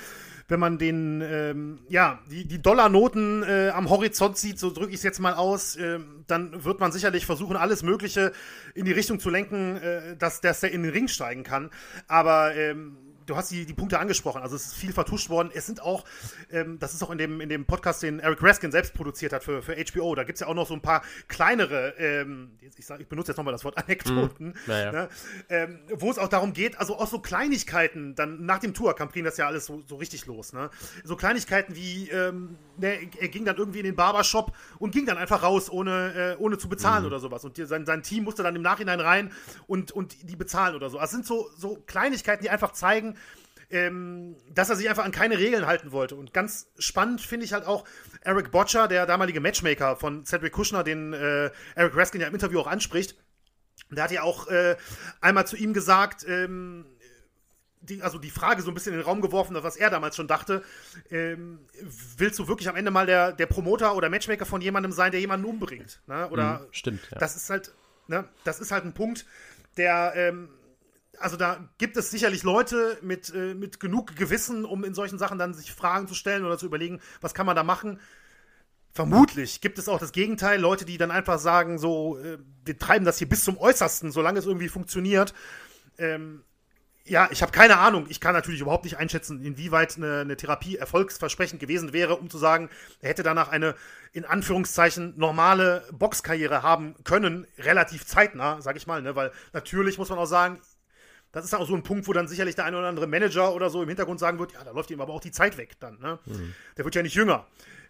wenn 0.47 0.59
man 0.59 0.79
den, 0.79 1.21
ähm, 1.21 1.79
ja, 1.87 2.19
die, 2.31 2.47
die 2.47 2.59
Dollarnoten 2.59 3.43
äh, 3.43 3.69
am 3.69 3.91
Horizont 3.91 4.37
sieht, 4.37 4.57
so 4.57 4.71
drücke 4.71 4.89
ich 4.89 4.97
es 4.97 5.03
jetzt 5.03 5.19
mal 5.19 5.35
aus, 5.35 5.75
äh, 5.75 5.99
dann 6.25 6.63
wird 6.65 6.79
man 6.79 6.91
sicherlich 6.91 7.27
versuchen, 7.27 7.57
alles 7.57 7.83
Mögliche 7.83 8.31
in 8.73 8.85
die 8.85 8.91
Richtung 8.91 9.19
zu 9.19 9.29
lenken, 9.29 9.77
äh, 9.77 10.17
dass, 10.17 10.41
dass 10.41 10.61
der 10.61 10.71
in 10.71 10.81
den 10.81 10.91
Ring 10.91 11.07
steigen 11.07 11.43
kann. 11.43 11.69
Aber 12.07 12.55
ähm, 12.55 12.97
du 13.27 13.35
hast 13.35 13.51
die, 13.51 13.65
die 13.65 13.73
Punkte 13.73 13.99
angesprochen, 13.99 14.41
also 14.41 14.55
es 14.55 14.67
ist 14.67 14.75
viel 14.75 14.93
vertuscht 14.93 15.29
worden. 15.29 15.51
Es 15.53 15.65
sind 15.67 15.81
auch, 15.81 16.05
ähm, 16.51 16.79
das 16.79 16.93
ist 16.93 17.03
auch 17.03 17.11
in 17.11 17.17
dem, 17.17 17.41
in 17.41 17.49
dem 17.49 17.65
Podcast, 17.65 18.01
den 18.01 18.19
Eric 18.19 18.41
Raskin 18.41 18.71
selbst 18.71 18.93
produziert 18.93 19.33
hat 19.33 19.43
für, 19.43 19.61
für 19.61 19.75
HBO, 19.75 20.15
da 20.15 20.23
gibt 20.23 20.37
es 20.37 20.41
ja 20.41 20.47
auch 20.47 20.55
noch 20.55 20.67
so 20.67 20.73
ein 20.73 20.81
paar 20.81 21.03
kleinere, 21.27 21.93
ähm, 21.97 22.57
ich, 22.77 22.85
sag, 22.85 22.99
ich 22.99 23.07
benutze 23.07 23.31
jetzt 23.31 23.37
nochmal 23.37 23.51
das 23.51 23.63
Wort 23.65 23.77
Anekdoten, 23.83 24.49
mm, 24.49 24.53
naja. 24.65 24.91
ne? 24.91 25.09
ähm, 25.49 25.79
wo 25.93 26.09
es 26.09 26.17
auch 26.17 26.29
darum 26.29 26.53
geht, 26.53 26.79
also 26.79 26.97
auch 26.97 27.07
so 27.07 27.19
Kleinigkeiten, 27.19 28.15
dann 28.15 28.45
nach 28.45 28.59
dem 28.59 28.73
Tour 28.73 28.95
kam 28.95 29.09
das 29.23 29.37
ja 29.37 29.47
alles 29.47 29.65
so, 29.65 29.83
so 29.87 29.95
richtig 29.95 30.25
los. 30.27 30.53
Ne? 30.53 30.69
So 31.03 31.15
Kleinigkeiten 31.15 31.75
wie, 31.75 32.09
ähm, 32.09 32.57
ne, 32.77 33.09
er 33.19 33.27
ging 33.29 33.45
dann 33.45 33.57
irgendwie 33.57 33.79
in 33.79 33.85
den 33.85 33.95
Barbershop 33.95 34.53
und 34.79 34.91
ging 34.91 35.05
dann 35.05 35.17
einfach 35.17 35.43
raus, 35.43 35.69
ohne, 35.69 36.35
äh, 36.37 36.41
ohne 36.41 36.57
zu 36.57 36.69
bezahlen 36.69 37.03
mm. 37.03 37.07
oder 37.07 37.19
sowas. 37.19 37.43
Und 37.43 37.57
die, 37.57 37.65
sein, 37.65 37.85
sein 37.85 38.03
Team 38.03 38.23
musste 38.23 38.43
dann 38.43 38.55
im 38.55 38.61
Nachhinein 38.61 38.99
rein 38.99 39.31
und, 39.65 39.91
und 39.91 40.29
die 40.29 40.35
bezahlen 40.35 40.75
oder 40.75 40.89
so. 40.89 40.99
Also 40.99 41.05
es 41.05 41.11
sind 41.11 41.25
so, 41.25 41.49
so 41.57 41.81
Kleinigkeiten, 41.87 42.43
die 42.43 42.49
einfach 42.49 42.73
zeigen, 42.73 43.16
ähm, 43.69 44.35
dass 44.53 44.69
er 44.69 44.75
sich 44.75 44.89
einfach 44.89 45.05
an 45.05 45.11
keine 45.11 45.37
Regeln 45.37 45.65
halten 45.65 45.91
wollte. 45.91 46.15
Und 46.15 46.33
ganz 46.33 46.67
spannend 46.79 47.21
finde 47.21 47.45
ich 47.45 47.53
halt 47.53 47.65
auch 47.65 47.85
Eric 48.21 48.51
Botcher, 48.51 48.87
der 48.87 49.05
damalige 49.05 49.41
Matchmaker 49.41 49.95
von 49.95 50.25
Cedric 50.25 50.53
Kushner, 50.53 50.83
den 50.83 51.13
äh, 51.13 51.51
Eric 51.75 51.95
Raskin 51.95 52.21
ja 52.21 52.27
im 52.27 52.33
Interview 52.33 52.59
auch 52.59 52.67
anspricht. 52.67 53.15
Der 53.91 54.03
hat 54.03 54.11
ja 54.11 54.23
auch 54.23 54.47
äh, 54.47 54.75
einmal 55.21 55.47
zu 55.47 55.55
ihm 55.55 55.73
gesagt, 55.73 56.25
ähm, 56.27 56.85
die, 57.81 58.01
also 58.01 58.17
die 58.17 58.29
Frage 58.29 58.61
so 58.61 58.71
ein 58.71 58.73
bisschen 58.73 58.93
in 58.93 58.99
den 58.99 59.05
Raum 59.05 59.21
geworfen, 59.21 59.55
was 59.61 59.77
er 59.77 59.89
damals 59.89 60.15
schon 60.15 60.27
dachte. 60.27 60.63
Ähm, 61.09 61.59
willst 62.17 62.39
du 62.39 62.47
wirklich 62.47 62.67
am 62.69 62.75
Ende 62.75 62.91
mal 62.91 63.05
der, 63.05 63.31
der 63.31 63.45
Promoter 63.45 63.95
oder 63.95 64.09
Matchmaker 64.09 64.45
von 64.45 64.61
jemandem 64.61 64.91
sein, 64.91 65.11
der 65.11 65.21
jemanden 65.21 65.45
umbringt? 65.45 66.01
Ne? 66.07 66.29
Oder 66.29 66.59
mhm, 66.59 66.65
stimmt. 66.71 67.01
Ja. 67.11 67.19
Das 67.19 67.35
ist 67.35 67.49
halt, 67.49 67.73
ne, 68.07 68.27
das 68.43 68.59
ist 68.59 68.71
halt 68.71 68.85
ein 68.85 68.93
Punkt, 68.93 69.25
der 69.77 70.13
ähm, 70.15 70.49
also 71.19 71.37
da 71.37 71.69
gibt 71.77 71.97
es 71.97 72.11
sicherlich 72.11 72.43
Leute 72.43 72.97
mit, 73.01 73.33
äh, 73.33 73.53
mit 73.53 73.79
genug 73.79 74.15
Gewissen, 74.15 74.65
um 74.65 74.83
in 74.83 74.93
solchen 74.93 75.17
Sachen 75.17 75.37
dann 75.37 75.53
sich 75.53 75.71
Fragen 75.71 76.07
zu 76.07 76.13
stellen 76.13 76.45
oder 76.45 76.57
zu 76.57 76.65
überlegen, 76.65 76.99
was 77.21 77.33
kann 77.33 77.45
man 77.45 77.55
da 77.55 77.63
machen. 77.63 77.99
Vermutlich 78.91 79.61
gibt 79.61 79.77
es 79.77 79.89
auch 79.89 79.99
das 79.99 80.11
Gegenteil, 80.11 80.59
Leute, 80.59 80.83
die 80.83 80.97
dann 80.97 81.11
einfach 81.11 81.37
sagen, 81.37 81.77
so, 81.77 82.17
äh, 82.17 82.39
wir 82.65 82.77
treiben 82.79 83.05
das 83.05 83.19
hier 83.19 83.29
bis 83.29 83.43
zum 83.43 83.57
Äußersten, 83.57 84.11
solange 84.11 84.39
es 84.39 84.45
irgendwie 84.45 84.69
funktioniert. 84.69 85.33
Ähm, 85.97 86.43
ja, 87.05 87.29
ich 87.31 87.41
habe 87.41 87.51
keine 87.51 87.77
Ahnung. 87.77 88.07
Ich 88.09 88.19
kann 88.19 88.33
natürlich 88.33 88.61
überhaupt 88.61 88.83
nicht 88.83 88.97
einschätzen, 88.97 89.43
inwieweit 89.43 89.97
eine, 89.97 90.21
eine, 90.21 90.35
Therapie 90.35 90.75
erfolgsversprechend 90.75 91.59
gewesen 91.59 91.93
wäre, 91.93 92.15
um 92.15 92.29
zu 92.29 92.37
sagen, 92.37 92.69
er 93.01 93.09
hätte 93.09 93.23
danach 93.23 93.49
eine 93.49 93.75
in 94.13 94.25
Anführungszeichen 94.25 95.13
normale 95.15 95.83
Boxkarriere 95.91 96.63
haben 96.63 96.95
können, 97.03 97.47
relativ 97.59 98.05
zeitnah, 98.05 98.61
sag 98.61 98.75
ich 98.75 98.87
mal, 98.87 99.01
ne? 99.01 99.15
weil 99.15 99.31
natürlich 99.53 99.97
muss 99.97 100.09
man 100.09 100.19
auch 100.19 100.25
sagen, 100.25 100.59
das 101.31 101.45
ist 101.45 101.53
auch 101.53 101.67
so 101.67 101.75
ein 101.75 101.83
Punkt, 101.83 102.07
wo 102.07 102.13
dann 102.13 102.27
sicherlich 102.27 102.55
der 102.55 102.65
eine 102.65 102.77
oder 102.77 102.87
andere 102.87 103.07
Manager 103.07 103.53
oder 103.53 103.69
so 103.69 103.81
im 103.81 103.87
Hintergrund 103.87 104.19
sagen 104.19 104.39
wird, 104.39 104.53
ja, 104.53 104.63
da 104.63 104.71
läuft 104.71 104.91
ihm 104.91 105.01
aber 105.01 105.13
auch 105.13 105.21
die 105.21 105.31
Zeit 105.31 105.57
weg 105.57 105.79
dann. 105.79 105.99
Ne? 105.99 106.19
Mhm. 106.25 106.53
Der 106.77 106.85
wird 106.85 106.95
ja 106.95 107.03
nicht 107.03 107.15
jünger. 107.15 107.45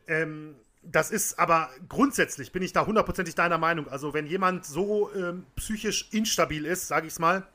Ähm, 0.08 0.56
das 0.82 1.12
ist 1.12 1.38
aber 1.38 1.70
grundsätzlich, 1.90 2.52
bin 2.52 2.64
ich 2.64 2.74
da 2.74 2.86
hundertprozentig 2.86 3.36
deiner 3.36 3.58
Meinung. 3.58 3.88
Also 3.90 4.14
wenn 4.14 4.26
jemand 4.26 4.66
so 4.66 5.12
ähm, 5.14 5.46
psychisch 5.56 6.10
instabil 6.12 6.66
ist, 6.66 6.88
sage 6.88 7.08
ich 7.08 7.14
es 7.14 7.20
mal, 7.20 7.46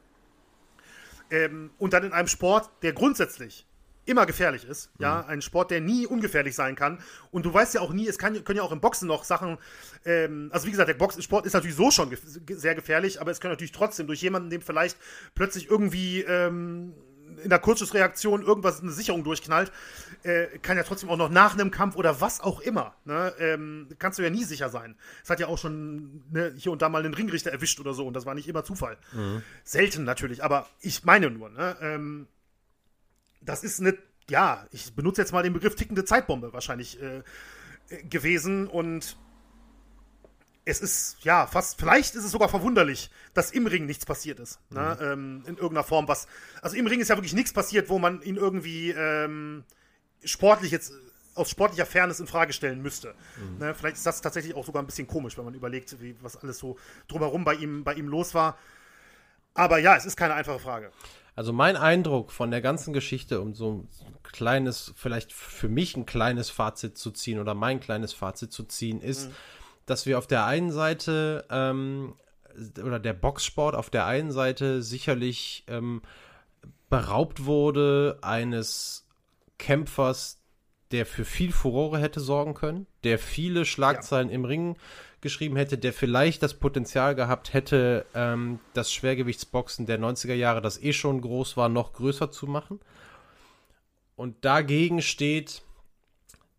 ähm, 1.30 1.70
und 1.78 1.94
dann 1.94 2.04
in 2.04 2.12
einem 2.12 2.28
Sport, 2.28 2.70
der 2.82 2.92
grundsätzlich 2.92 3.66
immer 4.04 4.26
gefährlich 4.26 4.64
ist. 4.64 4.90
Mhm. 4.98 5.02
Ja, 5.02 5.24
ein 5.26 5.42
Sport, 5.42 5.70
der 5.70 5.80
nie 5.80 6.06
ungefährlich 6.06 6.54
sein 6.54 6.74
kann. 6.74 6.98
Und 7.30 7.46
du 7.46 7.52
weißt 7.52 7.74
ja 7.74 7.80
auch 7.80 7.92
nie, 7.92 8.08
es 8.08 8.18
kann, 8.18 8.42
können 8.44 8.58
ja 8.58 8.62
auch 8.62 8.72
im 8.72 8.80
Boxen 8.80 9.08
noch 9.08 9.24
Sachen, 9.24 9.58
ähm, 10.04 10.50
also 10.52 10.66
wie 10.66 10.70
gesagt, 10.70 10.88
der 10.88 10.94
Boxsport 10.94 11.46
ist 11.46 11.52
natürlich 11.52 11.76
so 11.76 11.90
schon 11.90 12.10
ge 12.10 12.18
sehr 12.48 12.74
gefährlich, 12.74 13.20
aber 13.20 13.30
es 13.30 13.40
kann 13.40 13.50
natürlich 13.50 13.72
trotzdem 13.72 14.06
durch 14.06 14.22
jemanden, 14.22 14.50
dem 14.50 14.62
vielleicht 14.62 14.96
plötzlich 15.34 15.70
irgendwie 15.70 16.22
ähm, 16.22 16.94
in 17.42 17.50
der 17.50 17.58
Kurzschussreaktion 17.58 18.42
irgendwas 18.42 18.80
eine 18.80 18.90
Sicherung 18.90 19.24
durchknallt, 19.24 19.72
äh, 20.22 20.46
kann 20.58 20.76
ja 20.76 20.82
trotzdem 20.82 21.08
auch 21.10 21.16
noch 21.16 21.30
nach 21.30 21.54
einem 21.54 21.70
Kampf 21.70 21.96
oder 21.96 22.20
was 22.20 22.40
auch 22.40 22.60
immer, 22.60 22.94
ne, 23.04 23.32
ähm, 23.38 23.88
kannst 23.98 24.18
du 24.18 24.22
ja 24.22 24.30
nie 24.30 24.44
sicher 24.44 24.68
sein. 24.68 24.96
Es 25.22 25.30
hat 25.30 25.40
ja 25.40 25.46
auch 25.46 25.58
schon 25.58 26.22
ne, 26.30 26.52
hier 26.56 26.72
und 26.72 26.82
da 26.82 26.88
mal 26.88 27.04
einen 27.04 27.14
Ringrichter 27.14 27.50
erwischt 27.50 27.80
oder 27.80 27.94
so 27.94 28.06
und 28.06 28.14
das 28.14 28.26
war 28.26 28.34
nicht 28.34 28.48
immer 28.48 28.64
Zufall. 28.64 28.98
Mhm. 29.12 29.42
Selten 29.64 30.04
natürlich, 30.04 30.44
aber 30.44 30.68
ich 30.80 31.04
meine 31.04 31.30
nur, 31.30 31.48
ne, 31.48 31.76
ähm, 31.80 32.26
das 33.44 33.64
ist 33.64 33.80
eine, 33.80 33.96
ja, 34.28 34.66
ich 34.70 34.94
benutze 34.94 35.20
jetzt 35.20 35.32
mal 35.32 35.42
den 35.42 35.52
Begriff 35.52 35.74
tickende 35.74 36.04
Zeitbombe 36.04 36.52
wahrscheinlich 36.52 37.00
äh, 37.02 37.22
gewesen 38.04 38.66
und 38.66 39.16
es 40.64 40.80
ist, 40.80 41.16
ja, 41.22 41.46
fast, 41.46 41.78
vielleicht 41.78 42.14
ist 42.14 42.24
es 42.24 42.30
sogar 42.30 42.48
verwunderlich, 42.48 43.10
dass 43.34 43.50
im 43.50 43.66
Ring 43.66 43.84
nichts 43.84 44.06
passiert 44.06 44.38
ist. 44.38 44.60
Ne? 44.70 44.96
Mhm. 45.00 45.06
Ähm, 45.06 45.42
in 45.46 45.54
irgendeiner 45.56 45.82
Form 45.82 46.06
was. 46.06 46.28
Also 46.60 46.76
im 46.76 46.86
Ring 46.86 47.00
ist 47.00 47.08
ja 47.08 47.16
wirklich 47.16 47.34
nichts 47.34 47.52
passiert, 47.52 47.88
wo 47.88 47.98
man 47.98 48.22
ihn 48.22 48.36
irgendwie 48.36 48.90
ähm, 48.90 49.64
sportlich 50.24 50.70
jetzt 50.70 50.92
aus 51.34 51.50
sportlicher 51.50 51.86
Fairness 51.86 52.20
in 52.20 52.26
Frage 52.26 52.52
stellen 52.52 52.82
müsste. 52.82 53.14
Mhm. 53.36 53.58
Ne? 53.58 53.74
Vielleicht 53.74 53.96
ist 53.96 54.06
das 54.06 54.20
tatsächlich 54.20 54.54
auch 54.54 54.64
sogar 54.64 54.82
ein 54.82 54.86
bisschen 54.86 55.06
komisch, 55.06 55.36
wenn 55.36 55.44
man 55.44 55.54
überlegt, 55.54 56.00
wie, 56.00 56.14
was 56.20 56.36
alles 56.36 56.58
so 56.58 56.76
drumherum 57.08 57.44
bei 57.44 57.54
ihm, 57.54 57.82
bei 57.82 57.94
ihm 57.94 58.06
los 58.06 58.34
war. 58.34 58.56
Aber 59.54 59.78
ja, 59.78 59.96
es 59.96 60.06
ist 60.06 60.16
keine 60.16 60.34
einfache 60.34 60.60
Frage. 60.60 60.92
Also 61.34 61.52
mein 61.52 61.76
Eindruck 61.76 62.30
von 62.30 62.50
der 62.50 62.60
ganzen 62.60 62.92
Geschichte, 62.92 63.40
um 63.40 63.54
so 63.54 63.70
ein 63.72 63.88
kleines, 64.22 64.92
vielleicht 64.96 65.32
für 65.32 65.68
mich 65.68 65.96
ein 65.96 66.04
kleines 66.04 66.50
Fazit 66.50 66.98
zu 66.98 67.10
ziehen 67.10 67.38
oder 67.38 67.54
mein 67.54 67.80
kleines 67.80 68.12
Fazit 68.12 68.52
zu 68.52 68.64
ziehen, 68.64 69.00
ist, 69.00 69.28
mhm. 69.28 69.34
dass 69.86 70.04
wir 70.04 70.18
auf 70.18 70.26
der 70.26 70.44
einen 70.44 70.72
Seite 70.72 71.46
ähm, 71.50 72.14
oder 72.84 72.98
der 72.98 73.14
Boxsport 73.14 73.74
auf 73.74 73.88
der 73.88 74.04
einen 74.06 74.30
Seite 74.30 74.82
sicherlich 74.82 75.64
ähm, 75.68 76.02
beraubt 76.90 77.46
wurde 77.46 78.18
eines 78.20 79.06
Kämpfers, 79.58 80.38
der 80.90 81.06
für 81.06 81.24
viel 81.24 81.52
Furore 81.52 81.98
hätte 81.98 82.20
sorgen 82.20 82.52
können, 82.52 82.86
der 83.04 83.18
viele 83.18 83.64
Schlagzeilen 83.64 84.28
ja. 84.28 84.34
im 84.34 84.44
Ring 84.44 84.76
geschrieben 85.22 85.56
hätte, 85.56 85.78
der 85.78 85.92
vielleicht 85.92 86.42
das 86.42 86.54
Potenzial 86.54 87.14
gehabt 87.14 87.54
hätte, 87.54 88.04
ähm, 88.14 88.58
das 88.74 88.92
Schwergewichtsboxen 88.92 89.86
der 89.86 89.98
90er 89.98 90.34
Jahre, 90.34 90.60
das 90.60 90.82
eh 90.82 90.92
schon 90.92 91.22
groß 91.22 91.56
war, 91.56 91.70
noch 91.70 91.94
größer 91.94 92.30
zu 92.30 92.46
machen. 92.46 92.80
Und 94.16 94.44
dagegen 94.44 95.00
steht 95.00 95.62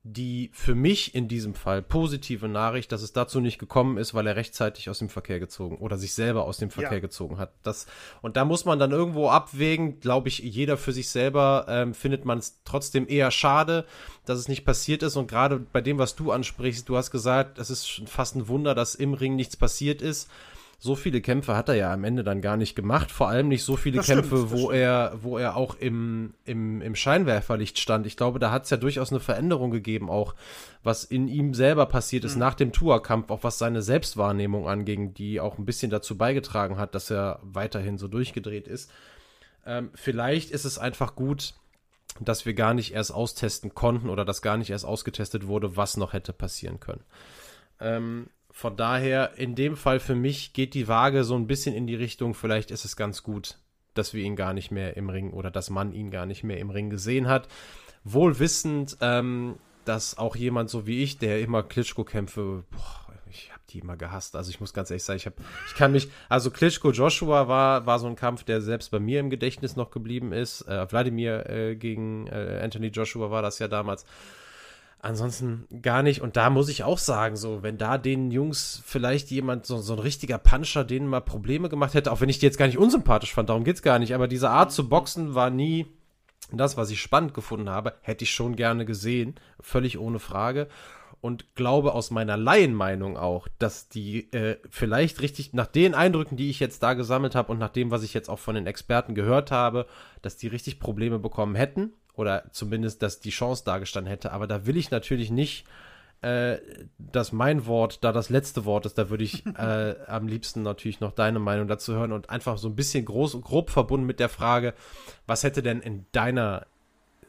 die 0.05 0.49
für 0.53 0.75
mich 0.75 1.15
in 1.15 1.29
diesem 1.29 1.55
Fall 1.55 1.81
positive 1.81 2.49
Nachricht, 2.49 2.91
dass 2.91 3.01
es 3.01 3.13
dazu 3.13 3.39
nicht 3.39 3.57
gekommen 3.57 3.97
ist, 3.97 4.13
weil 4.13 4.27
er 4.27 4.35
rechtzeitig 4.35 4.89
aus 4.89 4.99
dem 4.99 5.07
Verkehr 5.07 5.39
gezogen 5.39 5.77
oder 5.77 5.97
sich 5.97 6.13
selber 6.13 6.43
aus 6.43 6.57
dem 6.57 6.71
Verkehr 6.71 6.97
ja. 6.97 6.99
gezogen 6.99 7.37
hat. 7.37 7.53
Das, 7.63 7.87
und 8.21 8.35
da 8.35 8.43
muss 8.43 8.65
man 8.65 8.79
dann 8.79 8.91
irgendwo 8.91 9.29
abwägen, 9.29 10.01
glaube 10.01 10.27
ich, 10.27 10.39
jeder 10.39 10.75
für 10.75 10.91
sich 10.91 11.07
selber 11.07 11.67
ähm, 11.69 11.93
findet 11.93 12.25
man 12.25 12.39
es 12.39 12.59
trotzdem 12.65 13.07
eher 13.07 13.31
schade, 13.31 13.85
dass 14.25 14.39
es 14.39 14.49
nicht 14.49 14.65
passiert 14.65 15.03
ist. 15.03 15.15
Und 15.15 15.27
gerade 15.27 15.59
bei 15.59 15.79
dem, 15.79 15.97
was 15.97 16.17
du 16.17 16.33
ansprichst, 16.33 16.89
du 16.89 16.97
hast 16.97 17.09
gesagt, 17.09 17.57
es 17.57 17.69
ist 17.69 18.01
fast 18.05 18.35
ein 18.35 18.49
Wunder, 18.49 18.75
dass 18.75 18.95
im 18.95 19.13
Ring 19.13 19.37
nichts 19.37 19.55
passiert 19.55 20.01
ist 20.01 20.29
so 20.83 20.97
viele 20.97 21.21
Kämpfe 21.21 21.55
hat 21.55 21.69
er 21.69 21.75
ja 21.75 21.93
am 21.93 22.03
Ende 22.03 22.25
dann 22.25 22.41
gar 22.41 22.57
nicht 22.57 22.75
gemacht. 22.75 23.09
Vor 23.09 23.29
allem 23.29 23.47
nicht 23.47 23.63
so 23.63 23.77
viele 23.77 23.99
Das 23.99 24.07
Kämpfe, 24.07 24.35
stimmt, 24.35 24.51
wo 24.51 24.69
er, 24.69 25.13
wo 25.21 25.37
er 25.37 25.55
auch 25.55 25.75
im, 25.75 26.33
im, 26.43 26.81
im 26.81 26.93
Scheinwerferlicht 26.93 27.79
stand. 27.79 28.05
Ich 28.05 28.17
glaube, 28.17 28.37
da 28.37 28.51
hat 28.51 28.65
es 28.65 28.69
ja 28.69 28.75
durchaus 28.75 29.09
eine 29.09 29.21
Veränderung 29.21 29.71
gegeben, 29.71 30.09
auch 30.09 30.35
was 30.83 31.05
in 31.05 31.29
ihm 31.29 31.53
selber 31.53 31.85
passiert 31.85 32.25
ist 32.25 32.35
nach 32.35 32.53
dem 32.53 32.73
Tourkampf, 32.73 33.31
auch 33.31 33.45
was 33.45 33.57
seine 33.59 33.81
Selbstwahrnehmung 33.81 34.67
anging, 34.67 35.13
die 35.13 35.39
auch 35.39 35.57
ein 35.57 35.63
bisschen 35.63 35.89
dazu 35.89 36.17
beigetragen 36.17 36.77
hat, 36.77 36.95
dass 36.95 37.09
er 37.09 37.39
weiterhin 37.43 37.97
so 37.97 38.09
durchgedreht 38.09 38.67
ist. 38.67 38.91
Ähm, 39.65 39.89
vielleicht 39.95 40.51
ist 40.51 40.65
es 40.65 40.77
einfach 40.77 41.15
gut, 41.15 41.53
dass 42.19 42.45
wir 42.45 42.55
gar 42.55 42.73
nicht 42.73 42.93
erst 42.93 43.13
austesten 43.13 43.73
konnten 43.73 44.09
oder 44.09 44.25
dass 44.25 44.41
gar 44.41 44.57
nicht 44.57 44.69
erst 44.69 44.83
ausgetestet 44.83 45.47
wurde, 45.47 45.77
was 45.77 45.95
noch 45.95 46.11
hätte 46.11 46.33
passieren 46.33 46.81
können. 46.81 47.05
Ähm, 47.79 48.27
von 48.55 48.77
daher, 48.77 49.31
in 49.35 49.55
dem 49.55 49.75
Fall 49.75 49.99
für 49.99 50.13
mich 50.13 50.53
geht 50.53 50.75
die 50.75 50.87
Waage 50.87 51.23
so 51.23 51.35
ein 51.35 51.47
bisschen 51.47 51.73
in 51.73 51.87
die 51.87 51.95
Richtung, 51.95 52.35
vielleicht 52.35 52.69
ist 52.69 52.85
es 52.85 52.95
ganz 52.95 53.23
gut, 53.23 53.57
dass 53.95 54.13
wir 54.13 54.23
ihn 54.23 54.35
gar 54.35 54.53
nicht 54.53 54.69
mehr 54.69 54.95
im 54.95 55.09
Ring 55.09 55.31
oder 55.31 55.49
dass 55.49 55.71
man 55.71 55.91
ihn 55.91 56.11
gar 56.11 56.27
nicht 56.27 56.43
mehr 56.43 56.59
im 56.59 56.69
Ring 56.69 56.91
gesehen 56.91 57.27
hat. 57.27 57.47
Wohl 58.03 58.37
wissend, 58.37 58.95
ähm, 59.01 59.55
dass 59.85 60.19
auch 60.19 60.35
jemand 60.35 60.69
so 60.69 60.85
wie 60.85 61.01
ich, 61.01 61.17
der 61.17 61.41
immer 61.41 61.63
Klitschko-Kämpfe, 61.63 62.63
ich 63.27 63.51
habe 63.51 63.63
die 63.69 63.79
immer 63.79 63.97
gehasst. 63.97 64.35
Also 64.35 64.51
ich 64.51 64.59
muss 64.59 64.71
ganz 64.71 64.91
ehrlich 64.91 65.03
sagen, 65.03 65.17
ich 65.17 65.25
habe, 65.25 65.37
ich 65.67 65.73
kann 65.73 65.91
mich, 65.91 66.09
also 66.29 66.51
Klitschko 66.51 66.91
Joshua 66.91 67.47
war 67.47 67.87
war 67.87 67.97
so 67.97 68.05
ein 68.05 68.15
Kampf, 68.15 68.43
der 68.43 68.61
selbst 68.61 68.91
bei 68.91 68.99
mir 68.99 69.19
im 69.19 69.31
Gedächtnis 69.31 69.75
noch 69.75 69.89
geblieben 69.89 70.31
ist. 70.31 70.61
Äh, 70.67 70.91
Wladimir 70.91 71.49
äh, 71.49 71.75
gegen 71.75 72.27
äh, 72.27 72.61
Anthony 72.63 72.87
Joshua 72.87 73.31
war 73.31 73.41
das 73.41 73.57
ja 73.57 73.67
damals. 73.67 74.05
Ansonsten 75.03 75.67
gar 75.81 76.01
nicht. 76.01 76.21
Und 76.21 76.37
da 76.37 76.49
muss 76.49 76.69
ich 76.69 76.85
auch 76.85 76.97
sagen, 76.97 77.35
so, 77.35 77.61
wenn 77.61 77.77
da 77.77 77.97
den 77.97 78.31
Jungs 78.31 78.81
vielleicht 78.85 79.31
jemand, 79.31 79.65
so, 79.65 79.79
so 79.79 79.91
ein 79.91 79.99
richtiger 79.99 80.37
Puncher, 80.37 80.85
denen 80.85 81.07
mal 81.07 81.19
Probleme 81.19 81.67
gemacht 81.67 81.93
hätte, 81.93 82.09
auch 82.09 82.21
wenn 82.21 82.29
ich 82.29 82.39
die 82.39 82.45
jetzt 82.45 82.57
gar 82.57 82.67
nicht 82.67 82.77
unsympathisch 82.77 83.33
fand, 83.33 83.49
darum 83.49 83.65
geht's 83.65 83.81
gar 83.81 83.99
nicht, 83.99 84.15
aber 84.15 84.29
diese 84.29 84.49
Art 84.49 84.71
zu 84.71 84.87
boxen 84.87 85.35
war 85.35 85.49
nie 85.49 85.87
das, 86.53 86.77
was 86.77 86.89
ich 86.89 87.01
spannend 87.01 87.33
gefunden 87.33 87.69
habe, 87.69 87.95
hätte 87.99 88.23
ich 88.23 88.31
schon 88.31 88.55
gerne 88.55 88.85
gesehen, 88.85 89.35
völlig 89.59 89.99
ohne 89.99 90.19
Frage. 90.19 90.69
Und 91.19 91.53
glaube 91.55 91.95
aus 91.95 92.09
meiner 92.09 92.37
Laienmeinung 92.37 93.17
auch, 93.17 93.49
dass 93.59 93.89
die 93.89 94.31
äh, 94.31 94.57
vielleicht 94.69 95.21
richtig, 95.21 95.51
nach 95.51 95.67
den 95.67 95.95
Eindrücken, 95.95 96.37
die 96.37 96.49
ich 96.49 96.61
jetzt 96.61 96.81
da 96.81 96.93
gesammelt 96.93 97.35
habe 97.35 97.51
und 97.51 97.59
nach 97.59 97.69
dem, 97.69 97.91
was 97.91 98.03
ich 98.03 98.13
jetzt 98.13 98.29
auch 98.29 98.39
von 98.39 98.55
den 98.55 98.67
Experten 98.67 99.15
gehört 99.15 99.51
habe, 99.51 99.85
dass 100.21 100.37
die 100.37 100.47
richtig 100.47 100.79
Probleme 100.79 101.19
bekommen 101.19 101.55
hätten 101.55 101.91
oder 102.15 102.43
zumindest, 102.51 103.01
dass 103.01 103.19
die 103.19 103.29
Chance 103.29 103.63
dargestanden 103.65 104.09
hätte. 104.09 104.31
Aber 104.31 104.47
da 104.47 104.65
will 104.65 104.77
ich 104.77 104.91
natürlich 104.91 105.31
nicht, 105.31 105.65
äh, 106.21 106.57
dass 106.97 107.31
mein 107.31 107.65
Wort 107.65 108.03
da 108.03 108.11
das 108.11 108.29
letzte 108.29 108.65
Wort 108.65 108.85
ist. 108.85 108.97
Da 108.97 109.09
würde 109.09 109.23
ich 109.23 109.45
äh, 109.57 109.95
am 110.07 110.27
liebsten 110.27 110.61
natürlich 110.61 110.99
noch 110.99 111.11
deine 111.11 111.39
Meinung 111.39 111.67
dazu 111.67 111.93
hören 111.93 112.11
und 112.11 112.29
einfach 112.29 112.57
so 112.57 112.69
ein 112.69 112.75
bisschen 112.75 113.05
groß 113.05 113.35
und 113.35 113.43
grob 113.43 113.69
verbunden 113.69 114.05
mit 114.05 114.19
der 114.19 114.29
Frage, 114.29 114.73
was 115.27 115.43
hätte 115.43 115.61
denn 115.61 115.81
in 115.81 116.05
deiner, 116.11 116.65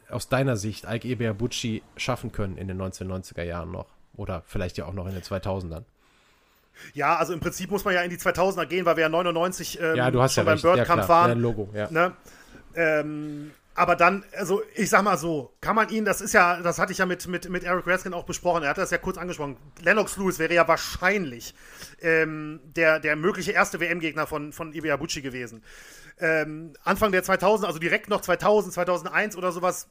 aus 0.09 0.29
deiner 0.29 0.55
Sicht 0.55 0.85
Ike 0.89 1.07
Ebeabuchi 1.07 1.83
schaffen 1.97 2.31
können 2.31 2.57
in 2.57 2.67
den 2.67 2.81
1990er 2.81 3.43
Jahren 3.43 3.71
noch? 3.71 3.87
Oder 4.15 4.43
vielleicht 4.45 4.77
ja 4.77 4.85
auch 4.85 4.93
noch 4.93 5.07
in 5.07 5.13
den 5.13 5.23
2000ern? 5.23 5.83
Ja, 6.93 7.15
also 7.17 7.33
im 7.33 7.39
Prinzip 7.39 7.71
muss 7.71 7.85
man 7.85 7.93
ja 7.93 8.01
in 8.01 8.09
die 8.09 8.17
2000er 8.17 8.65
gehen, 8.65 8.85
weil 8.85 8.95
wir 8.97 9.03
ja 9.03 9.09
99 9.09 9.79
ähm, 9.81 9.95
Ja, 9.95 10.11
du 10.11 10.21
hast 10.21 10.35
schon 10.35 10.45
ja 10.45 10.53
beim. 10.53 10.59
Ja, 10.59 10.73
Bird-Kampf 10.75 11.05
klar. 11.05 11.09
waren. 11.09 11.29
Ja, 11.31 11.35
Logo, 11.35 11.69
ja. 11.73 11.89
Ne? 11.91 12.13
Ähm, 12.75 13.51
aber 13.75 13.97
dann, 13.97 14.23
also 14.37 14.63
ich 14.73 14.89
sag 14.89 15.03
mal 15.03 15.17
so, 15.17 15.53
kann 15.59 15.75
man 15.75 15.89
ihn, 15.89 16.05
das 16.05 16.21
ist 16.21 16.33
ja, 16.33 16.61
das 16.61 16.79
hatte 16.79 16.93
ich 16.93 16.99
ja 16.99 17.05
mit, 17.05 17.27
mit, 17.27 17.49
mit 17.49 17.63
Eric 17.65 17.85
Raskin 17.85 18.13
auch 18.13 18.23
besprochen, 18.23 18.63
er 18.63 18.69
hat 18.69 18.77
das 18.77 18.89
ja 18.89 18.97
kurz 18.97 19.17
angesprochen. 19.17 19.57
Lennox 19.81 20.15
Lewis 20.15 20.39
wäre 20.39 20.53
ja 20.53 20.65
wahrscheinlich 20.65 21.53
ähm, 22.01 22.61
der, 22.63 23.01
der 23.01 23.17
mögliche 23.17 23.51
erste 23.51 23.81
WM-Gegner 23.81 24.27
von, 24.27 24.53
von 24.53 24.71
Ibeabuchi 24.71 25.21
gewesen. 25.21 25.61
Ähm, 26.19 26.73
Anfang 26.85 27.11
der 27.11 27.23
2000, 27.23 27.67
also 27.67 27.77
direkt 27.77 28.09
noch 28.09 28.21
2000, 28.21 28.73
2001 28.73 29.35
oder 29.35 29.51
sowas, 29.51 29.89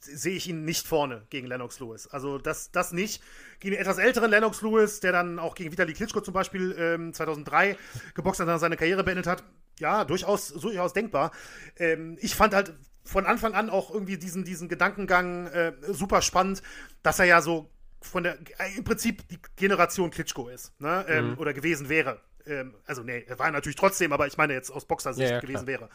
sehe 0.00 0.34
ich 0.34 0.48
ihn 0.48 0.64
nicht 0.64 0.88
vorne 0.88 1.22
gegen 1.30 1.46
Lennox 1.46 1.78
Lewis. 1.78 2.08
Also 2.08 2.38
das, 2.38 2.72
das 2.72 2.90
nicht. 2.90 3.22
Gegen 3.60 3.74
den 3.74 3.80
etwas 3.80 3.98
älteren 3.98 4.32
Lennox 4.32 4.60
Lewis, 4.62 4.98
der 4.98 5.12
dann 5.12 5.38
auch 5.38 5.54
gegen 5.54 5.70
Vitali 5.70 5.92
Klitschko 5.92 6.22
zum 6.22 6.34
Beispiel 6.34 6.74
ähm, 6.76 7.14
2003 7.14 7.76
geboxt 8.14 8.40
hat 8.40 8.48
dann 8.48 8.58
seine 8.58 8.76
Karriere 8.76 9.04
beendet 9.04 9.28
hat, 9.28 9.44
ja, 9.78 10.04
durchaus, 10.04 10.48
durchaus 10.48 10.92
denkbar. 10.92 11.30
Ähm, 11.76 12.18
ich 12.20 12.34
fand 12.34 12.52
halt 12.52 12.74
von 13.04 13.26
Anfang 13.26 13.54
an 13.54 13.70
auch 13.70 13.92
irgendwie 13.92 14.16
diesen, 14.18 14.44
diesen 14.44 14.68
Gedankengang 14.68 15.46
äh, 15.48 15.72
super 15.88 16.22
spannend, 16.22 16.62
dass 17.02 17.18
er 17.18 17.24
ja 17.26 17.40
so 17.42 17.70
von 18.00 18.22
der, 18.24 18.38
äh, 18.58 18.76
im 18.76 18.84
Prinzip 18.84 19.26
die 19.28 19.38
Generation 19.56 20.10
Klitschko 20.10 20.48
ist, 20.48 20.72
ne? 20.80 21.04
Ähm, 21.08 21.30
Mhm. 21.30 21.38
oder 21.38 21.52
gewesen 21.54 21.88
wäre. 21.88 22.20
Ähm, 22.46 22.74
also, 22.86 23.02
nee, 23.02 23.24
er 23.28 23.38
war 23.38 23.50
natürlich 23.50 23.76
trotzdem, 23.76 24.12
aber 24.12 24.26
ich 24.26 24.36
meine 24.36 24.52
jetzt 24.54 24.70
aus 24.70 24.84
Boxersicht 24.86 25.28
Ja, 25.28 25.34
ja, 25.36 25.40
gewesen 25.40 25.66
klar. 25.66 25.80
wäre. 25.80 25.88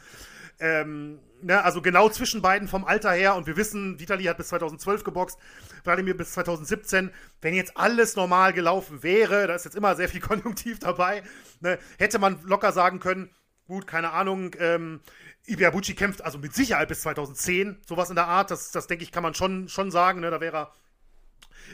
Ähm, 0.60 1.20
ne, 1.42 1.64
also 1.64 1.82
genau 1.82 2.10
zwischen 2.10 2.42
beiden 2.42 2.68
vom 2.68 2.84
Alter 2.86 3.12
her 3.12 3.36
und 3.36 3.46
wir 3.46 3.58
wissen, 3.58 4.00
Vitali 4.00 4.24
hat 4.24 4.38
bis 4.38 4.48
2012 4.48 5.04
geboxt, 5.04 5.38
Wladimir 5.84 6.16
bis 6.18 6.32
2017. 6.34 7.12
Wenn 7.42 7.54
jetzt 7.54 7.78
alles 7.78 8.16
normal 8.16 8.54
gelaufen 8.54 9.04
wäre, 9.04 9.48
da 9.48 9.56
ist 9.56 9.66
jetzt 9.66 9.76
immer 9.76 9.96
sehr 9.96 10.10
viel 10.10 10.22
Konjunktiv 10.22 10.80
dabei, 10.80 11.24
ne, 11.60 11.78
hätte 12.00 12.20
man 12.20 12.42
locker 12.44 12.72
sagen 12.72 13.00
können, 13.00 13.30
gut, 13.68 13.88
keine 13.88 14.12
Ahnung, 14.12 14.56
ähm, 14.60 15.02
Ibiabuchi 15.46 15.96
kämpft 15.96 16.24
also 16.24 16.38
mit 16.38 16.54
Sicherheit 16.54 16.90
bis 16.90 17.02
2010, 17.02 17.78
sowas 17.88 18.10
in 18.10 18.16
der 18.16 18.28
Art, 18.28 18.52
das, 18.52 18.72
das 18.72 18.88
denke 18.88 19.04
ich, 19.04 19.12
kann 19.12 19.24
man 19.24 19.34
schon, 19.34 19.70
schon 19.70 19.92
sagen, 19.92 20.20
ne, 20.20 20.30
da 20.30 20.42
wäre 20.42 20.58
er 20.58 20.72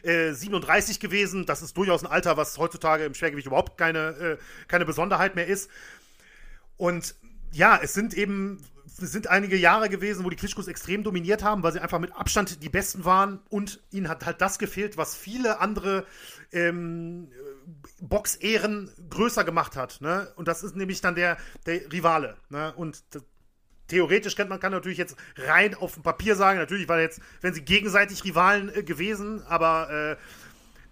äh, 0.04 0.34
37 0.34 1.00
gewesen. 1.00 1.46
Das 1.46 1.62
ist 1.62 1.78
durchaus 1.78 2.04
ein 2.04 2.12
Alter, 2.12 2.38
was 2.38 2.58
heutzutage 2.58 3.06
im 3.06 3.14
Schwergewicht 3.14 3.48
überhaupt 3.48 3.78
keine, 3.78 4.00
äh, 4.00 4.38
keine 4.68 4.86
Besonderheit 4.86 5.36
mehr 5.36 5.48
ist. 5.48 5.70
Und 6.78 7.16
ja, 7.52 7.80
es 7.82 7.94
sind 7.94 8.14
eben 8.14 8.64
sind 8.96 9.28
einige 9.28 9.58
Jahre 9.58 9.90
gewesen, 9.90 10.24
wo 10.24 10.30
die 10.30 10.36
Klitschkos 10.36 10.68
extrem 10.68 11.04
dominiert 11.04 11.44
haben, 11.44 11.64
weil 11.64 11.74
sie 11.74 11.80
einfach 11.80 12.00
mit 12.00 12.16
Abstand 12.16 12.62
die 12.62 12.70
Besten 12.70 13.06
waren 13.06 13.40
und 13.50 13.82
ihnen 13.92 14.08
hat 14.08 14.26
halt 14.26 14.42
das 14.42 14.60
gefehlt, 14.60 14.98
was 14.98 15.16
viele 15.16 15.60
andere 15.60 16.06
ähm, 16.52 17.30
Boxehren 18.00 18.92
größer 19.10 19.44
gemacht 19.44 19.76
hat. 19.76 20.02
Ne? 20.02 20.32
Und 20.36 20.48
das 20.48 20.64
ist 20.64 20.76
nämlich 20.76 21.02
dann 21.02 21.16
der, 21.16 21.38
der 21.66 21.92
Rivale. 21.92 22.38
Ne? 22.50 22.74
Und 22.76 23.04
das, 23.12 23.24
theoretisch 23.88 24.36
kann 24.36 24.48
man 24.48 24.60
kann 24.60 24.72
natürlich 24.72 24.98
jetzt 24.98 25.16
rein 25.36 25.76
auf 25.76 25.96
dem 25.96 26.04
Papier 26.04 26.36
sagen, 26.36 26.60
natürlich 26.60 26.88
war 26.88 27.00
jetzt, 27.00 27.22
wenn 27.42 27.54
sie 27.54 27.64
gegenseitig 27.64 28.24
Rivalen 28.24 28.74
äh, 28.74 28.84
gewesen, 28.84 29.44
aber 29.44 29.90
äh, 29.90 30.16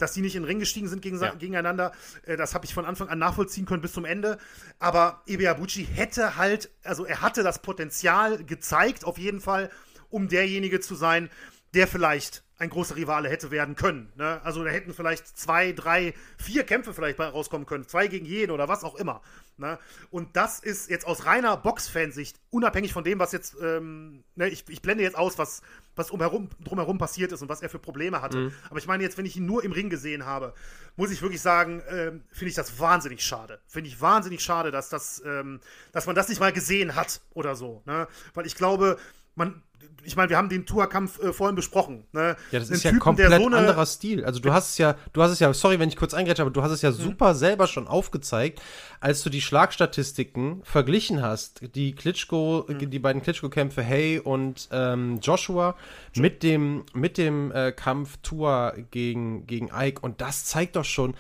dass 0.02 0.14
die 0.14 0.22
nicht 0.22 0.36
in 0.36 0.44
den 0.44 0.48
Ring 0.48 0.60
gestiegen 0.60 0.88
sind 0.88 1.02
gegen, 1.02 1.20
Ja. 1.20 1.34
gegeneinander, 1.34 1.92
äh, 2.26 2.38
das 2.38 2.54
habe 2.54 2.66
ich 2.66 2.74
von 2.74 2.86
Anfang 2.86 3.10
an 3.10 3.20
nachvollziehen 3.20 3.66
können 3.66 3.82
bis 3.82 3.94
zum 3.94 4.06
Ende. 4.06 4.38
Aber 4.80 5.22
Ibeabuchi 5.28 5.86
hätte 5.86 6.38
halt, 6.38 6.70
also 6.84 7.06
er 7.06 7.22
hatte 7.22 7.44
das 7.44 7.62
Potenzial 7.62 8.44
gezeigt, 8.44 9.06
auf 9.06 9.18
jeden 9.18 9.42
Fall, 9.42 9.70
um 10.10 10.28
derjenige 10.28 10.80
zu 10.80 10.96
sein, 10.96 11.30
der 11.74 11.88
vielleicht 11.88 12.44
ein 12.62 12.70
großer 12.70 12.96
Rivale 12.96 13.28
hätte 13.28 13.50
werden 13.50 13.76
können. 13.76 14.14
Ne? 14.16 14.40
Also 14.44 14.64
da 14.64 14.70
hätten 14.70 14.94
vielleicht 14.94 15.28
zwei, 15.28 15.72
drei, 15.72 16.14
vier 16.38 16.64
Kämpfe 16.64 16.94
vielleicht 16.94 17.20
rauskommen 17.20 17.66
können, 17.66 17.88
zwei 17.88 18.08
gegen 18.08 18.26
jeden 18.26 18.52
oder 18.52 18.68
was 18.68 18.84
auch 18.84 18.96
immer. 18.96 19.22
Ne? 19.58 19.80
Und 20.12 20.36
das 20.36 20.60
ist 20.60 20.88
jetzt 20.90 21.08
aus 21.08 21.26
reiner 21.26 21.58
Box-Fansicht, 21.58 22.40
unabhängig 22.52 22.94
von 22.94 23.04
dem, 23.04 23.18
was 23.18 23.32
jetzt, 23.32 23.56
ähm, 23.62 24.24
ne, 24.36 24.48
ich, 24.48 24.64
ich 24.70 24.82
blende 24.84 25.04
jetzt 25.04 25.18
aus, 25.18 25.40
was, 25.40 25.64
was 25.96 26.12
umherum, 26.12 26.50
drumherum 26.64 27.00
passiert 27.00 27.32
ist 27.32 27.42
und 27.42 27.50
was 27.50 27.64
er 27.64 27.70
für 27.70 27.80
Probleme 27.80 28.22
hatte. 28.22 28.52
Aber 28.70 28.78
ich 28.78 28.86
meine 28.86 29.02
jetzt, 29.02 29.18
wenn 29.18 29.26
ich 29.26 29.36
ihn 29.38 29.48
nur 29.48 29.64
im 29.64 29.72
Ring 29.72 29.90
gesehen 29.90 30.26
habe, 30.26 30.54
muss 30.96 31.12
ich 31.12 31.24
wirklich 31.24 31.42
sagen, 31.42 31.82
ähm, 31.90 32.24
finde 32.32 32.50
ich 32.50 32.56
das 32.56 32.80
wahnsinnig 32.80 33.24
schade. 33.24 33.60
Finde 33.66 33.90
ich 33.90 34.00
wahnsinnig 34.00 34.42
schade, 34.42 34.70
dass, 34.70 34.90
das, 34.90 35.22
ähm, 35.26 35.62
dass 35.94 36.06
man 36.06 36.16
das 36.16 36.30
nicht 36.30 36.40
mal 36.40 36.54
gesehen 36.54 36.96
hat 36.96 37.22
oder 37.34 37.56
so. 37.56 37.82
Ne? 37.86 38.08
Weil 38.36 38.46
ich 38.46 38.56
glaube, 38.56 39.00
man, 39.36 39.64
ich 40.04 40.16
meine, 40.16 40.30
wir 40.32 40.38
haben 40.38 40.50
den 40.50 40.66
Tourkampf 40.66 41.22
äh, 41.22 41.32
vorhin 41.32 41.56
besprochen. 41.56 42.06
Ne? 42.12 42.36
Ja, 42.52 42.60
das 42.60 42.70
Einen 42.70 42.78
ist 42.78 42.84
ja 42.84 42.90
Typen, 42.90 43.00
komplett 43.02 43.32
der 43.32 43.40
so 43.40 43.46
eine- 43.46 43.58
anderer 43.58 43.86
Stil. 43.86 44.26
Also 44.26 44.40
du 44.40 44.52
hast 44.52 44.70
es 44.72 44.78
ja, 44.80 44.96
du 45.14 45.22
hast 45.22 45.32
es 45.32 45.40
ja, 45.40 45.54
sorry, 45.54 45.80
wenn 45.80 45.90
ich 45.90 45.96
kurz 45.96 46.14
eingrätsche, 46.16 46.42
aber 46.42 46.50
du 46.52 46.64
hast 46.64 46.72
es 46.72 46.82
Mhm. 46.82 46.88
ja 46.88 46.92
super 46.92 47.36
selber 47.36 47.68
schon 47.68 47.88
aufgezeigt, 47.88 48.60
als 49.00 49.22
du 49.22 49.30
die 49.30 49.42
Schlagstatistiken 49.42 50.62
verglichen 50.64 51.22
hast, 51.22 51.62
die 51.76 51.94
Klitschko, 51.94 52.66
Mhm. 52.68 52.90
die 52.90 53.00
beiden 53.00 53.22
Klitschko-Kämpfe 53.22 53.84
Hay 53.86 54.20
und 54.20 54.70
ähm, 54.72 55.20
Joshua 55.22 55.76
mit 56.16 56.44
dem, 56.44 56.84
mit 56.94 57.18
dem 57.18 57.52
äh, 57.52 57.72
Kampf 57.72 58.18
Tour 58.24 58.74
gegen, 58.92 59.46
gegen 59.48 59.70
Ike 59.76 60.02
und 60.02 60.22
das 60.22 60.46
zeigt 60.46 60.76
doch 60.76 60.86
schon, 60.86 61.14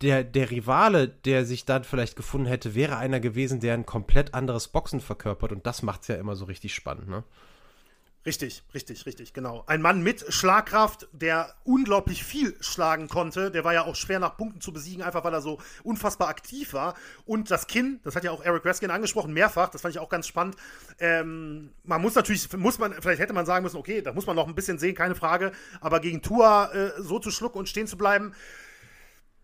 der, 0.00 0.22
der 0.22 0.50
Rivale, 0.50 1.08
der 1.08 1.44
sich 1.44 1.64
dann 1.64 1.82
vielleicht 1.82 2.14
gefunden 2.14 2.46
hätte, 2.46 2.74
wäre 2.76 2.98
einer 2.98 3.18
gewesen, 3.20 3.58
der 3.58 3.74
ein 3.74 3.84
komplett 3.86 4.32
anderes 4.32 4.68
Boxen 4.68 5.00
verkörpert 5.00 5.50
und 5.50 5.66
das 5.66 5.82
macht 5.82 6.02
es 6.02 6.08
ja 6.08 6.14
immer 6.16 6.36
so 6.36 6.44
richtig 6.44 6.74
spannend, 6.74 7.08
ne? 7.08 7.24
Richtig, 8.26 8.64
richtig, 8.74 9.06
richtig, 9.06 9.32
genau. 9.32 9.64
Ein 9.66 9.80
Mann 9.80 10.02
mit 10.02 10.24
Schlagkraft, 10.32 11.08
der 11.12 11.54
unglaublich 11.64 12.24
viel 12.24 12.56
schlagen 12.60 13.08
konnte. 13.08 13.50
Der 13.50 13.64
war 13.64 13.72
ja 13.72 13.84
auch 13.84 13.94
schwer 13.94 14.18
nach 14.18 14.36
Punkten 14.36 14.60
zu 14.60 14.72
besiegen, 14.72 15.02
einfach 15.02 15.24
weil 15.24 15.32
er 15.32 15.40
so 15.40 15.58
unfassbar 15.84 16.28
aktiv 16.28 16.72
war. 16.72 16.94
Und 17.24 17.50
das 17.50 17.68
Kinn, 17.68 18.00
das 18.02 18.16
hat 18.16 18.24
ja 18.24 18.32
auch 18.32 18.44
Eric 18.44 18.66
Raskin 18.66 18.90
angesprochen, 18.90 19.32
mehrfach, 19.32 19.70
das 19.70 19.82
fand 19.82 19.94
ich 19.94 20.00
auch 20.00 20.08
ganz 20.08 20.26
spannend. 20.26 20.56
Ähm, 20.98 21.72
man 21.84 22.02
muss 22.02 22.16
natürlich, 22.16 22.52
muss 22.54 22.78
man, 22.78 22.92
vielleicht 22.94 23.20
hätte 23.20 23.32
man 23.32 23.46
sagen 23.46 23.62
müssen, 23.62 23.76
okay, 23.76 24.02
da 24.02 24.12
muss 24.12 24.26
man 24.26 24.34
noch 24.34 24.48
ein 24.48 24.54
bisschen 24.54 24.78
sehen, 24.78 24.96
keine 24.96 25.14
Frage. 25.14 25.52
Aber 25.80 26.00
gegen 26.00 26.20
Tua 26.20 26.72
äh, 26.72 27.00
so 27.00 27.20
zu 27.20 27.30
schlucken 27.30 27.58
und 27.58 27.68
stehen 27.68 27.86
zu 27.86 27.96
bleiben, 27.96 28.34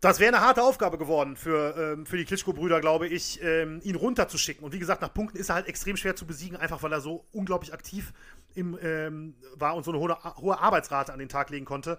das 0.04 0.20
wäre 0.20 0.36
eine 0.36 0.44
harte 0.44 0.62
Aufgabe 0.62 0.98
geworden 0.98 1.34
für, 1.34 1.74
ähm, 1.78 2.04
für 2.04 2.18
die 2.18 2.26
Klitschko-Brüder, 2.26 2.82
glaube 2.82 3.08
ich, 3.08 3.40
ähm, 3.42 3.80
ihn 3.84 3.94
runterzuschicken. 3.94 4.62
Und 4.62 4.74
wie 4.74 4.78
gesagt, 4.78 5.00
nach 5.00 5.14
Punkten 5.14 5.38
ist 5.38 5.48
er 5.48 5.54
halt 5.54 5.66
extrem 5.66 5.96
schwer 5.96 6.14
zu 6.14 6.26
besiegen, 6.26 6.58
einfach 6.58 6.82
weil 6.82 6.92
er 6.92 7.00
so 7.00 7.24
unglaublich 7.32 7.72
aktiv 7.72 8.12
im, 8.54 8.78
ähm, 8.80 9.34
war 9.56 9.74
und 9.74 9.84
so 9.84 9.90
eine 9.90 10.00
hohe, 10.00 10.16
hohe 10.36 10.58
Arbeitsrate 10.58 11.12
an 11.12 11.18
den 11.18 11.28
Tag 11.28 11.50
legen 11.50 11.64
konnte. 11.64 11.98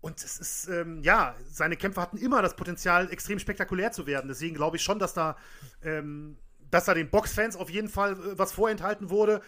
Und 0.00 0.22
es 0.22 0.38
ist, 0.38 0.68
ähm, 0.68 1.00
ja, 1.02 1.36
seine 1.48 1.76
Kämpfe 1.76 2.00
hatten 2.00 2.16
immer 2.16 2.42
das 2.42 2.56
Potenzial, 2.56 3.10
extrem 3.12 3.38
spektakulär 3.38 3.92
zu 3.92 4.06
werden. 4.06 4.28
Deswegen 4.28 4.54
glaube 4.54 4.76
ich 4.76 4.82
schon, 4.82 4.98
dass 4.98 5.14
da, 5.14 5.36
ähm, 5.84 6.36
dass 6.70 6.86
da 6.86 6.94
den 6.94 7.08
Boxfans 7.08 7.56
auf 7.56 7.70
jeden 7.70 7.88
Fall 7.88 8.12
äh, 8.14 8.38
was 8.38 8.52
vorenthalten 8.52 9.10
wurde. 9.10 9.42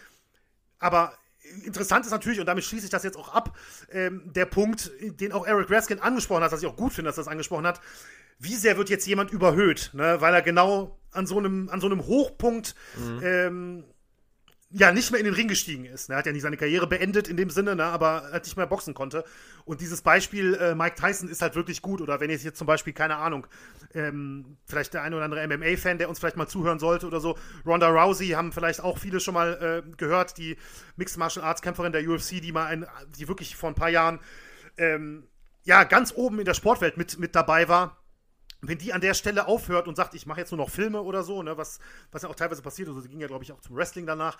Aber 0.79 1.13
interessant 1.63 2.05
ist 2.05 2.11
natürlich, 2.11 2.39
und 2.39 2.45
damit 2.45 2.63
schließe 2.63 2.85
ich 2.85 2.91
das 2.91 3.03
jetzt 3.03 3.17
auch 3.17 3.33
ab, 3.33 3.57
ähm, 3.91 4.31
der 4.33 4.45
Punkt, 4.45 4.91
den 5.01 5.33
auch 5.33 5.45
Eric 5.45 5.69
Raskin 5.69 5.99
angesprochen 5.99 6.43
hat, 6.43 6.53
was 6.53 6.61
ich 6.61 6.67
auch 6.67 6.77
gut 6.77 6.93
finde, 6.93 7.09
dass 7.09 7.17
er 7.17 7.25
das 7.25 7.31
angesprochen 7.31 7.67
hat. 7.67 7.81
Wie 8.39 8.55
sehr 8.55 8.77
wird 8.77 8.89
jetzt 8.89 9.05
jemand 9.07 9.31
überhöht, 9.31 9.91
ne? 9.93 10.21
weil 10.21 10.33
er 10.33 10.41
genau 10.41 10.97
an 11.11 11.27
so 11.27 11.37
einem, 11.37 11.69
an 11.69 11.81
so 11.81 11.87
einem 11.87 12.05
Hochpunkt 12.05 12.75
mhm. 12.97 13.83
Ja 14.77 14.91
nicht 14.91 15.09
mehr 15.09 15.19
in 15.19 15.25
den 15.25 15.33
Ring 15.33 15.47
gestiegen 15.47 15.85
ist. 15.85 16.09
Ne? 16.09 16.15
Er 16.15 16.17
hat 16.19 16.25
ja 16.25 16.33
nicht 16.33 16.41
seine 16.41 16.57
Karriere 16.57 16.85
beendet 16.85 17.29
in 17.29 17.37
dem 17.37 17.49
Sinne, 17.49 17.77
ne? 17.77 17.85
aber 17.85 18.29
halt 18.31 18.43
nicht 18.43 18.57
mehr 18.57 18.67
boxen 18.67 18.93
konnte. 18.93 19.23
Und 19.63 19.79
dieses 19.79 20.01
Beispiel 20.01 20.53
äh, 20.55 20.75
Mike 20.75 20.95
Tyson 20.95 21.29
ist 21.29 21.41
halt 21.41 21.55
wirklich 21.55 21.81
gut. 21.81 22.01
Oder 22.01 22.19
wenn 22.19 22.29
jetzt 22.29 22.57
zum 22.57 22.67
Beispiel, 22.67 22.91
keine 22.91 23.15
Ahnung, 23.15 23.47
ähm, 23.93 24.57
vielleicht 24.65 24.93
der 24.93 25.03
eine 25.03 25.15
oder 25.15 25.25
andere 25.25 25.47
MMA-Fan, 25.47 25.97
der 25.97 26.09
uns 26.09 26.19
vielleicht 26.19 26.35
mal 26.35 26.47
zuhören 26.47 26.79
sollte 26.79 27.07
oder 27.07 27.21
so, 27.21 27.37
Ronda 27.65 27.87
Rousey 27.87 28.29
haben 28.29 28.51
vielleicht 28.51 28.81
auch 28.81 28.97
viele 28.97 29.21
schon 29.21 29.33
mal 29.33 29.83
äh, 29.87 29.95
gehört, 29.95 30.37
die 30.37 30.57
Mixed 30.97 31.17
Martial 31.17 31.45
Arts 31.45 31.61
Kämpferin 31.61 31.93
der 31.93 32.05
UFC, 32.05 32.41
die 32.41 32.51
mal 32.51 32.65
ein, 32.65 32.85
die 33.17 33.29
wirklich 33.29 33.55
vor 33.55 33.69
ein 33.69 33.75
paar 33.75 33.89
Jahren 33.89 34.19
ähm, 34.77 35.23
ja 35.63 35.85
ganz 35.85 36.13
oben 36.13 36.39
in 36.39 36.45
der 36.45 36.53
Sportwelt 36.53 36.97
mit, 36.97 37.17
mit 37.17 37.33
dabei 37.33 37.69
war 37.69 37.97
wenn 38.67 38.77
die 38.77 38.93
an 38.93 39.01
der 39.01 39.13
Stelle 39.13 39.47
aufhört 39.47 39.87
und 39.87 39.95
sagt, 39.95 40.13
ich 40.13 40.25
mache 40.25 40.39
jetzt 40.39 40.51
nur 40.51 40.57
noch 40.57 40.69
Filme 40.69 41.01
oder 41.01 41.23
so, 41.23 41.43
ne, 41.43 41.57
was, 41.57 41.79
was 42.11 42.23
ja 42.23 42.29
auch 42.29 42.35
teilweise 42.35 42.61
passiert, 42.61 42.87
also 42.87 43.01
sie 43.01 43.09
ging 43.09 43.19
ja, 43.19 43.27
glaube 43.27 43.43
ich, 43.43 43.51
auch 43.51 43.61
zum 43.61 43.75
Wrestling 43.75 44.05
danach, 44.05 44.37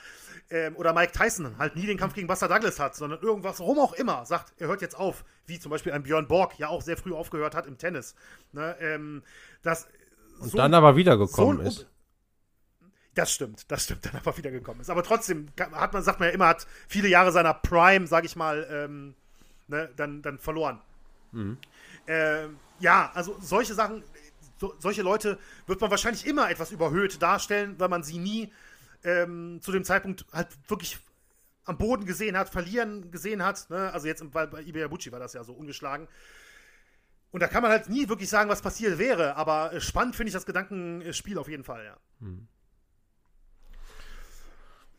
ähm, 0.49 0.75
oder 0.75 0.93
Mike 0.93 1.11
Tyson 1.11 1.57
halt 1.57 1.75
nie 1.75 1.85
den 1.85 1.97
Kampf 1.97 2.13
gegen 2.13 2.27
Buster 2.27 2.47
Douglas 2.47 2.79
hat, 2.79 2.95
sondern 2.95 3.21
irgendwas, 3.21 3.59
warum 3.59 3.79
auch 3.79 3.93
immer, 3.93 4.25
sagt, 4.25 4.53
er 4.57 4.67
hört 4.67 4.81
jetzt 4.81 4.95
auf, 4.95 5.25
wie 5.45 5.59
zum 5.59 5.69
Beispiel 5.69 5.91
ein 5.91 6.03
Björn 6.03 6.27
Borg 6.27 6.57
ja 6.59 6.69
auch 6.69 6.81
sehr 6.81 6.97
früh 6.97 7.13
aufgehört 7.13 7.55
hat 7.55 7.65
im 7.67 7.77
Tennis. 7.77 8.15
Ne, 8.51 8.75
ähm, 8.79 9.23
das, 9.61 9.87
und 10.39 10.51
so, 10.51 10.57
dann 10.57 10.73
aber 10.73 10.95
wiedergekommen 10.95 11.57
so 11.57 11.63
ist. 11.63 11.87
Das 13.13 13.31
stimmt, 13.31 13.71
das 13.71 13.85
stimmt, 13.85 14.05
dann 14.05 14.15
aber 14.15 14.37
wiedergekommen 14.37 14.81
ist. 14.81 14.89
Aber 14.89 15.01
trotzdem 15.01 15.47
hat 15.57 15.93
man, 15.93 16.03
sagt 16.03 16.19
man 16.19 16.29
ja 16.29 16.35
immer, 16.35 16.47
hat 16.47 16.67
viele 16.87 17.07
Jahre 17.07 17.31
seiner 17.31 17.53
Prime, 17.53 18.07
sag 18.07 18.25
ich 18.25 18.35
mal, 18.35 18.67
ähm, 18.69 19.15
ne, 19.67 19.89
dann, 19.95 20.21
dann 20.21 20.37
verloren. 20.37 20.81
Mhm. 21.31 21.57
Ähm, 22.07 22.57
ja, 22.79 23.11
also 23.13 23.37
solche 23.39 23.73
Sachen, 23.73 24.03
so, 24.57 24.73
solche 24.79 25.01
Leute 25.01 25.37
wird 25.67 25.81
man 25.81 25.91
wahrscheinlich 25.91 26.25
immer 26.25 26.49
etwas 26.49 26.71
überhöht 26.71 27.21
darstellen, 27.21 27.75
weil 27.77 27.89
man 27.89 28.03
sie 28.03 28.17
nie 28.17 28.51
ähm, 29.03 29.59
zu 29.61 29.71
dem 29.71 29.83
Zeitpunkt 29.83 30.25
halt 30.31 30.47
wirklich 30.67 30.97
am 31.65 31.77
Boden 31.77 32.05
gesehen 32.05 32.37
hat, 32.37 32.49
verlieren 32.49 33.11
gesehen 33.11 33.43
hat. 33.43 33.69
Ne? 33.69 33.91
Also 33.91 34.07
jetzt 34.07 34.29
bei, 34.31 34.45
bei 34.45 34.61
Ibeyabuchi 34.61 35.11
war 35.11 35.19
das 35.19 35.33
ja 35.33 35.43
so 35.43 35.53
ungeschlagen. 35.53 36.07
Und 37.31 37.41
da 37.41 37.47
kann 37.47 37.63
man 37.63 37.71
halt 37.71 37.89
nie 37.89 38.07
wirklich 38.07 38.29
sagen, 38.29 38.49
was 38.49 38.61
passiert 38.61 38.97
wäre. 38.97 39.35
Aber 39.35 39.79
spannend 39.81 40.15
finde 40.15 40.29
ich 40.29 40.33
das 40.33 40.45
Gedankenspiel 40.45 41.37
auf 41.37 41.49
jeden 41.49 41.63
Fall, 41.63 41.83
ja. 41.83 41.97
Hm. 42.19 42.47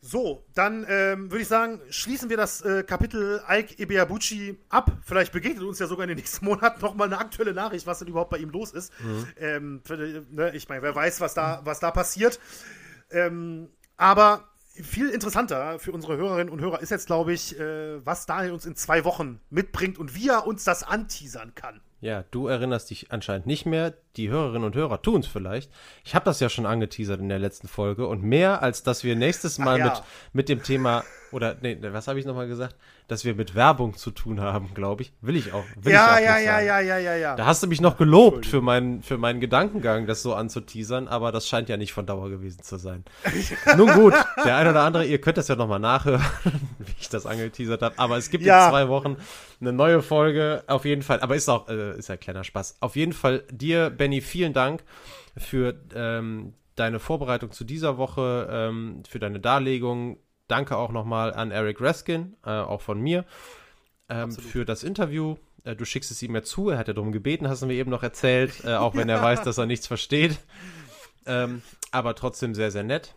So, 0.01 0.45
dann 0.53 0.85
ähm, 0.87 1.31
würde 1.31 1.41
ich 1.41 1.47
sagen, 1.47 1.81
schließen 1.89 2.29
wir 2.29 2.37
das 2.37 2.61
äh, 2.61 2.83
Kapitel 2.83 3.41
Ike 3.49 3.81
Ibeabuchi 3.81 4.57
ab. 4.69 4.91
Vielleicht 5.03 5.31
begegnet 5.31 5.63
uns 5.63 5.79
ja 5.79 5.87
sogar 5.87 6.03
in 6.03 6.09
den 6.09 6.17
nächsten 6.17 6.45
Monaten 6.45 6.81
nochmal 6.81 7.07
eine 7.07 7.17
aktuelle 7.17 7.53
Nachricht, 7.53 7.87
was 7.87 7.99
denn 7.99 8.07
überhaupt 8.07 8.29
bei 8.29 8.37
ihm 8.37 8.49
los 8.49 8.71
ist. 8.71 8.93
Mhm. 9.01 9.27
Ähm, 9.39 9.81
für, 9.83 9.97
ne, 10.29 10.55
ich 10.55 10.69
meine, 10.69 10.81
wer 10.81 10.95
weiß, 10.95 11.21
was 11.21 11.33
da, 11.33 11.61
was 11.63 11.79
da 11.79 11.91
passiert. 11.91 12.39
Ähm, 13.11 13.69
aber 13.95 14.47
viel 14.83 15.09
interessanter 15.09 15.79
für 15.79 15.91
unsere 15.91 16.17
Hörerinnen 16.17 16.49
und 16.49 16.61
Hörer 16.61 16.81
ist 16.81 16.91
jetzt, 16.91 17.07
glaube 17.07 17.33
ich, 17.33 17.59
äh, 17.59 18.05
was 18.05 18.25
Daniel 18.25 18.53
uns 18.53 18.65
in 18.65 18.75
zwei 18.75 19.03
Wochen 19.05 19.39
mitbringt 19.49 19.97
und 19.97 20.15
wie 20.15 20.29
er 20.29 20.45
uns 20.45 20.63
das 20.63 20.83
anteasern 20.83 21.55
kann. 21.55 21.81
Ja, 21.99 22.23
du 22.29 22.47
erinnerst 22.47 22.91
dich 22.91 23.11
anscheinend 23.11 23.47
nicht 23.47 23.65
mehr. 23.65 23.93
Die 24.17 24.29
Hörerinnen 24.29 24.65
und 24.65 24.75
Hörer 24.75 25.01
tun 25.01 25.21
es 25.21 25.27
vielleicht. 25.27 25.71
Ich 26.03 26.13
habe 26.13 26.25
das 26.25 26.39
ja 26.39 26.49
schon 26.49 26.67
angeteasert 26.67 27.19
in 27.19 27.29
der 27.29 27.39
letzten 27.39 27.67
Folge 27.67 28.07
und 28.07 28.23
mehr 28.23 28.61
als 28.61 28.83
dass 28.83 29.03
wir 29.03 29.15
nächstes 29.15 29.57
Mal 29.57 29.79
ja. 29.79 29.85
mit, 29.85 30.03
mit 30.33 30.49
dem 30.49 30.61
Thema 30.61 31.03
oder 31.31 31.55
nee, 31.61 31.77
was 31.81 32.07
habe 32.07 32.19
ich 32.19 32.25
nochmal 32.25 32.47
gesagt? 32.47 32.75
Dass 33.07 33.25
wir 33.25 33.35
mit 33.35 33.55
Werbung 33.55 33.95
zu 33.95 34.11
tun 34.11 34.41
haben, 34.41 34.73
glaube 34.73 35.01
ich. 35.01 35.13
Will 35.21 35.35
ich 35.35 35.53
auch. 35.53 35.63
Will 35.75 35.93
ja, 35.93 36.19
ich 36.19 36.27
auch 36.27 36.33
ja, 36.33 36.39
ja, 36.39 36.59
ja, 36.59 36.79
ja, 36.79 36.97
ja, 36.97 37.15
ja. 37.15 37.35
Da 37.35 37.45
hast 37.45 37.63
du 37.63 37.67
mich 37.67 37.81
noch 37.81 37.97
gelobt 37.97 38.45
für 38.45 38.61
meinen, 38.61 39.01
für 39.01 39.17
meinen 39.17 39.39
Gedankengang, 39.39 40.07
das 40.07 40.21
so 40.21 40.33
anzuteasern, 40.33 41.07
aber 41.07 41.31
das 41.31 41.47
scheint 41.47 41.69
ja 41.69 41.77
nicht 41.77 41.93
von 41.93 42.05
Dauer 42.05 42.29
gewesen 42.29 42.61
zu 42.63 42.77
sein. 42.77 43.03
Nun 43.77 43.91
gut, 43.91 44.13
der 44.43 44.55
eine 44.55 44.69
oder 44.69 44.83
andere, 44.83 45.05
ihr 45.05 45.19
könnt 45.19 45.37
das 45.37 45.47
ja 45.47 45.55
nochmal 45.55 45.79
nachhören, 45.79 46.25
wie 46.79 46.93
ich 46.99 47.09
das 47.09 47.25
angeteasert 47.25 47.81
habe. 47.81 47.97
Aber 47.97 48.17
es 48.17 48.29
gibt 48.29 48.43
ja. 48.43 48.65
in 48.65 48.71
zwei 48.71 48.87
Wochen 48.87 49.17
eine 49.59 49.73
neue 49.73 50.01
Folge. 50.01 50.63
Auf 50.67 50.85
jeden 50.85 51.01
Fall, 51.01 51.19
aber 51.21 51.35
ist 51.35 51.49
auch, 51.49 51.67
äh, 51.69 51.97
ist 51.97 52.09
ja 52.09 52.17
kleiner 52.17 52.43
Spaß. 52.43 52.77
Auf 52.79 52.95
jeden 52.95 53.13
Fall 53.13 53.43
dir, 53.51 53.89
Benny, 53.89 54.21
vielen 54.21 54.53
Dank 54.53 54.83
für 55.35 55.79
ähm, 55.93 56.53
deine 56.75 56.99
Vorbereitung 56.99 57.51
zu 57.51 57.63
dieser 57.63 57.97
Woche, 57.97 58.47
ähm, 58.51 59.03
für 59.07 59.19
deine 59.19 59.39
Darlegung 59.39 60.19
danke 60.47 60.77
auch 60.77 60.91
nochmal 60.91 61.33
an 61.33 61.51
Eric 61.51 61.81
Raskin, 61.81 62.35
äh, 62.45 62.49
auch 62.49 62.81
von 62.81 62.99
mir, 62.99 63.25
ähm, 64.09 64.31
für 64.31 64.65
das 64.65 64.83
Interview. 64.83 65.35
Äh, 65.63 65.75
du 65.75 65.85
schickst 65.85 66.11
es 66.11 66.21
ihm 66.23 66.33
ja 66.33 66.43
zu, 66.43 66.69
er 66.69 66.77
hat 66.77 66.87
ja 66.87 66.93
darum 66.93 67.11
gebeten, 67.11 67.47
hast 67.47 67.61
du 67.61 67.67
mir 67.67 67.73
eben 67.73 67.91
noch 67.91 68.03
erzählt, 68.03 68.63
äh, 68.63 68.75
auch 68.75 68.95
wenn 68.95 69.09
er 69.09 69.21
weiß, 69.21 69.43
dass 69.43 69.57
er 69.57 69.65
nichts 69.65 69.87
versteht. 69.87 70.37
Ähm, 71.25 71.61
aber 71.91 72.15
trotzdem 72.15 72.55
sehr, 72.55 72.71
sehr 72.71 72.83
nett. 72.83 73.13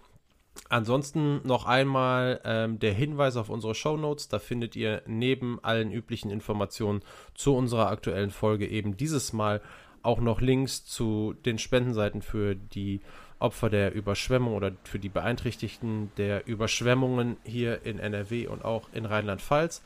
Ansonsten 0.68 1.40
noch 1.46 1.66
einmal 1.66 2.40
ähm, 2.44 2.78
der 2.78 2.92
Hinweis 2.92 3.36
auf 3.36 3.50
unsere 3.50 3.74
Show 3.74 3.96
Notes. 3.96 4.28
Da 4.28 4.38
findet 4.38 4.76
ihr 4.76 5.02
neben 5.06 5.58
allen 5.62 5.90
üblichen 5.90 6.30
Informationen 6.30 7.02
zu 7.34 7.56
unserer 7.56 7.88
aktuellen 7.88 8.30
Folge 8.30 8.68
eben 8.68 8.96
dieses 8.96 9.32
Mal 9.32 9.60
auch 10.02 10.20
noch 10.20 10.40
Links 10.40 10.84
zu 10.84 11.34
den 11.44 11.58
Spendenseiten 11.58 12.22
für 12.22 12.54
die 12.54 13.00
Opfer 13.38 13.70
der 13.70 13.94
Überschwemmung 13.94 14.54
oder 14.54 14.72
für 14.84 14.98
die 14.98 15.08
Beeinträchtigten 15.08 16.12
der 16.16 16.46
Überschwemmungen 16.46 17.36
hier 17.44 17.84
in 17.84 17.98
NRW 17.98 18.46
und 18.46 18.64
auch 18.64 18.88
in 18.92 19.06
Rheinland-Pfalz. 19.06 19.82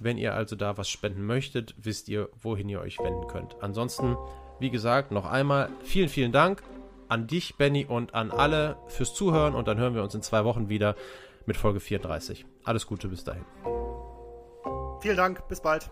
Wenn 0.00 0.18
ihr 0.18 0.34
also 0.34 0.56
da 0.56 0.76
was 0.76 0.88
spenden 0.88 1.24
möchtet, 1.24 1.74
wisst 1.78 2.08
ihr, 2.08 2.28
wohin 2.42 2.68
ihr 2.68 2.80
euch 2.80 2.98
wenden 2.98 3.28
könnt. 3.28 3.56
Ansonsten, 3.62 4.16
wie 4.58 4.70
gesagt, 4.70 5.12
noch 5.12 5.26
einmal 5.26 5.70
vielen, 5.84 6.08
vielen 6.08 6.32
Dank 6.32 6.62
an 7.08 7.26
dich, 7.26 7.56
Benny, 7.56 7.84
und 7.84 8.14
an 8.14 8.30
alle 8.30 8.76
fürs 8.88 9.14
Zuhören. 9.14 9.54
Und 9.54 9.68
dann 9.68 9.78
hören 9.78 9.94
wir 9.94 10.02
uns 10.02 10.14
in 10.14 10.22
zwei 10.22 10.44
Wochen 10.44 10.68
wieder 10.68 10.94
mit 11.46 11.56
Folge 11.56 11.80
34. 11.80 12.46
Alles 12.64 12.86
Gute 12.86 13.08
bis 13.08 13.24
dahin. 13.24 13.44
Vielen 15.00 15.16
Dank, 15.16 15.46
bis 15.48 15.60
bald. 15.60 15.90